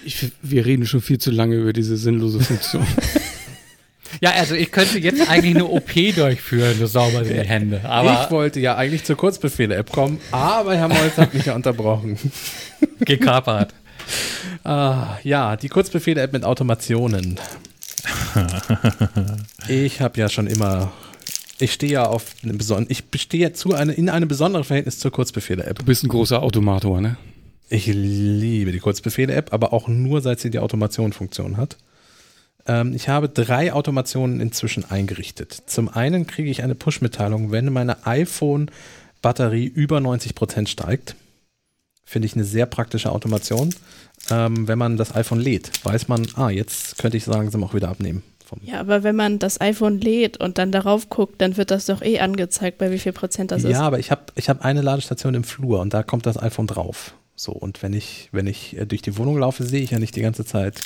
[0.04, 2.84] Ich, wir reden schon viel zu lange über diese sinnlose Funktion.
[4.20, 7.82] ja, also ich könnte jetzt eigentlich eine OP durchführen, so sauber sind die Hände.
[7.84, 12.18] Aber ich wollte ja eigentlich zur Kurzbefehle-App kommen, aber Herr Molz hat mich ja unterbrochen.
[13.06, 13.76] gekapert.
[14.64, 17.40] Ah, ja, die Kurzbefehle-App mit Automationen.
[19.68, 20.92] Ich habe ja schon immer,
[21.60, 25.12] ich stehe ja auf eine besondere, ich stehe zu eine, in einem besonderen Verhältnis zur
[25.12, 25.80] Kurzbefehle-App.
[25.80, 27.18] Du bist ein großer Automator, ne?
[27.70, 31.78] Ich liebe die Kurzbefehle-App, aber auch nur, seit sie die Automation-Funktion hat.
[32.68, 35.64] Ähm, ich habe drei Automationen inzwischen eingerichtet.
[35.68, 41.16] Zum einen kriege ich eine Push-Mitteilung, wenn meine iPhone-Batterie über 90% steigt.
[42.04, 43.74] Finde ich eine sehr praktische Automation.
[44.30, 47.90] Ähm, wenn man das iPhone lädt, weiß man, ah, jetzt könnte ich langsam auch wieder
[47.90, 48.24] abnehmen.
[48.64, 52.02] Ja, aber wenn man das iPhone lädt und dann darauf guckt, dann wird das doch
[52.02, 53.78] eh angezeigt, bei wie viel Prozent das ja, ist.
[53.78, 57.16] aber ich habe ich hab eine Ladestation im Flur und da kommt das iPhone drauf.
[57.36, 60.16] So, und wenn ich, wenn ich äh, durch die Wohnung laufe, sehe ich ja nicht
[60.16, 60.82] die ganze Zeit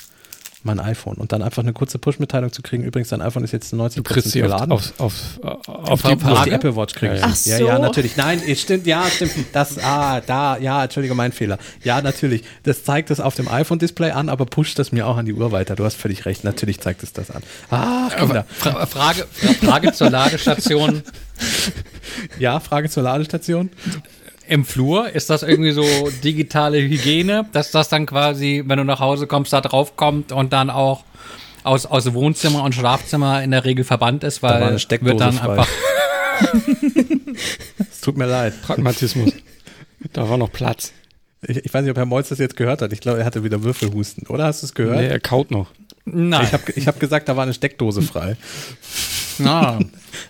[0.66, 1.16] mein iPhone.
[1.16, 3.94] Und dann einfach eine kurze Push-Mitteilung zu kriegen, übrigens, dein iPhone ist jetzt zu 90%
[3.94, 4.72] Du kriegst sie geladen.
[4.72, 6.50] auf, auf, auf, auf die die?
[6.50, 7.20] Apple Watch kriege ich.
[7.20, 7.32] Ja, ja.
[7.34, 7.50] sie.
[7.54, 7.82] Ach Ja, ja, so.
[7.82, 8.16] natürlich.
[8.16, 9.32] Nein, es stimmt, ja, stimmt.
[9.52, 11.58] Das, ah, da, ja, entschuldige, mein Fehler.
[11.82, 12.42] Ja, natürlich.
[12.64, 15.52] Das zeigt es auf dem iPhone-Display an, aber pusht das mir auch an die Uhr
[15.52, 15.76] weiter.
[15.76, 16.44] Du hast völlig recht.
[16.44, 17.42] Natürlich zeigt es das an.
[17.70, 18.44] Ach, Kinder.
[18.58, 19.26] Fra Frage,
[19.62, 21.02] Frage zur Ladestation.
[22.38, 23.70] Ja, Frage zur Ladestation.
[24.48, 25.84] Im Flur ist das irgendwie so
[26.22, 30.52] digitale Hygiene, dass das dann quasi, wenn du nach Hause kommst, da drauf kommt und
[30.52, 31.04] dann auch
[31.64, 35.20] aus, aus Wohnzimmer und Schlafzimmer in der Regel verbannt ist, Da war weil Steckdose wird
[35.20, 35.50] dann frei.
[35.50, 35.68] einfach
[37.90, 38.54] Es tut mir leid.
[38.62, 39.32] Pragmatismus.
[40.12, 40.92] da war noch Platz.
[41.46, 42.92] Ich, ich weiß nicht, ob Herr Molz das jetzt gehört hat.
[42.92, 44.26] Ich glaube, er hatte wieder Würfelhusten.
[44.28, 44.98] Oder hast du es gehört?
[44.98, 45.68] Nee, er kaut noch.
[46.04, 46.44] Nein.
[46.44, 48.36] Ich habe ich hab gesagt, da war eine Steckdose frei.
[49.44, 49.78] Ah.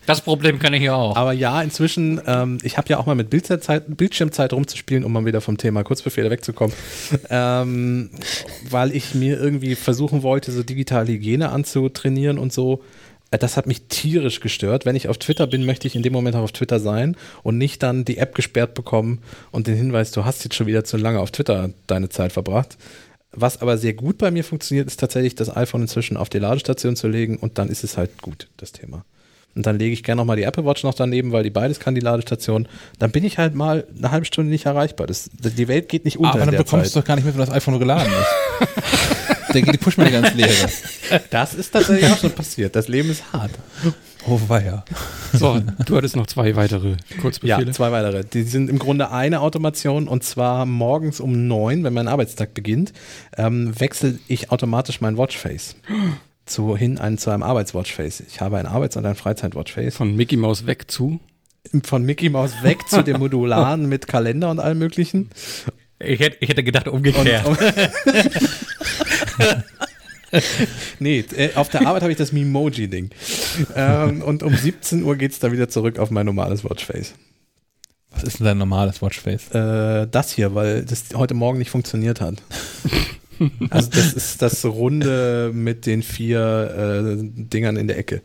[0.05, 1.15] Das Problem kann ich ja auch.
[1.17, 5.25] Aber ja, inzwischen, ähm, ich habe ja auch mal mit Bildzeit, Bildschirmzeit rumzuspielen, um mal
[5.25, 6.75] wieder vom Thema Kurzbefehle wegzukommen,
[7.31, 8.11] ähm,
[8.69, 12.83] weil ich mir irgendwie versuchen wollte, so digitale Hygiene anzutrainieren und so.
[13.30, 14.84] Äh, Das hat mich tierisch gestört.
[14.86, 17.58] Wenn ich auf Twitter bin, möchte ich in dem Moment auch auf Twitter sein und
[17.58, 20.96] nicht dann die App gesperrt bekommen und den Hinweis, du hast jetzt schon wieder zu
[20.96, 22.76] lange auf Twitter deine Zeit verbracht.
[23.32, 26.96] Was aber sehr gut bei mir funktioniert, ist tatsächlich das iPhone inzwischen auf die Ladestation
[26.96, 29.05] zu legen und dann ist es halt gut, das Thema.
[29.55, 31.94] Und dann lege ich gerne nochmal die Apple Watch noch daneben, weil die beides kann,
[31.94, 32.68] die Ladestation.
[32.98, 35.06] Dann bin ich halt mal eine halbe Stunde nicht erreichbar.
[35.06, 36.94] Das, die Welt geht nicht unter Aber dann bekommst Zeit.
[36.96, 38.68] du doch gar nicht mit, wenn das iPhone nur geladen ist.
[39.52, 40.49] dann geht die Push-Mail ganz leer.
[41.31, 42.75] Das ist tatsächlich auch schon passiert.
[42.76, 43.52] Das Leben ist hart.
[44.26, 44.84] Oh, weia.
[45.33, 47.70] So, du hattest noch zwei weitere Ja, Kurzbefehle.
[47.70, 48.25] zwei weitere.
[48.25, 52.92] Die sind im Grunde eine Automation und zwar morgens um neun, wenn mein Arbeitstag beginnt,
[53.36, 55.76] ähm, wechsle ich automatisch mein Watchface
[56.47, 58.25] zu, hin ein, zu einem Arbeitswatchface.
[58.28, 59.94] Ich habe ein Arbeits- und ein Freizeit-Watchface.
[59.97, 61.20] Von Mickey Mouse weg zu.
[61.84, 65.31] Von Mickey Mouse weg zu dem Modularen mit Kalender und allem möglichen.
[65.99, 67.47] Ich hätte, ich hätte gedacht, Und, umgekehrt.
[70.98, 73.10] nee, äh, auf der Arbeit habe ich das Memoji-Ding.
[73.74, 77.15] Ähm, und um 17 Uhr geht es dann wieder zurück auf mein normales Watchface.
[78.10, 79.50] Was ist denn dein normales Watchface?
[79.52, 82.42] Äh, das hier, weil das heute Morgen nicht funktioniert hat.
[83.70, 88.23] Also das ist das Runde mit den vier äh, Dingern in der Ecke.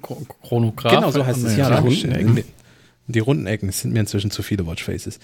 [0.00, 0.94] Chro- Chronograph.
[0.94, 1.52] genau so heißt es.
[1.52, 1.68] Nee, Ja,
[3.14, 3.70] die runden Ecken.
[3.70, 5.18] Sind mir inzwischen zu viele Watchfaces.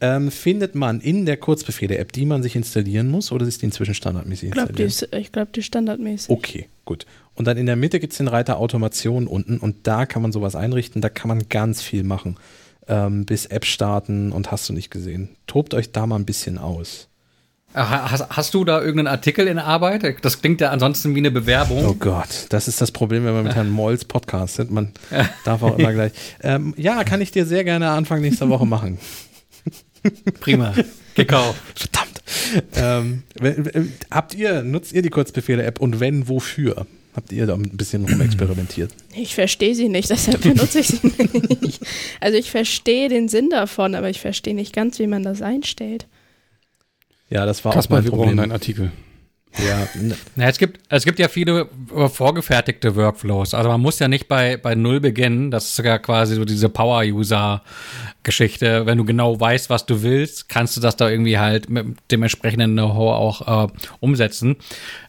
[0.00, 3.94] Ähm, findet man in der Kurzbefehle-App, die man sich installieren muss, oder ist die inzwischen
[3.94, 5.26] standardmäßig Ich glaube, die, installiert?
[5.26, 6.30] ich glaub, die ist standardmäßig.
[6.30, 7.06] Okay, gut.
[7.34, 10.32] Und dann in der Mitte gibt es den Reiter Automation unten und da kann man
[10.32, 12.36] sowas einrichten, da kann man ganz viel machen.
[12.88, 15.30] Ähm, bis App starten und hast du nicht gesehen.
[15.46, 17.08] Tobt euch da mal ein bisschen aus.
[17.76, 20.16] Äh, Hast, hast du da irgendeinen Artikel in Arbeit?
[20.22, 21.84] Das klingt ja ansonsten wie eine Bewerbung.
[21.86, 24.70] Oh Gott, das ist das Problem, wenn man mit Herrn Molls podcastet.
[24.70, 24.92] Man
[25.44, 26.12] darf auch immer gleich.
[26.42, 28.98] Ähm, ja, kann ich dir sehr gerne Anfang nächster Woche machen.
[30.40, 30.74] Prima.
[31.14, 31.60] Gekauft.
[31.74, 32.22] Verdammt.
[32.76, 33.22] Ähm,
[34.10, 36.86] habt ihr, nutzt ihr die Kurzbefehle-App und wenn, wofür?
[37.14, 38.92] Habt ihr da ein bisschen rumexperimentiert?
[39.14, 41.00] Ich verstehe sie nicht, deshalb benutze ich sie
[41.62, 41.80] nicht.
[42.20, 46.06] Also ich verstehe den Sinn davon, aber ich verstehe nicht ganz, wie man das einstellt.
[47.28, 48.40] Ja, das war auch Kaspar, mein wir brauchen Problem.
[48.40, 48.92] einen Artikel.
[49.58, 53.54] Ja, n- Na, es, gibt, es gibt ja viele äh, vorgefertigte Workflows.
[53.54, 55.50] Also man muss ja nicht bei, bei Null beginnen.
[55.50, 58.86] Das ist ja quasi so diese Power-User-Geschichte.
[58.86, 62.22] Wenn du genau weißt, was du willst, kannst du das da irgendwie halt mit dem
[62.22, 63.68] entsprechenden Know-how auch äh,
[64.00, 64.56] umsetzen.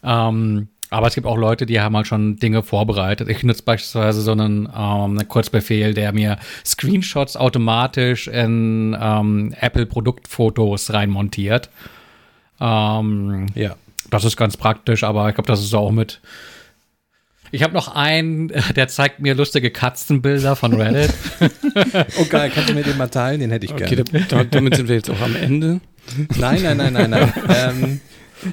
[0.04, 3.28] Ähm, aber es gibt auch Leute, die haben halt schon Dinge vorbereitet.
[3.28, 4.72] Ich nutze beispielsweise so einen, ähm,
[5.20, 11.70] einen Kurzbefehl, der mir Screenshots automatisch in ähm, Apple-Produktfotos reinmontiert.
[12.60, 13.76] Ähm, ja.
[14.10, 16.22] das ist ganz praktisch, aber ich glaube, das ist auch mit.
[17.52, 21.14] Ich habe noch einen, der zeigt mir lustige Katzenbilder von Reddit.
[22.20, 23.40] Oh geil, kannst du mir den mal teilen?
[23.40, 24.26] Den hätte ich Okay, gerne.
[24.28, 25.80] da, damit sind wir jetzt auch am Ende.
[26.38, 27.34] Nein, nein, nein, nein, nein.
[27.50, 28.02] ähm,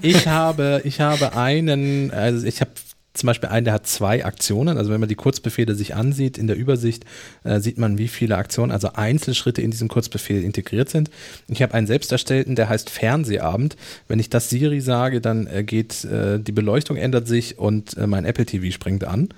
[0.02, 2.70] ich habe, ich habe einen, also ich habe
[3.14, 4.76] zum Beispiel einen, der hat zwei Aktionen.
[4.76, 7.04] Also wenn man die Kurzbefehle sich ansieht in der Übersicht,
[7.44, 11.10] äh, sieht man, wie viele Aktionen, also Einzelschritte in diesem Kurzbefehl integriert sind.
[11.48, 13.76] Ich habe einen selbst erstellten, der heißt Fernsehabend.
[14.08, 18.06] Wenn ich das Siri sage, dann äh, geht äh, die Beleuchtung ändert sich und äh,
[18.06, 19.28] mein Apple TV springt an.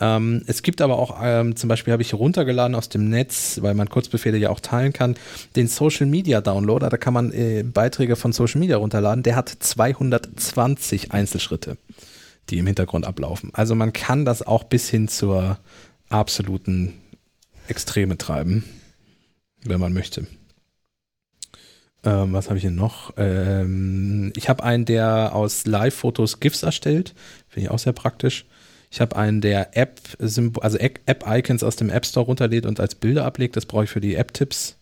[0.00, 3.74] Ähm, es gibt aber auch, ähm, zum Beispiel habe ich runtergeladen aus dem Netz, weil
[3.74, 5.16] man Kurzbefehle ja auch teilen kann,
[5.56, 6.90] den Social Media Downloader.
[6.90, 9.22] Da kann man äh, Beiträge von Social Media runterladen.
[9.22, 11.78] Der hat 220 Einzelschritte,
[12.50, 13.50] die im Hintergrund ablaufen.
[13.54, 15.58] Also man kann das auch bis hin zur
[16.08, 16.94] absoluten
[17.68, 18.64] Extreme treiben,
[19.64, 20.26] wenn man möchte.
[22.04, 23.12] Ähm, was habe ich hier noch?
[23.16, 27.14] Ähm, ich habe einen, der aus Live-Fotos GIFs erstellt.
[27.48, 28.46] Finde ich auch sehr praktisch.
[28.90, 33.24] Ich habe einen, der App, also App-Icons aus dem App Store runterlädt und als Bilder
[33.24, 33.56] ablegt.
[33.56, 34.76] Das brauche ich für die App-Tipps.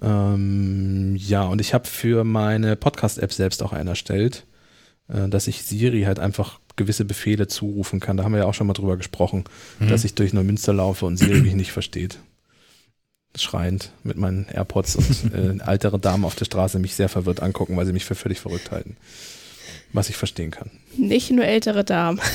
[0.00, 4.46] Ähm, ja, und ich habe für meine Podcast-App selbst auch einen erstellt,
[5.08, 8.16] äh, dass ich Siri halt einfach gewisse Befehle zurufen kann.
[8.16, 9.44] Da haben wir ja auch schon mal drüber gesprochen,
[9.80, 12.18] dass ich durch Neumünster laufe und Siri mich nicht versteht.
[13.36, 17.76] Schreiend mit meinen AirPods und äh, ältere Damen auf der Straße mich sehr verwirrt angucken,
[17.76, 18.96] weil sie mich für völlig verrückt halten.
[19.92, 20.70] Was ich verstehen kann.
[20.96, 22.20] Nicht nur ältere Damen.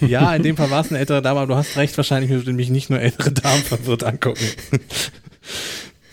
[0.00, 2.56] Ja, in dem Fall war es eine ältere Dame, aber du hast recht, wahrscheinlich würden
[2.56, 4.44] mich nicht nur ältere Damen verwirrt angucken.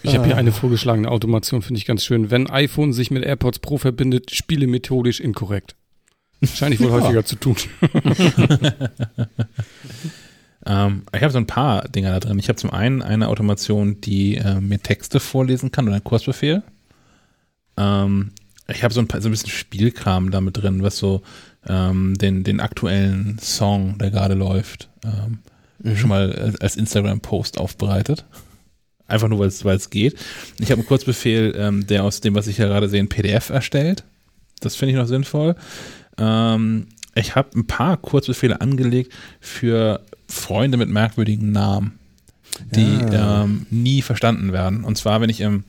[0.03, 2.31] Ich habe hier eine vorgeschlagene Automation, finde ich ganz schön.
[2.31, 5.75] Wenn iPhone sich mit AirPods Pro verbindet, spiele methodisch inkorrekt.
[6.43, 7.55] Scheine ich wohl häufiger zu tun.
[10.65, 12.39] Ähm, ich habe so ein paar Dinge da drin.
[12.39, 16.61] Ich habe zum einen eine Automation, die äh, mir Texte vorlesen kann oder einen Kursbefehl.
[17.77, 18.31] Ähm,
[18.67, 21.23] ich habe so ein, paar, so ein bisschen Spielkram damit drin, was so
[21.67, 25.39] ähm, den, den aktuellen Song, der gerade läuft, ähm,
[25.95, 28.25] schon mal als Instagram-Post aufbereitet.
[29.07, 30.15] Einfach nur, weil es geht.
[30.59, 33.49] Ich habe einen Kurzbefehl, ähm, der aus dem, was ich ja gerade sehe, ein PDF
[33.49, 34.03] erstellt.
[34.61, 35.55] Das finde ich noch sinnvoll.
[36.17, 41.99] Ähm, ich habe ein paar Kurzbefehle angelegt für Freunde mit merkwürdigen Namen,
[42.73, 43.43] die Ja.
[43.43, 44.83] ähm, nie verstanden werden.
[44.83, 45.63] Und zwar, wenn ich im,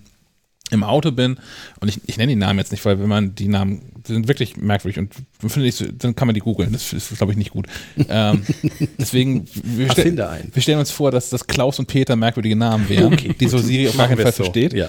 [0.71, 1.37] im Auto bin
[1.81, 4.57] und ich, ich nenne die Namen jetzt nicht, weil wenn man die Namen sind wirklich
[4.57, 5.15] merkwürdig und
[5.51, 6.73] finde ich, dann kann man die googeln.
[6.73, 7.67] Das ist, glaube ich, nicht gut.
[8.09, 8.43] ähm,
[8.99, 10.17] deswegen, wir, stell-
[10.53, 13.89] wir stellen uns vor, dass das Klaus und Peter merkwürdige Namen wären, die so Siri
[13.89, 14.45] auf gar keinen Fall so.
[14.45, 14.73] versteht.
[14.75, 14.89] Ja.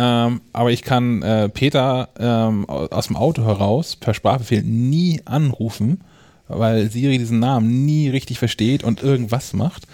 [0.00, 5.20] Ähm, aber ich kann äh, Peter ähm, au- aus dem Auto heraus per Sprachbefehl nie
[5.24, 6.02] anrufen,
[6.46, 9.88] weil Siri diesen Namen nie richtig versteht und irgendwas macht.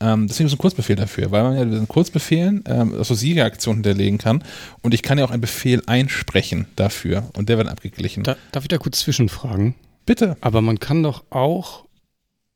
[0.00, 4.18] Ähm, deswegen ist ein Kurzbefehl dafür, weil man ja diesen Kurzbefehlen ähm, so Siri-Aktionen hinterlegen
[4.18, 4.44] kann
[4.80, 8.22] und ich kann ja auch einen Befehl einsprechen dafür und der wird abgeglichen.
[8.22, 9.74] Da, darf ich da kurz zwischenfragen?
[10.06, 10.36] Bitte.
[10.40, 11.84] Aber man kann doch auch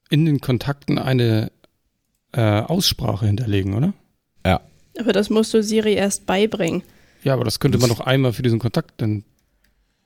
[0.08, 1.50] in den Kontakten eine
[2.32, 3.92] äh, Aussprache hinterlegen, oder?
[4.98, 6.82] Aber das musst du Siri erst beibringen.
[7.22, 9.24] Ja, aber das könnte man doch einmal für diesen Kontakt dann.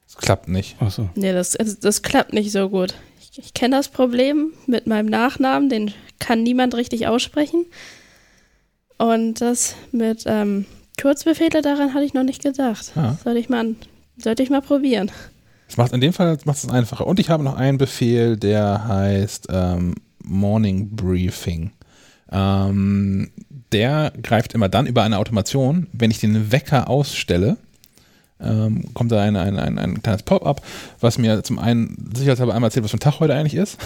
[0.07, 0.81] Das klappt nicht.
[0.81, 1.11] Achso.
[1.15, 2.95] Nee, das, das, das klappt nicht so gut.
[3.21, 7.67] Ich, ich kenne das Problem mit meinem Nachnamen, den kann niemand richtig aussprechen.
[8.99, 10.65] Und das mit ähm,
[11.01, 12.93] Kurzbefehle, daran hatte ich noch nicht gedacht.
[12.95, 13.19] Ja.
[13.23, 13.75] Sollte ich mal,
[14.17, 15.11] sollte ich mal probieren.
[15.67, 17.07] Das macht in dem Fall macht es einfacher.
[17.07, 21.73] Und ich habe noch einen Befehl, der heißt ähm, Morning Briefing.
[22.31, 23.31] Ähm,
[23.73, 27.57] der greift immer dann über eine Automation, wenn ich den Wecker ausstelle.
[28.39, 30.61] Ähm, kommt da ein, ein, ein, ein kleines Pop-up,
[31.01, 33.79] was mir zum einen sicherheitshalber einmal erzählt, was für ein Tag heute eigentlich ist.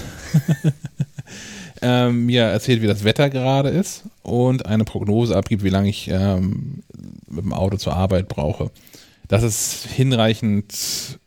[1.82, 6.08] ähm, mir erzählt, wie das Wetter gerade ist und eine Prognose abgibt, wie lange ich
[6.08, 6.82] ähm,
[7.28, 8.70] mit dem Auto zur Arbeit brauche.
[9.28, 11.18] Das ist hinreichend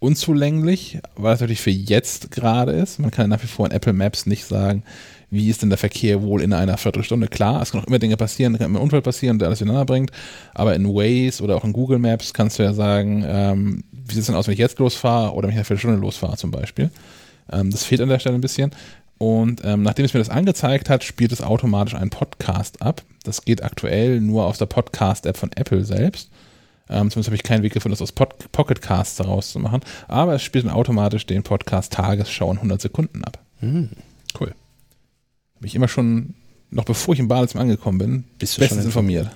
[0.00, 2.98] unzulänglich, weil es natürlich für jetzt gerade ist.
[2.98, 4.82] Man kann nach wie vor in Apple Maps nicht sagen,
[5.30, 7.28] wie ist denn der Verkehr wohl in einer Viertelstunde.
[7.28, 9.58] Klar, es kann auch immer Dinge passieren, es kann immer ein Unfall passieren, der alles
[9.58, 10.10] durcheinander bringt.
[10.54, 14.20] Aber in Waze oder auch in Google Maps kannst du ja sagen, ähm, wie sieht
[14.20, 16.50] es denn aus, wenn ich jetzt losfahre oder wenn ich in einer Viertelstunde losfahre zum
[16.50, 16.90] Beispiel.
[17.52, 18.70] Ähm, das fehlt an der Stelle ein bisschen.
[19.18, 23.02] Und ähm, nachdem es mir das angezeigt hat, spielt es automatisch einen Podcast ab.
[23.24, 26.30] Das geht aktuell nur aus der Podcast-App von Apple selbst.
[26.88, 29.80] Ähm, zumindest habe ich keinen Weg gefunden, das aus Pod Pocket Casts daraus zu machen.
[30.06, 33.38] Aber es spielt dann automatisch den Podcast Tagesschau in 100 Sekunden ab.
[33.60, 33.90] Hm.
[34.38, 34.54] Cool.
[35.56, 36.34] Habe ich immer schon,
[36.70, 39.30] noch bevor ich in Badezimmer angekommen bin, Bist du bestens schon informiert.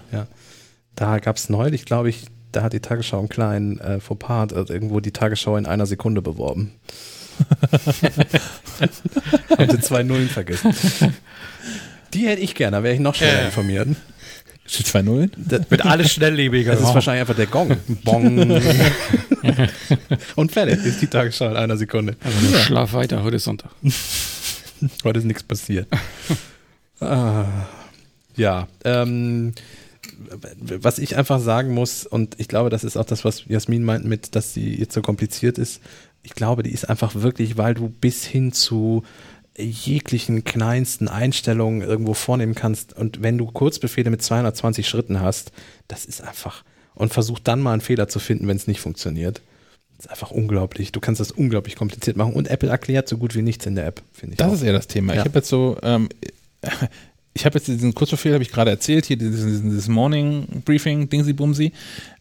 [0.97, 4.73] Da gab es neulich, glaube ich, da hat die Tagesschau einen kleinen äh, Fauxpas, also
[4.73, 6.73] irgendwo die Tagesschau in einer Sekunde beworben.
[9.58, 10.74] Haben sie zwei Nullen vergessen.
[12.12, 13.47] Die hätte ich gerne, da wäre ich noch schneller Ja.
[13.47, 13.89] informiert.
[14.66, 15.32] Zwei Nullen?
[15.36, 16.73] Das, Wird alles schnelllebiger.
[16.73, 17.76] das ist wahrscheinlich einfach der Gong.
[18.05, 18.39] Bong.
[20.36, 22.16] Und fertig ist die Tagesschau in einer Sekunde.
[22.23, 23.70] Also Schlaf weiter, heute ist Sonntag.
[25.05, 25.89] Heute ist nichts passiert.
[27.00, 27.47] ah,
[28.36, 29.55] ja, ähm,
[30.59, 34.05] was ich einfach sagen muss, und ich glaube, das ist auch das, was Jasmin meint
[34.05, 35.81] mit, dass sie jetzt so kompliziert ist.
[36.23, 39.02] Ich glaube, die ist einfach wirklich, weil du bis hin zu
[39.57, 42.97] jeglichen kleinsten Einstellungen irgendwo vornehmen kannst.
[42.97, 45.52] Und wenn du Kurzbefehle mit 220 Schritten hast,
[45.89, 46.65] das ist einfach.
[46.94, 49.42] Und versuch dann mal einen Fehler zu finden, wenn es nicht funktioniert.
[50.00, 50.92] Das ist einfach unglaublich.
[50.92, 52.32] Du kannst das unglaublich kompliziert machen.
[52.32, 54.38] Und Apple erklärt so gut wie nichts in der App, finde ich.
[54.38, 54.54] Das auch.
[54.54, 55.12] ist eher das Thema.
[55.12, 55.20] Ja.
[55.20, 56.08] Ich habe jetzt so, ähm,
[57.34, 61.34] ich habe jetzt diesen Kurzbefehl, habe ich gerade erzählt, hier dieses, dieses Morning Briefing, Dingsy
[61.34, 61.72] Bumsy,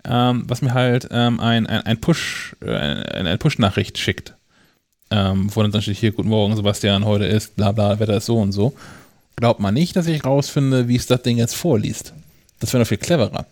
[0.03, 4.35] ähm, was mir halt ähm, ein, ein, ein Push, äh, eine, Push-Nachricht schickt.
[5.09, 8.25] Ähm, wo dann drin steht, hier, guten Morgen, Sebastian, heute ist, bla bla, Wetter ist
[8.25, 8.73] so und so.
[9.37, 12.13] Glaubt man nicht, dass ich rausfinde, wie es das Ding jetzt vorliest.
[12.59, 13.45] Das wäre noch viel cleverer.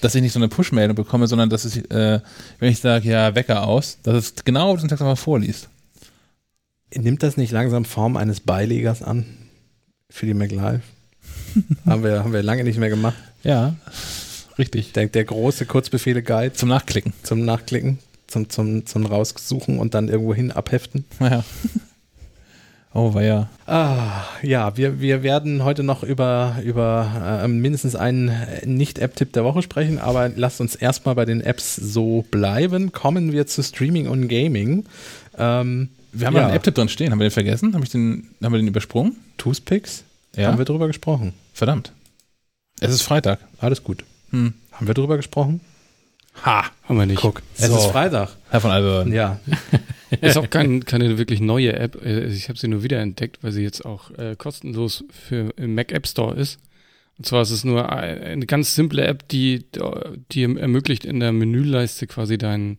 [0.00, 2.20] Dass ich nicht so eine Push-Meldung bekomme, sondern dass ich, äh,
[2.58, 5.68] wenn ich sage, ja, Wecker aus, dass es genau diesen Text einfach vorliest.
[6.94, 9.26] Nimmt das nicht langsam Form eines Beilegers an
[10.08, 10.80] für die MacLive?
[11.86, 13.16] haben, wir, haben wir lange nicht mehr gemacht.
[13.42, 13.74] Ja,
[14.58, 14.92] richtig.
[14.92, 17.12] Der, der große Kurzbefehle-Guide Zum Nachklicken.
[17.22, 21.04] zum Nachklicken, zum, zum, zum Raussuchen und dann irgendwo hin abheften.
[21.18, 21.44] Naja.
[22.92, 23.48] Oh, war ja.
[23.66, 28.32] Ah, ja, wir, wir werden heute noch über, über äh, mindestens einen
[28.64, 32.90] Nicht-App-Tipp der Woche sprechen, aber lasst uns erstmal bei den Apps so bleiben.
[32.90, 34.86] Kommen wir zu Streaming und Gaming.
[35.38, 37.12] Ähm, Wir haben ja, einen App-Tipp drin stehen.
[37.12, 37.74] Haben wir den vergessen?
[37.74, 39.16] Haben, ich den, haben wir den übersprungen?
[39.38, 40.02] Toothpicks,
[40.34, 40.48] Ja.
[40.48, 41.32] haben wir drüber gesprochen.
[41.54, 41.92] Verdammt.
[42.80, 43.38] Es ist Freitag.
[43.60, 44.04] Alles gut.
[44.30, 44.54] Hm.
[44.72, 45.60] Haben wir drüber gesprochen?
[46.44, 46.64] Ha!
[46.88, 47.20] Haben wir nicht.
[47.20, 47.76] Guck, es So.
[47.76, 48.30] ist Freitag.
[48.50, 49.12] Herr von Alberden.
[49.12, 49.38] Ja,
[50.20, 52.04] Ist auch kein, keine wirklich neue App.
[52.04, 55.92] Äh, Ich habe sie nur wiederentdeckt, weil sie jetzt auch äh, kostenlos für im Mac
[55.92, 56.58] App Store ist.
[57.18, 59.64] Und zwar ist es nur ein- eine ganz simple App, die,
[60.32, 62.78] die ermöglicht, in der Menüleiste quasi dein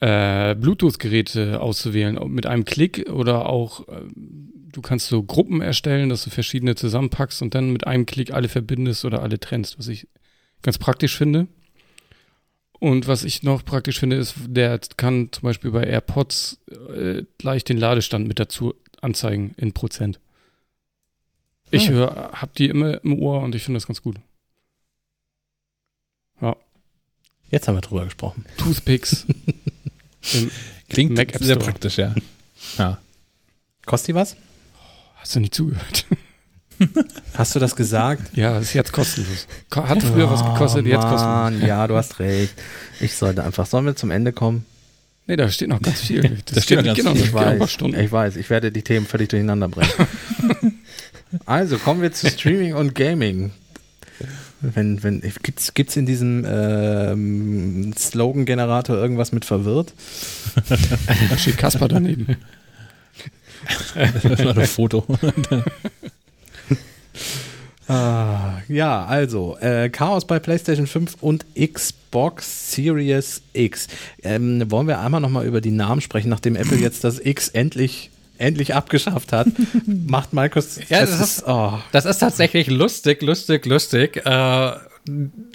[0.00, 2.18] äh, Bluetooth-Gerät äh, auszuwählen.
[2.32, 7.42] Mit einem Klick oder auch äh, du kannst so Gruppen erstellen, dass du verschiedene zusammenpackst
[7.42, 10.08] und dann mit einem Klick alle verbindest oder alle trennst, was ich
[10.62, 11.46] ganz praktisch finde.
[12.82, 16.58] Und was ich noch praktisch finde, ist, der kann zum Beispiel bei AirPods
[16.92, 20.18] äh, gleich den Ladestand mit dazu anzeigen in Prozent.
[21.70, 21.92] Ich Ah.
[21.92, 24.16] höre, hab die immer im Ohr und ich finde das ganz gut.
[27.50, 28.46] Jetzt haben wir drüber gesprochen.
[28.56, 29.26] Toothpicks.
[30.32, 30.50] Im,
[30.88, 32.14] Klingt Mac App sehr praktisch, ja.
[32.78, 32.98] ja.
[33.84, 34.36] Kostet die was?
[35.16, 36.06] hast du nicht zugehört?
[37.34, 38.36] Hast du das gesagt?
[38.36, 39.46] Ja, ist jetzt kostenlos.
[39.70, 41.22] Ko- Hat früher was gekostet, Oh, jetzt kostenlos.
[41.22, 42.54] Mann, ja, du hast recht.
[43.00, 43.66] Ich sollte einfach.
[43.66, 44.64] Sollen wir zum Ende kommen?
[45.26, 46.38] Nee, da steht noch ganz viel.
[46.52, 47.06] Das steht noch ganz viel.
[47.16, 47.98] Ich noch ein paar weiß, Stunden.
[48.00, 49.90] ich weiß, ich werde die Themen völlig durcheinander bringen.
[51.46, 53.52] also kommen wir zu Streaming und Gaming.
[54.60, 59.92] Wenn, wenn, gibt's, gibt's in diesem ähm, Slogan-Generator irgendwas mit verwirrt?
[60.68, 62.36] Da steht Kasper daneben.
[63.94, 65.04] Das war ein Foto.
[67.88, 73.88] Ah, ja, also äh, Chaos bei PlayStation 5 und Xbox Series X.
[74.22, 78.10] Ähm, wollen wir einmal nochmal über die Namen sprechen, nachdem Apple jetzt das X endlich
[78.38, 79.46] endlich abgeschafft hat,
[79.86, 80.90] macht Microsoft.
[80.90, 84.72] Ja, das ist- oh, Das ist tatsächlich lustig, lustig, lustig, äh,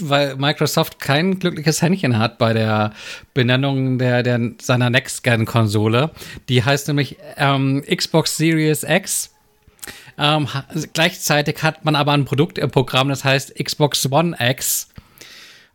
[0.01, 2.93] weil Microsoft kein glückliches Händchen hat bei der
[3.33, 6.11] Benennung der, der, seiner Next-Gen-Konsole.
[6.49, 9.31] Die heißt nämlich ähm, Xbox Series X.
[10.17, 10.47] Ähm,
[10.93, 14.89] gleichzeitig hat man aber ein Produkt im Programm, das heißt Xbox One X.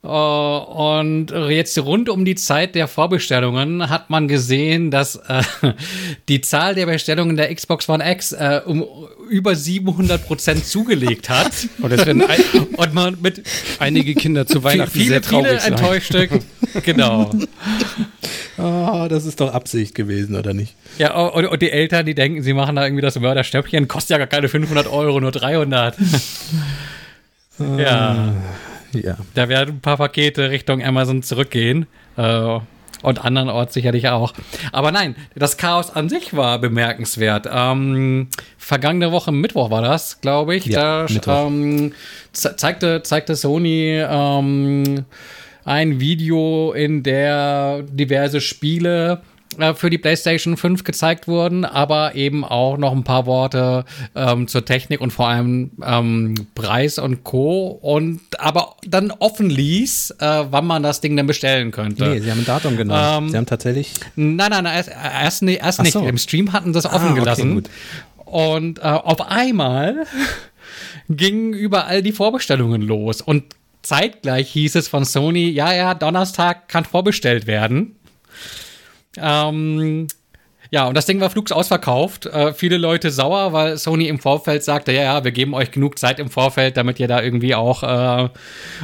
[0.05, 5.43] Äh, und jetzt rund um die Zeit der Vorbestellungen hat man gesehen, dass äh,
[6.29, 8.85] die Zahl der Bestellungen der Xbox One X äh, um
[9.31, 11.53] über 700 Prozent zugelegt hat.
[11.81, 12.41] Und es werden ein,
[12.77, 13.43] Und man mit
[13.79, 15.73] einige Kinder zu Weihnachten viele, sehr traurig viele sein.
[15.73, 16.29] enttäuschte.
[16.85, 17.31] genau.
[18.59, 20.75] oh, das ist doch Absicht gewesen, oder nicht?
[20.99, 24.19] Ja, und, und die Eltern, die denken, sie machen da irgendwie das Mörderstöppchen, kostet ja
[24.19, 25.97] gar keine 500 Euro, nur 300.
[27.79, 28.35] ja.
[28.93, 29.17] Ja.
[29.35, 31.87] Da werden ein paar Pakete Richtung Amazon zurückgehen.
[32.17, 32.61] Äh,
[33.03, 34.33] und andernorts sicherlich auch.
[34.71, 37.49] Aber nein, das Chaos an sich war bemerkenswert.
[37.53, 40.67] Ähm, vergangene Woche Mittwoch war das, glaube ich.
[40.67, 41.93] Ja, da ähm,
[42.33, 45.05] ze zeigte, zeigte Sony ähm,
[45.65, 49.23] ein Video, in der diverse Spiele
[49.59, 54.49] äh, für die PlayStation 5 gezeigt wurden, aber eben auch noch ein paar Worte ähm,
[54.49, 57.69] zur Technik und vor allem ähm, Preis und Co.
[57.69, 62.09] Und aber dann offen ließ, äh, wann man das Ding denn bestellen könnte.
[62.09, 63.25] Nee, sie haben ein Datum genommen.
[63.25, 63.93] Ähm, sie haben tatsächlich.
[64.17, 65.93] Nein, nein, nein, erst, erst, nicht- erst nicht.
[65.93, 66.07] so.
[66.07, 67.55] Im Stream hatten sie Ah, offen okay, gelassen.
[67.55, 67.71] gut.
[68.25, 70.07] Und äh, auf einmal
[71.09, 73.21] gingen überall die Vorbestellungen los.
[73.21, 73.45] Und
[73.83, 77.97] zeitgleich hieß es von Sony, ja, ja, Donnerstag kann vorbestellt werden.
[79.17, 80.07] Ähm,
[80.71, 82.25] ja, und das Ding war flugs ausverkauft.
[82.25, 85.99] Äh, viele Leute sauer, weil Sony im Vorfeld sagte, ja, ja, wir geben euch genug
[85.99, 88.29] Zeit im Vorfeld, damit ihr da irgendwie auch äh,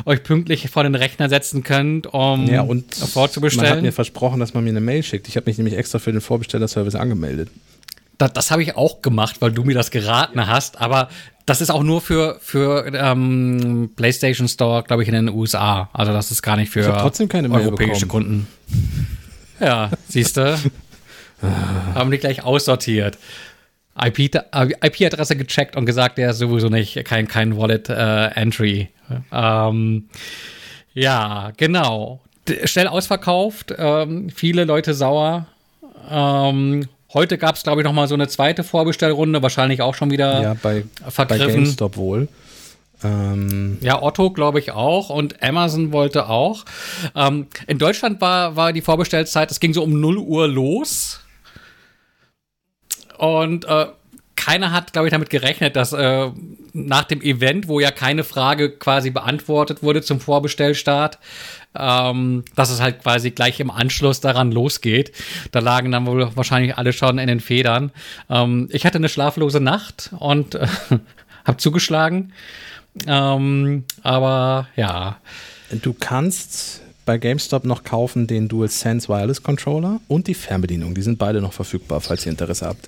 [0.04, 3.82] euch pünktlich vor den Rechner setzen könnt, um Ja, und man hat vorzubestellen.
[3.82, 5.28] mir versprochen, dass man mir eine Mail schickt.
[5.28, 7.48] Ich habe mich nämlich extra für den Vorbestellerservice angemeldet.
[8.18, 11.08] Das, das habe ich auch gemacht, weil du mir das geraten hast, aber
[11.46, 15.88] das ist auch nur für, für ähm, PlayStation Store, glaube ich, in den USA.
[15.94, 18.46] Also das ist gar nicht für Ich trotzdem keine Mail europäische bekommen.
[18.66, 19.17] Kunden.
[19.60, 20.58] Ja, siehst du?
[21.94, 23.18] Haben die gleich aussortiert.
[24.00, 28.88] IP IP-Adresse gecheckt und gesagt, der ist sowieso nicht kein, kein Wallet-Entry.
[29.32, 30.08] ähm,
[30.94, 32.20] ja, genau.
[32.48, 35.46] D schnell ausverkauft, ähm, viele Leute sauer.
[36.10, 40.10] Ähm, heute gab es, glaube ich, noch mal so eine zweite Vorbestellrunde, wahrscheinlich auch schon
[40.10, 41.64] wieder Ja, bei, bei vergriffen.
[41.64, 42.28] GameStop wohl.
[43.02, 46.64] Ähm, Ja, Otto glaube ich auch und Amazon wollte auch.
[47.14, 51.20] Ähm, in Deutschland war, war die Vorbestellzeit, es ging so um 0 Uhr los.
[53.18, 53.86] Und äh,
[54.36, 56.30] keiner hat, glaube ich, damit gerechnet, dass äh,
[56.72, 61.18] nach dem Event, wo ja keine Frage quasi beantwortet wurde zum Vorbestellstart,
[61.74, 65.12] ähm, dass es halt quasi gleich im Anschluss daran losgeht.
[65.50, 67.90] Da lagen dann wohl wahrscheinlich alle schon in den Federn.
[68.30, 70.66] Ähm, ich hatte eine schlaflose Nacht und äh,
[71.44, 72.32] habe zugeschlagen.
[73.06, 75.16] Ähm, aber ja,
[75.70, 80.94] du kannst bei GameStop noch kaufen den DualSense Wireless Controller und die Fernbedienung.
[80.94, 82.86] Die sind beide noch verfügbar, falls ihr Interesse habt.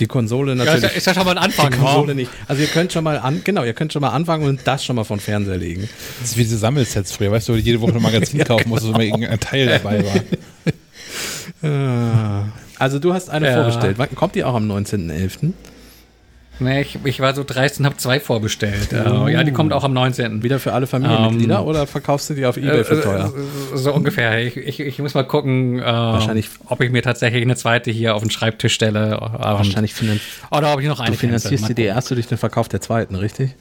[0.00, 0.82] Die Konsole ja ist, natürlich.
[0.84, 1.70] ja, ist ja schon mal ein Anfang.
[1.70, 2.30] die Konsole nicht.
[2.48, 4.96] Also ihr könnt schon mal an, genau, ihr könnt schon mal anfangen und das schon
[4.96, 5.86] mal von Fernseher legen.
[6.20, 8.70] Das ist wie diese Sammelsets früher, weißt du, wo du jede Woche ein Magazin kaufen
[8.70, 10.14] musst, wo immer irgendein Teil dabei war.
[11.64, 12.46] Ah.
[12.78, 13.54] Also du hast eine Ja.
[13.54, 13.98] vorbestellt.
[13.98, 15.52] Wann kommt die auch am 19.11.?
[16.62, 18.92] Nee, ich, ich war so dreist und habe zwei vorbestellt.
[18.92, 19.28] Uh.
[19.28, 20.42] ja, die kommt auch am 19.
[20.42, 23.32] Wieder für alle Familienmitglieder um, oder verkaufst du die auf Ebay für äh, teuer?
[23.74, 24.44] So ungefähr.
[24.46, 28.14] Ich, ich, ich muss mal gucken, äh, Wahrscheinlich, ob ich mir tatsächlich eine zweite hier
[28.14, 29.18] auf den Schreibtisch stelle.
[29.20, 32.68] Wahrscheinlich finan oder ob ich noch eine Du finanzierst dir die erste durch den Verkauf
[32.68, 33.54] der zweiten, richtig?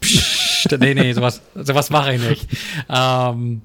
[0.00, 2.48] Psst, nee, nee, sowas, sowas mache ich nicht.
[2.88, 3.62] Ähm,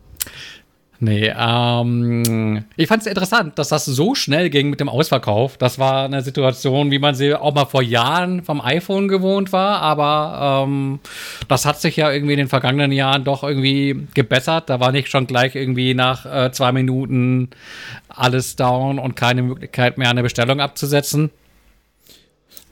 [1.04, 5.58] Nee, ähm, ich fand es interessant, dass das so schnell ging mit dem Ausverkauf.
[5.58, 9.82] Das war eine Situation, wie man sie auch mal vor Jahren vom iPhone gewohnt war,
[9.82, 11.00] aber ähm,
[11.48, 14.70] das hat sich ja irgendwie in den vergangenen Jahren doch irgendwie gebessert.
[14.70, 17.50] Da war nicht schon gleich irgendwie nach äh, zwei Minuten
[18.08, 21.32] alles down und keine Möglichkeit mehr, eine Bestellung abzusetzen.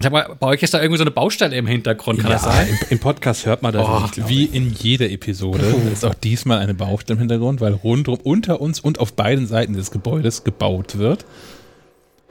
[0.01, 2.43] Sag mal, bei euch ist da irgendwie so eine Baustelle im Hintergrund, kann ja, das
[2.43, 2.69] sein?
[2.69, 4.29] Im, Im, Podcast hört man das oh, nicht.
[4.29, 5.91] Wie in jeder Episode oh.
[5.91, 9.73] ist auch diesmal eine Baustelle im Hintergrund, weil rundum unter uns und auf beiden Seiten
[9.73, 11.25] des Gebäudes gebaut wird.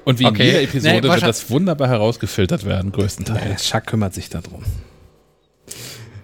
[0.06, 0.40] Und wie okay.
[0.40, 3.64] in jeder Episode nee, wird das wunderbar herausgefiltert werden, größtenteils.
[3.64, 4.64] Chuck kümmert sich darum.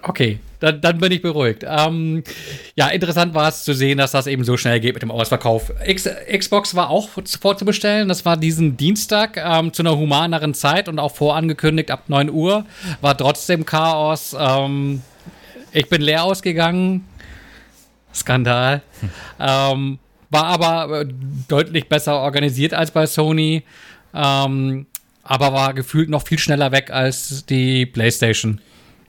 [0.07, 1.65] Okay, dann, dann bin ich beruhigt.
[1.67, 2.23] Ähm,
[2.75, 5.73] ja, interessant war es zu sehen, dass das eben so schnell geht mit dem Ausverkauf.
[5.85, 8.09] X, Xbox war auch vorzubestellen.
[8.09, 12.67] Das war diesen Dienstag ähm, zu einer humaneren Zeit und auch vorangekündigt ab 9 Uhr.
[13.01, 14.37] War trotzdem Chaos.
[14.39, 15.01] Ähm,
[15.73, 17.07] ich bin leer ausgegangen.
[18.15, 18.83] Skandal.
[19.01, 19.11] Hm.
[19.41, 21.07] Ähm, war aber äh,
[21.49, 23.63] deutlich besser organisiert als bei Sony.
[24.15, 24.87] Ähm,
[25.23, 28.61] aber war gefühlt noch viel schneller weg als die PlayStation.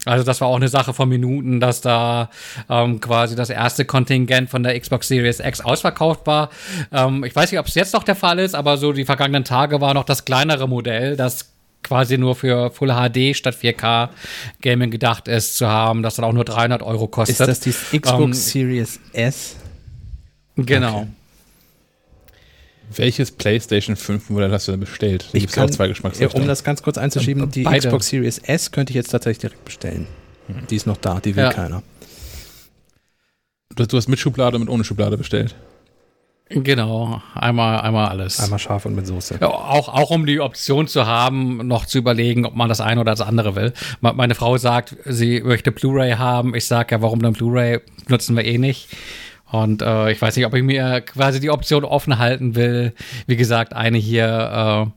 [0.05, 2.29] Also das war auch eine Sache von Minuten, dass da
[2.69, 6.49] ähm, quasi das erste Kontingent von der Xbox Series X ausverkauft war.
[6.91, 9.43] Ähm, ich weiß nicht, ob es jetzt noch der Fall ist, aber so die vergangenen
[9.43, 11.51] Tage war noch das kleinere Modell, das
[11.83, 14.09] quasi nur für Full HD statt 4K
[14.61, 17.39] Gaming gedacht ist, zu haben, das dann auch nur 300 Euro kostet.
[17.39, 17.59] Ist das
[17.91, 19.55] die Xbox ähm, Series S?
[20.55, 21.01] Genau.
[21.01, 21.07] Okay.
[22.93, 25.27] Welches PlayStation 5 Modell hast du denn bestellt?
[25.31, 26.43] Da ich kann, auch zwei Geschmacksrichtungen.
[26.43, 27.87] Um das ganz kurz einzuschieben, die Beide.
[27.87, 30.07] Xbox Series S könnte ich jetzt tatsächlich direkt bestellen.
[30.47, 30.67] Hm.
[30.69, 31.53] Die ist noch da, die will ja.
[31.53, 31.83] keiner.
[33.75, 35.55] Du, du hast mit Schublade und mit ohne Schublade bestellt.
[36.47, 38.39] Genau, einmal, einmal alles.
[38.39, 39.39] Einmal scharf und mit Soße.
[39.41, 43.01] Ja, auch, auch um die Option zu haben, noch zu überlegen, ob man das eine
[43.01, 43.73] oder das andere will.
[43.99, 46.53] Meine Frau sagt, sie möchte Blu-ray haben.
[46.53, 48.89] Ich sage ja, warum dann Blu-ray nutzen wir eh nicht.
[49.63, 52.93] Und äh, ich weiß nicht, ob ich mir quasi die Option offen halten will,
[53.27, 54.91] wie gesagt, eine hier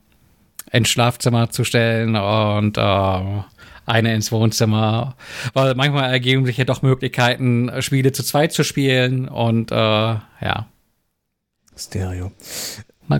[0.71, 3.43] äh, ins Schlafzimmer zu stellen und äh,
[3.85, 5.15] eine ins Wohnzimmer.
[5.53, 10.67] Weil manchmal ergeben sich ja doch Möglichkeiten, Spiele zu zweit zu spielen und äh, ja.
[11.77, 12.31] Stereo.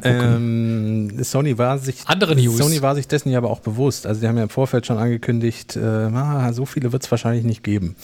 [0.04, 2.58] Ähm, Sony war sich Andere News.
[2.58, 4.06] Sony war sich dessen ja aber auch bewusst.
[4.06, 7.44] Also die haben ja im Vorfeld schon angekündigt, äh, ah, so viele wird es wahrscheinlich
[7.44, 7.96] nicht geben.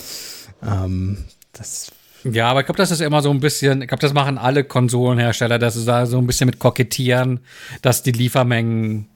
[0.64, 1.20] Ähm,
[1.54, 1.92] das
[2.32, 4.64] ja, aber ich glaube, das ist immer so ein bisschen, ich glaube, das machen alle
[4.64, 7.42] Konsolenhersteller, dass sie da so ein bisschen mit kokettieren,
[7.84, 9.08] dass die Liefermengen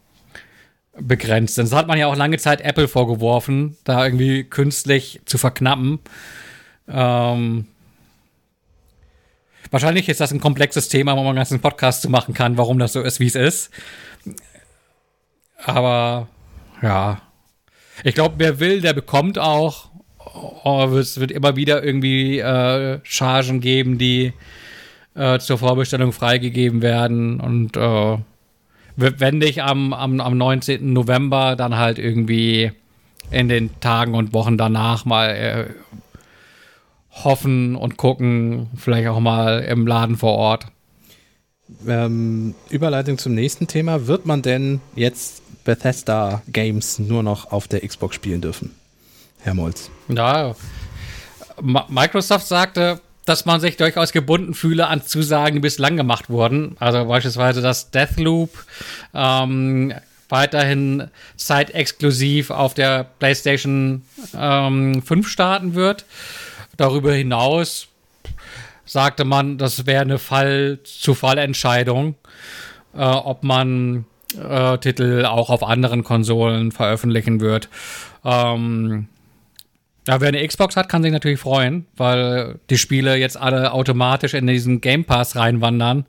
[0.99, 1.71] begrenzt sind.
[1.71, 5.99] Das hat man ja auch lange Zeit Apple vorgeworfen, da irgendwie künstlich zu verknappen.
[6.88, 7.65] Ähm,
[9.71, 12.77] wahrscheinlich ist das ein komplexes Thema, wo man einen ganzen Podcast zu machen kann, warum
[12.77, 13.71] das so ist, wie es ist.
[15.63, 16.27] Aber
[16.83, 17.21] ja,
[18.03, 19.88] ich glaube, wer will, der bekommt auch
[20.64, 24.33] oh, es wird immer wieder irgendwie äh, Chargen geben, die
[25.16, 27.40] äh, zur Vorbestellung freigegeben werden.
[27.40, 28.17] Und äh,
[28.95, 30.93] wenn nicht am, am, am 19.
[30.93, 32.72] November, dann halt irgendwie
[33.32, 35.66] in den Tagen und Wochen danach mal äh,
[37.24, 40.66] hoffen und gucken, vielleicht auch mal im Laden vor Ort.
[41.88, 44.08] Ähm, Überleitung zum nächsten Thema.
[44.08, 48.72] Wird man denn jetzt Bethesda Games nur noch auf der Xbox spielen dürfen?
[49.41, 49.91] Herr Molz.
[50.09, 50.55] Ja,
[51.61, 56.75] Microsoft sagte, dass man sich durchaus gebunden fühle an Zusagen, die bislang gemacht wurden.
[56.79, 58.49] Also beispielsweise, dass Deathloop
[59.13, 59.93] ähm,
[60.29, 64.03] weiterhin zeitexklusiv auf der PlayStation
[64.35, 66.05] ähm, 5 starten wird.
[66.77, 67.88] Darüber hinaus
[68.85, 72.15] sagte man, das wäre eine Fall-zu-Fall-Entscheidung,
[72.95, 74.05] äh, ob man
[74.38, 77.69] äh, Titel auch auf anderen Konsolen veröffentlichen wird.
[78.25, 79.07] Ähm,
[80.09, 84.33] ja, wer eine Xbox hat, kann sich natürlich freuen, weil die Spiele jetzt alle automatisch
[84.33, 86.07] in diesen Game Pass reinwandern.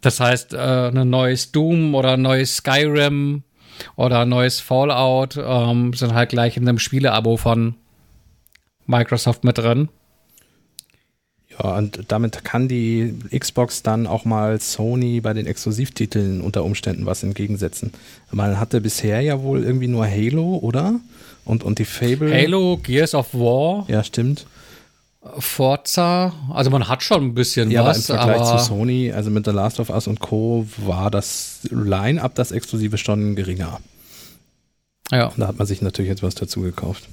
[0.00, 3.44] Das heißt, äh, ein neues Doom oder ein neues Skyrim
[3.94, 7.76] oder ein neues Fallout ähm, sind halt gleich in einem Spieleabo von
[8.84, 9.88] Microsoft mit drin.
[11.62, 17.06] Ja, und damit kann die Xbox dann auch mal Sony bei den Exklusivtiteln unter Umständen
[17.06, 17.92] was entgegensetzen.
[18.30, 21.00] Man hatte bisher ja wohl irgendwie nur Halo, oder?
[21.44, 22.32] Und, und die Fable.
[22.32, 23.84] Halo, Gears of War.
[23.88, 24.46] Ja, stimmt.
[25.38, 28.10] Forza, also man hat schon ein bisschen ja, was.
[28.10, 30.66] Aber im Vergleich zu Sony, also mit The Last of Us und Co.
[30.78, 33.80] war das Line-Up, das Exklusive, schon geringer.
[35.10, 35.30] Ja.
[35.36, 37.06] Da hat man sich natürlich jetzt was dazu gekauft.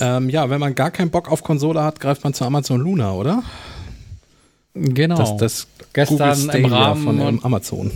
[0.00, 3.12] Ähm, ja, wenn man gar keinen Bock auf Konsole hat, greift man zu Amazon Luna,
[3.12, 3.42] oder?
[4.74, 5.16] Genau.
[5.16, 7.92] Das, das Gestern im Rahmen von ähm, Amazon.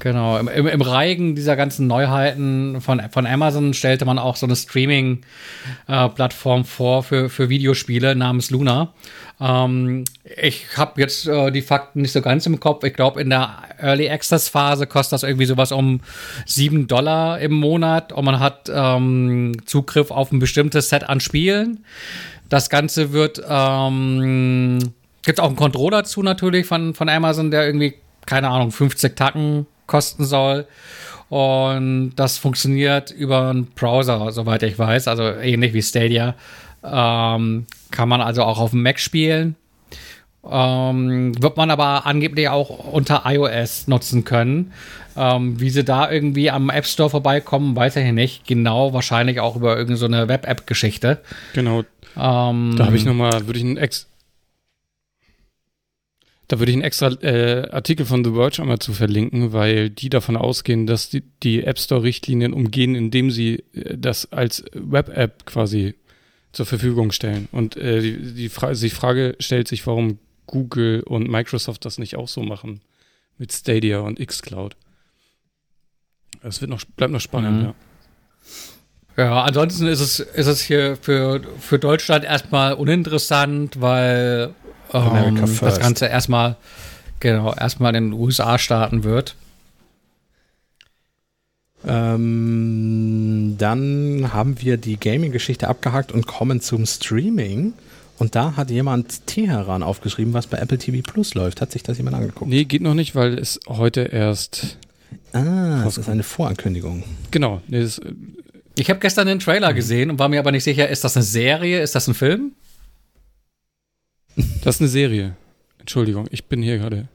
[0.00, 4.46] Genau, im, im, im Reigen dieser ganzen Neuheiten von, von Amazon stellte man auch so
[4.46, 8.92] eine Streaming-Plattform vor für, für Videospiele namens Luna.
[9.40, 10.04] Ähm,
[10.36, 12.84] ich habe jetzt äh, die Fakten nicht so ganz im Kopf.
[12.84, 16.00] Ich glaube, in der Early Access-Phase kostet das irgendwie sowas um
[16.46, 21.84] 7 Dollar im Monat und man hat ähm, Zugriff auf ein bestimmtes Set an Spielen.
[22.48, 24.78] Das Ganze wird, ähm,
[25.22, 27.94] gibt auch einen Controller dazu natürlich von, von Amazon, der irgendwie,
[28.26, 30.66] keine Ahnung, 50 Tacken kosten soll.
[31.28, 36.34] Und das funktioniert über einen Browser, soweit ich weiß, also ähnlich wie Stadia.
[36.84, 39.56] Ähm, kann man also auch auf dem Mac spielen.
[40.48, 44.72] Ähm, wird man aber angeblich auch unter iOS nutzen können.
[45.16, 48.46] Ähm, wie sie da irgendwie am App Store vorbeikommen, weiß ich nicht.
[48.46, 51.18] Genau, wahrscheinlich auch über irgendeine so eine Web-App-Geschichte.
[51.54, 51.82] Genau,
[52.16, 54.06] Ähm, da habe ich nochmal, würde ich einen Ex.
[56.48, 60.08] Da würde ich einen extra äh, Artikel von The Verge einmal zu verlinken, weil die
[60.08, 65.94] davon ausgehen, dass die, die App Store-Richtlinien umgehen, indem sie äh, das als Web-App quasi
[66.52, 67.48] zur Verfügung stellen.
[67.52, 72.16] Und äh, die, die, Fra die Frage stellt sich, warum Google und Microsoft das nicht
[72.16, 72.80] auch so machen
[73.36, 74.74] mit Stadia und xCloud.
[76.42, 77.64] Es wird noch, bleibt noch spannend, Mhm.
[77.64, 77.74] ja.
[79.18, 84.54] Ja, ansonsten ist es, ist es hier für, für Deutschland erstmal uninteressant, weil
[84.94, 85.80] America ähm, das.
[85.80, 86.56] Ganze erstmal,
[87.20, 89.34] genau, erstmal in den USA starten wird.
[91.86, 97.74] Ähm, dann haben wir die Gaming-Geschichte abgehakt und kommen zum Streaming.
[98.18, 101.60] Und da hat jemand Teheran aufgeschrieben, was bei Apple TV Plus läuft.
[101.60, 102.50] Hat sich das jemand angeguckt?
[102.50, 104.76] Nee, geht noch nicht, weil es heute erst.
[105.32, 107.04] Ah, das ist eine Vorankündigung.
[107.30, 108.00] Genau, nee, das,
[108.74, 111.22] Ich habe gestern den Trailer gesehen und war mir aber nicht sicher, ist das eine
[111.22, 112.52] Serie, ist das ein Film?
[114.62, 115.36] Das ist eine Serie.
[115.78, 117.08] Entschuldigung, ich bin hier gerade.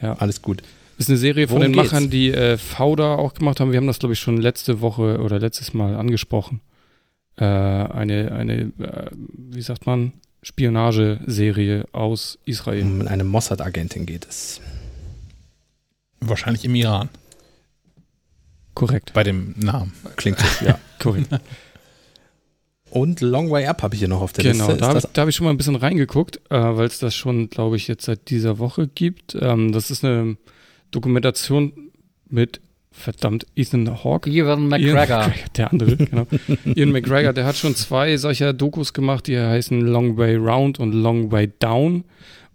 [0.00, 0.62] Ja, Alles gut.
[0.96, 1.92] das ist eine Serie von Worum den geht's?
[1.92, 3.72] Machern, die äh, Fauda auch gemacht haben.
[3.72, 6.60] Wir haben das, glaube ich, schon letzte Woche oder letztes Mal angesprochen.
[7.36, 12.82] Äh, eine, eine, äh, wie sagt man, Spionageserie aus Israel.
[12.82, 14.60] Um eine Mossad-Agentin geht es.
[16.20, 17.08] Wahrscheinlich im Iran.
[18.74, 19.92] Korrekt, Bei dem Namen.
[20.16, 20.78] Klingt so, ja.
[21.00, 21.28] korrekt.
[22.90, 24.80] Und Long Way Up habe ich hier noch auf der Genau, Liste.
[24.80, 27.50] da habe ich, hab ich schon mal ein bisschen reingeguckt, äh, weil es das schon,
[27.50, 29.36] glaube ich, jetzt seit dieser Woche gibt.
[29.40, 30.36] Ähm, das ist eine
[30.90, 31.72] Dokumentation
[32.28, 32.60] mit,
[32.90, 34.30] verdammt, Ethan Hawke.
[34.30, 35.32] Ian McGregor.
[35.56, 36.26] Der andere, genau.
[36.74, 40.92] Ian McGregor, der hat schon zwei solcher Dokus gemacht, die heißen Long Way Round und
[40.92, 42.04] Long Way Down,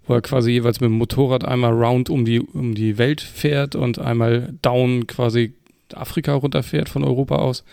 [0.05, 3.75] wo er quasi jeweils mit dem Motorrad einmal round um die, um die Welt fährt
[3.75, 5.53] und einmal down quasi
[5.93, 7.63] Afrika runterfährt von Europa aus.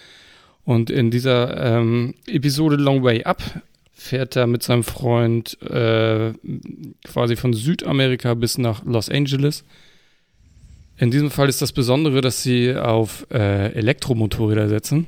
[0.64, 3.42] Und in dieser ähm, Episode Long Way Up
[3.92, 6.32] fährt er mit seinem Freund äh,
[7.04, 9.64] quasi von Südamerika bis nach Los Angeles.
[10.96, 15.06] In diesem Fall ist das Besondere, dass sie auf äh, Elektromotorräder setzen.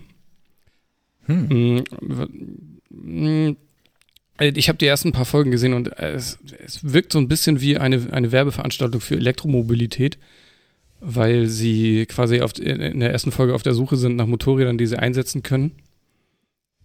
[1.26, 1.84] Hm.
[2.00, 2.26] Mm,
[2.90, 3.56] mm,
[4.40, 7.76] Ich habe die ersten paar Folgen gesehen und es, es wirkt so ein bisschen wie
[7.76, 10.18] eine, eine Werbeveranstaltung für Elektromobilität,
[11.02, 14.86] weil sie quasi auf, in der ersten Folge auf der Suche sind nach Motorrädern, die
[14.86, 15.72] sie einsetzen können.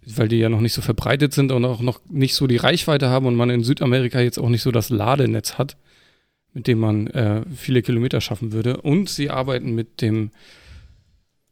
[0.06, 3.10] Weil die ja noch nicht so verbreitet sind und auch noch nicht so die Reichweite
[3.10, 5.78] haben und man in Südamerika jetzt auch nicht so das Ladenetz hat,
[6.54, 8.82] mit dem man äh, viele Kilometer schaffen würde.
[8.82, 10.32] Und sie arbeiten mit dem,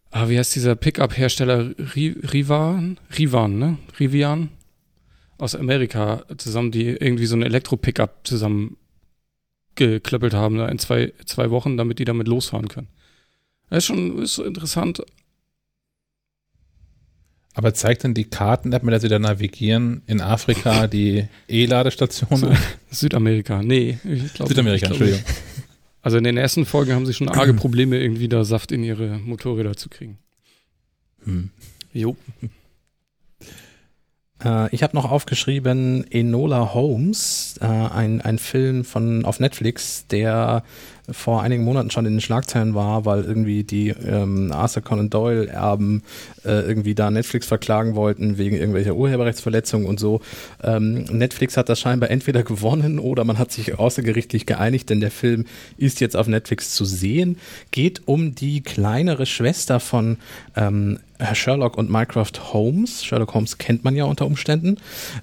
[0.10, 2.98] ah, wie heißt dieser Pickup-Hersteller Ri Rivan?
[3.18, 3.77] Rivan, ne?
[4.00, 4.50] Rivian?
[5.38, 8.77] Aus Amerika zusammen, die irgendwie so ein Elektro-Pickup zusammen
[9.76, 12.88] geklöppelt haben in zwei, zwei Wochen, damit die damit losfahren können.
[13.70, 15.02] Das ist schon ist interessant.
[17.54, 22.58] Aber zeigt denn die Karten-App, mit der sie da navigieren, in Afrika die E-Ladestation?
[22.92, 23.98] Südamerika, nee.
[24.04, 25.24] Ich glaub, Südamerika, glaub Entschuldigung.
[26.02, 29.18] Also in den ersten Folgen haben sie schon arge Probleme, irgendwie da Saft in ihre
[29.20, 30.18] Motorräder zu kriegen.
[31.24, 31.50] Hm.
[31.94, 32.18] Jo.
[34.44, 40.64] Äh, ich habe noch aufgeschrieben Enola Holmes, äh, ein, ein Film von auf Netflix, der
[41.10, 45.48] vor einigen Monaten schon in den Schlagzeilen war, weil irgendwie die ähm, Arthur Conan Doyle
[45.48, 46.02] Erben
[46.44, 50.22] äh, irgendwie da Netflix verklagen wollten wegen irgendwelcher Urheberrechtsverletzungen und so.
[50.64, 55.12] Ähm, Netflix hat das scheinbar entweder gewonnen oder man hat sich außergerichtlich geeinigt, denn der
[55.12, 55.46] Film
[55.78, 57.38] ist jetzt auf Netflix zu sehen.
[57.72, 60.18] Geht um die kleinere Schwester von
[60.56, 63.03] ähm, äh, Sherlock und Mycroft Holmes.
[63.03, 64.77] Sherlock Holmes kennt man ja unter Umständen.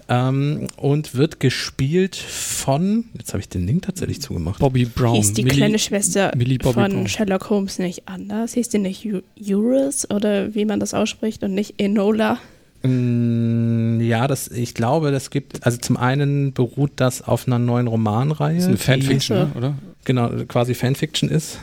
[0.09, 4.59] Ähm, und wird gespielt von, jetzt habe ich den Link tatsächlich zugemacht.
[4.59, 5.17] Bobby Brown.
[5.17, 7.09] Hieß die Millie- kleine Schwester Millie Bobby von Brown.
[7.09, 8.55] Sherlock Holmes nicht anders?
[8.55, 12.39] Hieß die nicht Eu- Eurus oder wie man das ausspricht und nicht Enola?
[12.83, 17.87] Mm, Ja, das, ich glaube, das gibt, also zum einen beruht das auf einer neuen
[17.87, 18.57] Romanreihe.
[18.57, 19.45] Das ist eine die- Fanfiction, so.
[19.45, 19.75] ne, oder?
[20.05, 21.59] Genau, quasi Fanfiction ist.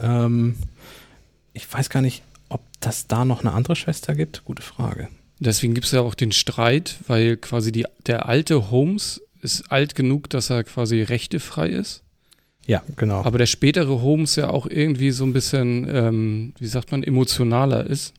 [0.00, 0.56] Ähm,
[1.52, 2.22] ich weiß gar nicht,
[2.86, 4.44] das da noch eine andere Schwester gibt.
[4.44, 5.08] Gute Frage.
[5.40, 9.94] Deswegen gibt es ja auch den Streit, weil quasi die, der alte Holmes ist alt
[9.94, 12.02] genug, dass er quasi rechtefrei ist.
[12.66, 13.22] Ja, genau.
[13.24, 17.86] Aber der spätere Holmes ja auch irgendwie so ein bisschen, ähm, wie sagt man, emotionaler
[17.86, 18.14] ist.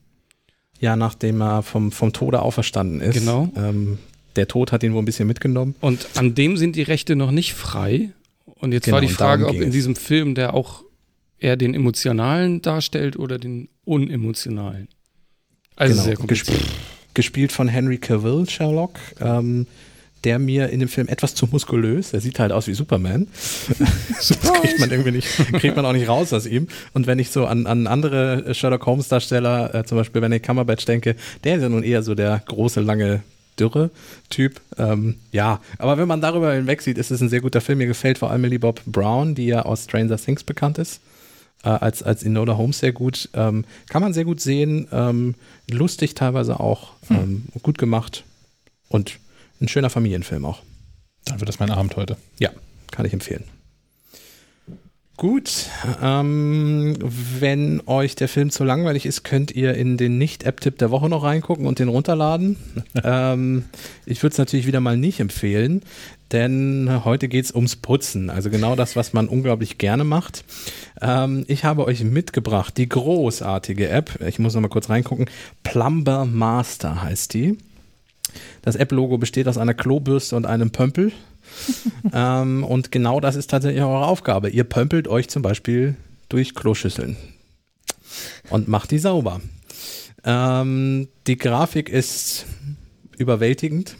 [0.79, 3.15] ja, nachdem er vom, vom Tode auferstanden ist.
[3.15, 3.49] Genau.
[3.55, 3.97] Ähm,
[4.35, 5.73] der Tod hat ihn wohl ein bisschen mitgenommen.
[5.81, 8.09] Und an dem sind die Rechte noch nicht frei.
[8.45, 9.71] Und jetzt Genau, war die Frage, ob in es.
[9.71, 10.83] diesem Film der auch
[11.45, 14.87] eher den emotionalen darstellt oder den unemotionalen.
[15.75, 16.65] Also Genau, sehr kompliziert.
[17.13, 18.97] Gespielt von Henry Cavill, Sherlock.
[19.21, 19.67] Ähm,
[20.23, 23.27] der mir in dem Film etwas zu muskulös, er sieht halt aus wie Superman.
[24.09, 26.67] das kriegt man irgendwie nicht, kriegt man auch nicht raus aus ihm.
[26.93, 30.85] Und wenn ich so an, an andere Sherlock Holmes Darsteller, äh, zum Beispiel Benedict Cumberbatch
[30.85, 33.21] denke, der ist ja nun eher so der große, lange,
[33.59, 33.91] dürre
[34.31, 34.59] Typ.
[34.79, 37.77] Ähm, ja, aber wenn man darüber hinweg sieht, ist es ein sehr guter Film.
[37.77, 41.01] Mir gefällt vor allem Millie Bob Brown, die ja aus Stranger Things bekannt ist.
[41.65, 43.29] Äh, als, als Enola Holmes sehr gut.
[43.33, 44.87] Ähm, kann man sehr gut sehen.
[44.91, 45.35] Ähm,
[45.69, 46.91] lustig teilweise auch.
[47.09, 48.23] Ähm, gut gemacht.
[48.87, 49.19] Und
[49.59, 50.61] ein schöner Familienfilm auch.
[51.25, 52.17] Dann wird das mein Abend heute.
[52.39, 52.51] Ja,
[52.91, 53.43] kann ich empfehlen.
[55.17, 55.69] Gut,
[56.01, 56.97] ähm,
[57.39, 61.23] wenn euch der Film zu langweilig ist, könnt ihr in den Nicht-App-Tipp der Woche noch
[61.23, 62.57] reingucken und den runterladen.
[63.03, 63.63] ähm,
[64.05, 65.83] ich würde es natürlich wieder mal nicht empfehlen,
[66.31, 70.43] denn heute geht es ums Putzen, also genau das, was man unglaublich gerne macht.
[71.01, 75.29] Ähm, ich habe euch mitgebracht die großartige App, ich muss noch mal kurz reingucken,
[75.63, 77.57] Plumber Master heißt die.
[78.61, 81.11] Das App-Logo besteht aus einer Klobürste und einem Pömpel.
[82.13, 84.49] ähm, und genau das ist tatsächlich eure Aufgabe.
[84.49, 85.95] Ihr pömpelt euch zum Beispiel
[86.27, 87.17] durch Kloschüsseln
[88.49, 89.41] und macht die sauber.
[90.23, 92.45] Ähm, die Grafik ist
[93.17, 93.95] überwältigend.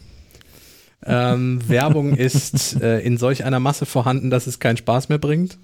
[1.05, 5.57] Ähm, Werbung ist äh, in solch einer Masse vorhanden, dass es keinen Spaß mehr bringt.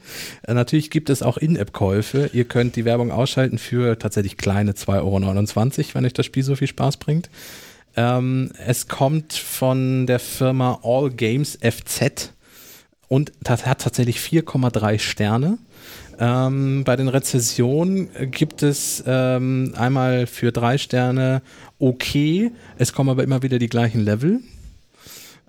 [0.44, 2.30] Äh, natürlich gibt es auch In-App-Käufe.
[2.34, 6.56] Ihr könnt die Werbung ausschalten für tatsächlich kleine 2,29 Euro, wenn euch das Spiel so
[6.56, 7.30] viel Spaß bringt.
[7.96, 12.34] Ähm, es kommt von der Firma All Games FZ
[13.08, 15.58] und das hat tatsächlich 4,3 Sterne.
[16.18, 21.42] Ähm, bei den Rezessionen gibt es ähm, einmal für drei Sterne
[21.80, 24.40] okay, es kommen aber immer wieder die gleichen Level.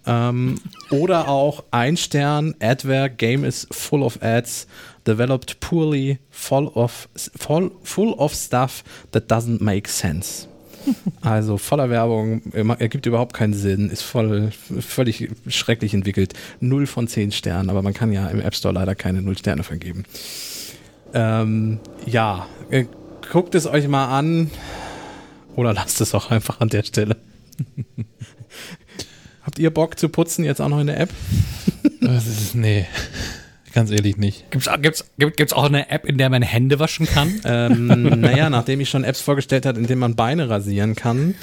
[0.06, 4.66] Ähm, oder auch ein Stern, Adware, Game is full of ads,
[5.06, 8.82] developed poorly, full of, full, full of stuff
[9.12, 10.48] that doesn't make sense.
[11.20, 14.50] Also voller Werbung, ergibt überhaupt keinen Sinn, ist voll,
[14.81, 16.34] völlig schrecklich entwickelt.
[16.58, 19.62] Null von zehn Sternen, aber man kann ja im App Store leider keine Null Sterne
[19.62, 20.05] vergeben.
[21.14, 22.86] Ähm, ja, äh,
[23.31, 24.50] guckt es euch mal an
[25.55, 27.16] oder lasst es auch einfach an der Stelle.
[29.52, 31.10] Habt ihr Bock zu putzen jetzt auch noch in der App?
[32.00, 32.86] Das ist, nee,
[33.74, 34.50] ganz ehrlich nicht.
[34.50, 37.39] Gibt's, gibt's, gibt, gibt's auch eine App, in der man Hände waschen kann?
[37.44, 37.86] Ähm,
[38.20, 41.34] naja, nachdem ich schon Apps vorgestellt habe, in denen man Beine rasieren kann,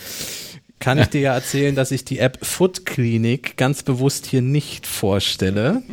[0.79, 4.87] kann ich dir ja erzählen, dass ich die App Foot Clinic ganz bewusst hier nicht
[4.87, 5.83] vorstelle.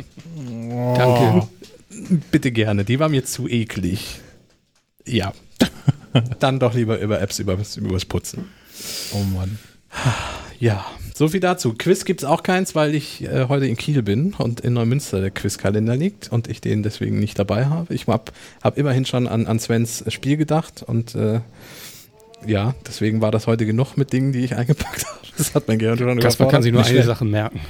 [0.95, 1.47] Danke.
[2.31, 4.21] Bitte gerne, die war mir zu eklig.
[5.05, 5.33] Ja.
[6.39, 8.45] Dann doch lieber über Apps übers, übers Putzen.
[9.13, 9.59] Oh Mann.
[10.59, 10.83] Ja,
[11.17, 11.73] so viel dazu.
[11.73, 15.31] Quiz gibt's auch keins, weil ich äh, heute in Kiel bin und in Neumünster der
[15.31, 17.93] Quizkalender liegt und ich den deswegen nicht dabei habe.
[17.93, 18.31] Ich habe
[18.63, 21.39] hab immerhin schon an, an Svens Spiel gedacht und äh,
[22.45, 25.17] ja, deswegen war das heute genug mit Dingen, die ich eingepackt habe.
[25.37, 27.03] Das hat mein Gehirn schon Kasper kann sich nur eine.
[27.03, 27.61] Sache merken.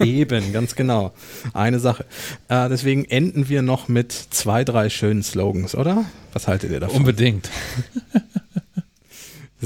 [0.00, 1.12] Eben, ganz genau.
[1.52, 2.04] Eine Sache.
[2.48, 6.04] Äh, deswegen enden wir noch mit zwei, drei schönen Slogans, oder?
[6.32, 6.96] Was haltet ihr davon?
[6.96, 7.50] Unbedingt.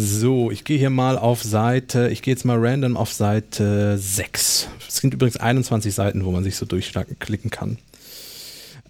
[0.00, 4.68] So, ich gehe hier mal auf Seite, ich gehe jetzt mal random auf Seite 6.
[4.86, 7.78] Es sind übrigens 21 Seiten, wo man sich so durchklicken kann.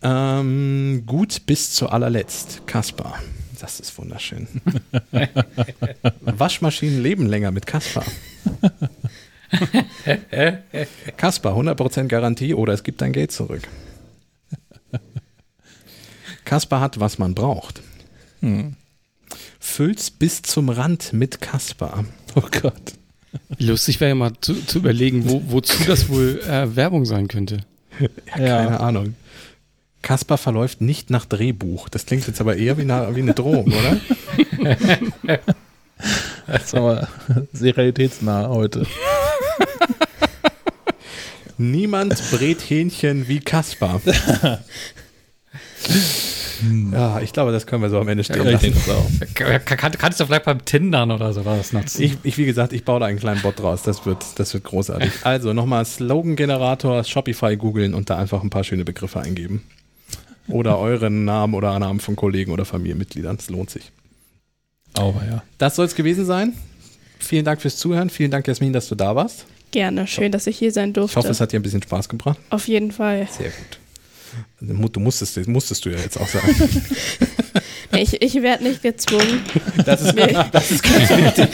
[0.03, 2.67] Ähm, gut bis zu allerletzt.
[2.67, 3.23] Kaspar.
[3.59, 4.49] Das ist wunderschön.
[6.20, 8.05] Waschmaschinen leben länger mit Kaspar.
[11.17, 13.62] Kaspar, 100% Garantie oder es gibt dein Geld zurück.
[16.45, 17.81] Kaspar hat, was man braucht.
[19.61, 22.05] Füll's bis zum Rand mit Kaspar.
[22.35, 22.95] Oh Gott.
[23.59, 27.59] Lustig wäre ja mal zu, zu überlegen, wo, wozu das wohl äh, Werbung sein könnte.
[28.27, 29.15] Keine Ahnung.
[30.03, 31.89] Kaspar verläuft nicht nach Drehbuch.
[31.89, 34.01] Das klingt jetzt aber eher wie eine, wie eine Drohung, oder?
[36.47, 37.09] Das ist aber
[37.53, 38.87] sehr realitätsnah heute.
[41.59, 43.41] Niemand brät Hähnchen wie
[46.59, 47.17] Kaspar.
[47.17, 49.35] ja, ich glaube, das können wir so am Ende stehen Ja, ich lassen.
[49.35, 52.03] Kann, kann, kannst du vielleicht beim Tindern oder sowas nutzen?
[52.03, 53.83] Ich, ich, wie gesagt, ich baue da einen kleinen Bot draus.
[53.83, 55.11] Das wird, das wird großartig.
[55.25, 59.62] Also nochmal Slogan-Generator, Shopify googeln und da einfach ein paar schöne Begriffe eingeben.
[60.49, 63.37] Oder euren Namen oder Namen von Kollegen oder Familienmitgliedern.
[63.39, 63.91] Es lohnt sich.
[64.95, 65.43] Aber ja.
[65.59, 66.55] Das soll es gewesen sein.
[67.19, 68.11] Vielen Dank fürs Zuhören.
[68.11, 69.47] Vielen Dank, Jasmin, dass du da warst.
[69.70, 71.17] Gerne, schön, dass ich hier sein Ich durfte.
[71.17, 72.39] hoffe, es hat dir ein bisschen Spaß gebracht.
[72.51, 73.28] Auf jeden Fall.
[73.31, 73.78] Sehr gut.
[74.61, 76.49] Du musstest, das musstest du ja jetzt auch sagen.
[77.91, 79.41] Nee, Ich, ich werde nicht gezwungen.
[79.85, 80.15] Das ist,
[80.53, 81.09] das ist ganz
[81.39, 81.49] wichtig.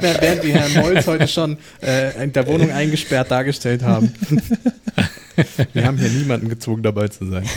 [0.00, 4.12] Während wir Herrn Molz heute schon äh, in der Wohnung eingesperrt dargestellt haben.
[5.72, 7.48] Wir haben hier niemanden gezwungen, dabei zu sein.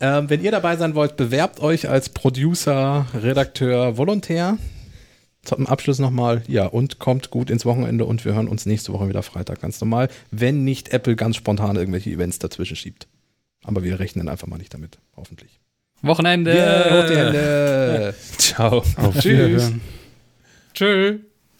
[0.00, 4.58] Ähm, wenn ihr dabei sein wollt, bewerbt euch als Producer, Redakteur, Volontär.
[5.42, 9.08] Zum Abschluss nochmal, ja, und kommt gut ins Wochenende und wir hören uns nächste Woche
[9.08, 13.06] wieder Freitag ganz normal, wenn nicht Apple ganz spontan irgendwelche Events dazwischen schiebt.
[13.64, 15.60] Aber wir rechnen einfach mal nicht damit, hoffentlich.
[16.02, 16.54] Wochenende.
[16.54, 18.14] Yeah, Hände.
[18.38, 18.84] Ciao.
[18.96, 19.72] Auf Tschüss.
[20.74, 21.20] Tschüss.